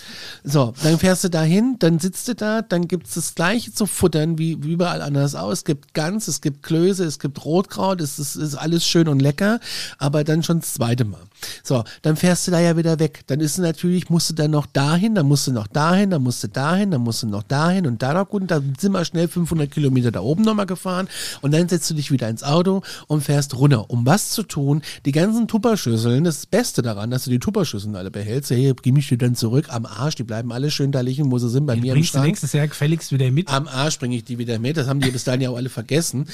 So, 0.44 0.74
dann 0.82 0.98
fährst 0.98 1.24
du 1.24 1.30
dahin, 1.30 1.76
dann 1.78 1.98
sitzt 1.98 2.28
du 2.28 2.34
da, 2.34 2.62
dann 2.62 2.88
gibt's 2.88 3.14
das 3.14 3.34
gleiche 3.34 3.72
zu 3.72 3.86
futtern 3.86 4.38
wie 4.38 4.62
wie 4.62 4.72
überall 4.72 5.02
anders 5.02 5.34
auch. 5.34 5.50
Es 5.50 5.64
gibt 5.64 5.94
Gans, 5.94 6.28
es 6.28 6.40
gibt 6.40 6.62
Klöße, 6.62 7.04
es 7.04 7.18
gibt 7.18 7.44
Rotkraut, 7.44 8.00
es 8.00 8.18
ist, 8.18 8.36
ist 8.36 8.54
alles 8.54 8.86
schön 8.86 9.08
und 9.08 9.20
lecker, 9.20 9.60
aber 9.98 10.24
dann 10.24 10.42
schon 10.42 10.60
das 10.60 10.74
zweite 10.74 11.04
Mal. 11.04 11.20
So, 11.62 11.84
dann 12.02 12.16
fährst 12.16 12.46
du 12.46 12.50
da 12.50 12.60
ja 12.60 12.76
wieder 12.76 12.98
weg. 12.98 13.22
Dann 13.26 13.40
ist 13.40 13.52
es 13.52 13.58
natürlich, 13.58 14.10
musst 14.10 14.30
du 14.30 14.34
dann 14.34 14.50
noch 14.50 14.66
dahin, 14.66 15.14
dann 15.14 15.26
musst 15.26 15.46
du 15.46 15.52
noch 15.52 15.66
dahin, 15.66 16.10
dann 16.10 16.22
musst 16.22 16.42
du 16.42 16.48
dahin, 16.48 16.90
dann 16.90 17.02
musst 17.02 17.22
du 17.22 17.26
noch 17.26 17.42
dahin 17.42 17.86
und 17.86 18.02
da 18.02 18.14
noch 18.14 18.28
gut. 18.28 18.50
Dann 18.50 18.74
sind 18.78 18.92
wir 18.92 19.04
schnell 19.04 19.28
500 19.28 19.70
Kilometer 19.70 20.10
da 20.10 20.20
oben 20.20 20.42
nochmal 20.42 20.66
gefahren 20.66 21.08
und 21.40 21.52
dann 21.52 21.68
setzt 21.68 21.90
du 21.90 21.94
dich 21.94 22.10
wieder 22.10 22.28
ins 22.28 22.42
Auto 22.42 22.82
und 23.06 23.22
fährst 23.22 23.56
runter. 23.56 23.90
Um 23.90 24.06
was 24.06 24.30
zu 24.38 24.44
tun? 24.44 24.82
Die 25.04 25.10
ganzen 25.10 25.48
Tupperschüsseln, 25.48 26.22
das 26.22 26.46
Beste 26.46 26.80
daran, 26.80 27.10
dass 27.10 27.24
du 27.24 27.30
die 27.30 27.40
Tupperschüsseln 27.40 27.96
alle 27.96 28.12
behältst. 28.12 28.52
Hier, 28.52 28.72
gib 28.74 28.94
mich 28.94 29.08
die 29.08 29.18
dann 29.18 29.34
zurück 29.34 29.66
am 29.70 29.84
Arsch, 29.84 30.14
die 30.14 30.22
bleiben 30.22 30.52
alle 30.52 30.70
schön 30.70 30.92
da 30.92 31.00
liegen, 31.00 31.32
wo 31.32 31.38
sie 31.38 31.48
sind, 31.48 31.66
bei 31.66 31.74
mir 31.74 31.86
im 31.86 31.94
Bringst 31.94 32.10
du 32.10 32.18
Schrank. 32.18 32.26
nächstes 32.28 32.52
Jahr 32.52 32.68
gefälligst 32.68 33.10
wieder 33.10 33.28
mit. 33.32 33.48
Am 33.48 33.66
Arsch 33.66 33.98
bringe 33.98 34.14
ich 34.14 34.22
die 34.22 34.38
wieder 34.38 34.60
mit. 34.60 34.76
Das 34.76 34.86
haben 34.86 35.00
die 35.00 35.10
bis 35.10 35.24
dahin 35.24 35.40
ja 35.40 35.50
auch 35.50 35.56
alle 35.56 35.70
vergessen. 35.70 36.26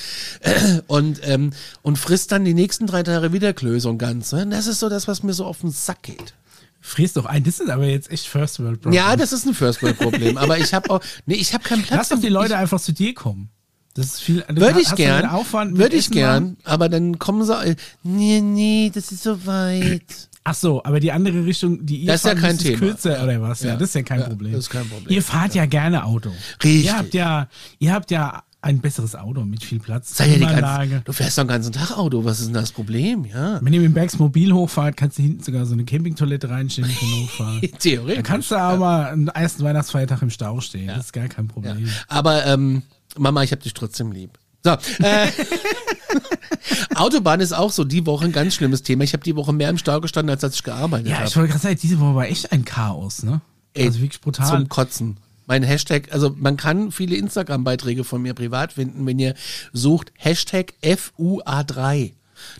Und, 0.86 1.20
ähm, 1.24 1.50
und 1.82 1.98
frisst 1.98 2.30
dann 2.32 2.44
die 2.44 2.52
nächsten 2.54 2.86
drei 2.86 3.02
Tage 3.02 3.32
wieder 3.32 3.52
Klöße 3.54 3.88
und 3.88 3.98
Ganze. 3.98 4.46
Das 4.46 4.66
ist 4.66 4.80
so 4.80 4.88
das, 4.90 5.08
was 5.08 5.22
mir 5.22 5.32
so 5.32 5.46
auf 5.46 5.60
den 5.60 5.70
Sack 5.70 6.02
geht. 6.02 6.34
Frierst 6.80 7.16
doch 7.16 7.24
ein. 7.24 7.42
Das 7.44 7.60
ist 7.60 7.70
aber 7.70 7.86
jetzt 7.86 8.10
echt 8.10 8.26
First 8.26 8.60
World 8.60 8.82
Problem. 8.82 8.98
Ja, 9.00 9.16
das 9.16 9.32
ist 9.32 9.46
ein 9.46 9.54
First 9.54 9.82
World 9.82 9.98
Problem. 9.98 10.36
aber 10.36 10.58
ich 10.58 10.74
habe 10.74 10.90
auch, 10.90 11.00
nee, 11.24 11.36
ich 11.36 11.54
habe 11.54 11.64
keinen 11.64 11.82
Platz. 11.82 11.96
Lass 11.96 12.08
doch 12.10 12.20
die 12.20 12.28
Leute 12.28 12.58
einfach 12.58 12.78
zu 12.80 12.92
dir 12.92 13.14
kommen. 13.14 13.48
Das 13.94 14.06
ist 14.06 14.20
viel. 14.22 14.44
Würde 14.48 14.80
ich 14.80 14.94
gern. 14.96 15.26
Aufwand 15.26 15.78
Würde 15.78 15.94
ich 15.96 16.06
Essen 16.06 16.12
gern. 16.12 16.42
machen. 16.44 16.56
Aber 16.64 16.88
dann 16.88 17.18
kommen 17.18 17.44
sie, 17.44 17.76
nee, 18.02 18.40
nee, 18.40 18.90
das 18.94 19.12
ist 19.12 19.22
so 19.22 19.46
weit. 19.46 20.02
Ach 20.46 20.54
so, 20.54 20.82
aber 20.84 21.00
die 21.00 21.10
andere 21.12 21.46
Richtung, 21.46 21.86
die 21.86 21.98
ihr 22.00 22.06
Das 22.08 22.16
ist 22.16 22.24
ja 22.24 22.30
fahrt, 22.32 22.40
kein 22.42 22.56
ist 22.56 22.62
Thema. 22.62 22.78
kürzer 22.78 23.22
oder 23.22 23.40
was? 23.40 23.62
Ja, 23.62 23.70
Ja. 23.70 23.76
das 23.76 23.88
ist 23.90 23.94
ja 23.94 24.02
kein 24.02 24.20
Ja, 24.20 24.26
Problem. 24.28 24.52
das 24.52 24.64
ist 24.64 24.70
kein 24.70 24.86
Problem. 24.88 25.14
Ihr 25.14 25.22
fahrt 25.22 25.54
ja, 25.54 25.64
gerne 25.64 26.04
Auto. 26.04 26.30
Richtig. 26.62 26.84
Ihr 26.84 26.98
habt 26.98 27.14
ja, 27.14 27.48
ihr 27.78 27.92
habt 27.94 28.10
ja 28.10 28.42
ein 28.60 28.80
besseres 28.80 29.14
Auto 29.14 29.42
mit 29.44 29.62
viel 29.62 29.78
Platz. 29.78 30.16
Sei 30.16 30.26
ja 30.26 30.34
die 30.34 30.60
ganze, 30.60 31.02
du 31.04 31.12
fährst 31.12 31.38
doch 31.38 31.44
den 31.44 31.48
ganzen 31.48 31.72
Tag 31.72 31.96
Auto. 31.96 32.24
Was 32.24 32.40
ist 32.40 32.46
denn 32.46 32.54
das 32.54 32.72
Problem? 32.72 33.24
Ja. 33.26 33.58
Wenn 33.62 33.72
ihr 33.74 33.80
mit 33.80 33.90
dem 33.90 33.94
Bergs 33.94 34.18
Mobil 34.18 34.52
hochfahrt, 34.52 34.96
kannst 34.96 35.18
du 35.18 35.22
hinten 35.22 35.42
sogar 35.42 35.64
so 35.66 35.74
eine 35.74 35.84
Campingtoilette 35.84 36.50
reinstellen 36.50 36.90
für 36.90 37.04
Notfall. 37.06 37.60
Theoretisch. 37.78 38.16
Da 38.16 38.22
kannst 38.22 38.50
du 38.50 38.56
aber 38.56 38.76
mal 38.78 39.10
am 39.12 39.28
ersten 39.28 39.62
Weihnachtsfeiertag 39.64 40.20
im 40.22 40.30
Stau 40.30 40.60
stehen. 40.60 40.88
Das 40.88 40.98
ist 41.06 41.12
gar 41.12 41.28
kein 41.28 41.46
Problem. 41.48 41.88
Aber 42.08 42.44
ähm, 42.46 42.82
Mama, 43.18 43.42
ich 43.42 43.52
hab 43.52 43.60
dich 43.60 43.74
trotzdem 43.74 44.12
lieb. 44.12 44.38
So, 44.62 44.70
äh, 44.70 45.28
Autobahn 46.94 47.40
ist 47.40 47.52
auch 47.52 47.70
so 47.70 47.84
die 47.84 48.06
Woche 48.06 48.24
ein 48.26 48.32
ganz 48.32 48.54
schlimmes 48.54 48.82
Thema. 48.82 49.04
Ich 49.04 49.12
habe 49.12 49.22
die 49.22 49.36
Woche 49.36 49.52
mehr 49.52 49.68
im 49.70 49.78
Stau 49.78 50.00
gestanden, 50.00 50.30
als 50.30 50.42
als 50.44 50.54
ich 50.56 50.62
gearbeitet 50.62 51.08
Ja, 51.08 51.16
habe. 51.18 51.28
ich 51.28 51.36
wollte 51.36 51.50
gerade 51.50 51.62
sagen, 51.62 51.78
diese 51.82 52.00
Woche 52.00 52.14
war 52.14 52.26
echt 52.26 52.52
ein 52.52 52.64
Chaos, 52.64 53.22
ne? 53.22 53.40
Ey, 53.74 53.86
also 53.86 54.00
wirklich 54.00 54.20
brutal. 54.20 54.46
Zum 54.48 54.68
Kotzen. 54.68 55.18
Mein 55.46 55.62
Hashtag, 55.62 56.10
also 56.12 56.34
man 56.38 56.56
kann 56.56 56.90
viele 56.90 57.16
Instagram-Beiträge 57.16 58.04
von 58.04 58.22
mir 58.22 58.32
privat 58.32 58.72
finden, 58.72 59.04
wenn 59.06 59.18
ihr 59.18 59.34
sucht 59.74 60.12
Hashtag 60.16 60.72
FUA3. 60.82 62.12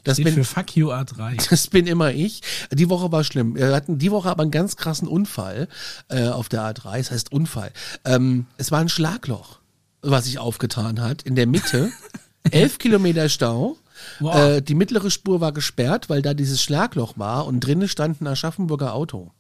Das 0.03 0.17
Steht 0.17 0.27
bin, 0.27 0.35
für 0.35 0.45
Fuck 0.45 0.77
You 0.77 0.91
A3. 0.93 1.47
das 1.51 1.69
bin 1.69 1.87
immer 1.87 2.13
ich. 2.13 2.43
Die 2.73 2.89
Woche 2.91 3.11
war 3.13 3.25
schlimm. 3.25 3.55
Wir 3.57 3.75
hatten 3.75 3.99
die 3.99 4.11
Woche 4.11 4.29
aber 4.31 4.43
einen 4.43 4.51
ganz 4.51 4.77
krassen 4.77 5.09
Unfall 5.09 5.69
äh, 6.09 6.29
auf 6.29 6.49
der 6.49 6.63
A3. 6.63 6.99
Das 6.99 7.11
heißt 7.11 7.33
Unfall. 7.33 7.73
Ähm, 8.05 8.47
es 8.59 8.71
war 8.71 8.81
ein 8.81 8.89
Schlagloch, 8.89 9.61
was 10.05 10.25
sich 10.25 10.39
aufgetan 10.39 11.01
hat 11.01 11.23
in 11.23 11.35
der 11.35 11.47
Mitte. 11.47 11.91
Elf 12.51 12.79
Kilometer 12.79 13.29
Stau. 13.29 13.77
Wow. 14.21 14.35
Äh, 14.37 14.61
die 14.61 14.75
mittlere 14.75 15.11
Spur 15.11 15.41
war 15.41 15.53
gesperrt, 15.53 16.11
weil 16.11 16.21
da 16.23 16.35
dieses 16.35 16.63
Schlagloch 16.63 17.15
war 17.17 17.47
und 17.47 17.61
drinnen 17.61 17.89
stand 17.89 18.21
ein 18.21 18.27
Aschaffenburger 18.27 18.95
Auto. 18.95 19.31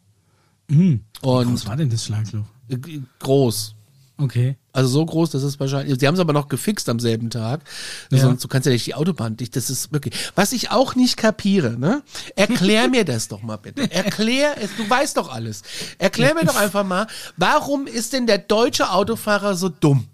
Und 0.68 1.02
Was 1.22 1.66
war 1.66 1.76
denn 1.76 1.90
das 1.90 2.04
Schlagloch? 2.04 2.44
äh, 2.68 2.78
groß. 3.18 3.74
Okay. 4.16 4.56
Also 4.72 4.88
so 4.88 5.04
groß, 5.04 5.30
das 5.30 5.42
ist 5.42 5.58
wahrscheinlich. 5.58 5.98
Sie 5.98 6.06
haben 6.06 6.14
es 6.14 6.20
aber 6.20 6.32
noch 6.32 6.48
gefixt 6.48 6.88
am 6.88 7.00
selben 7.00 7.30
Tag. 7.30 7.62
Ja. 8.10 8.18
Sonst 8.18 8.44
du 8.44 8.48
kannst 8.48 8.66
ja 8.66 8.72
nicht 8.72 8.86
die 8.86 8.94
Autobahn 8.94 9.36
dicht. 9.36 9.56
Das 9.56 9.70
ist 9.70 9.92
wirklich. 9.92 10.14
Was 10.36 10.52
ich 10.52 10.70
auch 10.70 10.94
nicht 10.94 11.16
kapiere, 11.16 11.78
ne? 11.78 12.02
Erklär 12.36 12.88
mir 12.88 13.04
das 13.04 13.26
doch 13.26 13.42
mal 13.42 13.56
bitte. 13.56 13.90
Erklär 13.90 14.54
es. 14.62 14.70
Du 14.76 14.88
weißt 14.88 15.16
doch 15.16 15.32
alles. 15.32 15.62
Erklär 15.98 16.34
mir 16.34 16.44
doch 16.44 16.56
einfach 16.60 16.84
mal, 16.84 17.08
warum 17.36 17.86
ist 17.88 18.12
denn 18.12 18.26
der 18.28 18.38
deutsche 18.38 18.92
Autofahrer 18.92 19.56
so 19.56 19.68
dumm? 19.68 20.06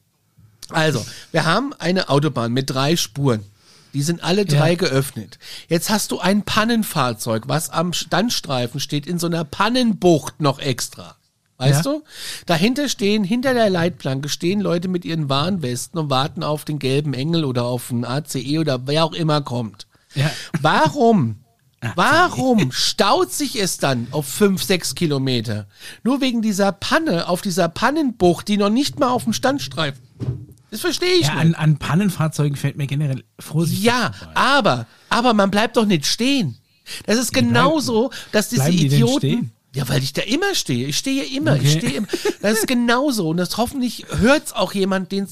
Also, 0.72 1.04
wir 1.32 1.44
haben 1.44 1.72
eine 1.78 2.08
Autobahn 2.08 2.52
mit 2.52 2.70
drei 2.70 2.96
Spuren. 2.96 3.44
Die 3.92 4.02
sind 4.02 4.22
alle 4.22 4.44
drei 4.44 4.70
Ja. 4.70 4.76
geöffnet. 4.76 5.38
Jetzt 5.68 5.90
hast 5.90 6.12
du 6.12 6.20
ein 6.20 6.42
Pannenfahrzeug, 6.44 7.48
was 7.48 7.70
am 7.70 7.92
Standstreifen 7.92 8.78
steht, 8.78 9.06
in 9.06 9.18
so 9.18 9.26
einer 9.26 9.44
Pannenbucht 9.44 10.40
noch 10.40 10.60
extra. 10.60 11.16
Weißt 11.58 11.84
Ja. 11.84 11.92
du? 11.92 12.04
Dahinter 12.46 12.88
stehen, 12.88 13.24
hinter 13.24 13.52
der 13.52 13.68
Leitplanke 13.68 14.28
stehen 14.28 14.60
Leute 14.60 14.88
mit 14.88 15.04
ihren 15.04 15.28
Warnwesten 15.28 15.98
und 16.00 16.08
warten 16.08 16.42
auf 16.42 16.64
den 16.64 16.78
gelben 16.78 17.12
Engel 17.14 17.44
oder 17.44 17.64
auf 17.64 17.90
einen 17.90 18.04
ACE 18.04 18.58
oder 18.58 18.86
wer 18.86 19.04
auch 19.04 19.12
immer 19.12 19.40
kommt. 19.42 19.86
Ja. 20.14 20.30
Warum? 20.60 21.40
Warum 21.96 22.72
staut 22.72 23.32
sich 23.32 23.60
es 23.60 23.78
dann 23.78 24.06
auf 24.10 24.26
fünf, 24.26 24.62
sechs 24.62 24.94
Kilometer? 24.94 25.66
Nur 26.04 26.20
wegen 26.20 26.42
dieser 26.42 26.72
Panne 26.72 27.26
auf 27.28 27.40
dieser 27.42 27.68
Pannenbucht, 27.68 28.48
die 28.48 28.56
noch 28.58 28.68
nicht 28.70 28.98
mal 29.00 29.08
auf 29.08 29.24
dem 29.24 29.32
Standstreifen. 29.32 30.00
Das 30.70 30.80
verstehe 30.80 31.14
ich 31.14 31.26
Ja, 31.26 31.34
nicht. 31.34 31.40
an, 31.42 31.54
an 31.54 31.76
Pannenfahrzeugen 31.78 32.56
fällt 32.56 32.76
mir 32.76 32.86
generell 32.86 33.24
Vorsicht. 33.38 33.82
Ja, 33.82 34.12
aber, 34.34 34.86
aber 35.08 35.34
man 35.34 35.50
bleibt 35.50 35.76
doch 35.76 35.86
nicht 35.86 36.06
stehen. 36.06 36.56
Das 37.06 37.18
ist 37.18 37.32
genauso, 37.32 38.10
dass 38.32 38.48
diese 38.48 38.70
die 38.70 38.86
Idioten. 38.86 39.52
Ja, 39.72 39.88
weil 39.88 40.02
ich 40.02 40.12
da 40.12 40.22
immer 40.22 40.52
stehe. 40.56 40.88
Ich 40.88 40.98
stehe 40.98 41.22
immer. 41.24 41.54
Ich 41.54 41.60
Okay. 41.60 41.78
stehe 41.78 41.92
immer. 41.98 42.08
Das 42.42 42.54
ist 42.58 42.66
genauso. 42.66 43.28
Und 43.28 43.36
das 43.36 43.56
hoffentlich 43.56 44.04
hört's 44.18 44.52
auch 44.52 44.72
jemand, 44.74 45.12
den 45.12 45.28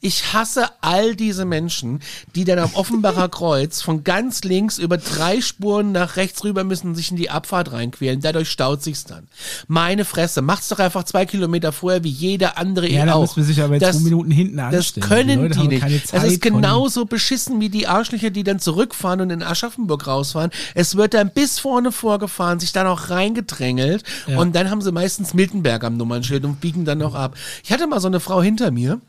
ich 0.00 0.32
hasse 0.32 0.66
all 0.82 1.16
diese 1.16 1.44
Menschen, 1.44 2.00
die 2.36 2.44
dann 2.44 2.60
am 2.60 2.72
Offenbacher 2.74 3.28
Kreuz 3.28 3.82
von 3.82 4.04
ganz 4.04 4.44
links 4.44 4.78
über 4.78 4.98
drei 4.98 5.40
Spuren 5.40 5.90
nach 5.90 6.14
rechts 6.14 6.44
rüber 6.44 6.62
müssen 6.62 6.88
und 6.88 6.94
sich 6.94 7.10
in 7.10 7.16
die 7.16 7.28
Abfahrt 7.30 7.72
reinquälen. 7.72 8.20
Dadurch 8.20 8.50
staut 8.50 8.84
sich's 8.84 9.02
dann. 9.02 9.26
Meine 9.66 10.04
Fresse. 10.04 10.42
Macht's 10.42 10.68
doch 10.68 10.78
einfach 10.78 11.02
zwei 11.02 11.26
Kilometer 11.26 11.72
vorher 11.72 12.04
wie 12.04 12.08
jeder 12.10 12.58
andere 12.58 12.88
Ja, 12.88 13.04
da 13.04 13.14
auch. 13.14 13.22
müssen 13.22 13.36
wir 13.38 13.44
sich 13.44 13.60
aber 13.62 13.74
jetzt 13.80 13.92
zwei 13.94 14.04
Minuten 14.04 14.30
hinten 14.30 14.58
Das 14.58 14.74
anstellen. 14.74 15.08
können 15.08 15.50
Die 15.50 15.58
die 15.58 15.68
nicht. 15.68 16.12
das 16.14 16.22
ist 16.24 16.40
genauso 16.40 17.04
beschissen 17.04 17.60
wie 17.60 17.68
die 17.68 17.88
Arschlöcher, 17.88 18.30
die 18.30 18.44
dann 18.44 18.60
zurückfahren 18.60 19.20
und 19.22 19.30
in 19.30 19.42
Aschaffenburg 19.42 20.06
rausfahren. 20.06 20.52
Es 20.76 20.94
wird 20.96 21.14
dann 21.14 21.30
bis 21.32 21.58
vorne 21.58 21.90
vorgefahren, 21.90 22.60
sich 22.60 22.70
dann 22.70 22.86
auch 22.86 23.08
reingedrängelt 23.78 24.04
Ja. 24.26 24.38
und 24.38 24.54
dann 24.54 24.70
haben 24.70 24.82
sie 24.82 24.92
meistens 24.92 25.34
Miltenberg 25.34 25.84
am 25.84 25.96
Nummernschild 25.96 26.44
und 26.44 26.60
biegen 26.60 26.84
dann 26.84 26.98
noch 26.98 27.14
ab. 27.14 27.36
Ich 27.64 27.72
hatte 27.72 27.86
mal 27.86 28.00
so 28.00 28.08
eine 28.08 28.20
Frau 28.20 28.42
hinter 28.42 28.70
mir, 28.70 29.00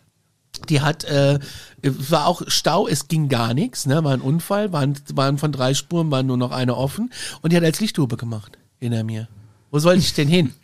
die 0.70 0.82
hat, 0.82 1.04
äh, 1.06 1.40
es 1.82 2.12
war 2.12 2.28
auch 2.28 2.44
Stau, 2.48 2.88
es 2.88 3.08
ging 3.08 3.28
gar 3.30 3.54
nichts, 3.54 3.86
ne, 3.86 4.04
war 4.04 4.14
ein 4.14 4.22
Unfall, 4.22 4.72
waren, 4.72 4.96
waren 5.14 5.38
von 5.38 5.52
drei 5.52 5.74
Spuren, 5.74 6.12
waren 6.12 6.28
nur 6.28 6.38
noch 6.38 6.52
eine 6.52 6.76
offen 6.78 7.12
und 7.42 7.52
die 7.52 7.58
hat 7.58 7.64
als 7.64 7.80
Lichthupe 7.80 8.18
gemacht 8.18 8.58
hinter 8.80 9.04
mir. 9.04 9.28
Wo 9.72 9.80
sollte 9.80 10.00
ich 10.00 10.14
denn 10.14 10.28
hin? 10.28 10.54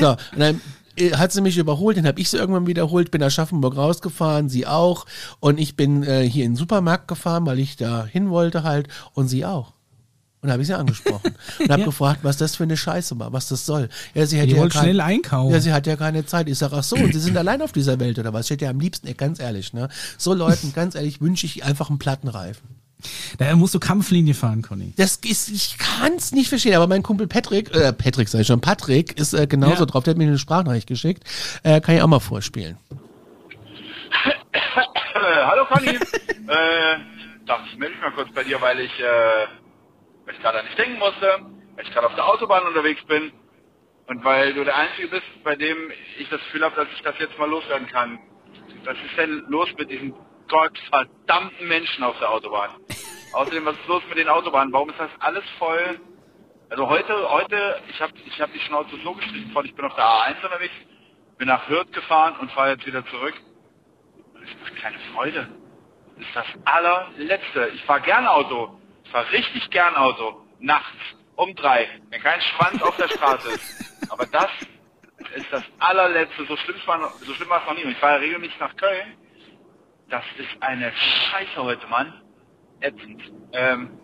So, 0.00 0.08
und 0.12 0.38
dann 0.38 0.60
äh, 0.96 1.12
hat 1.12 1.32
sie 1.32 1.42
mich 1.42 1.58
überholt, 1.58 1.98
dann 1.98 2.06
habe 2.06 2.18
ich 2.18 2.30
sie 2.30 2.38
irgendwann 2.38 2.66
wiederholt, 2.66 3.10
bin 3.10 3.20
nach 3.20 3.30
Schaffenburg 3.30 3.76
rausgefahren, 3.76 4.48
sie 4.48 4.66
auch. 4.66 5.04
Und 5.38 5.60
ich 5.60 5.76
bin 5.76 6.02
äh, 6.02 6.22
hier 6.22 6.46
in 6.46 6.52
den 6.52 6.56
Supermarkt 6.56 7.08
gefahren, 7.08 7.44
weil 7.44 7.58
ich 7.58 7.76
da 7.76 8.06
hin 8.06 8.30
wollte 8.30 8.62
halt 8.62 8.88
und 9.12 9.28
sie 9.28 9.44
auch. 9.44 9.74
Und 10.42 10.46
da 10.48 10.52
habe 10.54 10.62
ich 10.62 10.68
sie 10.68 10.74
angesprochen 10.76 11.34
und 11.58 11.70
habe 11.70 11.80
Ja. 11.82 11.86
gefragt, 11.86 12.20
was 12.22 12.38
das 12.38 12.56
für 12.56 12.62
eine 12.62 12.76
Scheiße 12.76 13.18
war, 13.18 13.32
was 13.32 13.48
das 13.48 13.66
soll. 13.66 13.88
Ja, 14.14 14.24
sie 14.24 14.38
hätte 14.38 14.48
Die 14.48 14.54
ja 14.54 14.60
wollte 14.60 14.74
kein- 14.78 14.84
schnell 14.84 15.00
einkaufen. 15.02 15.52
Ja, 15.52 15.60
sie 15.60 15.72
hat 15.72 15.86
ja 15.86 15.96
keine 15.96 16.24
Zeit. 16.24 16.48
Ich 16.48 16.56
sage, 16.58 16.76
ach 16.78 16.82
so, 16.82 16.96
und 16.96 17.12
sie 17.12 17.20
sind 17.20 17.36
allein 17.36 17.60
auf 17.60 17.72
dieser 17.72 18.00
Welt 18.00 18.18
oder 18.18 18.32
was? 18.32 18.46
Ich 18.46 18.50
hätte 18.52 18.64
ja 18.64 18.70
am 18.70 18.80
liebsten, 18.80 19.06
ey, 19.06 19.14
ganz 19.14 19.38
ehrlich, 19.38 19.72
ne? 19.74 19.88
So 20.16 20.32
Leuten, 20.32 20.72
ganz 20.72 20.94
ehrlich, 20.94 21.20
wünsche 21.20 21.44
ich 21.46 21.62
einfach 21.64 21.90
einen 21.90 21.98
Plattenreifen. 21.98 22.80
Daher 23.38 23.56
musst 23.56 23.74
du 23.74 23.80
Kampflinie 23.80 24.34
fahren, 24.34 24.60
Conny. 24.60 24.92
Das 24.96 25.16
ist, 25.16 25.48
ich 25.48 25.76
kann's 25.78 26.32
nicht 26.32 26.48
verstehen, 26.50 26.74
aber 26.74 26.86
mein 26.86 27.02
Kumpel 27.02 27.26
Patrick, 27.26 27.74
äh, 27.74 27.92
Patrick 27.94 28.28
sag 28.28 28.40
ich 28.42 28.46
schon, 28.46 28.60
Patrick 28.60 29.18
ist 29.18 29.32
äh, 29.32 29.46
genauso 29.46 29.80
Ja. 29.80 29.86
drauf, 29.86 30.04
der 30.04 30.12
hat 30.12 30.18
mir 30.18 30.24
eine 30.26 30.38
Sprachnachricht 30.38 30.86
geschickt. 30.86 31.24
Äh, 31.62 31.80
kann 31.80 31.94
ich 31.96 32.02
auch 32.02 32.06
mal 32.08 32.20
vorspielen. 32.20 32.76
Hallo 35.14 35.64
Conny. 35.66 35.88
äh, 35.88 35.96
ich 37.72 37.78
melde 37.78 37.94
mich 37.94 38.02
mal 38.02 38.12
kurz 38.14 38.28
bei 38.34 38.44
dir, 38.44 38.60
weil 38.60 38.80
ich, 38.80 38.90
äh, 39.00 39.46
weil 40.30 40.36
ich 40.36 40.42
gerade 40.42 40.60
an 40.60 40.66
dich 40.66 40.76
denken 40.76 40.98
musste, 41.00 41.40
weil 41.74 41.84
ich 41.84 41.92
gerade 41.92 42.06
auf 42.06 42.14
der 42.14 42.26
Autobahn 42.28 42.64
unterwegs 42.64 43.02
bin 43.06 43.32
und 44.06 44.24
weil 44.24 44.54
du 44.54 44.62
der 44.62 44.76
Einzige 44.76 45.08
bist, 45.08 45.26
bei 45.42 45.56
dem 45.56 45.90
ich 46.18 46.28
das 46.28 46.40
Gefühl 46.40 46.64
habe, 46.64 46.76
dass 46.76 46.88
ich 46.94 47.02
das 47.02 47.18
jetzt 47.18 47.36
mal 47.36 47.50
loswerden 47.50 47.88
kann. 47.88 48.20
Was 48.84 48.96
ist 48.96 49.16
denn 49.16 49.44
los 49.48 49.68
mit 49.76 49.90
diesen 49.90 50.14
gottverdammten 50.48 51.66
Menschen 51.66 52.04
auf 52.04 52.16
der 52.20 52.30
Autobahn? 52.30 52.70
Außerdem, 53.32 53.64
was 53.64 53.74
ist 53.74 53.88
los 53.88 54.02
mit 54.08 54.18
den 54.18 54.28
Autobahnen? 54.28 54.72
Warum 54.72 54.90
ist 54.90 55.00
das 55.00 55.10
alles 55.18 55.44
voll? 55.58 56.00
Also 56.68 56.88
heute, 56.88 57.30
heute, 57.30 57.80
ich 57.88 58.00
habe 58.00 58.12
ich 58.24 58.40
hab 58.40 58.52
die 58.52 58.60
Schnauze 58.60 58.96
so 59.02 59.14
gestrichen 59.14 59.50
voll, 59.52 59.66
ich 59.66 59.74
bin 59.74 59.84
auf 59.84 59.96
der 59.96 60.04
A1 60.04 60.44
unterwegs, 60.44 60.74
bin 61.38 61.48
nach 61.48 61.68
Hürth 61.68 61.92
gefahren 61.92 62.36
und 62.40 62.52
fahre 62.52 62.70
jetzt 62.70 62.86
wieder 62.86 63.04
zurück. 63.06 63.34
Das 64.34 64.42
ist 64.44 64.80
keine 64.80 64.98
Freude. 65.12 65.48
Das 66.16 66.24
ist 66.24 66.36
das 66.36 66.46
allerletzte. 66.66 67.72
Ich 67.74 67.82
fahre 67.84 68.02
gern 68.02 68.28
Auto. 68.28 68.79
Ich 69.10 69.12
fahre 69.12 69.32
richtig 69.32 69.68
gern 69.70 69.96
Auto. 69.96 70.40
Nachts. 70.60 70.86
Um 71.34 71.52
drei. 71.56 71.88
Wenn 72.10 72.22
kein 72.22 72.40
Schwanz 72.42 72.80
auf 72.80 72.94
der 72.96 73.08
Straße 73.08 73.48
ist. 73.50 74.08
Aber 74.12 74.24
das 74.26 74.48
ist 75.34 75.52
das 75.52 75.64
allerletzte. 75.80 76.44
So 76.44 76.56
schlimm 76.58 76.76
war, 76.86 76.98
noch- 76.98 77.14
so 77.14 77.34
schlimm 77.34 77.48
war 77.48 77.60
es 77.60 77.66
noch 77.68 77.74
nie. 77.76 77.82
Und 77.82 77.90
ich 77.90 77.98
fahre 77.98 78.20
regelmäßig 78.20 78.60
nach 78.60 78.76
Köln. 78.76 79.16
Das 80.10 80.22
ist 80.38 80.62
eine 80.62 80.92
Scheiße 80.92 81.56
heute, 81.60 81.84
Mann. 81.88 82.22
Ätzend. 82.80 83.20
Ähm, 83.52 83.98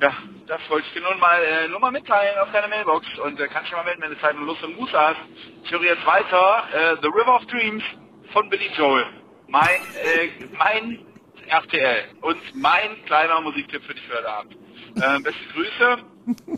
ja, 0.00 0.12
das 0.46 0.60
wollte 0.70 0.86
ich 0.86 0.94
dir 0.94 1.02
nun 1.02 1.18
mal, 1.20 1.42
äh, 1.44 1.68
nur 1.68 1.78
mal 1.80 1.90
mitteilen 1.90 2.38
auf 2.38 2.50
deine 2.50 2.68
Mailbox. 2.68 3.06
Und 3.18 3.38
äh, 3.38 3.46
kannst 3.48 3.68
dich 3.70 3.76
mal 3.76 3.84
melden, 3.84 4.00
wenn 4.00 4.12
du 4.12 4.20
Zeit 4.20 4.34
und 4.36 4.46
Lust 4.46 4.62
und 4.62 4.74
Muße 4.74 4.98
hast. 4.98 5.20
Ich 5.64 5.70
höre 5.70 5.82
jetzt 5.82 6.06
weiter 6.06 6.64
äh, 6.72 6.96
The 7.02 7.08
River 7.08 7.34
of 7.36 7.44
Dreams 7.48 7.84
von 8.32 8.48
Billy 8.48 8.70
Joel. 8.74 9.04
Mein, 9.48 9.80
äh, 10.02 10.46
mein 10.56 11.04
RTL 11.48 12.04
und 12.20 12.54
mein 12.54 13.04
kleiner 13.06 13.40
Musiktipp 13.40 13.82
für 13.84 13.94
dich 13.94 14.06
für 14.06 14.16
heute 14.16 14.28
Abend. 14.28 14.56
Ähm, 15.02 15.22
beste 15.22 15.44
Grüße. 15.54 15.98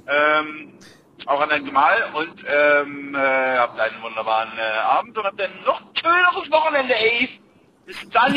Ähm, 0.08 0.78
auch 1.26 1.40
an 1.40 1.48
deinen 1.50 1.66
Gemahl 1.66 2.10
und 2.14 2.44
ähm, 2.48 3.14
äh, 3.14 3.18
habt 3.58 3.78
einen 3.78 4.02
wunderbaren 4.02 4.50
äh, 4.58 4.78
Abend 4.80 5.16
und 5.16 5.24
habt 5.24 5.38
dann 5.38 5.50
noch 5.64 5.80
ein 5.80 5.88
schöneres 5.94 6.50
Wochenende, 6.50 6.94
ey. 6.94 7.40
Bis 7.86 7.96
dann. 8.10 8.34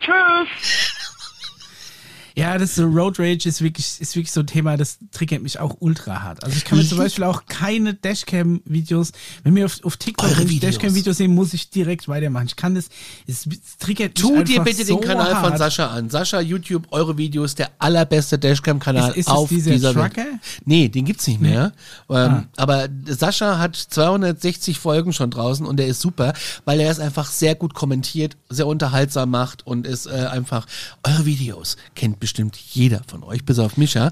Tschüss. 0.00 0.94
Ja, 2.38 2.56
das 2.56 2.76
so 2.76 2.84
Road 2.86 3.18
Rage 3.18 3.48
ist 3.48 3.60
wirklich, 3.62 4.00
ist 4.00 4.14
wirklich 4.14 4.30
so 4.30 4.40
ein 4.40 4.46
Thema, 4.46 4.76
das 4.76 4.98
triggert 5.10 5.42
mich 5.42 5.58
auch 5.58 5.76
ultra 5.80 6.22
hart. 6.22 6.44
Also 6.44 6.56
ich 6.56 6.64
kann 6.64 6.78
mir 6.78 6.86
zum 6.86 6.98
Beispiel 6.98 7.24
auch 7.24 7.46
keine 7.46 7.94
Dashcam-Videos, 7.94 9.10
wenn 9.42 9.54
mir 9.54 9.64
auf, 9.66 9.82
auf 9.84 9.96
TikTok. 9.96 10.28
Dashcam-Videos 10.60 11.16
sehe, 11.16 11.26
muss 11.26 11.52
ich 11.52 11.70
direkt 11.70 12.06
weitermachen. 12.06 12.46
Ich 12.46 12.54
kann 12.54 12.76
das, 12.76 12.90
es, 13.26 13.44
es 13.46 13.76
triggert 13.78 14.14
mich 14.16 14.22
Tu 14.22 14.44
dir 14.44 14.60
bitte 14.62 14.84
so 14.84 15.00
den 15.00 15.04
Kanal 15.08 15.34
hart. 15.34 15.46
von 15.48 15.58
Sascha 15.58 15.88
an. 15.88 16.10
Sascha 16.10 16.40
YouTube, 16.40 16.86
eure 16.92 17.18
Videos, 17.18 17.56
der 17.56 17.70
allerbeste 17.80 18.38
Dashcam-Kanal 18.38 19.10
Ist- 19.10 19.16
ist 19.16 19.26
es 19.26 19.32
auf 19.32 19.48
dieser 19.48 19.72
dieser 19.72 19.92
Trucker? 19.92 20.16
Welt. 20.18 20.28
Nee, 20.64 20.88
den 20.88 21.06
gibt's 21.06 21.26
nicht 21.26 21.40
mehr. 21.40 21.72
Ähm, 22.08 22.16
Ah. 22.28 22.44
Aber 22.56 22.88
Sascha 23.06 23.58
hat 23.58 23.74
260 23.74 24.78
Folgen 24.78 25.12
schon 25.12 25.30
draußen 25.32 25.66
und 25.66 25.76
der 25.78 25.88
ist 25.88 26.00
super, 26.00 26.34
weil 26.64 26.78
er 26.78 26.90
es 26.92 27.00
einfach 27.00 27.30
sehr 27.32 27.56
gut 27.56 27.74
kommentiert, 27.74 28.36
sehr 28.48 28.68
unterhaltsam 28.68 29.30
macht 29.30 29.66
und 29.66 29.88
ist 29.88 30.06
äh, 30.06 30.10
einfach, 30.30 30.66
eure 31.02 31.26
Videos 31.26 31.76
kennt 31.96 32.20
bestimmt 32.20 32.27
jeder 32.36 33.02
von 33.06 33.22
euch, 33.24 33.44
bis 33.44 33.58
auf 33.58 33.76
Micha. 33.76 34.10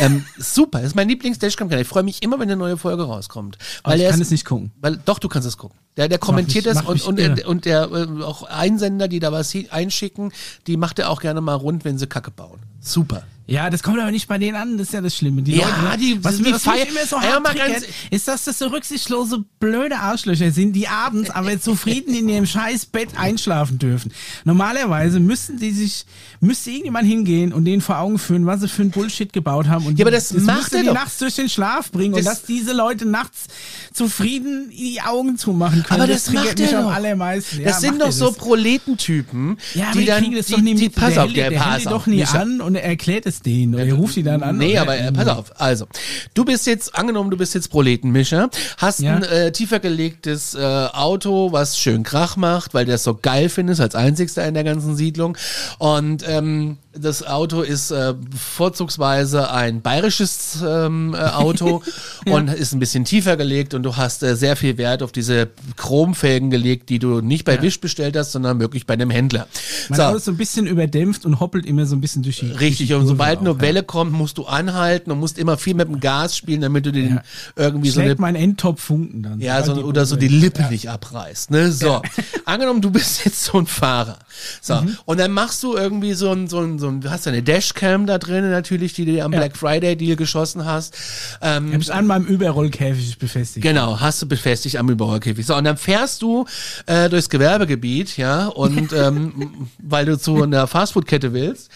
Ähm, 0.00 0.24
super, 0.38 0.80
ist 0.82 0.94
mein 0.94 1.08
Lieblings-Dashcam-Kanal. 1.08 1.82
Ich 1.82 1.88
freue 1.88 2.02
mich 2.02 2.22
immer, 2.22 2.36
wenn 2.38 2.48
eine 2.48 2.56
neue 2.56 2.76
Folge 2.76 3.02
rauskommt. 3.04 3.58
Aber 3.82 3.92
Weil 3.92 3.98
ich 4.00 4.04
er 4.04 4.10
kann 4.10 4.20
ist- 4.20 4.26
es 4.28 4.30
nicht 4.32 4.44
gucken. 4.44 4.70
weil, 4.80 4.96
doch, 5.04 5.18
du 5.18 5.28
kannst 5.28 5.46
es 5.48 5.56
gucken. 5.56 5.78
Der, 5.96 6.08
der 6.08 6.18
kommentiert 6.18 6.64
mich- 6.66 6.74
das 6.74 6.84
und, 6.86 7.02
und, 7.04 7.18
irre. 7.18 7.34
der, 7.34 7.48
und 7.48 7.64
der 7.64 7.90
äh, 7.90 8.22
auch 8.22 8.44
Einsender, 8.44 9.08
die 9.08 9.18
da 9.18 9.32
was 9.32 9.52
hi- 9.54 9.68
einschicken, 9.70 10.32
die 10.66 10.76
macht 10.76 10.98
er 10.98 11.10
auch 11.10 11.20
gerne 11.20 11.40
mal 11.40 11.54
rund, 11.54 11.84
wenn 11.84 11.98
sie 11.98 12.06
Kacke 12.06 12.30
bauen. 12.30 12.60
Super. 12.80 13.24
Ja, 13.50 13.68
das 13.68 13.82
kommt 13.82 13.98
aber 13.98 14.12
nicht 14.12 14.28
bei 14.28 14.38
denen 14.38 14.54
an, 14.56 14.78
das 14.78 14.86
ist 14.88 14.92
ja 14.94 15.00
das 15.00 15.16
Schlimme. 15.16 15.42
Die 15.42 15.56
Ja, 15.56 15.66
Leute, 15.82 15.98
die- 15.98 16.22
was 16.24 16.36
die 16.36 16.42
mir 16.44 16.52
was 16.54 16.64
mich 16.66 16.72
feiern- 16.74 16.88
immer 16.88 17.04
so 17.04 17.16
Ja, 17.16 17.22
hart 17.42 17.46
triggert, 17.48 17.82
ist, 18.10 18.28
dass 18.28 18.44
das 18.44 18.58
so 18.60 18.68
rücksichtslose, 18.68 19.44
blöde 19.58 19.96
Arschlöcher 19.96 20.52
sind, 20.52 20.72
die 20.74 20.86
abends 20.86 21.30
aber 21.30 21.60
zufrieden 21.60 22.14
in 22.14 22.28
ihrem 22.28 22.46
scheiß 22.46 22.86
Bett 22.86 23.08
einschlafen 23.16 23.78
dürfen. 23.80 24.12
Normalerweise 24.44 25.18
müssten 25.18 25.58
die 25.58 25.72
sich, 25.72 26.04
müsste 26.40 26.70
irgendjemand 26.70 27.08
hingehen 27.08 27.52
und 27.52 27.64
denen 27.64 27.82
vor 27.82 27.98
Augen 27.98 28.20
führen, 28.20 28.46
was 28.46 28.60
sie 28.60 28.68
für 28.68 28.82
ein 28.82 28.90
Bullshit 28.92 29.32
gebaut 29.32 29.66
haben. 29.66 29.84
Und 29.84 29.98
Ja, 29.98 30.04
aber 30.04 30.12
das 30.12 30.28
das 30.28 30.42
macht 30.44 30.72
er 30.72 30.80
die 30.82 30.86
doch. 30.86 30.94
nachts 30.94 31.18
durch 31.18 31.34
den 31.34 31.48
Schlaf 31.48 31.90
bringen 31.90 32.14
und 32.14 32.24
Das- 32.24 32.40
dass 32.40 32.42
diese 32.44 32.72
Leute 32.72 33.04
nachts 33.04 33.48
zufrieden 33.92 34.70
die 34.70 35.00
Augen 35.02 35.36
zumachen 35.38 35.82
können. 35.82 36.00
Aber 36.02 36.12
das, 36.12 36.24
triggert 36.26 36.44
macht 36.46 36.58
mich 36.60 36.72
er 36.72 36.78
am 36.80 36.86
allermeisten. 36.86 37.60
Ja, 37.60 37.68
das 37.70 37.80
sind 37.80 38.00
doch 38.00 38.12
so 38.12 38.28
das. 38.28 38.36
Proletentypen, 38.36 39.58
Ja, 39.74 39.90
die 39.92 40.04
dann, 40.04 40.22
kriegen 40.22 40.36
das 40.36 40.46
die, 40.46 40.52
doch 40.52 40.60
nie 40.60 40.74
die, 40.74 40.84
mit. 40.84 40.94
pass 40.94 41.14
der 41.14 41.24
auf, 41.24 41.32
der, 41.32 41.50
der 41.50 41.60
hält 41.64 41.70
pass 41.84 41.86
auf. 41.86 41.92
doch 41.92 42.06
nie 42.06 42.24
an 42.24 42.60
und 42.60 42.76
er 42.76 42.84
erklärt 42.84 43.26
es 43.26 43.39
denen 43.46 43.74
oder 43.74 43.84
er 43.86 43.94
ruft 43.94 44.16
die 44.16 44.22
dann 44.22 44.42
an. 44.42 44.56
Nee, 44.58 44.76
aber 44.78 44.96
äh, 44.98 45.12
pass 45.12 45.28
auf. 45.28 45.52
Also, 45.60 45.86
du 46.34 46.44
bist 46.44 46.66
jetzt, 46.66 46.94
angenommen, 46.94 47.30
du 47.30 47.36
bist 47.36 47.54
jetzt 47.54 47.68
Proletenmischer, 47.70 48.50
hast 48.78 49.00
Ja. 49.00 49.16
ein 49.16 49.22
äh, 49.22 49.52
tiefer 49.52 49.80
gelegtes 49.80 50.54
äh, 50.54 50.58
Auto, 50.60 51.52
was 51.52 51.78
schön 51.78 52.02
Krach 52.02 52.36
macht, 52.36 52.74
weil 52.74 52.84
der 52.84 52.96
es 52.96 53.04
so 53.04 53.14
geil 53.14 53.48
findest, 53.48 53.80
als 53.80 53.94
einzigster 53.94 54.46
in 54.46 54.54
der 54.54 54.64
ganzen 54.64 54.96
Siedlung. 54.96 55.36
Und 55.78 56.24
ähm, 56.28 56.78
das 56.92 57.24
Auto 57.24 57.62
ist 57.62 57.90
äh, 57.92 58.14
vorzugsweise 58.36 59.50
ein 59.50 59.80
bayerisches 59.80 60.58
ähm, 60.66 61.14
äh, 61.14 61.18
Auto 61.18 61.82
und 62.26 62.48
ist 62.52 62.72
ein 62.72 62.80
bisschen 62.80 63.04
tiefer 63.04 63.36
gelegt 63.36 63.74
und 63.74 63.84
du 63.84 63.96
hast 63.96 64.22
äh, 64.22 64.34
sehr 64.34 64.56
viel 64.56 64.76
Wert 64.76 65.02
auf 65.02 65.12
diese 65.12 65.48
Chromfelgen 65.76 66.50
gelegt, 66.50 66.88
die 66.88 66.98
du 66.98 67.20
nicht 67.20 67.44
bei 67.44 67.62
Wish 67.62 67.80
bestellt 67.80 68.16
hast, 68.16 68.32
sondern 68.32 68.58
wirklich 68.58 68.86
bei 68.86 68.94
einem 68.94 69.10
Händler. 69.10 69.46
Mein 69.88 69.96
So. 69.98 70.02
Auto 70.04 70.16
ist 70.16 70.24
so 70.24 70.30
ein 70.32 70.36
bisschen 70.36 70.66
überdämpft 70.66 71.24
und 71.24 71.38
hoppelt 71.40 71.64
immer 71.64 71.86
so 71.86 71.94
ein 71.94 72.00
bisschen 72.00 72.22
durch 72.22 72.40
die 72.40 72.48
durch 72.48 72.60
Richtig, 72.60 72.88
die 72.88 72.94
und 72.94 73.06
sobald 73.06 73.38
eine 73.40 73.50
auch, 73.50 73.56
ja. 73.56 73.60
Welle 73.62 73.82
kommt, 73.84 74.12
musst 74.12 74.38
du 74.38 74.46
anhalten 74.46 75.12
und 75.12 75.20
musst 75.20 75.38
immer 75.38 75.56
viel 75.58 75.74
mit 75.74 75.86
dem 75.88 76.00
Gas 76.00 76.36
spielen, 76.36 76.60
damit 76.60 76.86
du 76.86 76.92
den 76.92 77.14
Ja. 77.16 77.22
irgendwie 77.56 77.90
so 77.90 78.00
eine, 78.00 78.08
Schlägt 78.10 78.20
mein 78.20 78.34
Endtopf 78.34 78.80
Funken 78.82 79.22
dann. 79.22 79.40
ja, 79.40 79.62
so, 79.62 79.74
oder 79.74 80.06
so 80.06 80.16
die 80.16 80.28
Lippe 80.28 80.64
nicht 80.70 80.90
abreißt, 80.90 81.50
ne? 81.52 81.70
So. 81.70 82.02
Angenommen, 82.46 82.80
du 82.82 82.90
bist 82.90 83.24
jetzt 83.24 83.44
so 83.44 83.58
ein 83.58 83.66
Fahrer. 83.66 84.18
So. 84.60 84.74
Mhm. 84.80 84.96
Und 85.04 85.20
dann 85.20 85.30
machst 85.30 85.62
du 85.62 85.76
irgendwie 85.76 86.14
so 86.14 86.32
ein, 86.32 86.48
so 86.48 86.58
ein, 86.58 86.79
so 86.80 86.88
ein, 86.88 87.00
du 87.00 87.10
hast 87.10 87.26
ja 87.26 87.32
eine 87.32 87.42
Dashcam 87.42 88.06
da 88.06 88.18
drin 88.18 88.50
natürlich, 88.50 88.94
die 88.94 89.04
du 89.04 89.12
dir 89.12 89.24
am 89.24 89.32
Ja. 89.32 89.38
Black 89.38 89.56
Friday 89.56 89.96
Deal 89.96 90.16
geschossen 90.16 90.64
hast. 90.64 90.96
Ähm, 91.42 91.72
Hab 91.72 91.80
ich 91.80 91.92
an 91.92 92.06
meinem 92.06 92.24
Überrollkäfig 92.26 93.18
befestigt. 93.18 93.62
Genau, 93.64 94.00
hast 94.00 94.20
du 94.22 94.26
befestigt 94.26 94.76
am 94.78 94.88
Überrollkäfig. 94.88 95.46
So, 95.46 95.54
und 95.54 95.64
dann 95.64 95.76
fährst 95.76 96.22
du 96.22 96.46
äh, 96.86 97.08
durchs 97.08 97.28
Gewerbegebiet, 97.28 98.16
ja, 98.16 98.46
und 98.46 98.92
ähm, 98.94 99.68
weil 99.78 100.06
du 100.06 100.18
zu 100.18 100.42
einer 100.42 100.66
Fastfood-Kette 100.66 101.32
willst. 101.32 101.70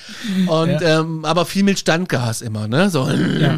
Und 0.46 0.70
Ja. 0.80 1.00
ähm, 1.00 1.24
aber 1.24 1.44
viel 1.46 1.62
mit 1.62 1.78
Standgas 1.78 2.42
immer, 2.42 2.66
ne? 2.66 2.90
So. 2.90 3.08
Ja. 3.08 3.56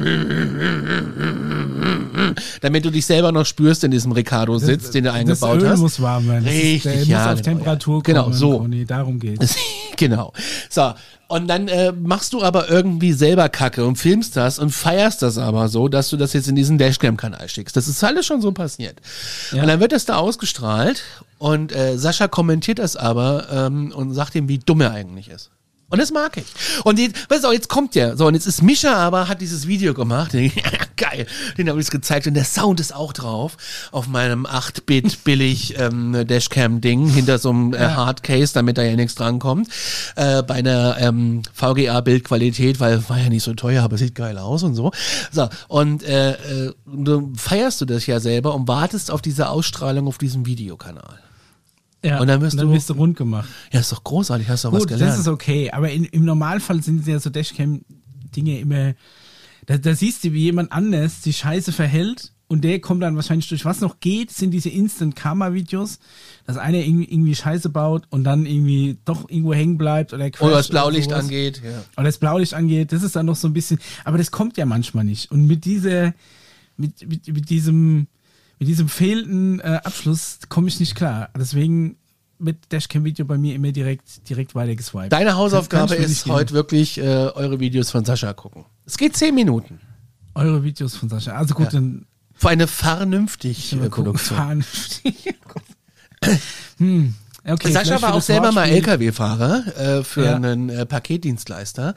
Damit 2.60 2.85
du 2.85 2.90
dich 2.90 3.06
selber 3.06 3.32
noch 3.32 3.47
spürst 3.47 3.85
in 3.85 3.90
diesem 3.90 4.12
Ricardo 4.12 4.59
sitz, 4.59 4.90
den 4.90 5.05
du 5.05 5.10
Das 5.10 5.16
eingebaut 5.18 5.62
Öl 5.62 5.68
hast. 5.68 5.81
muss 5.81 6.01
warm 6.01 6.27
werden. 6.28 6.44
Das 6.44 6.55
ist- 6.55 6.62
Richtig, 6.62 6.82
der 6.93 7.02
ja. 7.05 7.18
muss 7.18 7.27
auf 7.27 7.43
genau, 7.43 7.56
Temperatur. 7.59 8.02
Genau, 8.02 8.23
kommen. 8.24 8.35
so. 8.35 8.59
Conny, 8.59 8.85
darum 8.85 9.18
geht's. 9.18 9.56
genau. 9.97 10.32
So. 10.68 10.93
Und 11.28 11.48
dann 11.48 11.66
äh, 11.66 11.90
machst 11.90 12.32
du 12.32 12.43
aber 12.43 12.70
irgendwie 12.70 13.12
selber 13.12 13.48
Kacke 13.48 13.85
und 13.85 13.97
filmst 13.97 14.36
das 14.36 14.61
und 14.61 14.70
feierst 14.70 15.23
das 15.23 15.39
aber 15.39 15.69
so, 15.69 15.89
dass 15.89 16.09
du 16.09 16.16
das 16.16 16.32
jetzt 16.35 16.47
in 16.47 16.55
diesen 16.55 16.78
Dashcam-Kanal 16.78 17.48
schickst. 17.48 17.77
Das 17.77 17.89
ist 17.89 18.03
alles 18.05 18.27
schon 18.27 18.40
so 18.40 18.53
passiert. 18.53 19.01
Ja. 19.51 19.62
Und 19.62 19.69
dann 19.69 19.81
wird 19.81 19.90
das 19.90 20.05
da 20.05 20.16
ausgestrahlt 20.16 21.03
und 21.39 21.74
äh, 21.74 21.98
Sascha 21.98 22.28
kommentiert 22.28 22.78
das 22.78 22.94
aber 22.94 23.48
ähm, 23.51 23.93
und 23.93 24.15
sagt 24.15 24.36
ihm, 24.36 24.48
wie 24.48 24.59
dumm 24.59 24.82
er 24.82 24.93
eigentlich 24.93 25.28
ist. 25.28 25.51
Und 25.88 26.00
das 26.00 26.10
mag 26.10 26.36
ich. 26.36 26.46
Und 26.84 26.98
jetzt, 26.98 27.30
weißt 27.30 27.44
du, 27.44 27.52
jetzt 27.52 27.68
kommt 27.68 27.94
der. 27.94 28.16
So, 28.16 28.26
und 28.26 28.34
jetzt 28.34 28.46
ist 28.46 28.60
Mischa 28.60 28.94
aber, 28.94 29.28
hat 29.28 29.40
dieses 29.40 29.68
Video 29.68 29.94
gemacht. 29.94 30.32
Geil. 30.96 31.26
Den 31.56 31.68
habe 31.68 31.80
ich 31.80 31.90
gezeigt. 31.90 32.26
Und 32.26 32.34
der 32.34 32.44
Sound 32.44 32.80
ist 32.80 32.92
auch 32.92 33.12
drauf. 33.12 33.56
Auf 33.92 34.08
meinem 34.08 34.46
8-Bit 34.46 35.22
billig 35.24 35.78
ähm, 35.78 36.26
Dashcam-Ding 36.26 37.08
hinter 37.08 37.38
so 37.38 37.50
einem 37.50 37.72
äh, 37.72 37.78
Hardcase, 37.78 38.52
damit 38.52 38.78
da 38.78 38.82
ja 38.82 38.96
nichts 38.96 39.14
drankommt. 39.14 39.68
Äh, 40.16 40.42
bei 40.42 40.54
einer 40.54 40.96
ähm, 40.98 41.42
VGA-Bildqualität, 41.54 42.80
weil 42.80 43.08
war 43.08 43.18
ja 43.18 43.28
nicht 43.28 43.44
so 43.44 43.54
teuer, 43.54 43.84
aber 43.84 43.96
sieht 43.96 44.16
geil 44.16 44.38
aus 44.38 44.64
und 44.64 44.74
so. 44.74 44.90
So, 45.30 45.48
und 45.68 46.02
äh, 46.02 46.32
äh, 46.32 46.72
du 46.86 47.32
feierst 47.36 47.80
du 47.80 47.84
das 47.84 48.06
ja 48.06 48.18
selber 48.18 48.54
und 48.54 48.66
wartest 48.66 49.12
auf 49.12 49.22
diese 49.22 49.50
Ausstrahlung 49.50 50.08
auf 50.08 50.18
diesem 50.18 50.46
Videokanal. 50.46 51.26
Ja. 52.07 52.20
Und 52.20 52.27
dann 52.28 52.41
wirst 52.41 52.59
du- 52.61 52.70
wirst 52.70 52.89
du 52.91 52.95
rund 52.95 53.16
gemacht. 53.16 53.49
Ja, 53.73 53.81
ist 53.81 53.93
doch 53.93 54.05
großartig, 54.05 54.49
hast 54.49 54.65
du 54.65 54.73
was 54.73 54.87
gelernt. 54.87 55.12
das 55.12 55.19
ist 55.20 55.28
okay. 55.28 55.70
Aber 55.70 55.91
in, 55.91 56.05
im 56.05 56.24
Normalfall 56.24 56.83
sind 56.83 57.07
ja 57.07 57.19
so 57.19 57.31
Dashcam-Dinge 57.31 58.59
immer. 58.61 58.95
Da, 59.66 59.78
da 59.78 59.95
siehst 59.95 60.23
du, 60.24 60.33
wie 60.33 60.41
jemand 60.43 60.70
anders 60.73 61.23
sich 61.23 61.39
scheiße 61.39 61.73
verhält 61.73 62.33
und 62.49 62.62
der 62.62 62.78
kommt 62.81 63.03
dann 63.03 63.16
wahrscheinlich 63.16 63.49
durch. 63.49 63.65
Was 63.65 63.81
noch 63.81 63.99
geht, 63.99 64.31
sind 64.31 64.53
diese 64.53 64.69
Instant-Karma-Videos, 64.69 65.99
dass 66.47 66.57
einer 66.57 66.78
irgendwie, 66.78 67.11
irgendwie 67.12 67.35
Scheiße 67.35 67.69
baut 67.70 68.05
und 68.11 68.23
dann 68.23 68.47
irgendwie 68.47 68.99
doch 69.05 69.28
irgendwo 69.28 69.53
hängen 69.55 69.77
bleibt 69.78 70.12
oder 70.12 70.31
Oder 70.41 70.51
das 70.59 70.69
Blaulicht 70.69 71.11
sowas. 71.11 71.24
angeht. 71.24 71.61
Ja. 71.65 71.83
Oder 71.97 72.05
das 72.05 72.19
Blaulicht 72.19 72.55
angeht, 72.55 72.93
das 72.93 73.03
ist 73.03 73.16
dann 73.16 73.27
noch 73.27 73.35
so 73.37 73.49
ein 73.49 73.53
bisschen, 73.53 73.81
aber 74.05 74.19
das 74.19 74.31
kommt 74.31 74.57
ja 74.57 74.66
manchmal 74.66 75.05
nicht. 75.05 75.33
Und 75.33 75.47
mit 75.49 75.65
dieser, 75.65 76.15
mit, 76.77 77.09
mit, 77.09 77.27
mit 77.27 77.51
diesem, 77.51 78.07
mit 78.59 78.69
diesem 78.69 78.89
fehlenden 78.89 79.61
äh, 79.61 79.81
Abschluss 79.85 80.39
komme 80.49 80.69
ich 80.69 80.81
nicht 80.81 80.95
klar. 80.95 81.28
Deswegen 81.39 81.97
mit 82.39 82.70
Dashcam-Video 82.73 83.24
bei 83.24 83.39
mir 83.39 83.55
immer 83.55 83.73
direkt, 83.73 84.28
direkt 84.28 84.55
weiter 84.55 84.74
geswiped. 84.74 85.12
Deine 85.12 85.37
Hausaufgabe 85.37 85.95
ist 85.95 86.27
heute 86.27 86.55
wirklich 86.55 86.99
äh, 86.99 87.03
eure 87.03 87.61
Videos 87.61 87.91
von 87.91 88.05
Sascha 88.05 88.33
gucken. 88.35 88.65
Es 88.85 88.97
geht 88.99 89.16
zehn 89.16 89.35
Minuten. 89.35 89.81
Eure 90.35 90.62
Videos 90.62 90.95
von 90.97 91.09
Sascha. 91.09 91.33
Also 91.33 91.55
gut, 91.55 91.66
Ja. 91.66 91.73
dann 91.73 92.07
Für 92.35 92.51
eine 92.51 92.66
vernünftig 92.66 93.74
mal 93.77 93.87
äh, 93.87 93.91
Produktion. 93.91 94.37
fahren. 94.39 94.65
hm. 96.78 97.15
Okay, 97.49 97.70
Sascha 97.73 98.03
war 98.03 98.15
auch 98.15 98.23
selber 98.23 98.53
mal 98.53 98.69
LKW-Fahrer 98.69 99.77
äh, 100.01 100.05
für 100.05 100.24
Ja. 100.24 100.37
einen 100.37 100.69
äh, 100.69 100.85
Paketdienstleister. 100.85 101.95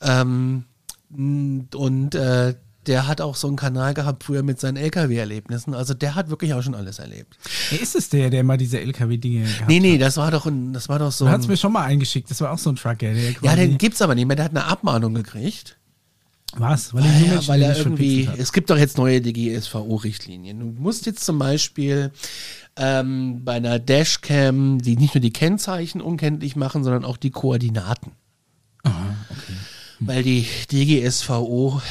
Ähm, 0.00 0.64
und 1.10 2.14
äh, 2.14 2.54
der 2.88 3.06
hat 3.06 3.20
auch 3.20 3.36
so 3.36 3.46
einen 3.46 3.56
Kanal 3.56 3.94
gehabt 3.94 4.24
früher 4.24 4.42
mit 4.42 4.58
seinen 4.58 4.76
LKW-Erlebnissen. 4.76 5.74
Also 5.74 5.94
der 5.94 6.14
hat 6.14 6.30
wirklich 6.30 6.54
auch 6.54 6.62
schon 6.62 6.74
alles 6.74 6.98
erlebt. 6.98 7.36
Wer 7.70 7.80
ist 7.80 7.94
es 7.94 8.08
der, 8.08 8.30
der 8.30 8.42
mal 8.42 8.56
diese 8.56 8.80
LKW-Dinge 8.80 9.42
gehabt 9.44 9.68
Nee, 9.68 9.80
nee, 9.80 9.98
das 9.98 10.16
war 10.16 10.30
doch 10.30 10.46
ein, 10.46 10.72
das 10.72 10.88
war 10.88 10.98
doch 10.98 11.12
so. 11.12 11.26
Du 11.26 11.30
hast 11.30 11.46
mir 11.46 11.56
schon 11.56 11.72
mal 11.72 11.84
eingeschickt, 11.84 12.30
das 12.30 12.40
war 12.40 12.50
auch 12.50 12.58
so 12.58 12.70
ein 12.70 12.76
Trucker. 12.76 13.12
Der 13.12 13.32
ja, 13.42 13.54
den 13.54 13.78
gibt's 13.78 14.02
aber 14.02 14.14
nicht 14.14 14.26
mehr. 14.26 14.36
Der 14.36 14.46
hat 14.46 14.52
eine 14.52 14.64
Abmahnung 14.64 15.14
gekriegt. 15.14 15.76
Was? 16.56 16.94
Weil, 16.94 17.04
er 17.04 17.10
Ah, 17.10 17.34
ja, 17.34 17.48
weil 17.48 17.62
er 17.62 17.76
irgendwie, 17.76 18.26
hat. 18.26 18.38
es 18.38 18.52
gibt 18.52 18.70
doch 18.70 18.78
jetzt 18.78 18.96
neue 18.96 19.20
DGSVO-Richtlinien. 19.20 20.58
Du 20.58 20.66
musst 20.80 21.04
jetzt 21.04 21.22
zum 21.24 21.38
Beispiel 21.38 22.10
ähm, 22.76 23.44
bei 23.44 23.54
einer 23.54 23.78
Dashcam 23.78 24.78
die 24.80 24.96
nicht 24.96 25.14
nur 25.14 25.20
die 25.20 25.32
Kennzeichen 25.32 26.00
unkenntlich 26.00 26.56
machen, 26.56 26.84
sondern 26.84 27.04
auch 27.04 27.18
die 27.18 27.30
Koordinaten. 27.30 28.12
Weil 30.00 30.22
die 30.22 30.46
DGSVO 30.72 31.82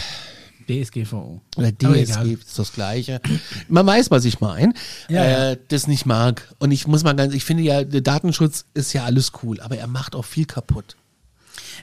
DSGVO. 0.68 1.42
oder 1.56 1.72
DSG 1.72 2.34
ist 2.34 2.60
das 2.60 2.74
Gleiche. 2.74 3.22
Man 3.68 3.86
weiß, 3.86 4.12
was 4.12 4.26
ich 4.26 4.40
meine. 4.40 4.74
Ja, 5.10 5.24
äh, 5.24 5.50
ja. 5.52 5.56
Das 5.70 5.88
nicht 5.88 6.06
mag. 6.06 6.54
Und 6.60 6.72
ich 6.72 6.88
muss 6.88 7.04
mal 7.04 7.16
ganz, 7.16 7.34
ich 7.34 7.46
finde 7.46 7.64
ja, 7.64 7.84
der 7.84 8.02
Datenschutz 8.02 8.66
ist 8.74 8.94
ja 8.94 9.06
alles 9.06 9.32
cool, 9.44 9.60
aber 9.62 9.78
er 9.78 9.88
macht 9.88 10.16
auch 10.16 10.26
viel 10.26 10.46
kaputt. 10.46 10.96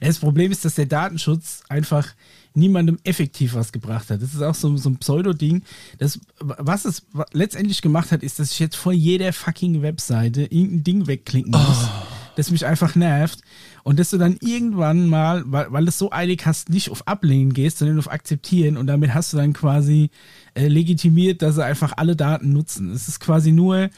Das 0.01 0.19
Problem 0.19 0.51
ist, 0.53 0.65
dass 0.65 0.75
der 0.75 0.87
Datenschutz 0.87 1.63
einfach 1.69 2.15
niemandem 2.55 2.99
effektiv 3.05 3.55
was 3.55 3.73
gebracht 3.73 4.11
hat. 4.11 4.23
Das 4.23 4.33
ist 4.33 4.43
auch 4.43 4.55
so, 4.55 4.77
so 4.77 4.89
ein 4.89 4.99
Pseudo-Ding. 4.99 5.63
Das, 5.99 6.21
was 6.39 6.85
es 6.85 7.03
letztendlich 7.33 7.83
gemacht 7.83 8.13
hat, 8.13 8.23
ist, 8.23 8.39
dass 8.39 8.53
ich 8.53 8.61
jetzt 8.61 8.77
vor 8.77 8.93
jeder 8.93 9.33
fucking 9.33 9.83
Webseite 9.83 10.43
irgendein 10.43 10.85
Ding 10.85 11.07
wegklicken 11.07 11.51
muss, 11.51 11.89
das 12.37 12.51
mich 12.51 12.65
einfach 12.65 12.95
nervt. 12.95 13.41
Und 13.85 13.99
dass 13.99 14.11
du 14.11 14.19
dann 14.19 14.39
irgendwann 14.41 15.07
mal, 15.07 15.45
weil, 15.47 15.71
weil 15.71 15.85
du 15.85 15.91
es 15.91 15.99
so 15.99 16.11
eilig 16.11 16.47
hast, 16.47 16.71
nicht 16.71 16.91
auf 16.91 17.07
Ablehnen 17.07 17.53
gehst, 17.53 17.79
sondern 17.79 17.99
auf 17.99 18.11
Akzeptieren. 18.11 18.79
Und 18.79 18.87
damit 18.87 19.13
hast 19.13 19.33
du 19.33 19.37
dann 19.37 19.53
quasi 19.53 20.11
äh, 20.55 20.69
legitimiert, 20.69 21.43
dass 21.43 21.57
sie 21.57 21.65
einfach 21.65 21.93
alle 21.97 22.17
Daten 22.17 22.53
nutzen. 22.53 22.91
Es 22.93 23.09
ist 23.09 23.21
quasi 23.21 23.53
nur 23.53 23.91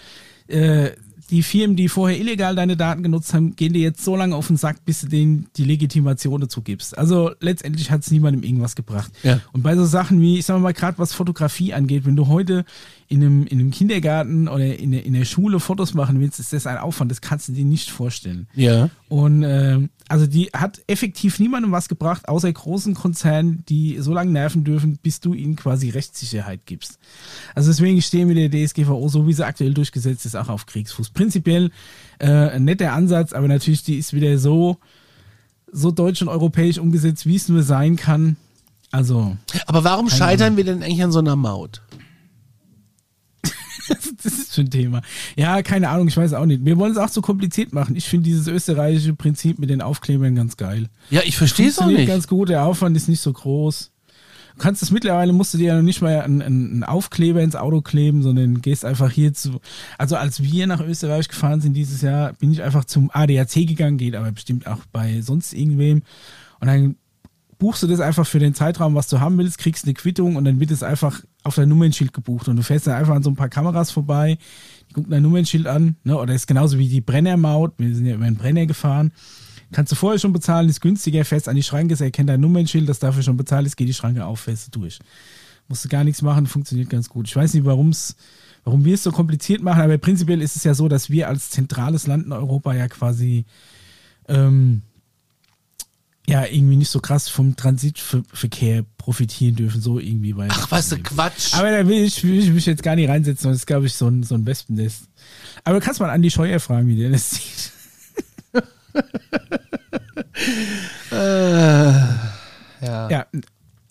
äh, 0.49 0.91
die 1.31 1.43
Firmen, 1.43 1.77
die 1.77 1.89
vorher 1.89 2.19
illegal 2.19 2.55
deine 2.55 2.77
Daten 2.77 3.03
genutzt 3.03 3.35
haben, 3.35 3.57
gehen 3.57 3.73
dir 3.73 3.83
jetzt 3.83 4.05
so 4.05 4.17
lange 4.17 4.37
auf 4.37 4.47
den 4.47 4.57
Sack, 4.57 4.85
bis 4.85 5.01
du 5.01 5.09
denen 5.09 5.47
die 5.57 5.65
Legitimation 5.65 6.41
dazu 6.41 6.63
gibst. 6.63 6.97
Also 6.97 7.33
letztendlich 7.41 7.91
hat 7.91 8.03
es 8.03 8.11
niemandem 8.11 8.43
irgendwas 8.43 8.77
gebracht. 8.77 9.13
Ja. 9.23 9.41
Und 9.53 9.63
bei 9.63 9.75
so 9.77 9.85
Sachen 9.85 10.21
wie, 10.21 10.39
ich 10.39 10.47
sag 10.47 10.61
mal 10.61 10.73
gerade 10.73 10.99
was 10.99 11.13
Fotografie 11.13 11.75
angeht, 11.75 12.07
wenn 12.07 12.17
du 12.17 12.29
heute 12.29 12.65
in 13.09 13.23
einem, 13.23 13.47
in 13.47 13.61
einem 13.61 13.71
Kindergarten 13.71 14.49
oder 14.49 14.79
in 14.79 14.91
der, 14.91 15.05
in 15.05 15.13
der 15.13 15.25
Schule 15.25 15.61
Fotos 15.61 15.95
machen 15.95 16.21
willst, 16.21 16.41
ist 16.41 16.53
das 16.53 16.67
ein 16.67 16.79
Aufwand, 16.79 17.11
das 17.11 17.21
kannst 17.21 17.49
du 17.49 17.53
dir 17.53 17.65
nicht 17.65 17.91
vorstellen. 17.91 18.49
Ja. 18.55 18.91
Und 19.09 19.45
ähm, 19.45 19.91
also 20.09 20.27
die 20.27 20.47
hat 20.53 20.81
effektiv 20.89 21.39
niemandem 21.39 21.71
was 21.71 21.89
gebracht, 21.89 22.29
außer 22.29 22.53
großen 22.53 22.95
Konzernen, 22.95 23.65
die 23.69 23.99
so 24.01 24.13
lange 24.13 24.33
nerven 24.33 24.65
dürfen, 24.65 24.99
bis 25.01 25.21
du 25.21 25.35
ihnen 25.35 25.55
quasi 25.55 25.91
Rechtssicherheit 25.91 26.61
gibst. 26.67 26.99
Also 27.55 27.71
deswegen 27.71 28.03
stehen 28.03 28.29
wir 28.29 28.49
der 28.49 28.67
DSGVO, 28.67 29.09
so 29.09 29.27
wie 29.29 29.33
sie 29.33 29.47
aktuell 29.47 29.75
durchgesetzt 29.75 30.27
ist, 30.27 30.35
auch 30.35 30.49
auf 30.49 30.67
Kriegsfuß. 30.67 31.11
Prinzipiell 31.11 31.71
äh, 32.19 32.29
ein 32.29 32.65
netter 32.65 32.93
Ansatz, 32.93 33.33
aber 33.33 33.47
natürlich, 33.47 33.85
die 33.85 33.99
ist 33.99 34.13
wieder 34.13 34.39
so, 34.39 34.79
so 35.71 35.93
deutsch 35.93 36.23
und 36.23 36.29
europäisch 36.29 36.79
umgesetzt, 36.79 37.27
wie 37.27 37.37
es 37.37 37.49
nur 37.49 37.63
sein 37.63 37.97
kann. 37.97 38.37
Also, 38.93 39.37
Aber 39.67 39.85
warum 39.85 40.09
scheitern 40.09 40.57
wir 40.57 40.65
denn 40.65 40.83
eigentlich 40.83 41.03
an 41.03 41.13
so 41.13 41.19
einer 41.19 41.37
Maut? 41.37 41.83
das 44.23 44.33
ist 44.33 44.55
schon 44.55 44.67
ein 44.67 44.71
Thema. 44.71 45.03
Ja, 45.37 45.63
keine 45.63 45.89
Ahnung, 45.89 46.09
ich 46.09 46.17
weiß 46.17 46.33
auch 46.35 46.47
nicht. 46.47 46.65
Wir 46.65 46.79
wollen 46.79 46.93
es 46.93 46.99
auch 46.99 47.09
so 47.09 47.21
kompliziert 47.21 47.73
machen. 47.73 47.97
Ich 47.97 48.07
finde 48.07 48.25
dieses 48.25 48.47
österreichische 48.47 49.15
Prinzip 49.15 49.59
mit 49.59 49.71
den 49.71 49.83
Aufklebern 49.83 50.35
ganz 50.35 50.57
geil. 50.57 50.89
Ja, 51.11 51.23
ich 51.25 51.37
verstehe 51.37 51.69
es 51.69 51.79
auch 51.79 51.87
nicht. 51.87 52.07
ganz 52.07 52.27
gut, 52.29 52.49
der 52.49 52.65
Aufwand 52.65 52.97
ist 52.97 53.09
nicht 53.09 53.21
so 53.21 53.33
groß. 53.33 53.93
Du 54.57 54.63
kannst 54.63 54.83
es 54.83 54.91
mittlerweile, 54.91 55.35
musst 55.35 55.53
du 55.53 55.59
dir 55.59 55.67
ja 55.67 55.77
noch 55.77 55.83
nicht 55.83 56.01
mal 56.01 56.23
einen, 56.23 56.41
einen 56.41 56.85
Aufkleber 56.85 57.43
ins 57.43 57.57
Auto 57.57 57.83
kleben, 57.83 58.23
sondern 58.23 58.63
gehst 58.63 58.87
einfach 58.87 59.11
hier 59.11 59.35
zu. 59.35 59.61
Also 59.99 60.17
als 60.17 60.43
wir 60.43 60.67
nach 60.67 60.81
Österreich 60.81 61.29
gefahren 61.29 61.61
sind 61.61 61.75
dieses 61.75 62.01
Jahr, 62.01 62.33
bin 62.33 62.53
ich 62.53 62.63
einfach 62.63 62.87
zum 62.87 63.11
ADAC 63.13 63.67
gegangen, 63.67 63.99
geht 63.99 64.15
aber 64.15 64.33
bestimmt 64.33 64.67
auch 64.67 64.81
bei 64.93 65.21
sonst 65.21 65.53
irgendwem. 65.53 66.03
Und 66.61 66.69
dann 66.69 66.97
buchst 67.59 67.83
du 67.83 67.87
das 67.87 68.01
einfach 68.01 68.27
für 68.27 68.39
den 68.39 68.55
Zeitraum, 68.55 68.95
was 68.95 69.09
du 69.09 69.21
haben 69.21 69.39
willst, 69.39 69.59
kriegst 69.59 69.85
eine 69.85 69.95
Quittung 69.95 70.37
und 70.37 70.45
dann 70.45 70.61
wird 70.61 70.71
es 70.71 70.83
einfach 70.83 71.23
auf 71.43 71.55
dein 71.55 71.69
Nummernschild 71.69 72.13
gebucht. 72.13 72.49
Und 72.49 72.57
du 72.57 72.63
fährst 72.63 72.87
dann 72.87 72.95
einfach 72.95 73.15
an 73.15 73.23
so 73.23 73.31
ein 73.31 73.37
paar 73.37 73.49
Kameras 73.49 73.91
vorbei, 73.91 74.39
die 74.89 74.95
gucken 74.95 75.11
dein 75.11 75.23
Nummernschild 75.23 75.67
an, 75.67 75.97
ne? 76.05 76.19
Oder 76.19 76.35
ist 76.35 76.47
genauso 76.47 76.79
wie 76.79 76.89
die 76.89 77.01
Brennermaut. 77.01 77.75
Wir 77.79 77.95
sind 77.95 78.07
ja 78.07 78.15
über 78.15 78.25
den 78.27 78.37
Brenner 78.37 78.67
gefahren. 78.67 79.13
Kannst 79.73 79.91
du 79.91 79.97
vorher 79.97 80.19
schon 80.19 80.33
bezahlen, 80.33 80.69
ist 80.69 80.81
günstiger, 80.81 81.25
fährst 81.25 81.49
an 81.49 81.57
die 81.57 81.63
Schranke, 81.63 81.97
erkennt 81.99 82.29
dein 82.29 82.41
Nummernschild, 82.41 82.89
das 82.89 82.99
dafür 82.99 83.23
schon 83.23 83.37
bezahlt 83.37 83.67
ist, 83.67 83.77
geht 83.77 83.89
die 83.89 83.95
Schranke 83.95 84.25
auf, 84.25 84.41
fährst 84.41 84.69
du 84.69 84.81
durch. 84.81 84.99
Musst 85.69 85.85
du 85.85 85.89
gar 85.89 86.05
nichts 86.05 86.23
machen, 86.23 86.47
funktioniert 86.47 86.89
ganz 86.89 87.09
gut. 87.09 87.27
Ich 87.27 87.35
weiß 87.35 87.55
nicht, 87.55 87.65
warum's, 87.65 88.15
warum 88.63 88.85
wir 88.85 88.95
es 88.95 89.03
so 89.03 89.11
kompliziert 89.11 89.63
machen, 89.63 89.83
aber 89.83 89.99
prinzipiell 89.99 90.41
ist 90.41 90.55
es 90.55 90.63
ja 90.63 90.75
so, 90.75 90.89
dass 90.89 91.11
wir 91.11 91.29
als 91.29 91.51
zentrales 91.51 92.07
Land 92.07 92.27
in 92.27 92.33
Europa 92.33 92.75
ja 92.75 92.87
quasi 92.87 93.45
ähm, 94.29 94.83
ja 96.29 96.45
irgendwie 96.45 96.77
nicht 96.77 96.91
so 96.91 97.01
krass 97.01 97.29
vom 97.29 97.57
Transitverkehr 97.57 98.85
profitieren 98.99 99.57
dürfen, 99.57 99.81
so 99.81 99.99
irgendwie. 99.99 100.37
Weil 100.37 100.49
Ach, 100.51 100.71
was 100.71 100.89
für 100.89 100.99
Quatsch. 100.99 101.55
aber 101.55 101.71
da 101.71 101.87
will 101.87 102.03
ich, 102.05 102.23
will 102.25 102.39
ich 102.39 102.51
mich 102.51 102.67
jetzt 102.67 102.83
gar 102.83 102.97
nicht 102.97 103.09
reinsetzen, 103.09 103.51
das 103.51 103.59
ist, 103.59 103.67
glaube 103.67 103.87
ich, 103.87 103.95
so 103.95 104.09
ein, 104.09 104.23
so 104.23 104.35
ein 104.35 104.45
Wespennest. 104.45 105.09
Aber 105.65 105.79
du 105.79 105.85
kannst 105.85 106.01
mal 106.01 106.11
an 106.11 106.23
die 106.23 106.31
Scheuer 106.31 106.61
fragen, 106.61 106.89
wie 106.89 106.97
der 106.97 107.11
das 107.11 107.31
sieht. 107.31 107.73
Äh, 111.11 111.93
ja. 112.85 113.11
Ja, 113.11 113.27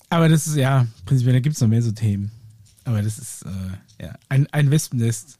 aber 0.09 0.29
das 0.29 0.47
ist 0.47 0.55
ja, 0.55 0.87
prinzipiell, 1.05 1.33
da 1.33 1.39
gibt 1.39 1.55
es 1.55 1.61
noch 1.61 1.67
mehr 1.67 1.81
so 1.81 1.91
Themen. 1.91 2.31
Aber 2.83 3.01
das 3.01 3.17
ist 3.17 3.43
äh, 3.43 4.03
ja 4.03 4.13
ein, 4.29 4.47
ein 4.51 4.69
Wespennest. 4.71 5.39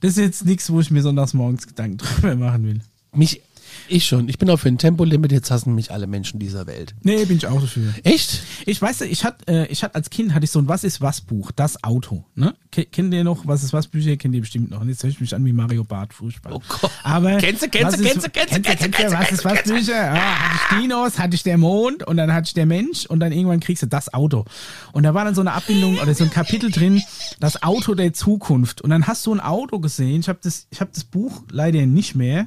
Das 0.00 0.12
ist 0.12 0.18
jetzt 0.18 0.44
nichts, 0.44 0.70
wo 0.70 0.80
ich 0.80 0.90
mir 0.90 1.02
sonntags 1.02 1.32
morgens 1.32 1.66
Gedanken 1.66 1.96
drüber 2.20 2.36
machen 2.36 2.64
will. 2.64 2.80
Mich, 3.14 3.42
ich 3.88 4.06
schon. 4.06 4.28
Ich 4.28 4.38
bin 4.38 4.48
auch 4.50 4.56
für 4.58 4.68
ein 4.68 4.78
Tempolimit. 4.78 5.32
Jetzt 5.32 5.50
hassen 5.50 5.74
mich 5.74 5.90
alle 5.90 6.06
Menschen 6.06 6.38
dieser 6.40 6.66
Welt. 6.66 6.94
Nee, 7.02 7.24
bin 7.24 7.36
ich 7.36 7.46
auch 7.46 7.60
dafür. 7.60 7.92
Echt? 8.04 8.42
Ich 8.66 8.80
weiß, 8.80 9.02
ich 9.02 9.24
hatte, 9.24 9.46
äh, 9.48 9.66
ich 9.66 9.82
hatte 9.82 9.94
als 9.94 10.10
Kind 10.10 10.34
hatte 10.34 10.44
ich 10.44 10.50
so 10.50 10.58
ein 10.58 10.68
Was 10.68 10.84
ist 10.84 11.00
was 11.00 11.20
Buch, 11.20 11.50
das 11.52 11.82
Auto. 11.84 12.24
Ne? 12.34 12.54
Ke- 12.70 12.84
Kennt 12.86 13.12
ihr 13.14 13.24
noch 13.24 13.46
Was 13.46 13.62
ist 13.62 13.72
was 13.72 13.86
Bücher? 13.88 14.16
Kennt 14.16 14.34
ihr 14.34 14.40
bestimmt 14.40 14.70
noch. 14.70 14.80
Und 14.80 14.88
jetzt 14.88 15.02
höre 15.02 15.10
ich 15.10 15.20
mich 15.20 15.34
an 15.34 15.44
wie 15.44 15.52
Mario 15.52 15.84
Barth, 15.84 16.14
furchtbar. 16.14 16.54
Oh 16.56 16.62
Gott. 16.68 16.90
Aber 17.02 17.36
Kennst 17.38 17.62
du, 17.62 17.68
kennst 17.68 17.98
du, 17.98 18.02
kennst 18.02 18.26
du, 18.26 18.30
kennst 18.30 18.56
du, 18.56 18.60
kennst 18.62 18.84
du, 18.84 18.90
kennst 18.90 19.12
du, 19.14 19.18
was 19.18 19.32
ist 19.32 19.44
was 19.44 19.62
Bücher? 19.64 19.92
Ja, 19.92 20.14
hatte 20.14 20.74
ich 20.76 20.80
Dinos, 20.82 21.18
hatte 21.18 21.34
ich 21.34 21.42
der 21.42 21.58
Mond 21.58 22.06
und 22.06 22.16
dann 22.16 22.32
hatte 22.32 22.46
ich 22.48 22.54
der 22.54 22.66
Mensch 22.66 23.06
und 23.06 23.20
dann 23.20 23.32
irgendwann 23.32 23.60
kriegst 23.60 23.82
du 23.82 23.86
das 23.86 24.12
Auto. 24.14 24.44
Und 24.92 25.02
da 25.02 25.14
war 25.14 25.24
dann 25.24 25.34
so 25.34 25.40
eine 25.40 25.52
Abbildung 25.52 25.98
oder 25.98 26.14
so 26.14 26.24
ein 26.24 26.30
Kapitel 26.30 26.70
drin, 26.70 27.02
das 27.40 27.62
Auto 27.62 27.94
der 27.94 28.12
Zukunft. 28.12 28.80
Und 28.82 28.90
dann 28.90 29.06
hast 29.06 29.26
du 29.26 29.34
ein 29.34 29.40
Auto 29.40 29.78
gesehen. 29.80 30.20
Ich 30.20 30.28
habe 30.28 30.38
das, 30.42 30.66
ich 30.70 30.80
habe 30.80 30.90
das 30.94 31.04
Buch 31.04 31.42
leider 31.50 31.84
nicht 31.86 32.14
mehr, 32.14 32.46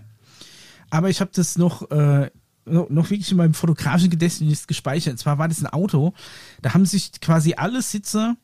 aber 0.96 1.10
ich 1.10 1.22
habe 1.22 1.32
das 1.34 1.58
noch, 1.58 1.90
äh, 1.92 2.30
noch 2.66 3.10
wirklich 3.10 3.32
in 3.32 3.38
meinem 3.38 3.54
fotografischen 3.54 4.10
Gedächtnis 4.10 4.68
gespeichert. 4.68 5.14
Und 5.14 5.18
zwar 5.18 5.38
war 5.38 5.48
das 5.48 5.62
ein 5.64 5.68
Auto, 5.68 6.14
da 6.62 6.74
haben 6.74 6.86
sich 6.86 7.20
quasi 7.22 7.54
alle 7.56 7.82
Sitze 7.82 8.36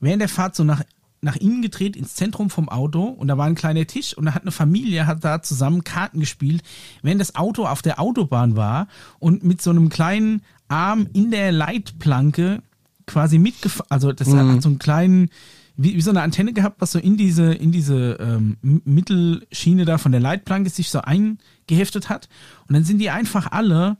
während 0.00 0.20
der 0.20 0.28
Fahrt 0.28 0.56
so 0.56 0.64
nach, 0.64 0.82
nach 1.20 1.36
innen 1.36 1.62
gedreht 1.62 1.96
ins 1.96 2.14
Zentrum 2.14 2.50
vom 2.50 2.68
Auto 2.68 3.04
und 3.04 3.28
da 3.28 3.36
war 3.36 3.46
ein 3.46 3.54
kleiner 3.54 3.86
Tisch 3.86 4.16
und 4.16 4.26
da 4.26 4.34
hat 4.34 4.42
eine 4.42 4.52
Familie 4.52 5.06
hat 5.06 5.24
da 5.24 5.42
zusammen 5.42 5.84
Karten 5.84 6.20
gespielt, 6.20 6.62
während 7.02 7.20
das 7.20 7.34
Auto 7.34 7.66
auf 7.66 7.82
der 7.82 8.00
Autobahn 8.00 8.56
war 8.56 8.88
und 9.18 9.44
mit 9.44 9.60
so 9.60 9.70
einem 9.70 9.88
kleinen 9.88 10.42
Arm 10.68 11.08
in 11.12 11.30
der 11.30 11.50
Leitplanke 11.50 12.62
quasi 13.06 13.38
mitgefahren, 13.38 13.90
also 13.90 14.12
das 14.12 14.32
hat 14.32 14.62
so 14.62 14.68
einen 14.68 14.78
kleinen, 14.78 15.30
wie, 15.78 15.94
wie 15.94 16.00
so 16.02 16.10
eine 16.10 16.22
Antenne 16.22 16.52
gehabt, 16.52 16.80
was 16.80 16.92
so 16.92 16.98
in 16.98 17.16
diese, 17.16 17.54
in 17.54 17.70
diese 17.70 18.18
ähm, 18.20 18.58
Mittelschiene 18.60 19.84
da 19.84 19.96
von 19.96 20.12
der 20.12 20.20
Leitplanke 20.20 20.70
sich 20.70 20.90
so 20.90 21.00
eingeheftet 21.00 22.08
hat. 22.08 22.28
Und 22.66 22.74
dann 22.74 22.84
sind 22.84 22.98
die 22.98 23.10
einfach 23.10 23.52
alle 23.52 23.96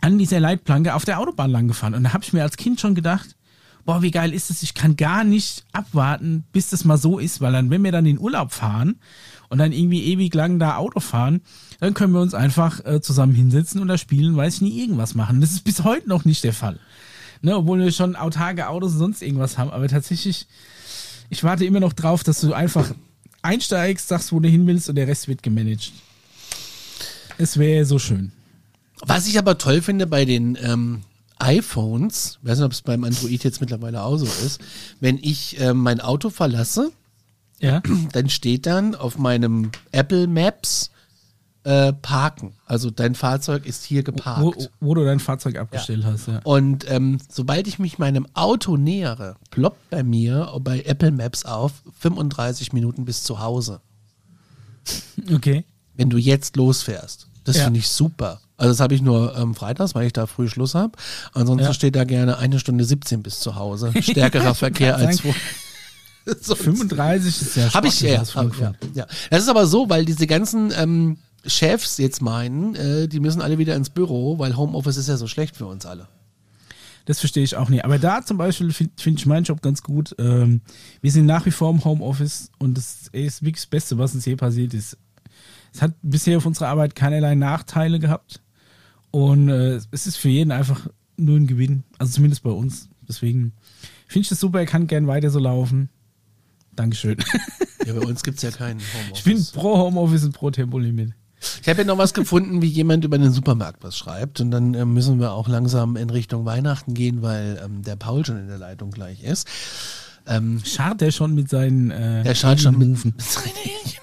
an 0.00 0.18
dieser 0.18 0.40
Leitplanke 0.40 0.94
auf 0.94 1.04
der 1.04 1.20
Autobahn 1.20 1.50
lang 1.50 1.68
gefahren. 1.68 1.94
Und 1.94 2.02
da 2.02 2.14
habe 2.14 2.24
ich 2.24 2.32
mir 2.32 2.42
als 2.42 2.56
Kind 2.56 2.80
schon 2.80 2.94
gedacht, 2.94 3.36
boah, 3.84 4.00
wie 4.00 4.10
geil 4.10 4.32
ist 4.32 4.48
das? 4.48 4.62
Ich 4.62 4.72
kann 4.72 4.96
gar 4.96 5.22
nicht 5.22 5.66
abwarten, 5.72 6.44
bis 6.52 6.70
das 6.70 6.86
mal 6.86 6.96
so 6.96 7.18
ist, 7.18 7.42
weil 7.42 7.52
dann, 7.52 7.68
wenn 7.68 7.84
wir 7.84 7.92
dann 7.92 8.06
in 8.06 8.18
Urlaub 8.18 8.52
fahren 8.52 8.96
und 9.50 9.58
dann 9.58 9.72
irgendwie 9.72 10.02
ewig 10.04 10.34
lang 10.34 10.58
da 10.58 10.76
Auto 10.76 11.00
fahren, 11.00 11.42
dann 11.78 11.92
können 11.92 12.14
wir 12.14 12.22
uns 12.22 12.32
einfach 12.32 12.84
äh, 12.86 13.02
zusammen 13.02 13.34
hinsetzen 13.34 13.82
und 13.82 13.88
da 13.88 13.98
spielen, 13.98 14.34
weiß 14.34 14.56
ich 14.56 14.60
nie, 14.62 14.80
irgendwas 14.80 15.14
machen. 15.14 15.42
Das 15.42 15.52
ist 15.52 15.62
bis 15.62 15.84
heute 15.84 16.08
noch 16.08 16.24
nicht 16.24 16.42
der 16.42 16.54
Fall. 16.54 16.80
Ne, 17.42 17.54
obwohl 17.54 17.80
wir 17.80 17.92
schon 17.92 18.16
autarke 18.16 18.68
Autos 18.68 18.92
und 18.92 18.98
sonst 18.98 19.22
irgendwas 19.22 19.58
haben. 19.58 19.70
Aber 19.70 19.86
tatsächlich, 19.88 20.48
ich 21.30 21.42
warte 21.44 21.64
immer 21.64 21.80
noch 21.80 21.92
drauf, 21.92 22.22
dass 22.24 22.40
du 22.40 22.52
einfach 22.52 22.92
einsteigst, 23.42 24.08
sagst, 24.08 24.32
wo 24.32 24.40
du 24.40 24.48
hin 24.48 24.66
willst 24.66 24.88
und 24.88 24.96
der 24.96 25.06
Rest 25.08 25.28
wird 25.28 25.42
gemanagt. 25.42 25.92
Es 27.38 27.58
wäre 27.58 27.84
so 27.84 27.98
schön. 27.98 28.32
Was 29.06 29.26
ich 29.26 29.38
aber 29.38 29.58
toll 29.58 29.82
finde 29.82 30.06
bei 30.06 30.24
den 30.24 30.56
ähm, 30.62 31.02
iPhones, 31.38 32.38
weiß 32.42 32.58
nicht, 32.58 32.64
ob 32.66 32.72
es 32.72 32.82
beim 32.82 33.04
Android 33.04 33.44
jetzt 33.44 33.60
mittlerweile 33.60 34.02
auch 34.02 34.16
so 34.16 34.24
ist, 34.24 34.60
wenn 35.00 35.18
ich 35.18 35.60
ähm, 35.60 35.78
mein 35.78 36.00
Auto 36.00 36.30
verlasse, 36.30 36.90
Ja. 37.60 37.82
dann 38.12 38.30
steht 38.30 38.64
dann 38.66 38.94
auf 38.94 39.18
meinem 39.18 39.70
Apple 39.92 40.26
Maps 40.26 40.90
äh, 41.66 41.92
Parken. 41.92 42.52
Also 42.64 42.90
dein 42.90 43.14
Fahrzeug 43.16 43.66
ist 43.66 43.84
hier 43.84 44.02
geparkt. 44.04 44.40
Wo, 44.40 44.54
wo 44.80 44.94
du 44.94 45.04
dein 45.04 45.18
Fahrzeug 45.18 45.58
abgestellt 45.58 46.04
hast, 46.04 46.28
ja. 46.28 46.40
Und 46.44 46.88
ähm, 46.90 47.18
sobald 47.28 47.66
ich 47.66 47.78
mich 47.80 47.98
meinem 47.98 48.26
Auto 48.34 48.76
nähere, 48.76 49.36
ploppt 49.50 49.90
bei 49.90 50.02
mir 50.04 50.52
bei 50.60 50.82
Apple 50.82 51.10
Maps 51.10 51.44
auf 51.44 51.72
35 52.00 52.72
Minuten 52.72 53.04
bis 53.04 53.24
zu 53.24 53.40
Hause, 53.40 53.80
Okay. 55.32 55.64
wenn 55.96 56.10
du 56.10 56.18
jetzt 56.18 56.56
losfährst. 56.56 57.26
Das 57.44 57.56
Ja. 57.56 57.64
finde 57.64 57.80
ich 57.80 57.88
super. 57.88 58.40
Also 58.56 58.70
das 58.72 58.80
habe 58.80 58.94
ich 58.94 59.02
nur 59.02 59.36
ähm, 59.36 59.54
freitags, 59.54 59.94
weil 59.94 60.06
ich 60.06 60.12
da 60.12 60.26
früh 60.26 60.48
Schluss 60.48 60.74
habe. 60.74 60.92
Ansonsten 61.34 61.66
Ja. 61.66 61.74
steht 61.74 61.94
da 61.96 62.04
gerne 62.04 62.38
eine 62.38 62.58
Stunde 62.58 62.84
17 62.84 63.22
bis 63.22 63.40
zu 63.40 63.56
Hause. 63.56 63.92
Stärkerer 64.00 64.54
Verkehr 64.54 64.96
als 64.96 65.18
sagen, 65.18 65.32
vor. 65.32 65.34
Sonst- 66.40 66.62
35 66.62 67.40
ist 67.42 67.56
ja 67.56 67.72
Hab 67.74 67.84
ich 67.84 68.00
ja, 68.00 68.24
hab, 68.34 68.58
ja, 68.58 68.72
ja. 68.94 69.06
Das 69.30 69.42
ist 69.42 69.48
aber 69.48 69.66
so, 69.66 69.88
weil 69.88 70.04
diese 70.04 70.26
ganzen 70.26 70.72
ähm, 70.76 71.18
Chefs 71.46 71.98
jetzt 71.98 72.22
meinen, 72.22 72.74
äh, 72.74 73.08
die 73.08 73.20
müssen 73.20 73.40
alle 73.42 73.58
wieder 73.58 73.76
ins 73.76 73.90
Büro, 73.90 74.38
weil 74.38 74.56
Homeoffice 74.56 74.96
ist 74.96 75.08
ja 75.08 75.16
so 75.16 75.26
schlecht 75.26 75.56
für 75.56 75.66
uns 75.66 75.86
alle. 75.86 76.08
Das 77.06 77.20
verstehe 77.20 77.44
ich 77.44 77.56
auch 77.56 77.68
nicht. 77.68 77.84
Aber 77.84 77.98
da 77.98 78.24
zum 78.24 78.36
Beispiel 78.36 78.72
finde 78.72 78.92
find 79.00 79.18
ich 79.20 79.26
meinen 79.26 79.44
Job 79.44 79.62
ganz 79.62 79.82
gut. 79.82 80.14
Ähm, 80.18 80.60
wir 81.00 81.12
sind 81.12 81.26
nach 81.26 81.46
wie 81.46 81.52
vor 81.52 81.70
im 81.70 81.84
Homeoffice 81.84 82.50
und 82.58 82.76
das 82.76 83.08
ist 83.12 83.42
wirklich 83.42 83.62
das 83.62 83.66
Beste, 83.66 83.96
was 83.96 84.14
uns 84.14 84.24
je 84.24 84.34
passiert 84.36 84.74
ist. 84.74 84.98
Es 85.72 85.82
hat 85.82 85.94
bisher 86.02 86.36
auf 86.38 86.46
unserer 86.46 86.68
Arbeit 86.68 86.94
keinerlei 86.94 87.34
Nachteile 87.34 88.00
gehabt. 88.00 88.40
Und 89.12 89.48
äh, 89.48 89.78
es 89.92 90.06
ist 90.06 90.16
für 90.16 90.28
jeden 90.28 90.50
einfach 90.50 90.88
nur 91.16 91.36
ein 91.36 91.46
Gewinn. 91.46 91.84
Also 91.96 92.14
zumindest 92.14 92.42
bei 92.42 92.50
uns. 92.50 92.88
Deswegen 93.08 93.52
finde 94.08 94.22
ich 94.22 94.28
das 94.28 94.40
super, 94.40 94.58
er 94.58 94.66
kann 94.66 94.88
gern 94.88 95.06
weiter 95.06 95.30
so 95.30 95.38
laufen. 95.38 95.90
Dankeschön. 96.74 97.16
Ja, 97.86 97.92
bei 97.94 98.00
uns 98.00 98.24
gibt's 98.24 98.42
ja 98.42 98.50
keinen 98.52 98.80
Homeoffice. 98.80 99.18
Ich 99.18 99.24
bin 99.24 99.46
pro 99.54 99.78
Homeoffice 99.78 100.24
und 100.24 100.32
pro 100.32 100.50
Tempolimit. 100.50 101.12
Ich 101.62 101.68
habe 101.68 101.82
ja 101.82 101.84
noch 101.84 101.98
was 101.98 102.14
gefunden, 102.14 102.62
wie 102.62 102.66
jemand 102.66 103.04
über 103.04 103.18
den 103.18 103.32
Supermarkt 103.32 103.82
was 103.82 103.96
schreibt. 103.96 104.40
Und 104.40 104.50
dann 104.50 104.74
äh, 104.74 104.84
müssen 104.84 105.20
wir 105.20 105.32
auch 105.32 105.48
langsam 105.48 105.96
in 105.96 106.10
Richtung 106.10 106.44
Weihnachten 106.44 106.94
gehen, 106.94 107.22
weil 107.22 107.60
ähm, 107.64 107.82
der 107.82 107.96
Paul 107.96 108.24
schon 108.24 108.38
in 108.38 108.48
der 108.48 108.58
Leitung 108.58 108.90
gleich 108.90 109.22
ist. 109.22 109.48
Ähm, 110.26 110.60
Schart 110.64 111.00
der 111.00 111.12
schon 111.12 111.34
mit 111.34 111.48
seinen 111.48 111.90
äh, 111.90 112.24
der 112.24 112.34
schaut 112.34 112.60
schon 112.60 112.78
mit, 112.78 113.04
mit 113.04 113.22
seinen 113.22 113.54
Hähnchen 113.54 114.02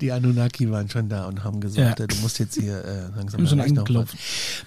Die 0.00 0.12
Anunnaki 0.12 0.70
waren 0.70 0.88
schon 0.88 1.08
da 1.08 1.26
und 1.26 1.44
haben 1.44 1.60
gesagt, 1.60 1.98
Ja. 1.98 2.04
äh, 2.04 2.08
du 2.08 2.16
musst 2.16 2.38
jetzt 2.38 2.56
hier 2.58 2.84
äh, 2.84 3.16
langsam 3.16 3.46
schon 3.46 3.58
machen. 3.58 4.08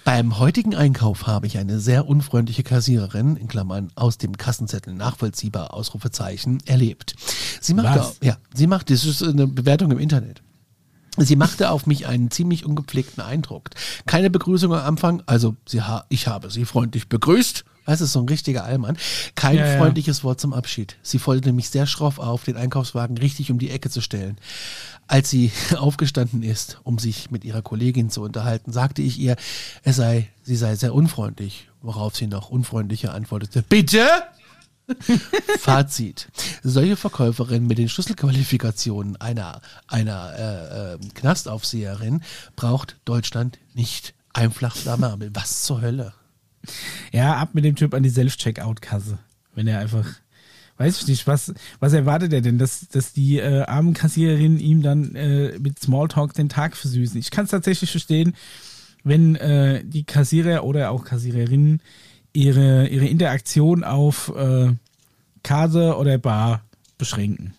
Beim 0.04 0.38
heutigen 0.38 0.74
Einkauf 0.74 1.26
habe 1.26 1.46
ich 1.46 1.58
eine 1.58 1.80
sehr 1.80 2.06
unfreundliche 2.08 2.62
Kassiererin, 2.62 3.36
in 3.36 3.48
Klammern 3.48 3.90
aus 3.94 4.18
dem 4.18 4.36
Kassenzettel 4.36 4.94
nachvollziehbar, 4.94 5.74
Ausrufezeichen, 5.74 6.58
erlebt. 6.66 7.14
Sie 7.60 7.74
machte, 7.74 8.00
Was? 8.00 8.16
ja, 8.22 8.36
sie 8.54 8.66
macht, 8.66 8.90
das 8.90 9.04
ist 9.04 9.22
eine 9.22 9.46
Bewertung 9.46 9.90
im 9.90 9.98
Internet. 9.98 10.42
Sie 11.16 11.36
machte 11.36 11.70
auf 11.70 11.86
mich 11.86 12.06
einen 12.06 12.30
ziemlich 12.32 12.66
ungepflegten 12.66 13.22
Eindruck. 13.22 13.70
Keine 14.04 14.30
Begrüßung 14.30 14.72
am 14.74 14.84
Anfang, 14.84 15.22
also 15.26 15.54
sie 15.66 15.80
ha 15.82 16.04
ich 16.08 16.26
habe 16.26 16.50
sie 16.50 16.64
freundlich 16.64 17.08
begrüßt. 17.08 17.64
Das 17.86 18.00
ist 18.00 18.12
so 18.12 18.20
ein 18.20 18.28
richtiger 18.28 18.64
Allmann. 18.64 18.96
Kein 19.34 19.56
Ja, 19.56 19.66
ja. 19.66 19.78
freundliches 19.78 20.24
Wort 20.24 20.40
zum 20.40 20.52
Abschied. 20.52 20.96
Sie 21.02 21.18
forderte 21.18 21.52
mich 21.52 21.68
sehr 21.68 21.86
schroff 21.86 22.18
auf, 22.18 22.44
den 22.44 22.56
Einkaufswagen 22.56 23.18
richtig 23.18 23.50
um 23.50 23.58
die 23.58 23.70
Ecke 23.70 23.90
zu 23.90 24.00
stellen. 24.00 24.38
Als 25.06 25.30
sie 25.30 25.52
aufgestanden 25.76 26.42
ist, 26.42 26.80
um 26.84 26.98
sich 26.98 27.30
mit 27.30 27.44
ihrer 27.44 27.62
Kollegin 27.62 28.10
zu 28.10 28.22
unterhalten, 28.22 28.72
sagte 28.72 29.02
ich 29.02 29.18
ihr, 29.18 29.36
es 29.82 29.96
sei, 29.96 30.28
sie 30.42 30.56
sei 30.56 30.76
sehr 30.76 30.94
unfreundlich, 30.94 31.68
worauf 31.82 32.16
sie 32.16 32.26
noch 32.26 32.50
unfreundlicher 32.50 33.14
antwortete. 33.14 33.62
Bitte? 33.62 34.06
Fazit. 35.58 36.28
Solche 36.62 36.96
Verkäuferinnen 36.96 37.66
mit 37.66 37.78
den 37.78 37.88
Schlüsselqualifikationen 37.88 39.16
einer, 39.16 39.60
einer 39.88 40.32
äh, 40.36 40.94
äh, 40.94 40.98
Knastaufseherin 41.14 42.22
braucht 42.56 42.96
Deutschland 43.04 43.58
nicht 43.72 44.14
Einflachflamme, 44.32 45.30
was 45.32 45.62
zur 45.62 45.80
Hölle? 45.80 46.12
Ja, 47.12 47.36
ab 47.36 47.50
mit 47.52 47.64
dem 47.64 47.76
Typ 47.76 47.94
an 47.94 48.02
die 48.02 48.10
Self-Checkout-Kasse. 48.10 49.18
Wenn 49.54 49.66
er 49.66 49.78
einfach, 49.78 50.06
weiß 50.78 51.00
ich 51.02 51.06
nicht, 51.08 51.26
was, 51.26 51.52
was 51.80 51.92
erwartet 51.92 52.32
er 52.32 52.40
denn, 52.40 52.58
dass, 52.58 52.88
dass 52.88 53.12
die 53.12 53.38
äh, 53.38 53.62
armen 53.62 53.94
Kassiererinnen 53.94 54.58
ihm 54.58 54.82
dann 54.82 55.14
äh, 55.14 55.58
mit 55.58 55.78
Smalltalk 55.78 56.34
den 56.34 56.48
Tag 56.48 56.76
versüßen? 56.76 57.18
Ich 57.18 57.30
kann 57.30 57.44
es 57.44 57.50
tatsächlich 57.52 57.90
verstehen, 57.90 58.34
wenn 59.04 59.36
äh, 59.36 59.84
die 59.84 60.04
Kassierer 60.04 60.64
oder 60.64 60.90
auch 60.90 61.04
Kassiererinnen 61.04 61.80
ihre, 62.32 62.88
ihre 62.88 63.06
Interaktion 63.06 63.84
auf 63.84 64.32
äh, 64.36 64.72
Karte 65.42 65.96
oder 65.96 66.18
Bar 66.18 66.64
beschränken. 66.98 67.54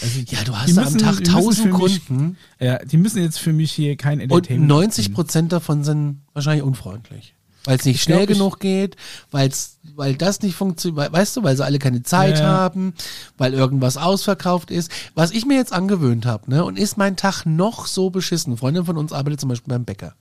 Also, 0.00 0.20
Ja, 0.26 0.42
du 0.44 0.56
hast 0.56 0.76
am 0.76 0.84
müssen- 0.84 0.98
Tag 0.98 1.16
die 1.18 1.30
müssen 1.30 1.36
1000 1.36 1.56
für 1.72 1.78
mich- 1.84 2.06
Kunden 2.06 2.36
Ja, 2.58 2.78
die 2.84 2.96
müssen 2.96 3.22
jetzt 3.22 3.38
für 3.38 3.52
mich 3.52 3.72
hier 3.72 3.96
kein 3.96 4.14
und 4.14 4.20
Entertainment 4.24 4.68
90 4.68 5.12
Prozent 5.14 5.52
davon 5.52 5.84
sind 5.84 6.22
wahrscheinlich 6.32 6.64
unfreundlich. 6.64 7.34
Weil 7.64 7.76
es 7.78 7.84
nicht 7.84 7.96
Ich 7.96 8.02
schnell 8.02 8.26
genug 8.26 8.58
geht, 8.58 8.96
weil's, 9.30 9.78
weil 9.94 10.16
das 10.16 10.42
nicht 10.42 10.56
funktioniert, 10.56 11.12
weißt 11.12 11.36
du, 11.36 11.42
weil 11.44 11.56
sie 11.56 11.64
alle 11.64 11.78
keine 11.78 12.02
Zeit 12.02 12.40
Ja. 12.40 12.44
haben, 12.46 12.92
weil 13.38 13.54
irgendwas 13.54 13.96
ausverkauft 13.96 14.70
ist. 14.72 14.90
Was 15.14 15.30
ich 15.30 15.46
mir 15.46 15.56
jetzt 15.58 15.72
angewöhnt 15.72 16.26
habe, 16.26 16.50
ne, 16.50 16.64
und 16.64 16.76
ist 16.78 16.96
mein 16.98 17.16
Tag 17.16 17.44
noch 17.46 17.86
so 17.86 18.10
beschissen. 18.10 18.52
Eine 18.52 18.56
Freundin 18.56 18.84
von 18.84 18.96
uns 18.98 19.12
arbeitet 19.12 19.38
zum 19.40 19.48
Beispiel 19.48 19.70
beim 19.72 19.84
Bäcker. 19.84 20.14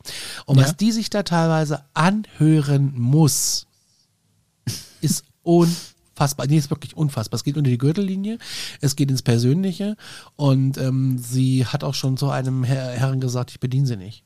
Und 0.46 0.58
Ja. 0.60 0.66
was 0.66 0.78
die 0.78 0.92
sich 0.92 1.10
da 1.10 1.24
teilweise 1.24 1.84
anhören 1.96 2.94
muss, 2.96 3.66
ist 5.02 5.26
unfassbar. 5.42 6.46
Nee, 6.48 6.58
ist 6.58 6.70
wirklich 6.70 6.96
unfassbar. 6.96 7.38
Es 7.38 7.44
geht 7.44 7.58
unter 7.58 7.72
die 7.72 7.80
Gürtellinie, 7.80 8.38
es 8.82 8.96
geht 8.96 9.10
ins 9.10 9.24
Persönliche 9.24 9.98
und 10.36 10.78
ähm, 10.78 11.18
sie 11.18 11.66
hat 11.66 11.84
auch 11.84 11.96
schon 11.96 12.18
zu 12.18 12.30
einem 12.30 12.64
Herr, 12.64 12.92
Herrn 12.92 13.20
gesagt, 13.20 13.50
ich 13.50 13.60
bediene 13.60 13.88
sie 13.88 13.98
nicht. 13.98 14.24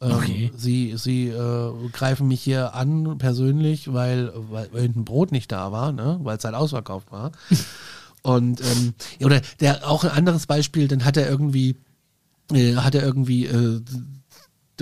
Ähm, 0.00 0.12
Okay. 0.12 0.50
Sie, 0.56 0.94
sie 0.96 1.28
äh, 1.28 1.72
greifen 1.92 2.28
mich 2.28 2.42
hier 2.42 2.74
an 2.74 3.18
persönlich, 3.18 3.92
weil, 3.92 4.32
weil, 4.34 4.68
weil 4.72 4.84
ein 4.84 5.04
Brot 5.04 5.32
nicht 5.32 5.52
da 5.52 5.72
war, 5.72 5.92
ne? 5.92 6.18
weil 6.22 6.36
es 6.36 6.44
halt 6.44 6.54
ausverkauft 6.54 7.10
war. 7.12 7.32
Und 8.22 8.60
ähm, 8.60 8.94
oder 9.24 9.40
der 9.60 9.88
auch 9.88 10.04
ein 10.04 10.10
anderes 10.10 10.46
Beispiel, 10.46 10.88
dann 10.88 11.04
hat 11.04 11.16
er 11.16 11.28
irgendwie, 11.28 11.76
äh, 12.52 12.76
hat 12.76 12.94
er 12.94 13.02
irgendwie 13.02 13.46
äh, 13.46 13.80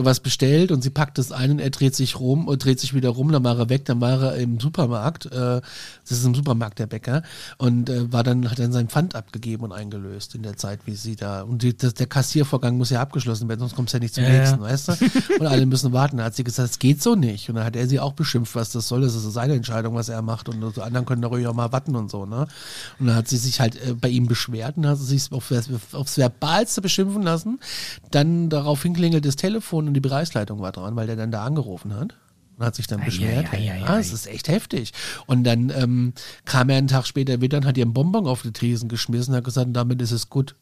was 0.05 0.21
bestellt 0.21 0.73
und 0.73 0.83
sie 0.83 0.91
packt 0.91 1.19
es 1.19 1.33
ein 1.33 1.53
und 1.53 1.59
er 1.61 1.71
dreht 1.71 1.95
sich 1.95 2.19
rum 2.19 2.49
und 2.49 2.65
dreht 2.65 2.81
sich 2.81 2.95
wieder 2.95 3.11
rum, 3.11 3.33
dann 3.33 3.45
war 3.45 3.59
er 3.59 3.69
weg, 3.69 3.85
dann 3.85 4.01
war 4.01 4.23
er 4.23 4.35
im 4.37 4.61
Supermarkt, 4.61 5.27
äh, 5.27 5.31
das 5.31 6.19
ist 6.19 6.25
im 6.25 6.35
Supermarkt 6.35 6.79
der 6.79 6.87
Bäcker 6.87 7.23
und 7.59 7.91
äh, 7.91 8.13
war 8.13 8.23
dann, 8.25 8.51
hat 8.51 8.59
dann 8.59 8.73
sein 8.73 8.89
Pfand 8.89 9.15
abgegeben 9.15 9.65
und 9.65 9.73
eingelöst 9.73 10.35
in 10.35 10.43
der 10.43 10.57
Zeit, 10.57 10.81
wie 10.87 10.95
sie 10.95 11.17
da, 11.17 11.43
und 11.43 11.63
die, 11.63 11.77
das, 11.77 11.95
der 11.95 12.07
Kassiervorgang 12.07 12.77
muss 12.77 12.91
ja 12.91 13.01
abgeschlossen 13.01 13.49
werden, 13.49 13.61
sonst 13.61 13.75
kommst 13.75 13.93
du 13.95 13.99
ja 13.99 14.03
nicht 14.03 14.15
zum 14.15 14.25
Ja, 14.25 14.31
ja. 14.31 14.39
nächsten, 14.41 14.61
weißt 14.61 14.89
du? 14.89 14.95
Und 15.41 15.47
alle 15.47 15.67
müssen 15.67 15.93
warten. 15.93 16.19
Da 16.19 16.25
hat 16.25 16.35
sie 16.35 16.45
gesagt, 16.45 16.71
es 16.71 16.79
geht 16.79 17.03
so 17.03 17.15
nicht. 17.15 17.49
Und 17.49 17.57
dann 17.57 17.65
hat 17.65 17.77
er 17.77 17.87
sie 17.87 18.01
auch 18.01 18.13
beschimpft, 18.13 18.55
was 18.55 18.71
das 18.71 18.89
soll, 18.89 19.01
das 19.03 19.15
ist 19.15 19.33
seine 19.33 19.55
Entscheidung, 19.55 19.95
was 19.95 20.09
er 20.09 20.23
macht 20.23 20.49
und 20.49 20.77
die 20.77 20.81
anderen 20.81 21.07
können 21.07 21.23
da 21.23 21.29
ruhig 21.29 21.47
auch 21.47 21.55
mal 21.55 21.73
warten 21.73 21.97
und 21.97 22.11
so, 22.11 22.27
ne? 22.27 22.47
Und 22.99 23.07
dann 23.07 23.17
hat 23.17 23.29
sie 23.29 23.37
sich 23.37 23.61
halt 23.61 23.77
äh, 23.77 23.95
bei 23.95 24.09
ihm 24.09 24.27
beschwert 24.27 24.77
und 24.77 24.87
hat 24.87 24.99
sich 24.99 25.31
auf, 25.33 25.51
aufs 25.93 26.17
Verbalste 26.17 26.81
beschimpfen 26.81 27.23
lassen. 27.23 27.59
Dann 28.11 28.49
daraufhin 28.49 28.95
klingelt 28.95 29.25
das 29.25 29.37
Telefon 29.37 29.88
und 29.89 29.95
die 29.95 30.01
Bereichsleitung 30.01 30.61
war 30.61 30.73
dran, 30.73 30.97
weil 30.97 31.07
der 31.07 31.17
dann 31.17 31.31
da 31.31 31.45
angerufen 31.45 31.95
hat. 31.95 32.15
Und 32.57 32.67
hat 32.67 32.75
sich 32.75 32.89
dann 32.89 33.05
beschwert. 33.05 33.53
ei, 33.53 33.71
ei, 33.71 33.85
ah, 33.87 33.99
es 33.99 34.13
ist 34.13 34.27
echt 34.27 34.49
heftig. 34.49 34.93
Und 35.27 35.45
dann 35.45 35.71
ähm, 35.71 36.13
kam 36.45 36.69
er 36.71 36.79
einen 36.79 36.89
Tag 36.89 37.07
später 37.07 37.41
wieder 37.41 37.59
und 37.59 37.67
hat 37.67 37.77
ihr 37.77 37.85
einen 37.85 37.95
Bonbon 37.95 38.27
auf 38.27 38.43
die 38.43 38.53
Tresen 38.53 38.89
geschmissen 38.89 39.33
und 39.33 39.37
hat 39.37 39.45
gesagt, 39.45 39.69
damit 39.73 40.03
ist 40.03 40.11
es 40.11 40.29
gut. 40.29 40.57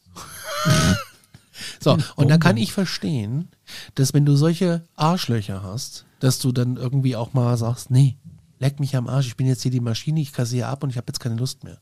so, 1.81 1.97
und 2.16 2.28
da 2.28 2.36
kann 2.36 2.59
ich 2.59 2.74
verstehen, 2.74 3.48
dass 3.94 4.12
wenn 4.12 4.27
du 4.27 4.36
solche 4.36 4.82
Arschlöcher 4.94 5.62
hast, 5.62 6.05
dass 6.20 6.39
du 6.39 6.53
dann 6.53 6.77
irgendwie 6.77 7.16
auch 7.16 7.32
mal 7.32 7.57
sagst, 7.57 7.90
nee, 7.90 8.16
leck 8.59 8.78
mich 8.78 8.94
am 8.94 9.09
Arsch, 9.09 9.28
ich 9.28 9.36
bin 9.36 9.47
jetzt 9.47 9.62
hier 9.62 9.70
die 9.70 9.81
Maschine, 9.81 10.20
ich 10.20 10.35
kassiere 10.35 10.69
ab 10.69 10.82
und 10.82 10.90
ich 10.90 10.98
habe 10.98 11.07
jetzt 11.09 11.20
keine 11.20 11.36
Lust 11.36 11.65
mehr. 11.65 11.78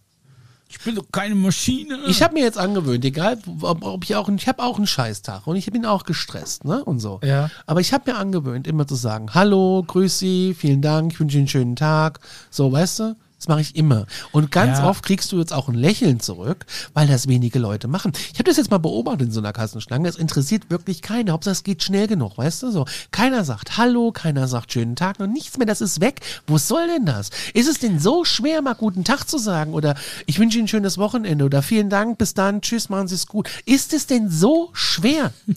Ich 0.69 0.81
bin 0.81 0.95
doch 0.95 1.05
keine 1.13 1.35
Maschine. 1.35 1.99
Ich 2.09 2.23
habe 2.23 2.35
mir 2.35 2.43
jetzt 2.43 2.59
angewöhnt, 2.59 3.05
egal 3.05 3.39
ob, 3.61 3.85
ob 3.85 4.05
ich 4.05 4.17
auch, 4.17 4.29
ich 4.29 4.49
habe 4.49 4.63
auch 4.63 4.77
einen 4.77 4.87
Scheißtag 4.87 5.47
und 5.47 5.57
ich 5.57 5.71
bin 5.71 5.87
auch 5.87 6.05
gestresst, 6.05 6.65
ne 6.65 6.85
und 6.85 6.99
so. 6.99 7.21
Ja. 7.23 7.51
Aber 7.67 7.81
ich 7.81 7.93
habe 7.93 8.11
mir 8.11 8.19
angewöhnt, 8.19 8.67
immer 8.67 8.87
zu 8.87 8.95
sagen, 8.95 9.35
hallo, 9.35 9.85
grüß 9.87 10.19
Sie, 10.19 10.55
vielen 10.55 10.83
Dank, 10.83 11.13
ich 11.13 11.21
wünsche 11.21 11.37
Ihnen 11.37 11.43
einen 11.43 11.49
schönen 11.49 11.77
Tag. 11.77 12.21
So, 12.51 12.73
weißt 12.73 12.99
du? 13.01 13.17
Das 13.39 13.49
mache 13.49 13.61
ich 13.61 13.77
immer. 13.77 14.07
Und 14.33 14.51
ganz 14.51 14.79
Ja. 14.79 14.89
oft 14.89 15.05
kriegst 15.05 15.31
du 15.31 15.39
jetzt 15.39 15.53
auch 15.53 15.69
ein 15.69 15.75
Lächeln 15.75 16.19
zurück, 16.21 16.65
weil 16.95 17.07
das 17.07 17.29
wenige 17.29 17.59
Leute 17.59 17.89
machen. 17.89 18.13
Ich 18.33 18.39
habe 18.39 18.45
das 18.45 18.57
jetzt 18.57 18.71
mal 18.71 18.79
beobachtet 18.79 19.23
in 19.29 19.31
so 19.33 19.41
einer 19.41 19.53
Kassenschlange. 19.53 20.09
Es 20.09 20.17
interessiert 20.17 20.71
wirklich 20.71 21.03
keiner. 21.03 21.33
Hauptsache 21.33 21.53
es 21.53 21.63
geht 21.63 21.83
schnell 21.83 22.07
genug, 22.07 22.39
weißt 22.39 22.63
du? 22.63 22.71
So, 22.71 22.87
keiner 23.11 23.45
sagt 23.45 23.77
Hallo, 23.77 24.13
keiner 24.13 24.49
sagt 24.49 24.73
schönen 24.73 24.97
Tag 24.97 25.21
und 25.21 25.33
nichts 25.33 25.59
mehr. 25.59 25.67
Das 25.67 25.83
ist 25.83 26.01
weg. 26.01 26.21
Wo 26.47 26.57
soll 26.57 26.87
denn 26.87 27.05
das? 27.05 27.31
Ist 27.53 27.69
es 27.69 27.79
denn 27.81 27.99
so 27.99 28.25
schwer, 28.25 28.63
mal 28.63 28.75
guten 28.75 29.05
Tag 29.05 29.25
zu 29.29 29.37
sagen 29.37 29.75
oder 29.75 29.95
ich 30.27 30.39
wünsche 30.39 30.57
Ihnen 30.59 30.65
ein 30.65 30.69
schönes 30.69 30.97
Wochenende 30.97 31.45
oder 31.45 31.61
vielen 31.63 31.91
Dank, 31.91 32.17
bis 32.19 32.33
dann, 32.35 32.63
tschüss, 32.63 32.89
machen 32.89 33.09
Sie 33.09 33.15
es 33.17 33.27
gut. 33.27 33.51
Ist 33.67 33.93
es 33.93 34.07
denn 34.07 34.31
so 34.31 34.71
schwer? 34.73 35.33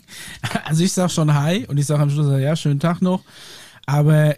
Also 0.65 0.83
ich 0.83 0.91
sag 0.91 1.09
schon 1.11 1.33
Hi 1.33 1.65
und 1.67 1.77
ich 1.77 1.85
sag 1.85 1.99
am 1.99 2.09
Schluss, 2.09 2.27
ja, 2.41 2.55
schönen 2.55 2.79
Tag 2.81 3.01
noch. 3.01 3.21
Aber 3.85 4.35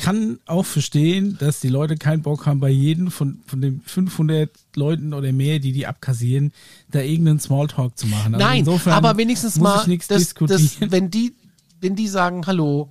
kann 0.00 0.38
auch 0.46 0.64
verstehen, 0.64 1.36
dass 1.38 1.60
die 1.60 1.68
Leute 1.68 1.96
keinen 1.96 2.22
Bock 2.22 2.46
haben, 2.46 2.58
bei 2.58 2.70
jedem 2.70 3.10
von, 3.10 3.40
von 3.46 3.60
den 3.60 3.82
500 3.84 4.50
Leuten 4.74 5.12
oder 5.12 5.30
mehr, 5.30 5.58
die 5.58 5.72
die 5.72 5.86
abkassieren, 5.86 6.52
da 6.90 7.00
irgendeinen 7.00 7.38
Smalltalk 7.38 7.98
zu 7.98 8.06
machen. 8.06 8.34
Also 8.34 8.46
Nein, 8.46 8.92
aber 8.92 9.18
wenigstens 9.18 9.56
mal, 9.60 9.84
das, 10.08 10.34
das, 10.34 10.80
wenn 10.80 11.10
die, 11.10 11.34
wenn 11.82 11.96
die 11.96 12.08
sagen 12.08 12.46
Hallo, 12.46 12.88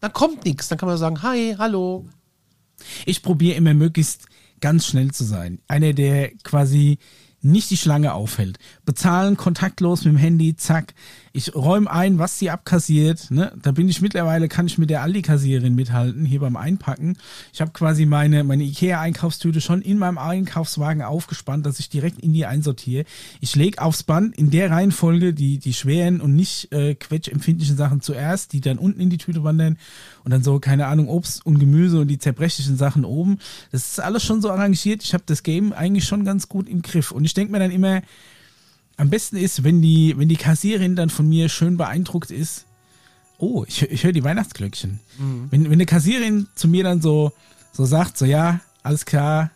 dann 0.00 0.12
kommt 0.12 0.44
nichts. 0.44 0.66
Dann 0.66 0.78
kann 0.78 0.88
man 0.88 0.98
sagen 0.98 1.22
Hi, 1.22 1.54
Hallo. 1.56 2.06
Ich 3.06 3.22
probiere 3.22 3.56
immer 3.56 3.74
möglichst 3.74 4.26
ganz 4.60 4.86
schnell 4.86 5.12
zu 5.12 5.22
sein. 5.22 5.60
Einer, 5.68 5.92
der 5.92 6.30
quasi 6.42 6.98
nicht 7.40 7.70
die 7.70 7.76
Schlange 7.76 8.14
aufhält. 8.14 8.58
Bezahlen 8.84 9.36
kontaktlos 9.36 10.04
mit 10.04 10.14
dem 10.14 10.18
Handy, 10.18 10.56
zack. 10.56 10.94
Ich 11.32 11.54
räume 11.54 11.90
ein, 11.90 12.18
was 12.18 12.38
sie 12.38 12.50
abkassiert. 12.50 13.30
Ne? 13.30 13.52
Da 13.62 13.72
bin 13.72 13.88
ich 13.88 14.00
mittlerweile, 14.00 14.48
kann 14.48 14.66
ich 14.66 14.78
mit 14.78 14.90
der 14.90 15.02
Aldi-Kassiererin 15.02 15.74
mithalten, 15.74 16.24
hier 16.24 16.40
beim 16.40 16.56
Einpacken. 16.56 17.16
Ich 17.52 17.60
habe 17.60 17.72
quasi 17.72 18.06
meine, 18.06 18.44
meine 18.44 18.64
Ikea-Einkaufstüte 18.64 19.60
schon 19.60 19.82
in 19.82 19.98
meinem 19.98 20.18
Einkaufswagen 20.18 21.02
aufgespannt, 21.02 21.66
dass 21.66 21.80
ich 21.80 21.88
direkt 21.88 22.18
in 22.20 22.32
die 22.32 22.46
einsortiere. 22.46 23.04
Ich 23.40 23.56
lege 23.56 23.80
aufs 23.82 24.02
Band 24.02 24.36
in 24.36 24.50
der 24.50 24.70
Reihenfolge 24.70 25.34
die, 25.34 25.58
die 25.58 25.74
schweren 25.74 26.20
und 26.20 26.34
nicht 26.34 26.72
äh, 26.72 26.94
quetschempfindlichen 26.94 27.76
Sachen 27.76 28.00
zuerst, 28.00 28.52
die 28.52 28.60
dann 28.60 28.78
unten 28.78 29.00
in 29.00 29.10
die 29.10 29.18
Tüte 29.18 29.44
wandern 29.44 29.78
und 30.24 30.30
dann 30.30 30.42
so, 30.42 30.58
keine 30.60 30.86
Ahnung, 30.86 31.08
Obst 31.08 31.44
und 31.44 31.58
Gemüse 31.58 32.00
und 32.00 32.08
die 32.08 32.18
zerbrechlichen 32.18 32.76
Sachen 32.76 33.04
oben. 33.04 33.38
Das 33.72 33.92
ist 33.92 34.00
alles 34.00 34.22
schon 34.24 34.42
so 34.42 34.50
arrangiert. 34.50 35.02
Ich 35.02 35.14
habe 35.14 35.24
das 35.26 35.42
Game 35.42 35.72
eigentlich 35.72 36.04
schon 36.04 36.24
ganz 36.24 36.48
gut 36.48 36.68
im 36.68 36.82
Griff. 36.82 37.12
Und 37.12 37.24
ich 37.24 37.34
denke 37.34 37.52
mir 37.52 37.58
dann 37.58 37.70
immer, 37.70 38.02
am 38.98 39.10
besten 39.10 39.36
ist, 39.36 39.64
wenn 39.64 39.80
die, 39.80 40.14
wenn 40.18 40.28
die 40.28 40.36
Kassiererin 40.36 40.96
dann 40.96 41.08
von 41.08 41.26
mir 41.28 41.48
schön 41.48 41.76
beeindruckt 41.76 42.30
ist. 42.30 42.66
Oh, 43.38 43.64
ich, 43.66 43.82
ich 43.82 44.04
höre 44.04 44.12
die 44.12 44.24
Weihnachtsglöckchen. 44.24 44.98
Wenn, 45.50 45.64
wenn 45.64 45.72
eine 45.72 45.86
Kassiererin 45.86 46.48
zu 46.56 46.66
mir 46.68 46.82
dann 46.82 47.00
so, 47.00 47.32
so 47.72 47.84
sagt, 47.84 48.18
so 48.18 48.24
ja, 48.24 48.60
alles 48.82 49.06
klar, 49.06 49.52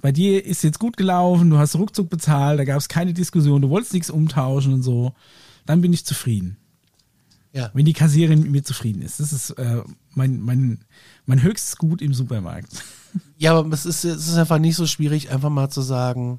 bei 0.00 0.12
dir 0.12 0.44
ist 0.44 0.62
jetzt 0.62 0.78
gut 0.78 0.96
gelaufen, 0.96 1.50
du 1.50 1.58
hast 1.58 1.74
ruckzuck 1.74 2.08
bezahlt, 2.08 2.60
da 2.60 2.64
gab 2.64 2.78
es 2.78 2.88
keine 2.88 3.12
Diskussion, 3.12 3.62
du 3.62 3.70
wolltest 3.70 3.92
nichts 3.94 4.10
umtauschen 4.10 4.72
und 4.72 4.82
so, 4.82 5.12
dann 5.66 5.80
bin 5.80 5.92
ich 5.92 6.04
zufrieden. 6.04 6.56
Ja. 7.52 7.70
Wenn 7.74 7.84
die 7.84 7.92
Kassiererin 7.92 8.40
mit 8.42 8.50
mir 8.50 8.64
zufrieden 8.64 9.02
ist. 9.02 9.20
Das 9.20 9.32
ist 9.32 9.50
äh, 9.50 9.82
mein, 10.14 10.40
mein, 10.40 10.84
mein 11.26 11.42
höchstes 11.42 11.76
Gut 11.76 12.00
im 12.00 12.14
Supermarkt. 12.14 12.84
Ja, 13.36 13.58
aber 13.58 13.74
es 13.74 13.84
ist, 13.86 14.04
es 14.04 14.28
ist 14.28 14.36
einfach 14.36 14.58
nicht 14.58 14.76
so 14.76 14.86
schwierig, 14.86 15.30
einfach 15.30 15.50
mal 15.50 15.68
zu 15.68 15.82
sagen, 15.82 16.38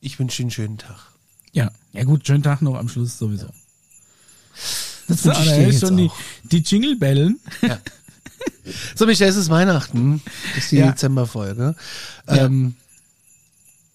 ich 0.00 0.18
wünsche 0.18 0.40
Ihnen 0.40 0.46
einen 0.46 0.50
schönen 0.52 0.78
Tag. 0.78 1.13
Ja, 1.54 1.70
ja 1.92 2.04
gut, 2.04 2.26
schönen 2.26 2.42
Tag 2.42 2.60
noch 2.62 2.74
am 2.74 2.88
Schluss 2.88 3.16
sowieso. 3.18 3.46
Das 5.08 5.22
So, 5.22 5.30
da 5.30 5.40
ist 5.42 5.56
jetzt 5.56 5.80
schon 5.80 5.96
die, 5.96 6.08
auch. 6.08 6.16
die 6.44 6.58
Jingle-Bellen. 6.58 7.40
So, 8.94 9.06
Michael, 9.06 9.30
es 9.30 9.36
ist 9.36 9.48
Weihnachten. 9.50 10.20
Das 10.54 10.64
ist 10.64 10.72
die 10.72 10.76
Ja. 10.76 10.90
Dezemberfolge. 10.90 11.74
Ja. 12.28 12.34
Ähm, 12.36 12.74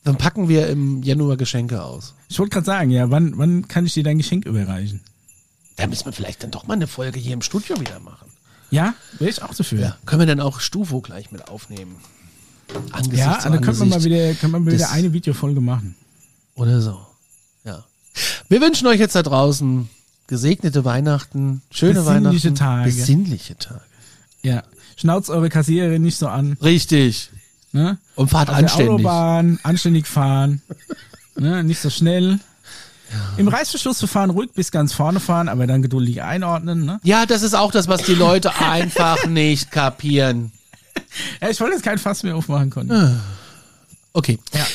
dann 0.04 0.18
packen 0.18 0.48
wir 0.50 0.68
im 0.68 1.04
Januar 1.04 1.38
Geschenke 1.38 1.84
aus. 1.84 2.14
Ich 2.30 2.40
wollte 2.40 2.54
gerade 2.54 2.66
sagen, 2.66 2.90
ja, 2.92 3.12
wann, 3.12 3.38
wann 3.38 3.68
kann 3.68 3.86
ich 3.86 3.94
dir 3.94 4.04
dein 4.04 4.18
Geschenk 4.18 4.46
überreichen? 4.46 5.02
Da 5.76 5.88
müssen 5.88 6.06
wir 6.06 6.14
vielleicht 6.14 6.44
dann 6.44 6.52
doch 6.52 6.68
mal 6.68 6.74
eine 6.76 6.88
Folge 6.88 7.20
hier 7.20 7.34
im 7.34 7.42
Studio 7.42 7.80
wieder 7.80 8.00
machen. 8.00 8.28
Ja, 8.72 8.94
wäre 9.18 9.30
ich 9.32 9.42
auch 9.42 9.54
dafür. 9.54 9.80
Ja. 9.80 9.98
Können 10.06 10.22
wir 10.22 10.28
dann 10.28 10.40
auch 10.40 10.60
Stufo 10.60 11.02
gleich 11.02 11.32
mit 11.32 11.48
aufnehmen? 11.48 11.96
Angesicht 12.92 13.18
Ja, 13.20 13.40
dann 13.42 13.62
könnte 13.62 13.80
man 13.80 13.90
mal 13.90 13.96
Angesicht. 13.96 14.06
wieder, 14.06 14.28
könnte 14.36 14.48
man 14.50 14.64
mal 14.64 14.72
wieder 14.74 14.92
eine 14.92 15.12
Videofolge 15.14 15.60
machen. 15.62 15.96
Oder 16.56 16.82
so. 16.82 17.00
Ja. 18.20 18.46
Wir 18.50 18.62
wünschen 18.62 18.88
euch 18.88 19.00
jetzt 19.00 19.16
da 19.16 19.24
draußen 19.24 19.90
gesegnete 20.28 20.86
Weihnachten, 20.86 21.62
schöne 21.72 22.02
Besinnliche 22.02 22.50
Weihnachten. 22.50 22.56
Tage. 22.56 22.92
Besinnliche 22.92 23.58
Tage. 23.58 23.82
Ja. 24.44 24.64
Schnauzt 24.96 25.30
eure 25.30 25.50
Kassiererin 25.50 26.02
nicht 26.02 26.18
so 26.18 26.28
an. 26.28 26.58
Richtig. 26.62 27.32
Ne? 27.72 27.98
Und 28.16 28.30
fahrt 28.30 28.50
Auf 28.50 28.56
der 28.56 28.66
anständig. 28.66 28.94
Autobahn, 28.94 29.60
anständig 29.64 30.08
fahren. 30.08 30.62
ne? 31.36 31.64
Nicht 31.64 31.82
so 31.82 31.90
schnell. 31.90 32.40
Im 33.38 33.48
Reißverschlussverfahren 33.48 34.30
ruhig 34.30 34.52
bis 34.52 34.72
ganz 34.72 34.94
vorne 34.94 35.20
fahren, 35.20 35.50
aber 35.50 35.66
dann 35.66 35.82
geduldig 35.82 36.22
einordnen. 36.22 36.86
Ne? 36.86 37.00
Ja, 37.04 37.26
das 37.26 37.42
ist 37.42 37.56
auch 37.56 37.72
das, 37.72 37.88
was 37.88 38.04
die 38.04 38.14
Leute 38.14 38.56
einfach 38.60 39.26
nicht 39.28 39.72
kapieren. 39.72 40.52
Ja, 41.42 41.50
ich 41.50 41.60
wollte 41.60 41.76
jetzt 41.76 41.84
kein 41.84 41.98
Fass 41.98 42.22
mehr 42.24 42.36
aufmachen 42.36 42.70
können. 42.70 42.92
Ah. 42.92 43.16
Okay. 44.14 44.38
Ja. 44.54 44.68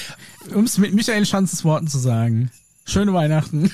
Um 0.54 0.64
es 0.64 0.78
mit 0.78 0.94
Michael 0.94 1.24
Schanzes 1.26 1.64
Worten 1.64 1.86
zu 1.86 1.98
sagen. 1.98 2.50
Schöne 2.84 3.12
Weihnachten. 3.14 3.70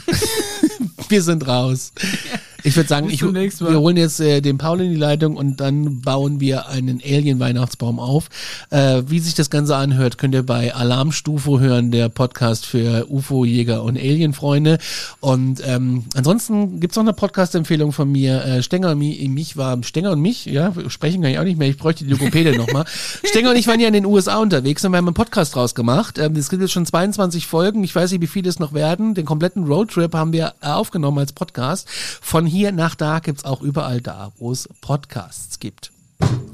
Wir 1.09 1.23
sind 1.23 1.47
raus. 1.47 1.93
Ich 2.63 2.77
würde 2.77 2.89
sagen, 2.89 3.09
ich, 3.11 3.23
wir 3.23 3.81
holen 3.81 3.97
jetzt 3.97 4.21
äh, 4.21 4.41
den 4.41 4.59
Paul 4.59 4.81
in 4.81 4.91
die 4.91 4.97
Leitung 4.97 5.37
und 5.37 5.61
dann 5.61 6.01
bauen 6.01 6.41
wir 6.41 6.69
einen 6.69 7.01
Alien-Weihnachtsbaum 7.05 7.99
auf. 7.99 8.29
Äh, 8.71 9.03
wie 9.07 9.19
sich 9.19 9.35
das 9.35 9.51
Ganze 9.51 9.77
anhört, 9.77 10.19
könnt 10.19 10.35
ihr 10.35 10.43
bei 10.43 10.75
Alarmstufe 10.75 11.61
hören, 11.61 11.91
der 11.91 12.09
Podcast 12.09 12.67
für 12.67 13.07
UFO-Jäger 13.09 13.83
und 13.83 13.97
Alien-Freunde. 13.97 14.79
Und 15.21 15.63
ähm, 15.67 16.05
ansonsten 16.15 16.81
gibt's 16.81 16.97
noch 16.97 17.05
eine 17.05 17.13
Podcast-Empfehlung 17.13 17.93
von 17.93 18.11
mir. 18.11 18.45
Äh, 18.45 18.63
Stenger 18.63 18.93
und 18.93 18.99
mich, 18.99 19.29
mich 19.29 19.57
war 19.57 19.83
Stenger 19.83 20.13
und 20.13 20.21
mich, 20.21 20.47
ja, 20.47 20.73
sprechen 20.89 21.23
kann 21.23 21.31
ich 21.31 21.39
auch 21.39 21.45
nicht 21.45 21.59
mehr, 21.59 21.69
ich 21.69 21.77
bräuchte 21.77 22.05
die 22.05 22.11
Logopäde 22.11 22.57
nochmal. 22.57 22.85
Stenger 23.25 23.51
und 23.51 23.57
ich 23.57 23.67
waren 23.67 23.81
ja 23.81 23.89
in 23.89 23.95
den 23.95 24.07
USA 24.07 24.39
unterwegs 24.39 24.85
und 24.85 24.93
wir 24.93 24.99
haben 24.99 25.09
einen 25.09 25.15
Podcast 25.15 25.55
draus 25.55 25.75
gemacht. 25.75 26.19
Ähm, 26.19 26.37
es 26.37 26.51
gibt 26.51 26.63
jetzt 26.63 26.73
schon 26.73 26.87
22 26.87 27.47
Folgen, 27.47 27.85
ich 27.85 27.95
weiß 27.95 28.13
nicht, 28.13 28.21
wie 28.21 28.27
viele 28.27 28.49
es 28.49 28.59
noch 28.59 28.73
werden. 28.73 29.15
Den 29.15 29.25
kompletten 29.25 29.65
Roadtrip 29.65 30.15
haben 30.15 30.33
wir 30.33 30.55
äh, 30.61 30.67
aufgenommen 30.67 31.19
als 31.19 31.33
Podcast. 31.33 31.89
Von 32.21 32.47
hier 32.51 32.73
nach 32.73 32.95
da 32.95 33.21
gibt's 33.21 33.45
auch 33.45 33.63
überall 33.63 34.01
da, 34.01 34.33
wo 34.39 34.53
es 34.53 34.69
Podcasts 34.81 35.59
gibt. 35.59 35.93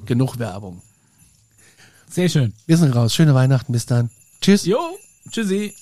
Genug 0.05 0.39
Werbung. 0.39 0.83
Sehr 2.09 2.29
schön. 2.29 2.53
Wir 2.67 2.77
sind 2.77 2.95
raus. 2.95 3.15
Schöne 3.15 3.35
Weihnachten. 3.35 3.73
Bis 3.73 3.87
dann. 3.87 4.11
Tschüss. 4.41 4.65
Jo, 4.65 4.79
tschüssi. 5.31 5.75